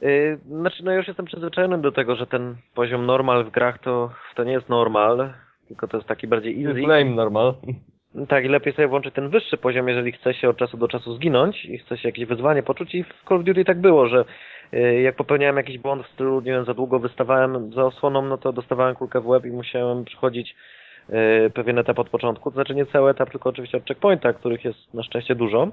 Yy, 0.00 0.38
znaczy, 0.46 0.84
no 0.84 0.92
już 0.92 1.08
jestem 1.08 1.26
przyzwyczajony 1.26 1.78
do 1.78 1.92
tego, 1.92 2.16
że 2.16 2.26
ten 2.26 2.56
poziom 2.74 3.06
normal 3.06 3.44
w 3.44 3.50
grach 3.50 3.78
to, 3.78 4.10
to 4.34 4.44
nie 4.44 4.52
jest 4.52 4.68
normal, 4.68 5.32
tylko 5.68 5.88
to 5.88 5.96
jest 5.96 6.08
taki 6.08 6.26
bardziej 6.26 6.64
easy. 6.64 6.82
Flame 6.84 7.04
normal. 7.04 7.54
Tak, 8.28 8.44
i 8.44 8.48
lepiej 8.48 8.72
sobie 8.72 8.88
włączyć 8.88 9.14
ten 9.14 9.28
wyższy 9.28 9.56
poziom, 9.56 9.88
jeżeli 9.88 10.12
chce 10.12 10.34
się 10.34 10.48
od 10.48 10.56
czasu 10.56 10.76
do 10.76 10.88
czasu 10.88 11.14
zginąć 11.14 11.64
i 11.64 11.78
chce 11.78 11.98
się 11.98 12.08
jakieś 12.08 12.24
wyzwanie 12.24 12.62
poczuć 12.62 12.94
i 12.94 13.04
w 13.04 13.24
Call 13.28 13.38
of 13.38 13.44
Duty 13.44 13.64
tak 13.64 13.80
było, 13.80 14.08
że 14.08 14.24
yy, 14.72 15.00
jak 15.00 15.16
popełniałem 15.16 15.56
jakiś 15.56 15.78
błąd 15.78 16.06
w 16.06 16.10
stylu, 16.10 16.40
nie 16.40 16.52
wiem, 16.52 16.64
za 16.64 16.74
długo 16.74 16.98
wystawałem 16.98 17.72
za 17.72 17.84
osłoną, 17.84 18.22
no 18.22 18.38
to 18.38 18.52
dostawałem 18.52 18.94
kulkę 18.96 19.20
w 19.20 19.26
łeb 19.26 19.44
i 19.44 19.50
musiałem 19.50 20.04
przychodzić 20.04 20.56
pewien 21.54 21.78
etap 21.78 21.98
od 21.98 22.10
początku, 22.10 22.50
to 22.50 22.54
znaczy 22.54 22.74
nie 22.74 22.86
cały 22.86 23.10
etap, 23.10 23.30
tylko 23.30 23.48
oczywiście 23.48 23.78
od 23.78 23.86
checkpointa, 23.86 24.32
których 24.32 24.64
jest 24.64 24.94
na 24.94 25.02
szczęście 25.02 25.34
dużo. 25.34 25.68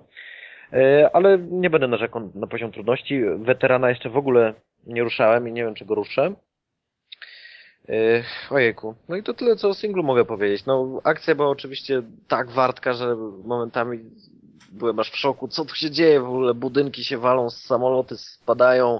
E, 0.73 1.09
ale 1.13 1.37
nie 1.37 1.69
będę 1.69 1.87
narzekał 1.87 2.31
na 2.35 2.47
poziom 2.47 2.71
trudności. 2.71 3.21
Weterana 3.37 3.89
jeszcze 3.89 4.09
w 4.09 4.17
ogóle 4.17 4.53
nie 4.87 5.03
ruszałem 5.03 5.47
i 5.47 5.51
nie 5.51 5.63
wiem, 5.63 5.73
czy 5.73 5.85
go 5.85 5.95
ruszę. 5.95 6.33
E, 7.89 8.23
ojejku. 8.49 8.95
No 9.09 9.15
i 9.15 9.23
to 9.23 9.33
tyle, 9.33 9.55
co 9.55 9.69
o 9.69 9.73
singlu 9.73 10.03
mogę 10.03 10.25
powiedzieć. 10.25 10.65
No, 10.65 11.01
akcja 11.03 11.35
była 11.35 11.49
oczywiście 11.49 12.01
tak 12.27 12.49
wartka, 12.49 12.93
że 12.93 13.15
momentami 13.45 13.99
byłem 14.71 14.99
aż 14.99 15.11
w 15.11 15.17
szoku. 15.17 15.47
Co 15.47 15.65
tu 15.65 15.75
się 15.75 15.91
dzieje 15.91 16.19
w 16.19 16.25
ogóle? 16.25 16.53
Budynki 16.53 17.03
się 17.03 17.17
walą, 17.17 17.49
samoloty 17.49 18.17
spadają. 18.17 18.99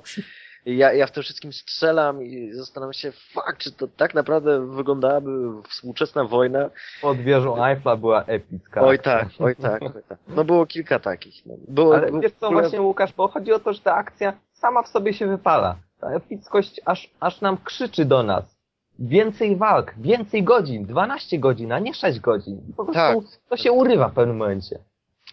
Ja, 0.65 0.93
ja 0.93 1.07
w 1.07 1.11
tym 1.11 1.23
wszystkim 1.23 1.53
strzelam 1.53 2.23
i 2.23 2.53
zastanawiam 2.53 2.93
się, 2.93 3.11
fakt, 3.11 3.57
czy 3.57 3.71
to 3.71 3.88
tak 3.88 4.13
naprawdę 4.13 4.67
wyglądałaby 4.67 5.31
współczesna 5.69 6.23
wojna. 6.23 6.69
Pod 7.01 7.17
wieżą 7.17 7.65
Eiffla 7.65 7.95
była 7.95 8.23
epicka. 8.23 8.81
Oj 8.81 8.99
tak, 8.99 9.27
oj 9.39 9.55
tak, 9.55 9.81
oj 9.81 10.03
tak. 10.09 10.19
No 10.27 10.43
było 10.43 10.65
kilka 10.65 10.99
takich. 10.99 11.45
No. 11.45 11.53
Było, 11.67 11.95
Ale 11.95 12.19
wiesz 12.19 12.31
co 12.39 12.51
właśnie 12.51 12.81
Łukasz, 12.81 13.13
bo 13.13 13.27
chodzi 13.27 13.53
o 13.53 13.59
to, 13.59 13.73
że 13.73 13.79
ta 13.79 13.95
akcja 13.95 14.33
sama 14.53 14.83
w 14.83 14.88
sobie 14.88 15.13
się 15.13 15.27
wypala. 15.27 15.75
Ta 15.99 16.09
epickość 16.09 16.81
aż, 16.85 17.09
aż 17.19 17.41
nam 17.41 17.57
krzyczy 17.63 18.05
do 18.05 18.23
nas. 18.23 18.61
Więcej 18.99 19.55
walk, 19.55 19.93
więcej 19.97 20.43
godzin, 20.43 20.85
12 20.85 21.39
godzin, 21.39 21.71
a 21.71 21.79
nie 21.79 21.93
6 21.93 22.19
godzin. 22.19 22.61
Po 22.77 22.85
prostu 22.85 23.21
tak. 23.21 23.41
to 23.49 23.57
się 23.57 23.71
urywa 23.71 24.07
w 24.07 24.13
pewnym 24.13 24.38
momencie. 24.38 24.79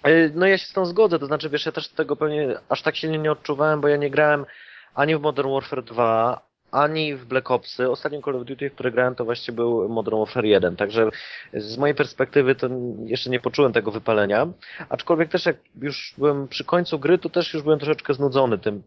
E, 0.02 0.28
no 0.28 0.46
ja 0.46 0.58
się 0.58 0.66
z 0.66 0.72
tą 0.72 0.86
zgodzę, 0.86 1.18
to 1.18 1.26
znaczy 1.26 1.50
wiesz, 1.50 1.66
ja 1.66 1.72
też 1.72 1.88
tego 1.88 2.16
pewnie 2.16 2.58
aż 2.68 2.82
tak 2.82 2.96
silnie 2.96 3.18
nie 3.18 3.32
odczuwałem, 3.32 3.80
bo 3.80 3.88
ja 3.88 3.96
nie 3.96 4.10
grałem 4.10 4.46
ani 4.94 5.16
w 5.16 5.20
Modern 5.20 5.50
Warfare 5.50 5.84
2, 5.84 6.48
ani 6.70 7.14
w 7.14 7.26
Black 7.26 7.50
Opsy. 7.50 7.90
Ostatnim 7.90 8.22
Call 8.22 8.36
of 8.36 8.44
Duty, 8.44 8.70
w 8.70 8.74
który 8.74 8.90
grałem, 8.90 9.14
to 9.14 9.24
właściwie 9.24 9.56
był 9.56 9.88
Modern 9.88 10.18
Warfare 10.18 10.44
1. 10.44 10.76
Także 10.76 11.10
z 11.54 11.78
mojej 11.78 11.94
perspektywy 11.94 12.54
to 12.54 12.68
jeszcze 13.04 13.30
nie 13.30 13.40
poczułem 13.40 13.72
tego 13.72 13.90
wypalenia. 13.90 14.46
Aczkolwiek 14.88 15.28
też 15.28 15.46
jak 15.46 15.56
już 15.82 16.14
byłem 16.18 16.48
przy 16.48 16.64
końcu 16.64 16.98
gry, 16.98 17.18
to 17.18 17.28
też 17.28 17.54
już 17.54 17.62
byłem 17.62 17.78
troszeczkę 17.78 18.14
znudzony 18.14 18.58
tym, 18.58 18.82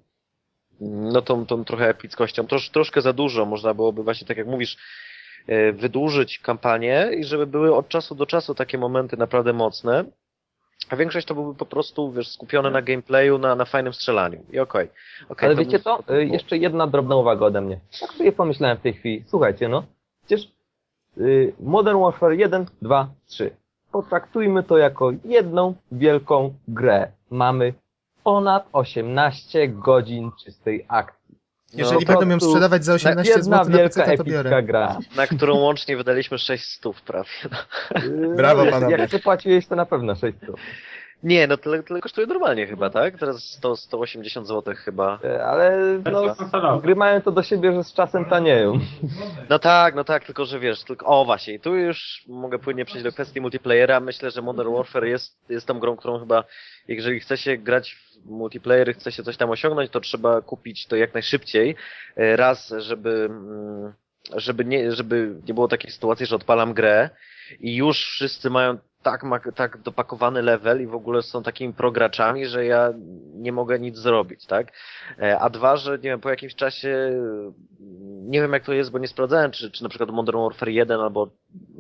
no 0.81 1.21
tą, 1.21 1.45
tą 1.45 1.65
trochę 1.65 1.89
epickością. 1.89 2.47
Trosz, 2.47 2.69
troszkę 2.69 3.01
za 3.01 3.13
dużo. 3.13 3.45
Można 3.45 3.73
byłoby 3.73 4.03
właśnie, 4.03 4.27
tak 4.27 4.37
jak 4.37 4.47
mówisz, 4.47 4.77
e, 5.47 5.71
wydłużyć 5.71 6.39
kampanię 6.39 7.09
i 7.17 7.23
żeby 7.23 7.47
były 7.47 7.75
od 7.75 7.87
czasu 7.87 8.15
do 8.15 8.25
czasu 8.25 8.55
takie 8.55 8.77
momenty 8.77 9.17
naprawdę 9.17 9.53
mocne. 9.53 10.05
A 10.91 10.95
większość 10.95 11.27
to 11.27 11.35
byłby 11.35 11.55
po 11.55 11.65
prostu, 11.65 12.11
wiesz, 12.11 12.27
skupione 12.27 12.69
na 12.69 12.81
gameplayu, 12.81 13.37
na, 13.37 13.55
na 13.55 13.65
fajnym 13.65 13.93
strzelaniu. 13.93 14.37
I 14.51 14.59
okej. 14.59 14.83
Okay. 14.85 14.89
okay. 15.29 15.49
Ale 15.49 15.55
wiecie 15.55 15.79
co? 15.79 15.99
Y, 16.09 16.25
jeszcze 16.25 16.57
jedna 16.57 16.87
drobna 16.87 17.15
uwaga 17.15 17.45
ode 17.45 17.61
mnie. 17.61 17.79
Tak 18.01 18.09
sobie 18.09 18.31
pomyślałem 18.31 18.77
w 18.77 18.81
tej 18.81 18.93
chwili. 18.93 19.23
Słuchajcie, 19.27 19.69
no. 19.69 19.83
Przecież 20.25 20.51
yy, 21.17 21.53
Modern 21.59 21.99
Warfare 21.99 22.33
1, 22.33 22.65
2, 22.81 23.09
3. 23.25 23.55
Potraktujmy 23.91 24.63
to 24.63 24.77
jako 24.77 25.11
jedną 25.25 25.75
wielką 25.91 26.53
grę. 26.67 27.11
Mamy 27.29 27.73
ponad 28.23 28.67
18 28.73 29.67
godzin 29.67 30.31
czystej 30.43 30.85
akcji. 30.87 31.20
Jeżeli 31.73 32.05
no, 32.05 32.17
będą 32.17 32.33
ją 32.33 32.39
sprzedawać 32.39 32.85
za 32.85 32.93
18 32.93 33.33
zł 33.43 33.69
na 33.69 33.77
PC, 33.77 34.17
to 34.17 34.23
biorę. 34.23 34.63
gra. 34.63 34.97
Na 35.15 35.27
którą 35.27 35.55
łącznie 35.55 35.97
wydaliśmy 35.97 36.37
600 36.37 37.01
prawie. 37.01 37.29
Brawo 38.35 38.65
panowie. 38.65 38.97
Jak 38.97 39.09
ty 39.09 39.19
płaciłeś, 39.19 39.67
to 39.67 39.75
na 39.75 39.85
pewno 39.85 40.15
600. 40.15 40.49
Nie, 41.23 41.47
no 41.47 41.57
tyle, 41.57 41.83
tyle 41.83 42.01
kosztuje 42.01 42.27
normalnie 42.27 42.67
chyba, 42.67 42.89
tak? 42.89 43.17
Teraz 43.17 43.43
100, 43.43 43.75
180 43.75 44.47
zł 44.47 44.73
chyba. 44.77 45.19
E, 45.23 45.45
ale 45.45 45.79
no, 46.63 46.79
gry 46.79 46.95
mają 46.95 47.21
to 47.21 47.31
do 47.31 47.43
siebie, 47.43 47.73
że 47.73 47.83
z 47.83 47.93
czasem 47.93 48.25
tanieją. 48.25 48.79
No 49.49 49.59
tak, 49.59 49.95
no 49.95 50.03
tak, 50.03 50.25
tylko 50.25 50.45
że 50.45 50.59
wiesz, 50.59 50.83
tylko, 50.83 51.05
o 51.05 51.25
właśnie, 51.25 51.59
tu 51.59 51.75
już 51.75 52.23
mogę 52.27 52.59
płynnie 52.59 52.85
przejść 52.85 53.03
do 53.03 53.11
kwestii 53.11 53.41
multiplayera. 53.41 53.99
Myślę, 53.99 54.31
że 54.31 54.41
Modern 54.41 54.73
Warfare 54.73 55.05
jest, 55.05 55.49
jest 55.49 55.67
tą 55.67 55.79
grą, 55.79 55.97
którą 55.97 56.19
chyba, 56.19 56.43
jeżeli 56.87 57.19
chce 57.19 57.37
się 57.37 57.57
grać 57.57 57.95
w 57.95 58.29
multiplayer, 58.29 58.93
chce 58.93 59.11
się 59.11 59.23
coś 59.23 59.37
tam 59.37 59.49
osiągnąć, 59.49 59.91
to 59.91 59.99
trzeba 59.99 60.41
kupić 60.41 60.87
to 60.87 60.95
jak 60.95 61.13
najszybciej. 61.13 61.75
E, 62.15 62.35
raz, 62.35 62.73
żeby 62.77 63.27
mm, 63.29 63.93
żeby 64.35 64.65
nie, 64.65 64.91
żeby 64.91 65.35
nie 65.47 65.53
było 65.53 65.67
takiej 65.67 65.91
sytuacji, 65.91 66.25
że 66.25 66.35
odpalam 66.35 66.73
grę 66.73 67.09
i 67.59 67.75
już 67.75 67.97
wszyscy 67.97 68.49
mają 68.49 68.77
tak, 69.03 69.23
tak 69.55 69.77
dopakowany 69.77 70.41
level 70.41 70.81
i 70.81 70.87
w 70.87 70.95
ogóle 70.95 71.21
są 71.21 71.43
takimi 71.43 71.73
prograczami, 71.73 72.45
że 72.45 72.65
ja 72.65 72.93
nie 73.33 73.51
mogę 73.51 73.79
nic 73.79 73.97
zrobić, 73.97 74.45
tak? 74.45 74.67
E, 75.19 75.39
a 75.39 75.49
dwa, 75.49 75.77
że 75.77 75.91
nie 75.91 76.09
wiem, 76.09 76.19
po 76.19 76.29
jakimś 76.29 76.55
czasie 76.55 77.11
nie 78.21 78.41
wiem 78.41 78.53
jak 78.53 78.65
to 78.65 78.73
jest, 78.73 78.91
bo 78.91 78.99
nie 78.99 79.07
sprawdzałem, 79.07 79.51
czy, 79.51 79.71
czy 79.71 79.83
na 79.83 79.89
przykład 79.89 80.09
Modern 80.09 80.37
Warfare 80.37 80.69
1 80.69 80.99
albo 80.99 81.27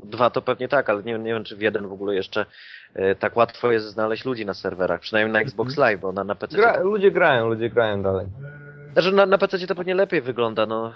2 0.03 0.29
to 0.29 0.41
pewnie 0.41 0.67
tak, 0.67 0.89
ale 0.89 1.03
nie, 1.03 1.19
nie 1.19 1.33
wiem, 1.33 1.43
czy 1.43 1.55
w 1.55 1.61
1 1.61 1.87
w 1.87 1.93
ogóle 1.93 2.15
jeszcze 2.15 2.45
e, 2.93 3.15
tak 3.15 3.37
łatwo 3.37 3.71
jest 3.71 3.87
znaleźć 3.87 4.25
ludzi 4.25 4.45
na 4.45 4.53
serwerach, 4.53 4.99
przynajmniej 4.99 5.33
na 5.33 5.41
Xbox 5.41 5.71
mhm. 5.71 5.87
Live, 5.87 6.01
bo 6.01 6.11
na, 6.11 6.23
na 6.23 6.35
PC... 6.35 6.57
Gra. 6.57 6.79
Ludzie 6.79 7.11
grają, 7.11 7.49
ludzie 7.49 7.69
grają 7.69 8.01
dalej. 8.01 8.27
Znaczy 8.93 9.11
na, 9.11 9.25
na 9.25 9.37
PC 9.37 9.67
to 9.67 9.75
pewnie 9.75 9.95
lepiej 9.95 10.21
wygląda, 10.21 10.65
no. 10.65 10.93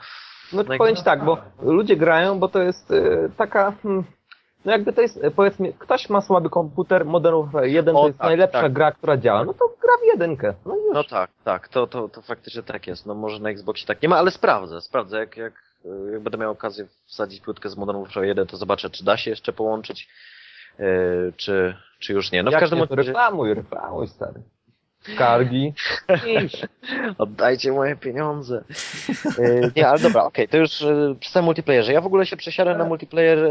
No 0.54 0.64
powiem 0.64 0.96
tak, 0.96 1.26
bo 1.26 1.38
ludzie 1.62 1.96
grają, 1.96 2.40
bo 2.40 2.48
to 2.48 2.62
jest 2.62 2.92
y, 2.92 3.32
taka... 3.38 3.72
Hmm 3.72 4.04
no 4.66 4.72
jakby 4.72 4.94
to 4.94 5.02
jest, 5.02 5.20
powiedzmy, 5.36 5.74
ktoś 5.74 6.10
ma 6.10 6.22
słaby 6.22 6.50
komputer, 6.50 7.06
Modern 7.06 7.36
Warfare 7.42 7.66
1 7.66 7.96
o, 7.96 8.00
to 8.00 8.08
jest 8.08 8.20
tak, 8.20 8.28
najlepsza 8.28 8.62
tak. 8.62 8.74
gra, 8.74 8.92
która 8.92 9.18
działa, 9.18 9.46
no 9.46 9.54
to 9.54 9.66
gra 9.82 9.94
w 10.04 10.06
jedynkę. 10.06 10.54
No, 10.66 10.76
już. 10.76 10.94
no 10.94 11.04
tak, 11.04 11.30
tak, 11.44 11.68
to, 11.68 11.88
to, 11.88 12.10
to 12.10 12.22
faktycznie 12.22 12.64
tak 12.64 12.88
jest. 12.88 13.06
No 13.06 13.16
może 13.16 13.40
na 13.40 13.50
Xboxie 13.50 13.88
tak 13.88 14.02
nie 14.02 14.10
ma, 14.10 14.18
ale 14.18 14.32
sprawdzę, 14.32 14.82
sprawdzę, 14.82 15.20
jak, 15.20 15.38
jak, 15.38 15.54
jak 16.12 16.22
będę 16.22 16.38
miał 16.38 16.52
okazję 16.52 16.86
wsadzić 17.06 17.42
płytkę 17.42 17.70
z 17.70 17.78
Modern 17.78 18.00
Warfare 18.00 18.26
1, 18.26 18.48
to 18.48 18.58
zobaczę, 18.58 18.90
czy 18.90 19.06
da 19.06 19.18
się 19.18 19.30
jeszcze 19.30 19.54
połączyć, 19.54 20.10
yy, 20.80 21.34
czy, 21.38 21.76
czy 22.00 22.14
już 22.14 22.32
nie. 22.32 22.44
No 22.44 22.52
jak 22.52 22.60
w 22.60 22.62
każdym 22.62 22.80
razie... 22.80 22.96
Reklamuj, 22.96 23.54
reklamuj, 23.54 24.08
stary 24.08 24.44
skargi. 25.14 25.74
Oddajcie 27.18 27.72
moje 27.72 27.96
pieniądze. 27.96 28.64
E, 29.40 29.72
nie, 29.76 29.88
ale 29.88 30.00
dobra, 30.00 30.24
okej, 30.24 30.46
okay, 30.46 30.48
to 30.48 30.58
już 30.58 30.72
przy 31.20 31.32
samym 31.32 31.46
multiplayerze. 31.46 31.94
Ja 31.94 32.02
w 32.02 32.06
ogóle 32.06 32.26
się 32.26 32.38
przesiadłem 32.38 32.78
na 32.78 32.86
multiplayer 32.86 33.40
e, 33.40 33.50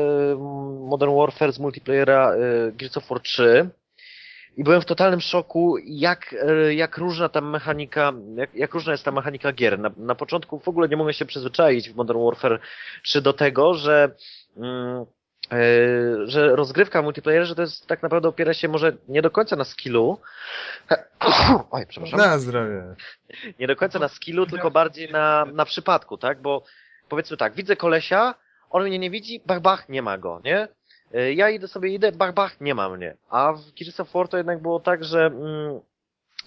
Modern 0.89 1.17
Warfare 1.17 1.53
z 1.53 1.59
multiplayera 1.59 2.33
Gears 2.73 2.97
of 2.97 3.09
War 3.09 3.21
3. 3.21 3.69
i 4.57 4.65
byłem 4.65 4.81
w 4.81 4.85
totalnym 4.85 5.21
szoku, 5.21 5.77
jak, 5.85 6.35
jak 6.71 6.99
różna 6.99 7.29
ta 7.29 7.41
mechanika, 7.41 8.13
jak, 8.37 8.55
jak 8.55 8.75
różna 8.75 8.93
jest 8.93 9.05
ta 9.05 9.11
mechanika 9.11 9.53
gier. 9.53 9.79
Na, 9.79 9.91
na 9.97 10.15
początku 10.15 10.59
w 10.59 10.69
ogóle 10.69 10.89
nie 10.89 10.97
mogę 10.97 11.15
się 11.15 11.25
przyzwyczaić 11.25 11.91
w 11.91 11.97
Modern 11.97 12.25
Warfare 12.25 12.61
3 13.03 13.23
do 13.23 13.33
tego, 13.33 13.75
że 13.75 14.15
mm, 14.57 15.07
że 16.25 16.57
rozgrywka 16.57 17.01
w 17.03 17.05
multiplayerze 17.05 17.55
to 17.55 17.63
jest 17.63 17.87
tak 17.87 18.03
naprawdę 18.03 18.29
opiera 18.29 18.55
się 18.55 18.69
może 18.69 18.93
nie 19.09 19.23
do 19.23 19.31
końca 19.31 19.57
na 19.57 19.65
skillu. 19.65 20.19
Oj, 21.71 21.87
przepraszam. 21.89 22.19
Na 22.19 22.39
zdrowie. 22.39 22.83
Nie 23.59 23.67
do 23.67 23.77
końca 23.77 23.99
na 23.99 24.09
skillu, 24.09 24.47
tylko 24.47 24.71
bardziej 24.71 25.13
na, 25.13 25.45
na 25.45 25.65
przypadku, 25.65 26.19
tak? 26.19 26.43
Bo 26.43 26.63
powiedzmy 27.09 27.37
tak, 27.37 27.55
widzę 27.55 27.77
kolesia, 27.77 28.35
on 28.71 28.85
mnie 28.85 28.99
nie 28.99 29.11
widzi, 29.11 29.43
bach, 29.47 29.61
bach, 29.61 29.89
nie 29.89 30.03
ma 30.03 30.19
go, 30.19 30.41
nie? 30.45 30.69
Yy, 31.13 31.35
ja 31.35 31.51
idę 31.51 31.69
sobie, 31.69 31.89
idę, 31.89 32.13
bach, 32.13 32.35
bach, 32.35 32.61
nie 32.61 32.75
ma 32.75 32.89
mnie. 32.89 33.17
A 33.31 33.53
w 33.53 33.73
Gears 33.79 34.01
of 34.01 34.13
War 34.13 34.29
to 34.29 34.37
jednak 34.37 34.63
było 34.63 34.81
tak, 34.81 35.05
że 35.05 35.27
mm, 35.27 35.81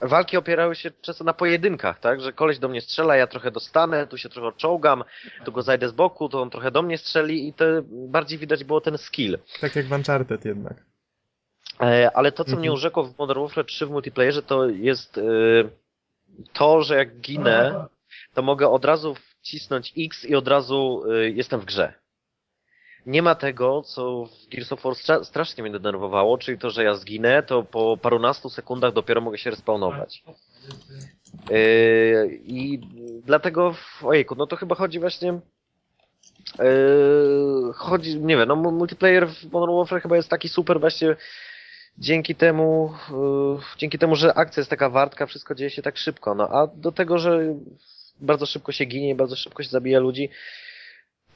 walki 0.02 0.38
opierały 0.38 0.76
się 0.76 0.92
często 1.02 1.24
na 1.24 1.34
pojedynkach, 1.34 2.00
tak? 2.00 2.22
Że 2.22 2.34
koleś 2.34 2.60
do 2.60 2.70
mnie 2.70 2.82
strzela, 2.82 3.16
ja 3.16 3.28
trochę 3.28 3.52
dostanę, 3.52 4.08
tu 4.08 4.18
się 4.18 4.30
trochę 4.30 4.48
odczołgam, 4.48 5.04
tu 5.46 5.52
go 5.52 5.62
zajdę 5.62 5.90
z 5.90 5.92
boku, 5.92 6.30
to 6.30 6.42
on 6.42 6.50
trochę 6.50 6.72
do 6.72 6.82
mnie 6.82 6.98
strzeli 6.98 7.48
i 7.48 7.54
to 7.54 7.66
bardziej 7.92 8.40
widać 8.40 8.64
było 8.64 8.82
ten 8.82 8.98
skill. 8.98 9.38
Tak 9.62 9.76
jak 9.76 9.86
w 9.86 9.92
Uncharted 9.92 10.46
jednak. 10.46 10.86
E, 11.82 12.12
ale 12.14 12.32
to, 12.32 12.44
co 12.44 12.50
mhm. 12.50 12.60
mnie 12.60 12.72
urzekło 12.74 13.04
w 13.04 13.18
Modern 13.18 13.40
Warfare 13.40 13.66
3 13.66 13.86
w 13.86 13.90
multiplayerze, 13.90 14.44
to 14.44 14.70
jest 14.70 15.18
yy, 15.18 15.70
to, 16.54 16.84
że 16.84 16.96
jak 16.96 17.20
ginę, 17.20 17.86
to 18.34 18.42
mogę 18.42 18.70
od 18.70 18.86
razu 18.86 19.16
wcisnąć 19.16 19.94
X 19.98 20.26
i 20.26 20.36
od 20.36 20.48
razu 20.48 21.04
yy, 21.08 21.32
jestem 21.32 21.60
w 21.60 21.66
grze 21.66 21.94
nie 23.08 23.22
ma 23.22 23.36
tego, 23.36 23.82
co 23.82 24.26
w 24.26 24.50
Gears 24.50 24.72
of 24.72 24.84
War 24.84 24.96
strasznie 25.26 25.64
mnie 25.64 25.72
denerwowało, 25.72 26.38
czyli 26.38 26.58
to, 26.58 26.70
że 26.70 26.84
ja 26.84 26.94
zginę, 26.94 27.44
to 27.44 27.64
po 27.64 27.98
parunastu 27.98 28.50
sekundach 28.50 28.94
dopiero 28.94 29.22
mogę 29.22 29.38
się 29.38 29.50
respawnować. 29.50 30.24
Yy, 31.50 32.40
I 32.44 32.80
dlatego, 33.26 33.76
ojejku, 34.04 34.36
no 34.36 34.48
to 34.48 34.56
chyba 34.56 34.76
chodzi 34.76 35.00
właśnie 35.00 35.40
Yy, 36.60 37.74
chodzi, 37.74 38.20
nie 38.20 38.38
wiem, 38.38 38.48
no 38.48 38.56
multiplayer 38.56 39.30
w 39.30 39.52
Modern 39.52 39.78
Warfare 39.78 40.02
chyba 40.02 40.16
jest 40.16 40.30
taki 40.30 40.50
super 40.50 40.80
właśnie 40.80 41.16
dzięki 41.98 42.36
temu, 42.36 42.94
yy, 43.12 43.60
dzięki 43.78 44.00
temu, 44.00 44.16
że 44.16 44.34
akcja 44.34 44.62
jest 44.62 44.70
taka 44.70 44.90
wartka, 44.90 45.26
wszystko 45.26 45.56
dzieje 45.56 45.70
się 45.70 45.82
tak 45.82 45.98
szybko, 45.98 46.36
no 46.36 46.50
a 46.50 46.68
do 46.68 46.92
tego, 46.92 47.18
że 47.18 47.56
bardzo 48.22 48.46
szybko 48.46 48.72
się 48.72 48.86
ginie, 48.86 49.16
bardzo 49.16 49.36
szybko 49.36 49.64
się 49.64 49.70
zabija 49.70 50.00
ludzi, 50.00 50.30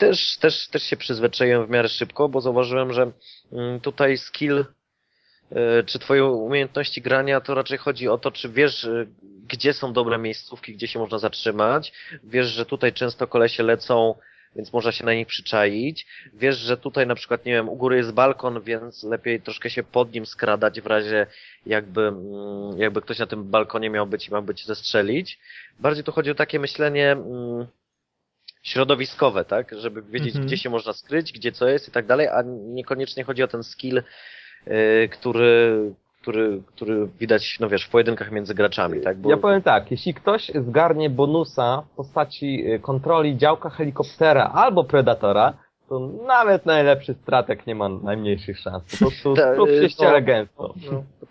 też, 0.01 0.37
też, 0.37 0.67
też 0.67 0.83
się 0.83 0.97
przyzwyczaiłem 0.97 1.65
w 1.65 1.69
miarę 1.69 1.89
szybko, 1.89 2.29
bo 2.29 2.41
zauważyłem, 2.41 2.93
że 2.93 3.11
mm, 3.51 3.79
tutaj 3.79 4.17
skill 4.17 4.65
e, 5.51 5.83
czy 5.83 5.99
twoje 5.99 6.25
umiejętności 6.25 7.01
grania, 7.01 7.41
to 7.41 7.55
raczej 7.55 7.77
chodzi 7.77 8.07
o 8.07 8.17
to, 8.17 8.31
czy 8.31 8.49
wiesz, 8.49 8.85
e, 8.85 9.05
gdzie 9.47 9.73
są 9.73 9.93
dobre 9.93 10.17
miejscówki, 10.17 10.73
gdzie 10.73 10.87
się 10.87 10.99
można 10.99 11.17
zatrzymać. 11.17 11.93
Wiesz, 12.23 12.47
że 12.47 12.65
tutaj 12.65 12.93
często 12.93 13.27
kolesie 13.27 13.63
lecą, 13.63 14.15
więc 14.55 14.73
można 14.73 14.91
się 14.91 15.05
na 15.05 15.13
nich 15.13 15.27
przyczaić. 15.27 16.07
Wiesz, 16.33 16.57
że 16.57 16.77
tutaj 16.77 17.07
na 17.07 17.15
przykład, 17.15 17.45
nie 17.45 17.51
wiem, 17.51 17.69
u 17.69 17.75
góry 17.75 17.97
jest 17.97 18.11
balkon, 18.11 18.61
więc 18.61 19.03
lepiej 19.03 19.41
troszkę 19.41 19.69
się 19.69 19.83
pod 19.83 20.13
nim 20.13 20.25
skradać 20.25 20.81
w 20.81 20.87
razie 20.87 21.27
jakby, 21.65 22.01
mm, 22.01 22.77
jakby 22.77 23.01
ktoś 23.01 23.19
na 23.19 23.27
tym 23.27 23.43
balkonie 23.43 23.89
miał 23.89 24.07
być 24.07 24.27
i 24.27 24.31
miał 24.31 24.43
być 24.43 24.65
zestrzelić. 24.65 25.39
Bardziej 25.79 26.03
tu 26.03 26.11
chodzi 26.11 26.31
o 26.31 26.35
takie 26.35 26.59
myślenie, 26.59 27.11
mm, 27.11 27.67
środowiskowe, 28.63 29.45
tak? 29.45 29.75
Żeby 29.77 30.01
wiedzieć, 30.01 30.29
mhm. 30.29 30.45
gdzie 30.45 30.57
się 30.57 30.69
można 30.69 30.93
skryć, 30.93 31.33
gdzie 31.33 31.51
co 31.51 31.67
jest 31.67 31.87
i 31.87 31.91
tak 31.91 32.05
dalej, 32.05 32.27
a 32.27 32.43
niekoniecznie 32.47 33.23
chodzi 33.23 33.43
o 33.43 33.47
ten 33.47 33.63
skill, 33.63 34.03
yy, 34.67 35.09
który, 35.11 35.93
który, 36.21 36.61
który 36.65 37.07
widać, 37.19 37.57
no 37.59 37.69
wiesz, 37.69 37.85
w 37.85 37.89
pojedynkach 37.89 38.31
między 38.31 38.53
graczami, 38.53 39.01
tak? 39.01 39.17
Bo... 39.17 39.29
Ja 39.29 39.37
powiem 39.37 39.61
tak, 39.61 39.91
jeśli 39.91 40.13
ktoś 40.13 40.51
zgarnie 40.55 41.09
bonusa 41.09 41.83
w 41.93 41.95
postaci 41.95 42.71
y, 42.73 42.79
kontroli 42.79 43.37
działka 43.37 43.69
helikoptera 43.69 44.51
albo 44.53 44.83
predatora, 44.83 45.53
to 45.91 45.99
nawet 46.27 46.65
najlepszy 46.65 47.13
stratek 47.13 47.67
nie 47.67 47.75
ma 47.75 47.89
najmniejszych 47.89 48.59
szans. 48.59 48.83
Po 48.91 48.97
prostu 48.97 49.33
trup 49.55 49.69
się 49.69 49.89
ściele 49.89 50.21
no, 50.21 50.25
gęsto. 50.25 50.73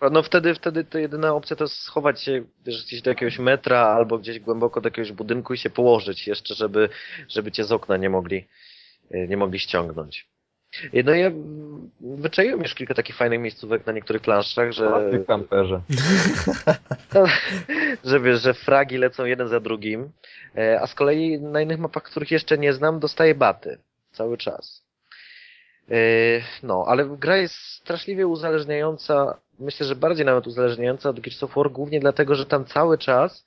No, 0.01 0.11
no 0.11 0.23
wtedy, 0.23 0.55
wtedy 0.55 0.85
to 0.85 0.99
jedyna 0.99 1.35
opcja 1.35 1.57
to 1.57 1.69
schować 1.69 2.23
się 2.23 2.45
wiesz, 2.67 2.85
gdzieś 2.85 3.03
do 3.03 3.11
jakiegoś 3.11 3.39
metra 3.39 3.79
albo 3.81 4.19
gdzieś 4.19 4.41
głęboko 4.41 4.81
do 4.81 4.87
jakiegoś 4.87 5.13
budynku 5.13 5.55
i 5.55 5.59
się 5.59 5.71
położyć 5.71 6.27
jeszcze, 6.27 6.55
żeby, 6.55 6.89
żeby 7.29 7.53
cię 7.53 7.65
z 7.65 7.73
okna 7.73 7.97
nie 7.97 8.11
mogli, 8.11 8.49
nie 9.11 9.37
mogli 9.37 9.59
ściągnąć. 9.59 10.29
No 11.05 11.15
ja 11.15 11.31
wyczaiłem 12.01 12.63
już 12.63 12.75
kilka 12.75 12.95
takich 12.95 13.17
fajnych 13.17 13.41
miejscówek 13.41 13.87
na 13.87 13.93
niektórych 13.93 14.23
planszach, 14.23 14.73
że... 14.73 14.95
O, 14.95 15.25
kamperze. 15.27 15.81
że 18.05 18.21
wiesz, 18.21 18.43
że 18.43 18.55
fragi 18.55 18.99
lecą 18.99 19.25
jeden 19.25 19.49
za 19.49 19.61
drugim, 19.61 20.11
e, 20.57 20.81
a 20.81 20.87
z 20.87 20.95
kolei 20.95 21.41
na 21.41 21.61
innych 21.61 21.79
mapach, 21.79 22.03
których 22.03 22.31
jeszcze 22.31 22.59
nie 22.59 22.73
znam, 22.73 22.99
dostaję 22.99 23.35
baty 23.35 23.79
cały 24.21 24.39
czas. 24.39 24.83
Yy, 25.89 26.43
no, 26.63 26.85
ale 26.89 27.17
gra 27.19 27.37
jest 27.37 27.55
straszliwie 27.55 28.27
uzależniająca, 28.27 29.39
myślę, 29.59 29.87
że 29.87 29.97
bardziej 29.97 30.27
nawet 30.27 30.47
uzależniająca 30.47 31.11
od 31.11 31.21
Gears 31.21 31.43
of 31.43 31.55
War, 31.55 31.71
głównie 31.71 32.01
dlatego, 32.01 32.35
że 32.35 32.47
tam 32.47 32.65
cały 32.65 32.99
czas 32.99 33.47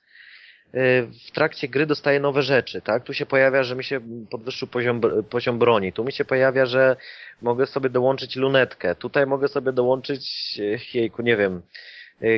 yy, 0.72 1.08
w 1.28 1.30
trakcie 1.32 1.68
gry 1.68 1.86
dostaję 1.86 2.20
nowe 2.20 2.42
rzeczy, 2.42 2.82
tak? 2.82 3.04
Tu 3.04 3.14
się 3.14 3.26
pojawia, 3.26 3.62
że 3.62 3.76
mi 3.76 3.84
się 3.84 4.00
podwyższył 4.30 4.68
poziom, 4.68 5.00
poziom 5.30 5.58
broni, 5.58 5.92
tu 5.92 6.04
mi 6.04 6.12
się 6.12 6.24
pojawia, 6.24 6.66
że 6.66 6.96
mogę 7.42 7.66
sobie 7.66 7.90
dołączyć 7.90 8.36
lunetkę, 8.36 8.94
tutaj 8.94 9.26
mogę 9.26 9.48
sobie 9.48 9.72
dołączyć, 9.72 10.56
yy, 10.58 10.78
jejku, 10.94 11.22
nie 11.22 11.36
wiem, 11.36 11.62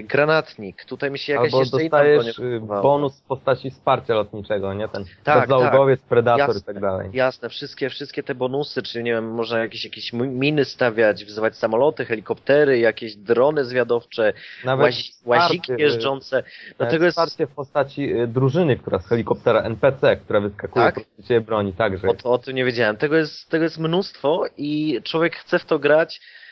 granatnik. 0.03 0.85
Tutaj 0.85 1.11
mi 1.11 1.19
się 1.19 1.33
jakaś 1.33 1.47
Albo 1.47 1.61
jeszcze 1.61 1.79
dostajesz 1.79 2.39
y, 2.39 2.61
bonus 2.83 3.21
w 3.21 3.23
postaci 3.23 3.71
wsparcia 3.71 4.15
lotniczego, 4.15 4.75
nie? 4.75 4.89
Ten 4.89 5.05
tak, 5.25 5.49
załogowiec, 5.49 6.01
tak. 6.01 6.09
predator 6.09 6.49
jasne, 6.49 6.61
i 6.61 6.65
tak 6.65 6.81
dalej. 6.81 7.11
Jasne, 7.13 7.49
wszystkie, 7.49 7.91
wszystkie 7.91 8.23
te 8.23 8.35
bonusy, 8.35 8.83
czyli 8.83 9.05
nie 9.05 9.13
wiem, 9.13 9.31
można 9.31 9.59
jakieś, 9.59 9.85
jakieś 9.85 10.13
miny 10.13 10.65
stawiać, 10.65 11.25
wzywać 11.25 11.57
samoloty, 11.57 12.05
helikoptery, 12.05 12.79
jakieś 12.79 13.17
drony 13.17 13.65
zwiadowcze, 13.65 14.33
Nawet 14.65 14.85
łazi, 14.85 15.13
łaziki 15.25 15.73
y, 15.73 15.77
jeżdżące. 15.79 16.43
Dlatego 16.79 17.05
jest 17.05 17.19
wsparcie 17.19 17.47
w 17.47 17.55
postaci 17.55 18.13
drużyny, 18.29 18.77
która 18.77 18.99
z 18.99 19.07
helikoptera 19.07 19.63
NPC, 19.63 20.17
która 20.17 20.41
wyskakuje 20.41 20.85
tak? 20.85 21.01
ciebie 21.29 21.41
broni, 21.41 21.73
także. 21.73 22.09
O, 22.25 22.33
o 22.33 22.39
tym 22.39 22.55
nie 22.55 22.65
wiedziałem. 22.65 22.97
Tego 22.97 23.17
jest, 23.17 23.49
tego 23.49 23.65
jest 23.65 23.79
mnóstwo 23.79 24.45
i 24.57 25.01
człowiek 25.05 25.37
chce 25.37 25.59
w 25.59 25.65
to 25.65 25.79
grać 25.79 26.21
Y, 26.21 26.46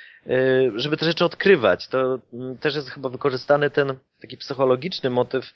żeby 0.76 0.96
te 0.96 1.06
rzeczy 1.06 1.24
odkrywać. 1.24 1.88
To 1.88 2.18
mm, 2.32 2.58
też 2.58 2.74
jest 2.74 2.90
chyba 2.90 3.08
wykorzystany 3.08 3.70
ten 3.70 3.94
taki 4.20 4.36
psychologiczny 4.36 5.10
motyw, 5.10 5.54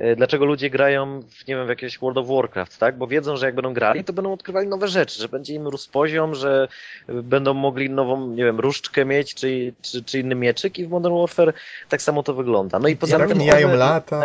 y, 0.00 0.16
dlaczego 0.16 0.44
ludzie 0.44 0.70
grają 0.70 1.22
w, 1.22 1.48
nie 1.48 1.56
wiem, 1.56 1.66
w 1.66 1.68
jakieś 1.68 1.98
World 1.98 2.18
of 2.18 2.26
Warcraft, 2.28 2.78
tak? 2.78 2.98
Bo 2.98 3.06
wiedzą, 3.06 3.36
że 3.36 3.46
jak 3.46 3.54
będą 3.54 3.74
grali, 3.74 4.04
to 4.04 4.12
będą 4.12 4.32
odkrywali 4.32 4.68
nowe 4.68 4.88
rzeczy, 4.88 5.20
że 5.22 5.28
będzie 5.28 5.54
im 5.54 5.68
rósł 5.68 5.90
poziom, 5.90 6.34
że 6.34 6.68
będą 7.08 7.54
mogli 7.54 7.90
nową, 7.90 8.26
nie 8.28 8.44
wiem, 8.44 8.60
różdżkę 8.60 9.04
mieć, 9.04 9.34
czy, 9.34 9.72
czy, 9.82 10.04
czy 10.04 10.20
inny 10.20 10.34
mieczyk 10.34 10.78
i 10.78 10.86
w 10.86 10.90
Modern 10.90 11.14
Warfare 11.14 11.52
tak 11.88 12.02
samo 12.02 12.22
to 12.22 12.34
wygląda. 12.34 12.78
No 12.78 12.88
i 12.88 12.96
poza 12.96 13.18
ja 13.18 13.26
tym... 13.26 13.38
Mijają 13.38 13.76
lata. 13.76 14.22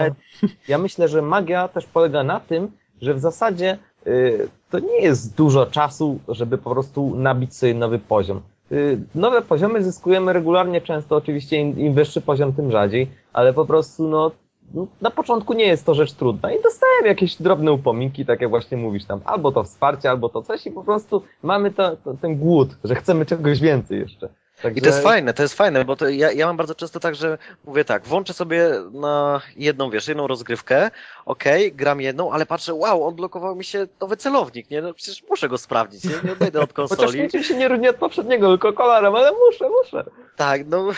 Ja 0.68 0.78
myślę, 0.78 1.08
że 1.08 1.22
magia 1.22 1.68
też 1.68 1.86
polega 1.86 2.24
na 2.24 2.40
tym, 2.40 2.72
że 3.02 3.14
w 3.14 3.20
zasadzie 3.20 3.78
y, 4.08 4.50
to 4.70 4.80
nie 4.80 5.02
jest 5.02 5.36
dużo 5.36 5.66
czasu, 5.66 6.20
żeby 6.28 6.58
po 6.58 6.72
prostu 6.72 7.16
nabić 7.16 7.56
sobie 7.56 7.74
nowy 7.74 8.00
poziom. 8.00 8.42
Y, 8.72 9.00
nowe 9.16 9.42
poziomy 9.42 9.84
zyskujemy 9.84 10.34
regularnie, 10.34 10.82
często 10.82 11.16
oczywiście 11.16 11.58
im, 11.58 11.80
im 11.80 11.94
wyższy 11.94 12.22
poziom, 12.22 12.54
tym 12.54 12.72
rzadziej, 12.72 13.08
ale 13.34 13.54
po 13.54 13.66
prostu 13.66 14.08
no, 14.08 14.32
no, 14.74 14.88
na 15.02 15.12
początku 15.12 15.54
nie 15.54 15.66
jest 15.66 15.86
to 15.86 15.96
rzecz 15.96 16.14
trudna 16.14 16.52
i 16.52 16.62
dostajemy 16.62 17.08
jakieś 17.08 17.36
drobne 17.36 17.72
upominki, 17.72 18.26
tak 18.26 18.42
jak 18.42 18.50
właśnie 18.50 18.78
mówisz 18.78 19.06
tam, 19.06 19.22
albo 19.26 19.52
to 19.52 19.64
wsparcie, 19.64 20.10
albo 20.10 20.30
to 20.30 20.42
coś 20.42 20.66
i 20.66 20.72
po 20.72 20.84
prostu 20.84 21.24
mamy 21.44 21.72
to, 21.72 21.96
to 21.96 22.14
ten 22.14 22.38
głód, 22.38 22.70
że 22.84 22.96
chcemy 22.96 23.26
czegoś 23.26 23.60
więcej 23.60 24.00
jeszcze. 24.00 24.30
Także... 24.62 24.80
I 24.80 24.82
to 24.82 24.88
jest 24.88 25.04
fajne, 25.04 25.34
to 25.34 25.44
jest 25.44 25.56
fajne, 25.56 25.86
bo 25.86 25.96
to 25.96 26.10
ja, 26.10 26.32
ja 26.32 26.48
mam 26.48 26.58
bardzo 26.58 26.76
często 26.76 27.00
tak, 27.00 27.16
że 27.16 27.38
mówię 27.66 27.86
tak, 27.86 28.06
włączę 28.06 28.34
sobie 28.34 28.70
na 28.92 29.42
jedną, 29.56 29.90
wiesz, 29.90 30.08
jedną 30.08 30.28
rozgrywkę, 30.28 30.92
okej, 31.26 31.68
okay, 31.68 31.78
gram 31.78 32.02
jedną, 32.02 32.32
ale 32.32 32.46
patrzę, 32.46 32.74
wow, 32.74 33.08
odblokował 33.08 33.56
mi 33.56 33.64
się 33.64 33.88
nowy 34.02 34.18
celownik, 34.18 34.70
nie? 34.70 34.82
No 34.82 34.94
przecież 34.94 35.24
muszę 35.30 35.50
go 35.50 35.58
sprawdzić, 35.58 36.04
nie, 36.04 36.16
nie 36.24 36.32
odejdę 36.32 36.62
od 36.62 36.74
konsoli. 36.80 37.02
Chociaż 37.02 37.16
niczym 37.16 37.44
się 37.44 37.56
nie 37.56 37.68
różni 37.68 37.90
od 37.90 37.96
poprzedniego, 37.96 38.48
tylko 38.48 38.74
kolorem, 38.74 39.16
ale 39.16 39.32
muszę, 39.32 39.70
muszę. 39.70 40.04
Tak, 40.36 40.68
no. 40.68 40.88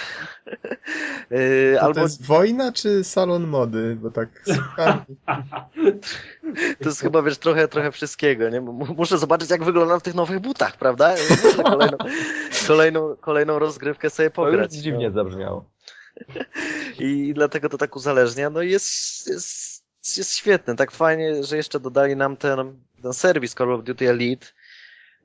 yy, 1.32 1.78
albo... 1.82 1.94
To 1.94 2.02
jest 2.02 2.26
wojna 2.26 2.72
czy 2.72 3.04
salon 3.04 3.48
mody? 3.48 3.98
Bo 4.02 4.12
tak. 4.12 4.30
to 6.82 6.90
jest 6.90 7.02
chyba, 7.02 7.22
wiesz, 7.22 7.38
trochę, 7.38 7.68
trochę 7.68 7.92
wszystkiego, 7.92 8.50
nie? 8.50 8.62
Muszę 8.62 9.18
zobaczyć, 9.18 9.50
jak 9.50 9.64
wyglądam 9.64 10.00
w 10.00 10.04
tych 10.04 10.16
nowych 10.16 10.40
butach, 10.40 10.78
prawda? 10.78 11.16
Muszę 11.30 11.64
kolejną, 11.64 11.98
kolejną, 12.68 13.16
kolejną 13.22 13.49
rozgrywkę 13.58 14.10
sobie 14.10 14.30
pograć. 14.30 14.70
To 14.70 14.76
już 14.76 14.84
dziwnie 14.84 15.10
no. 15.10 15.16
zabrzmiało. 15.16 15.70
I 17.00 17.34
dlatego 17.34 17.70
to 17.70 17.78
tak 17.78 17.96
uzależnia. 17.96 18.50
No 18.50 18.62
jest, 18.62 19.28
jest, 19.28 20.18
jest 20.18 20.36
świetne. 20.36 20.76
Tak 20.76 20.92
fajnie, 20.92 21.44
że 21.44 21.58
jeszcze 21.58 21.80
dodali 21.80 22.16
nam 22.16 22.38
ten, 22.38 22.80
ten 23.02 23.14
serwis 23.14 23.54
Call 23.54 23.74
of 23.74 23.84
Duty 23.84 24.10
Elite, 24.10 24.48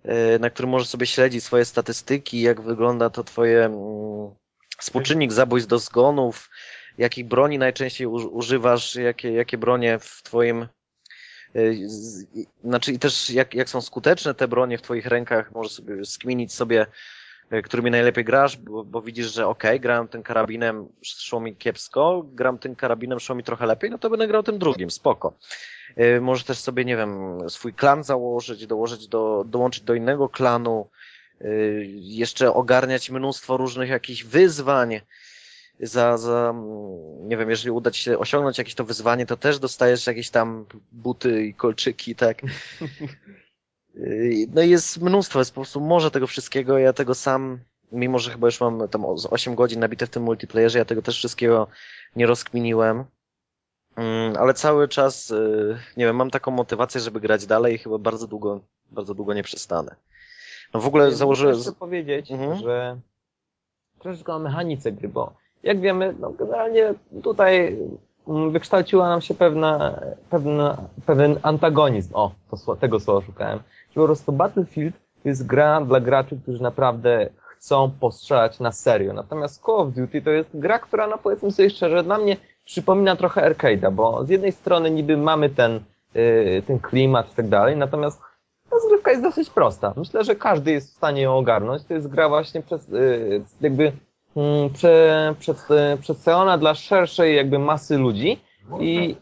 E, 0.04 0.38
na 0.38 0.50
którym 0.50 0.70
możesz 0.70 0.88
sobie 0.88 1.06
śledzić 1.06 1.44
swoje 1.44 1.64
statystyki, 1.64 2.40
jak 2.40 2.60
wygląda 2.60 3.10
to 3.10 3.24
twoje, 3.24 3.64
mm, 3.64 4.34
współczynnik 4.78 5.32
zabójstw 5.32 5.70
do 5.70 5.78
zgonów, 5.78 6.50
jakich 6.98 7.28
broni 7.28 7.58
najczęściej 7.58 8.06
używasz, 8.06 8.94
jakie, 8.94 9.32
jakie 9.32 9.58
bronie 9.58 9.98
w 9.98 10.22
twoim 10.22 10.68
y, 11.56 11.88
znaczy 12.64 12.92
i 12.92 12.98
też 12.98 13.30
jak, 13.30 13.54
jak 13.54 13.68
są 13.68 13.80
skuteczne 13.80 14.34
te 14.34 14.48
bronie 14.48 14.78
w 14.78 14.82
twoich 14.82 15.06
rękach, 15.06 15.52
możesz 15.52 15.72
sobie 15.72 16.04
skminić 16.04 16.52
sobie, 16.52 16.82
y, 16.82 16.86
którymi 17.64 17.90
najlepiej 17.90 18.24
grasz, 18.24 18.56
bo, 18.56 18.84
bo 18.84 19.02
widzisz, 19.02 19.34
że 19.34 19.46
okay, 19.46 19.80
grałem 19.80 20.08
tym 20.08 20.22
karabinem, 20.22 20.88
szło 21.02 21.40
mi 21.40 21.56
kiepsko, 21.56 22.24
gram 22.32 22.58
tym 22.58 22.76
karabinem, 22.76 23.20
szło 23.20 23.34
mi 23.34 23.44
trochę 23.44 23.66
lepiej, 23.66 23.90
no 23.90 23.98
to 23.98 24.10
będę 24.10 24.26
grał 24.28 24.42
tym 24.42 24.58
drugim, 24.58 24.90
spoko. 24.90 25.34
Y, 25.98 26.20
możesz 26.20 26.44
też 26.44 26.58
sobie, 26.58 26.84
nie 26.84 26.96
wiem, 26.96 27.38
swój 27.48 27.72
klan 27.72 28.04
założyć, 28.04 28.66
dołożyć 28.66 29.08
do, 29.08 29.44
dołączyć 29.46 29.84
do 29.84 29.94
innego 29.94 30.28
klanu, 30.28 30.88
jeszcze 31.94 32.54
ogarniać 32.54 33.10
mnóstwo 33.10 33.56
różnych 33.56 33.90
jakichś 33.90 34.24
wyzwań, 34.24 35.00
za, 35.80 36.18
za, 36.18 36.54
nie 37.20 37.36
wiem, 37.36 37.50
jeżeli 37.50 37.70
uda 37.70 37.90
ci 37.90 38.02
się 38.02 38.18
osiągnąć 38.18 38.58
jakieś 38.58 38.74
to 38.74 38.84
wyzwanie, 38.84 39.26
to 39.26 39.36
też 39.36 39.58
dostajesz 39.58 40.06
jakieś 40.06 40.30
tam 40.30 40.66
buty 40.92 41.44
i 41.44 41.54
kolczyki, 41.54 42.14
tak. 42.14 42.42
No 44.54 44.62
i 44.62 44.70
jest 44.70 45.02
mnóstwo, 45.02 45.38
jest 45.38 45.50
po 45.50 45.60
prostu 45.60 45.80
może 45.80 46.10
tego 46.10 46.26
wszystkiego, 46.26 46.78
ja 46.78 46.92
tego 46.92 47.14
sam, 47.14 47.58
mimo 47.92 48.18
że 48.18 48.30
chyba 48.30 48.46
już 48.46 48.60
mam 48.60 48.88
tam 48.88 49.04
8 49.30 49.54
godzin 49.54 49.80
nabite 49.80 50.06
w 50.06 50.10
tym 50.10 50.22
multiplayerze, 50.22 50.78
ja 50.78 50.84
tego 50.84 51.02
też 51.02 51.16
wszystkiego 51.16 51.68
nie 52.16 52.26
rozkminiłem. 52.26 53.04
Mm, 53.96 54.36
ale 54.36 54.54
cały 54.54 54.88
czas, 54.88 55.30
y, 55.30 55.78
nie 55.96 56.06
wiem, 56.06 56.16
mam 56.16 56.30
taką 56.30 56.50
motywację, 56.50 57.00
żeby 57.00 57.20
grać 57.20 57.46
dalej 57.46 57.74
i 57.74 57.78
chyba 57.78 57.98
bardzo 57.98 58.26
długo, 58.26 58.60
bardzo 58.90 59.14
długo 59.14 59.34
nie 59.34 59.42
przestanę. 59.42 59.96
No 60.74 60.80
w 60.80 60.86
ogóle 60.86 61.12
założyłem... 61.12 61.56
Chcę 61.56 61.72
powiedzieć, 61.72 62.30
mhm. 62.30 62.58
że 62.58 62.96
troszeczkę 63.98 64.34
o 64.34 64.38
mechanice 64.38 64.92
gry, 64.92 65.08
bo 65.08 65.32
jak 65.62 65.80
wiemy, 65.80 66.14
no 66.20 66.30
generalnie 66.30 66.94
tutaj 67.22 67.78
mm, 68.28 68.50
wykształciła 68.50 69.08
nam 69.08 69.20
się 69.20 69.34
pewna, 69.34 70.00
pewna, 70.30 70.76
pewien 71.06 71.38
antagonizm. 71.42 72.10
O, 72.14 72.32
to, 72.66 72.76
tego 72.76 73.00
słowa 73.00 73.26
szukałem. 73.26 73.58
Po 73.94 74.04
prostu 74.04 74.32
Battlefield 74.32 74.94
jest 75.24 75.46
gra 75.46 75.80
dla 75.80 76.00
graczy, 76.00 76.38
którzy 76.42 76.62
naprawdę 76.62 77.28
chcą 77.36 77.90
postrzelać 78.00 78.60
na 78.60 78.72
serio. 78.72 79.12
Natomiast 79.12 79.62
Call 79.62 79.74
of 79.74 79.92
Duty 79.92 80.22
to 80.22 80.30
jest 80.30 80.50
gra, 80.54 80.78
która, 80.78 81.06
no 81.06 81.18
powiedzmy 81.18 81.52
sobie 81.52 81.70
szczerze, 81.70 82.02
dla 82.02 82.18
mnie 82.18 82.36
przypomina 82.64 83.16
trochę 83.16 83.50
arcade'a, 83.50 83.92
bo 83.92 84.24
z 84.24 84.28
jednej 84.28 84.52
strony 84.52 84.90
niby 84.90 85.16
mamy 85.16 85.50
ten, 85.50 85.80
yy, 86.14 86.62
ten 86.66 86.78
klimat 86.78 87.32
i 87.32 87.34
tak 87.34 87.48
dalej, 87.48 87.76
natomiast 87.76 88.20
ta 88.70 88.76
zgrywka 88.78 89.10
jest 89.10 89.22
dosyć 89.22 89.50
prosta. 89.50 89.94
Myślę, 89.96 90.24
że 90.24 90.34
każdy 90.34 90.72
jest 90.72 90.90
w 90.90 90.96
stanie 90.96 91.22
ją 91.22 91.36
ogarnąć. 91.36 91.84
To 91.84 91.94
jest 91.94 92.08
gra 92.08 92.28
właśnie 92.28 92.62
przez, 92.62 92.88
yy, 92.88 93.42
jakby 93.60 93.92
Mm, 94.36 94.70
prze, 94.70 95.34
przed, 95.38 95.68
przedstawiona 96.00 96.58
dla 96.58 96.74
szerszej 96.74 97.36
jakby 97.36 97.58
masy 97.58 97.98
ludzi 97.98 98.40
i, 98.80 99.16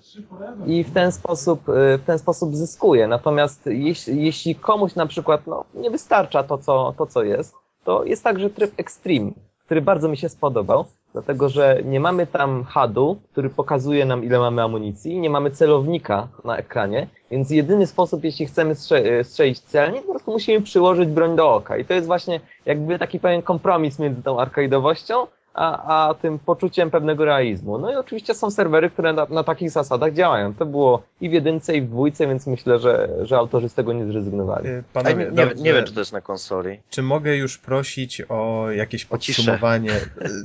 i 0.66 0.85
w 0.85 0.94
ten 0.94 1.12
sposób, 1.12 1.69
y, 1.69 1.98
w 1.98 2.02
ten 2.06 2.19
sposób 2.19 2.56
zyskuje. 2.56 3.06
Natomiast 3.06 3.66
jeśli, 3.66 4.24
jeśli 4.24 4.55
komuś 4.55 4.94
na 4.94 5.06
przykład 5.06 5.47
no, 5.47 5.64
nie 5.74 5.90
wystarcza 5.90 6.43
to 6.43 6.59
co, 6.59 6.94
to, 6.98 7.06
co 7.06 7.23
jest, 7.23 7.55
to 7.85 8.05
jest 8.05 8.24
także 8.24 8.51
tryb 8.51 8.73
Extreme, 8.77 9.31
który 9.64 9.82
bardzo 9.82 10.09
mi 10.09 10.16
się 10.16 10.28
spodobał, 10.28 10.85
dlatego 11.12 11.48
że 11.48 11.81
nie 11.85 12.01
mamy 12.01 12.27
tam 12.27 12.64
HUD-u, 12.64 13.16
który 13.32 13.51
pokazuje 13.51 14.05
nam 14.05 14.24
ile 14.24 14.39
mamy 14.39 14.62
amunicji, 14.62 15.20
nie 15.20 15.31
mamy 15.31 15.51
celownika 15.51 16.28
na 16.44 16.56
ekranie, 16.56 17.06
więc 17.31 17.51
jedyny 17.51 17.86
sposób, 17.86 18.24
jeśli 18.24 18.47
chcemy 18.47 18.74
strze 18.74 19.24
strzelić 19.24 19.60
celnie, 19.60 20.01
po 20.02 20.10
prostu 20.10 20.32
musimy 20.32 20.60
przyłożyć 20.60 21.09
broń 21.09 21.36
do 21.36 21.55
oka. 21.55 21.77
I 21.77 21.85
to 21.85 21.94
jest 21.94 22.06
właśnie 22.06 22.40
jakby 22.66 22.98
taki 22.98 23.20
pewien 23.20 23.43
kompromis 23.43 23.98
między 23.98 24.23
tą 24.23 24.36
arcade'owością, 24.36 25.27
a, 25.54 26.08
a 26.08 26.14
tym 26.14 26.38
poczuciem 26.38 26.90
pewnego 26.90 27.24
realizmu. 27.24 27.78
No 27.78 27.92
i 27.92 27.94
oczywiście 27.94 28.34
są 28.34 28.50
serwery, 28.50 28.90
które 28.90 29.12
na, 29.12 29.26
na, 29.30 29.44
takich 29.44 29.70
zasadach 29.70 30.12
działają. 30.12 30.54
To 30.54 30.66
było 30.66 31.02
i 31.20 31.28
w 31.28 31.32
jedynce, 31.32 31.76
i 31.76 31.82
w 31.82 31.88
dwójce, 31.88 32.26
więc 32.26 32.46
myślę, 32.46 32.78
że, 32.78 33.08
że 33.22 33.36
autorzy 33.36 33.68
z 33.68 33.74
tego 33.74 33.92
nie 33.92 34.06
zrezygnowali. 34.06 34.68
Y, 34.68 34.84
panowie, 34.92 35.14
nie, 35.16 35.30
dobrze, 35.30 35.54
nie, 35.54 35.72
wiem, 35.72 35.84
czy 35.84 35.94
to 35.94 36.00
jest 36.00 36.12
na 36.12 36.20
konsoli. 36.20 36.80
Czy 36.90 37.02
mogę 37.02 37.36
już 37.36 37.58
prosić 37.58 38.22
o 38.28 38.70
jakieś 38.70 39.04
podsumowanie? 39.04 39.90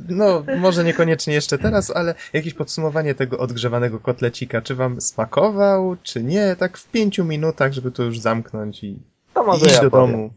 no, 0.09 0.43
może 0.57 0.83
niekoniecznie 0.83 1.33
jeszcze 1.33 1.57
teraz, 1.57 1.95
ale 1.95 2.15
jakieś 2.33 2.53
podsumowanie 2.53 3.15
tego 3.15 3.37
odgrzewanego 3.37 3.99
kotlecika. 3.99 4.61
Czy 4.61 4.75
wam 4.75 5.01
smakował, 5.01 5.95
czy 6.03 6.23
nie? 6.23 6.55
Tak 6.55 6.77
w 6.77 6.91
pięciu 6.91 7.25
minutach, 7.25 7.73
żeby 7.73 7.91
to 7.91 8.03
już 8.03 8.19
zamknąć 8.19 8.83
i, 8.83 8.99
to 9.33 9.43
może 9.43 9.65
iść 9.65 9.75
ja 9.75 9.81
do 9.81 9.91
powiem. 9.91 10.11
domu. 10.11 10.29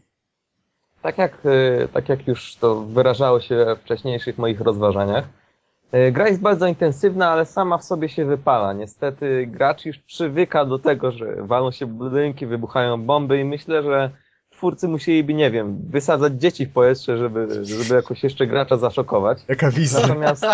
Tak 1.01 1.17
jak, 1.17 1.45
y, 1.45 1.87
tak 1.93 2.09
jak 2.09 2.27
już 2.27 2.55
to 2.55 2.81
wyrażało 2.81 3.39
się 3.39 3.65
w 3.77 3.81
wcześniejszych 3.81 4.37
moich 4.37 4.61
rozważaniach, 4.61 5.25
y, 5.93 6.11
gra 6.11 6.27
jest 6.27 6.41
bardzo 6.41 6.67
intensywna, 6.67 7.29
ale 7.29 7.45
sama 7.45 7.77
w 7.77 7.83
sobie 7.83 8.09
się 8.09 8.25
wypala. 8.25 8.73
Niestety 8.73 9.47
gracz 9.47 9.85
już 9.85 9.97
przywyka 9.97 10.65
do 10.65 10.79
tego, 10.79 11.11
że 11.11 11.35
walą 11.39 11.71
się 11.71 11.85
budynki, 11.85 12.45
wybuchają 12.45 13.01
bomby 13.01 13.39
i 13.39 13.45
myślę, 13.45 13.83
że 13.83 14.09
twórcy 14.49 14.87
musieliby, 14.87 15.33
nie 15.33 15.51
wiem, 15.51 15.77
wysadzać 15.89 16.33
dzieci 16.33 16.65
w 16.65 16.73
powietrze, 16.73 17.17
żeby, 17.17 17.65
żeby 17.65 17.95
jakoś 17.95 18.23
jeszcze 18.23 18.47
gracza 18.47 18.77
zaszokować. 18.77 19.39
Jaka 19.47 19.71
wizja. 19.71 20.01
Natomiast 20.01 20.45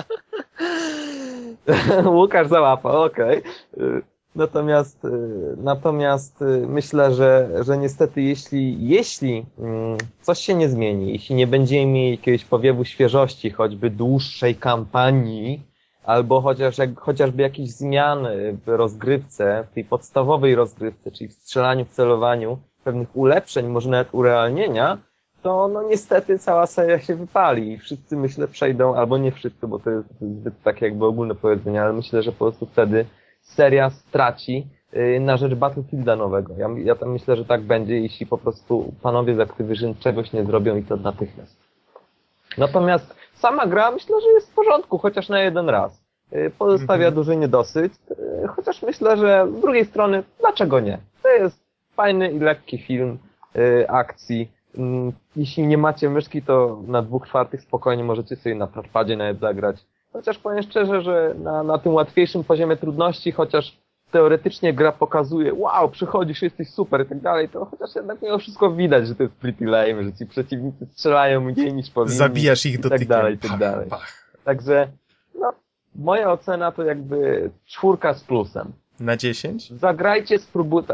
Łukasz 2.06 2.48
załapał, 2.48 3.04
okej. 3.04 3.44
Okay. 3.74 4.02
Natomiast, 4.38 5.06
y, 5.06 5.10
natomiast 5.58 6.42
y, 6.42 6.68
myślę, 6.68 7.14
że, 7.14 7.50
że 7.62 7.78
niestety 7.78 8.22
jeśli, 8.22 8.88
jeśli 8.88 9.46
mm, 9.60 9.98
coś 10.22 10.40
się 10.40 10.56
nie 10.56 10.70
zmieni, 10.70 11.14
jeśli 11.14 11.36
nie 11.36 11.48
będziemy 11.48 11.86
mieli 11.86 12.12
jakiegoś 12.12 12.46
powiewu 12.46 12.86
świeżości, 12.86 13.50
choćby 13.50 13.90
dłuższej 13.90 14.56
kampanii, 14.56 15.62
albo 16.04 16.42
chociaż, 16.42 16.78
jak, 16.78 17.00
chociażby 17.00 17.44
jakieś 17.44 17.72
zmiany 17.72 18.58
w 18.66 18.68
rozgrywce, 18.68 19.68
w 19.72 19.74
tej 19.74 19.86
podstawowej 19.86 20.56
rozgrywce, 20.56 21.12
czyli 21.12 21.30
w 21.30 21.34
strzelaniu, 21.34 21.86
w 21.86 21.90
celowaniu, 21.90 22.58
pewnych 22.84 23.18
ulepszeń, 23.18 23.68
może 23.68 23.90
nawet 23.90 24.08
urealnienia, 24.12 24.98
to 25.42 25.68
no 25.68 25.84
niestety 25.84 26.40
cała 26.40 26.68
seria 26.68 27.00
się 27.00 27.16
wypali 27.16 27.72
i 27.72 27.78
wszyscy 27.78 28.18
myślę 28.18 28.48
przejdą, 28.48 28.96
albo 28.96 29.18
nie 29.18 29.32
wszyscy, 29.32 29.68
bo 29.68 29.80
to 29.80 29.90
jest 29.90 30.08
zbyt 30.22 30.64
takie 30.64 30.86
jakby 30.86 31.06
ogólne 31.06 31.36
powiedzenie, 31.36 31.82
ale 31.82 31.94
myślę, 31.94 32.24
że 32.24 32.32
po 32.32 32.38
prostu 32.38 32.66
wtedy 32.66 33.06
seria 33.48 33.90
straci 33.90 34.68
y, 34.94 35.20
na 35.20 35.38
rzecz 35.38 35.54
Battlefielda 35.54 36.16
nowego. 36.16 36.54
Ja, 36.58 36.70
ja 36.84 36.96
tam 36.96 37.12
myślę, 37.12 37.36
że 37.36 37.46
tak 37.46 37.62
będzie, 37.62 38.00
jeśli 38.00 38.26
po 38.26 38.38
prostu 38.38 38.94
panowie 39.02 39.36
z 39.36 39.40
Activision 39.40 39.96
czegoś 39.96 40.34
nie 40.34 40.44
zrobią 40.44 40.76
i 40.76 40.84
to 40.84 40.96
natychmiast. 40.96 41.58
Natomiast 42.58 43.16
sama 43.34 43.68
gra 43.68 43.92
myślę, 43.92 44.16
że 44.22 44.30
jest 44.30 44.52
w 44.52 44.56
porządku, 44.56 44.98
chociaż 44.98 45.30
na 45.30 45.42
jeden 45.42 45.70
raz. 45.70 46.02
Y, 46.34 46.52
pozostawia 46.60 47.08
mhm. 47.08 47.16
duży 47.16 47.36
niedosyt, 47.36 47.94
y, 48.12 48.48
chociaż 48.48 48.82
myślę, 48.82 49.18
że 49.18 49.48
z 49.58 49.62
drugiej 49.62 49.86
strony, 49.86 50.24
dlaczego 50.40 50.80
nie? 50.80 50.98
To 51.24 51.30
jest 51.30 51.60
fajny 51.96 52.32
i 52.32 52.40
lekki 52.40 52.78
film 52.78 53.18
akcji. 53.88 54.52
Mm, 54.78 55.12
jeśli 55.36 55.68
nie 55.68 55.78
macie 55.78 56.10
myszki, 56.10 56.42
to 56.42 56.82
na 56.88 57.02
dwóch 57.02 57.28
czwartych 57.28 57.62
spokojnie 57.62 58.04
możecie 58.04 58.36
sobie 58.36 58.56
na 58.56 58.68
touchpadzie 58.68 59.18
nawet 59.18 59.40
zagrać. 59.40 59.86
Chociaż 60.18 60.38
powiem 60.38 60.64
szczerze, 60.64 61.02
że 61.02 61.36
na, 61.44 61.64
na 61.64 61.78
tym 61.78 61.94
łatwiejszym 61.94 62.44
poziomie 62.44 62.78
trudności, 62.78 63.32
chociaż 63.32 63.78
teoretycznie 64.12 64.74
gra 64.74 64.92
pokazuje, 64.92 65.54
wow, 65.54 65.90
przychodzisz, 65.90 66.42
jesteś 66.42 66.70
super 66.70 67.06
i 67.06 67.10
tak 67.10 67.20
dalej, 67.20 67.50
to 67.50 67.66
chociaż 67.66 67.96
jednak 67.96 68.22
mimo 68.22 68.38
wszystko 68.38 68.72
widać, 68.72 69.08
że 69.08 69.16
to 69.16 69.24
jest 69.24 69.36
pretty 69.36 69.66
lame, 69.66 70.04
że 70.04 70.14
ci 70.14 70.26
przeciwnicy 70.26 70.86
strzelają 70.86 71.42
mniej 71.42 71.74
niż 71.74 71.90
powinni. 71.90 72.18
Zabijasz 72.18 72.66
ich 72.66 72.80
do 72.80 72.90
tak 72.90 73.06
dalej, 73.06 73.36
i 73.36 73.38
tak 73.38 73.58
dalej. 73.58 73.90
Także, 74.44 74.88
no, 75.36 75.54
moja 75.96 76.32
ocena 76.32 76.72
to 76.72 76.84
jakby 76.84 77.50
czwórka 77.66 78.14
z 78.14 78.24
plusem. 78.24 78.72
Na 79.00 79.18
10? 79.18 79.70
Zagrajcie, 79.70 80.40
spróbujcie 80.40 80.94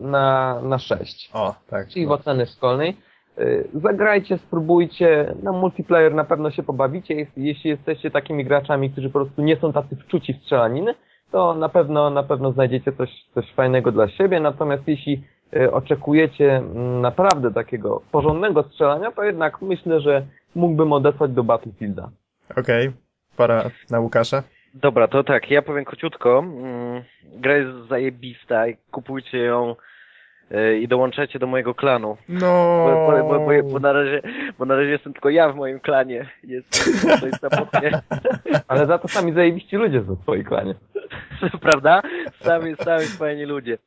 na, 0.00 0.60
na 0.62 0.78
6. 0.78 1.30
O, 1.32 1.54
tak. 1.70 1.88
Czyli 1.88 2.06
no. 2.06 2.08
w 2.08 2.20
oceny 2.20 2.46
szkolnej. 2.46 2.96
Y, 3.40 3.68
zagrajcie, 3.74 4.38
spróbujcie, 4.38 5.34
na 5.42 5.52
multiplayer 5.52 6.14
na 6.14 6.24
pewno 6.24 6.50
się 6.50 6.62
pobawicie, 6.62 7.26
jeśli 7.36 7.70
jesteście 7.70 8.10
takimi 8.10 8.44
graczami, 8.44 8.90
którzy 8.90 9.08
po 9.10 9.18
prostu 9.18 9.42
nie 9.42 9.56
są 9.56 9.72
tacy 9.72 9.96
wczuci 9.96 10.34
w 10.34 10.42
strzelaniny, 10.42 10.94
to 11.32 11.54
na 11.54 11.68
pewno, 11.68 12.10
na 12.10 12.22
pewno 12.22 12.52
znajdziecie 12.52 12.92
coś, 12.92 13.10
coś 13.34 13.52
fajnego 13.52 13.92
dla 13.92 14.08
siebie, 14.08 14.40
natomiast 14.40 14.88
jeśli 14.88 15.22
y, 15.56 15.72
oczekujecie 15.72 16.56
mm, 16.56 17.00
naprawdę 17.00 17.50
takiego 17.50 18.02
porządnego 18.12 18.62
strzelania, 18.62 19.12
to 19.12 19.24
jednak 19.24 19.62
myślę, 19.62 20.00
że 20.00 20.26
mógłbym 20.54 20.92
odesłać 20.92 21.32
do 21.32 21.44
Battlefielda. 21.44 22.10
Okej, 22.50 22.88
okay. 22.88 23.00
pora 23.36 23.70
na 23.90 24.00
Łukasza. 24.00 24.42
Dobra, 24.74 25.08
to 25.08 25.24
tak, 25.24 25.50
ja 25.50 25.62
powiem 25.62 25.84
króciutko. 25.84 26.38
Mm, 26.38 27.02
gra 27.24 27.56
jest 27.56 27.88
zajebista 27.88 28.68
i 28.68 28.76
kupujcie 28.90 29.38
ją 29.38 29.74
E, 29.74 29.74
i 30.80 30.88
dołączacie 30.88 31.38
do 31.38 31.46
mojego 31.46 31.74
klanu. 31.74 32.16
No. 32.28 32.84
Bo, 32.84 33.22
bo, 33.22 33.40
bo, 33.40 33.62
bo, 33.72 33.78
na 33.78 33.92
razie, 33.92 34.22
bo 34.58 34.64
na 34.64 34.76
razie 34.76 34.90
jestem 34.90 35.12
tylko 35.12 35.30
ja 35.30 35.52
w 35.52 35.56
moim 35.56 35.80
klanie. 35.80 36.30
Jest, 36.44 36.70
to 37.20 37.26
jest 37.26 37.40
samotnie. 37.40 37.90
Ale 38.68 38.86
za 38.86 38.98
to 38.98 39.08
sami 39.08 39.32
zajebiści 39.32 39.76
ludzie 39.76 40.02
są 40.04 40.14
w 40.14 40.22
twoim 40.22 40.44
klanie. 40.44 40.74
Prawda? 41.70 42.02
Sami, 42.40 42.76
sami 42.76 43.06
fajni 43.06 43.44
ludzie. 43.44 43.78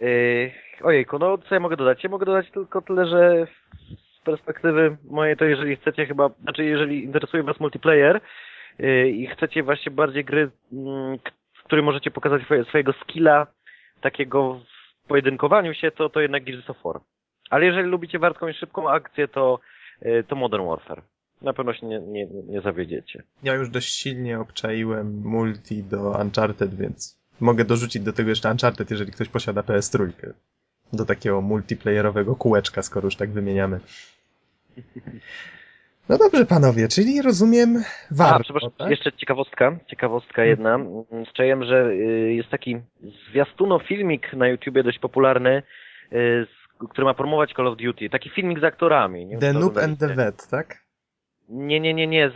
Yy, 0.00 0.50
ojejku, 0.82 1.18
no 1.18 1.38
co 1.38 1.54
ja 1.54 1.60
mogę 1.60 1.76
dodać? 1.76 2.04
Ja 2.04 2.10
mogę 2.10 2.26
dodać 2.26 2.50
tylko 2.50 2.82
tyle, 2.82 3.06
że 3.06 3.46
perspektywy 4.24 4.96
mojej, 5.10 5.36
to 5.36 5.44
jeżeli 5.44 5.76
chcecie 5.76 6.06
chyba, 6.06 6.30
znaczy 6.42 6.64
jeżeli 6.64 7.04
interesuje 7.04 7.42
was 7.42 7.60
multiplayer 7.60 8.20
yy, 8.78 9.10
i 9.10 9.26
chcecie 9.26 9.62
właśnie 9.62 9.92
bardziej 9.92 10.24
gry, 10.24 10.40
yy, 10.72 11.18
w 11.54 11.64
której 11.64 11.84
możecie 11.84 12.10
pokazać 12.10 12.42
swojego 12.68 12.92
skilla 12.92 13.46
takiego 14.00 14.54
w 14.54 14.73
pojedynkowaniu 15.08 15.74
się, 15.74 15.90
to, 15.90 16.08
to 16.08 16.20
jednak 16.20 16.44
Gears 16.44 16.70
of 16.70 16.82
War. 16.84 17.00
Ale 17.50 17.64
jeżeli 17.64 17.88
lubicie 17.88 18.18
wartką 18.18 18.48
i 18.48 18.54
szybką 18.54 18.90
akcję, 18.90 19.28
to, 19.28 19.60
yy, 20.02 20.24
to 20.24 20.36
Modern 20.36 20.66
Warfare. 20.66 21.02
Na 21.42 21.52
pewno 21.52 21.74
się 21.74 21.86
nie, 21.86 22.00
nie, 22.00 22.26
nie 22.26 22.60
zawiedziecie. 22.60 23.22
Ja 23.42 23.54
już 23.54 23.68
dość 23.68 23.94
silnie 23.94 24.40
obczaiłem 24.40 25.22
multi 25.24 25.82
do 25.82 26.10
Uncharted, 26.10 26.74
więc 26.74 27.18
mogę 27.40 27.64
dorzucić 27.64 28.02
do 28.02 28.12
tego 28.12 28.28
jeszcze 28.28 28.50
Uncharted, 28.50 28.90
jeżeli 28.90 29.12
ktoś 29.12 29.28
posiada 29.28 29.60
PS3. 29.60 30.12
Do 30.92 31.04
takiego 31.04 31.40
multiplayerowego 31.40 32.36
kółeczka, 32.36 32.82
skoro 32.82 33.06
już 33.06 33.16
tak 33.16 33.30
wymieniamy. 33.30 33.80
No 36.08 36.18
dobrze, 36.18 36.46
panowie, 36.46 36.88
czyli 36.88 37.22
rozumiem 37.22 37.84
warto, 38.10 38.36
A, 38.36 38.40
przepraszam, 38.40 38.70
tak? 38.78 38.90
jeszcze 38.90 39.12
ciekawostka, 39.12 39.78
ciekawostka 39.90 40.44
jedna. 40.44 40.78
Zczaiłem, 41.30 41.64
że 41.64 41.86
y, 41.86 42.34
jest 42.34 42.50
taki 42.50 42.76
zwiastuno 43.30 43.78
filmik 43.78 44.32
na 44.32 44.48
YouTubie 44.48 44.82
dość 44.82 44.98
popularny, 44.98 45.62
y, 46.12 46.46
który 46.90 47.04
ma 47.04 47.14
promować 47.14 47.52
Call 47.52 47.68
of 47.68 47.78
Duty. 47.78 48.10
Taki 48.10 48.30
filmik 48.30 48.60
z 48.60 48.64
aktorami. 48.64 49.26
Nie 49.26 49.38
The 49.38 49.52
Noob 49.52 49.76
and 49.76 49.98
the 49.98 50.14
Vet, 50.14 50.48
tak? 50.50 50.84
Nie, 51.48 51.80
nie, 51.80 51.94
nie, 51.94 52.06
nie. 52.06 52.26
Y, 52.26 52.30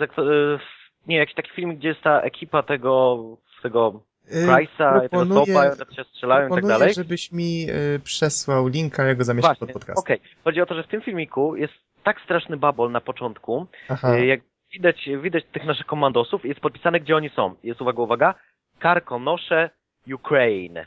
nie, 1.07 1.17
jakiś 1.17 1.35
taki 1.35 1.51
filmik, 1.51 1.79
gdzie 1.79 1.89
jest 1.89 2.03
ta 2.03 2.21
ekipa 2.21 2.63
tego, 2.63 3.19
tego 3.63 4.03
Price'a, 4.31 5.07
i 5.07 5.09
tego 5.09 5.35
Sopa, 5.35 5.61
one 5.61 5.95
się 5.97 6.05
strzelają 6.05 6.49
i 6.49 6.55
tak 6.55 6.67
dalej. 6.67 6.95
żebyś 6.95 7.33
mi 7.33 7.67
y, 7.71 8.01
przesłał 8.05 8.69
linka, 8.69 9.05
ja 9.05 9.15
go 9.15 9.25
zamieszczę 9.25 9.55
pod 9.61 9.73
podcast. 9.73 9.99
Okej, 9.99 10.17
okay. 10.17 10.29
chodzi 10.45 10.61
o 10.61 10.67
to, 10.67 10.75
że 10.75 10.83
w 10.83 10.89
tym 10.89 11.03
filmiku 11.03 11.57
jest 11.57 11.88
tak 12.05 12.21
straszny 12.21 12.57
babol 12.57 12.93
na 12.93 13.01
początku, 13.01 13.67
Aha. 13.89 14.19
jak 14.19 14.41
widać, 14.73 15.09
widać 15.23 15.45
tych 15.53 15.65
naszych 15.65 15.87
komandosów 15.87 16.45
jest 16.45 16.61
podpisane, 16.61 17.01
gdzie 17.01 17.17
oni 17.17 17.29
są. 17.29 17.55
Jest, 17.63 17.81
uwaga, 17.81 18.03
uwaga, 18.03 18.35
Karkonosze, 18.79 19.71
Ukraine. 20.15 20.87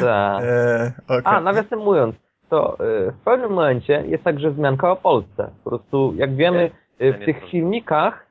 tak. 0.00 0.42
E, 0.44 0.92
okay. 1.04 1.22
A, 1.24 1.40
nawiasem 1.40 1.78
mówiąc, 1.78 2.16
to 2.48 2.74
y, 2.74 3.12
w 3.12 3.24
pewnym 3.24 3.50
momencie 3.50 4.04
jest 4.06 4.24
także 4.24 4.50
wzmianka 4.50 4.90
o 4.90 4.96
Polsce. 4.96 5.50
Po 5.64 5.70
prostu, 5.70 6.14
jak 6.16 6.36
wiemy, 6.36 6.70
y, 7.02 7.12
w 7.12 7.24
tych 7.24 7.50
filmikach 7.50 8.26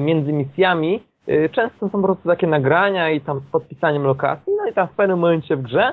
między 0.00 0.32
misjami 0.32 1.02
często 1.52 1.88
są 1.88 1.90
po 1.90 2.02
prostu 2.02 2.28
takie 2.28 2.46
nagrania 2.46 3.10
i 3.10 3.20
tam 3.20 3.40
z 3.40 3.50
podpisaniem 3.50 4.02
lokacji, 4.02 4.52
no 4.56 4.66
i 4.66 4.72
tam 4.72 4.88
w 4.88 4.92
pewnym 4.92 5.18
momencie 5.18 5.56
w 5.56 5.62
grze 5.62 5.92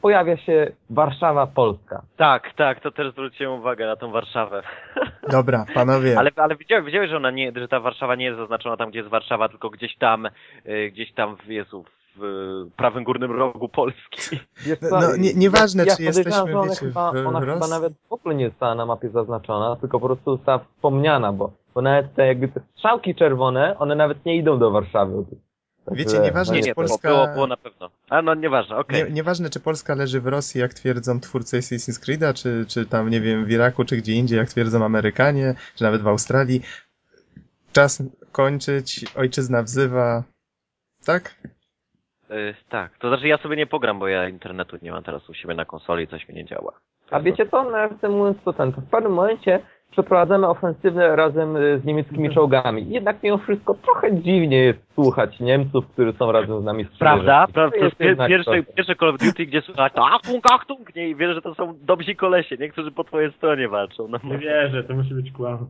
pojawia 0.00 0.36
się 0.36 0.72
Warszawa 0.90 1.46
Polska. 1.46 2.02
Tak, 2.16 2.54
tak, 2.56 2.80
to 2.80 2.90
też 2.90 3.12
zwróciłem 3.12 3.60
uwagę 3.60 3.86
na 3.86 3.96
tą 3.96 4.10
Warszawę. 4.10 4.62
Dobra, 5.32 5.66
panowie. 5.74 6.18
Ale, 6.18 6.30
ale 6.36 6.56
widziałeś, 6.56 6.86
widziałeś, 6.86 7.10
że 7.10 7.16
ona 7.16 7.30
nie, 7.30 7.52
że 7.56 7.68
ta 7.68 7.80
Warszawa 7.80 8.14
nie 8.14 8.24
jest 8.24 8.38
zaznaczona 8.38 8.76
tam, 8.76 8.90
gdzie 8.90 8.98
jest 8.98 9.10
Warszawa, 9.10 9.48
tylko 9.48 9.70
gdzieś 9.70 9.96
tam, 9.96 10.28
yy, 10.64 10.90
gdzieś 10.90 11.12
tam 11.12 11.36
w 11.36 11.46
Jezu, 11.46 11.84
w 12.16 12.66
prawym 12.76 13.04
górnym 13.04 13.32
rogu 13.32 13.68
Polski. 13.68 14.38
no, 14.90 15.16
nie, 15.18 15.34
nieważne, 15.34 15.84
ja 15.84 15.96
czy 15.96 16.02
jesteśmy, 16.02 16.32
że 16.32 16.58
ona, 16.58 16.68
wiecie, 16.68 16.86
chyba, 16.86 17.10
ona 17.10 17.40
chyba 17.40 17.68
nawet 17.68 17.92
w 18.08 18.12
ogóle 18.12 18.34
nie 18.34 18.48
została 18.48 18.74
na 18.74 18.86
mapie 18.86 19.08
zaznaczona, 19.08 19.76
tylko 19.76 20.00
po 20.00 20.06
prostu 20.06 20.36
została 20.36 20.58
wspomniana, 20.58 21.32
bo, 21.32 21.52
bo 21.74 21.82
nawet 21.82 22.14
te 22.14 22.26
jakby 22.26 22.48
te 22.48 22.60
strzałki 22.60 23.14
czerwone, 23.14 23.78
one 23.78 23.94
nawet 23.94 24.24
nie 24.24 24.36
idą 24.36 24.58
do 24.58 24.70
Warszawy. 24.70 25.24
Wiecie, 25.92 26.18
nieważne, 26.18 26.56
nie, 26.56 26.62
czy 26.62 26.68
nie, 26.68 26.74
Polska... 26.74 27.08
Było, 27.08 27.28
było 27.28 27.46
na 27.46 27.56
pewno. 27.56 27.90
A 28.08 28.22
no, 28.22 28.34
nieważne, 28.34 28.76
okej. 28.76 29.00
Okay. 29.00 29.10
Nie, 29.10 29.16
nieważne, 29.16 29.50
czy 29.50 29.60
Polska 29.60 29.94
leży 29.94 30.20
w 30.20 30.26
Rosji, 30.26 30.60
jak 30.60 30.74
twierdzą 30.74 31.20
twórcy 31.20 31.58
Assassin's 31.58 32.04
Creed'a, 32.04 32.34
czy, 32.34 32.64
czy 32.68 32.86
tam, 32.86 33.10
nie 33.10 33.20
wiem, 33.20 33.44
w 33.44 33.50
Iraku, 33.50 33.84
czy 33.84 33.96
gdzie 33.96 34.12
indziej, 34.12 34.38
jak 34.38 34.48
twierdzą 34.48 34.84
Amerykanie, 34.84 35.54
czy 35.74 35.84
nawet 35.84 36.02
w 36.02 36.08
Australii. 36.08 36.62
Czas 37.72 38.02
kończyć, 38.32 39.04
ojczyzna 39.16 39.62
wzywa. 39.62 40.24
Tak? 41.04 41.34
Yy, 42.30 42.54
tak, 42.68 42.98
to 42.98 43.08
znaczy 43.08 43.28
ja 43.28 43.38
sobie 43.38 43.56
nie 43.56 43.66
pogram, 43.66 43.98
bo 43.98 44.08
ja 44.08 44.28
internetu 44.28 44.76
nie 44.82 44.90
mam 44.90 45.02
teraz 45.02 45.28
u 45.28 45.34
siebie 45.34 45.54
na 45.54 45.64
konsoli 45.64 46.04
i 46.04 46.08
coś 46.08 46.28
mi 46.28 46.34
nie 46.34 46.44
działa. 46.44 46.72
A 47.10 47.20
wiecie 47.20 47.48
co, 47.50 47.70
nawiasem 47.70 48.12
mówiąc 48.12 48.38
to 48.44 48.52
ten, 48.52 48.72
to 48.72 48.80
w 48.80 48.86
pewnym 48.86 49.12
momencie 49.12 49.60
przeprowadzamy 49.90 50.46
ofensywę 50.46 51.16
razem 51.16 51.56
y, 51.56 51.78
z 51.78 51.84
niemieckimi 51.84 52.26
mhm. 52.26 52.34
czołgami. 52.34 52.90
Jednak 52.90 53.22
mimo 53.22 53.38
wszystko 53.38 53.74
trochę 53.74 54.22
dziwnie 54.22 54.58
jest 54.58 54.78
słuchać 54.94 55.40
Niemców, 55.40 55.86
którzy 55.86 56.12
są 56.12 56.32
razem 56.32 56.62
z 56.62 56.64
nami 56.64 56.84
Prawda? 56.98 57.46
Prawda? 57.52 57.78
To 57.78 57.84
jest 57.84 57.96
pier 57.96 58.16
pierwsze, 58.28 58.62
pierwsze 58.62 58.96
Call 58.96 59.08
of 59.08 59.18
Duty, 59.18 59.46
gdzie 59.46 59.60
słychać 59.60 59.92
Achtung, 59.96 60.44
Achtung! 60.52 60.94
Nie, 60.96 61.08
i 61.08 61.14
wiesz, 61.14 61.34
że 61.34 61.42
to 61.42 61.54
są 61.54 61.74
dobrzy 61.82 62.14
kolesie, 62.14 62.56
niektórzy 62.60 62.90
po 62.90 63.04
twojej 63.04 63.32
stronie 63.32 63.68
walczą. 63.68 64.08
No. 64.08 64.18
Nie 64.24 64.38
wierzę, 64.38 64.84
to 64.84 64.94
musi 64.94 65.14
być 65.14 65.32
kłam. 65.32 65.58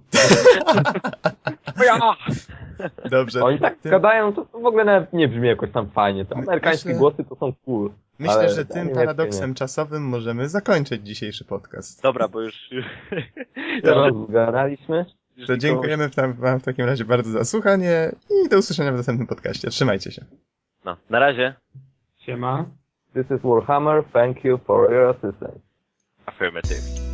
Dobrze. 3.11 3.45
Oni 3.45 3.59
tak 3.59 3.79
ty... 3.79 3.91
gadają, 3.91 4.33
to 4.33 4.45
w 4.45 4.67
ogóle 4.67 4.85
nawet 4.85 5.13
nie 5.13 5.29
brzmi 5.29 5.49
jakoś 5.49 5.71
tam 5.71 5.91
fajnie. 5.91 6.25
Te 6.25 6.37
amerykańskie 6.37 6.89
Myślę... 6.89 6.99
głosy 6.99 7.25
to 7.25 7.37
są 7.37 7.53
cool. 7.65 7.91
Myślę, 8.19 8.49
że 8.49 8.65
tym 8.65 8.89
paradoksem 8.89 9.55
czasowym 9.55 10.03
możemy 10.03 10.49
zakończyć 10.49 11.07
dzisiejszy 11.07 11.45
podcast. 11.45 12.03
Dobra, 12.03 12.29
bo 12.29 12.41
już... 12.41 12.71
Zgadaliśmy? 14.29 15.07
To 15.47 15.57
dziękujemy 15.57 16.09
wam 16.39 16.61
w 16.61 16.65
takim 16.65 16.87
razie 16.87 17.05
bardzo 17.05 17.31
za 17.31 17.45
słuchanie 17.45 18.13
i 18.31 18.49
do 18.49 18.59
usłyszenia 18.59 18.93
w 18.93 18.97
następnym 18.97 19.27
podcaście. 19.27 19.71
Trzymajcie 19.71 20.11
się. 20.11 20.25
No, 20.85 20.97
na 21.11 21.19
razie. 21.19 21.55
Siema. 22.19 22.65
This 23.15 23.25
is 23.39 23.43
Warhammer. 23.45 24.05
Thank 24.13 24.45
you 24.45 24.59
for 24.59 24.93
your 24.93 25.17
assistance. 25.17 25.61
Affirmative. 26.27 27.10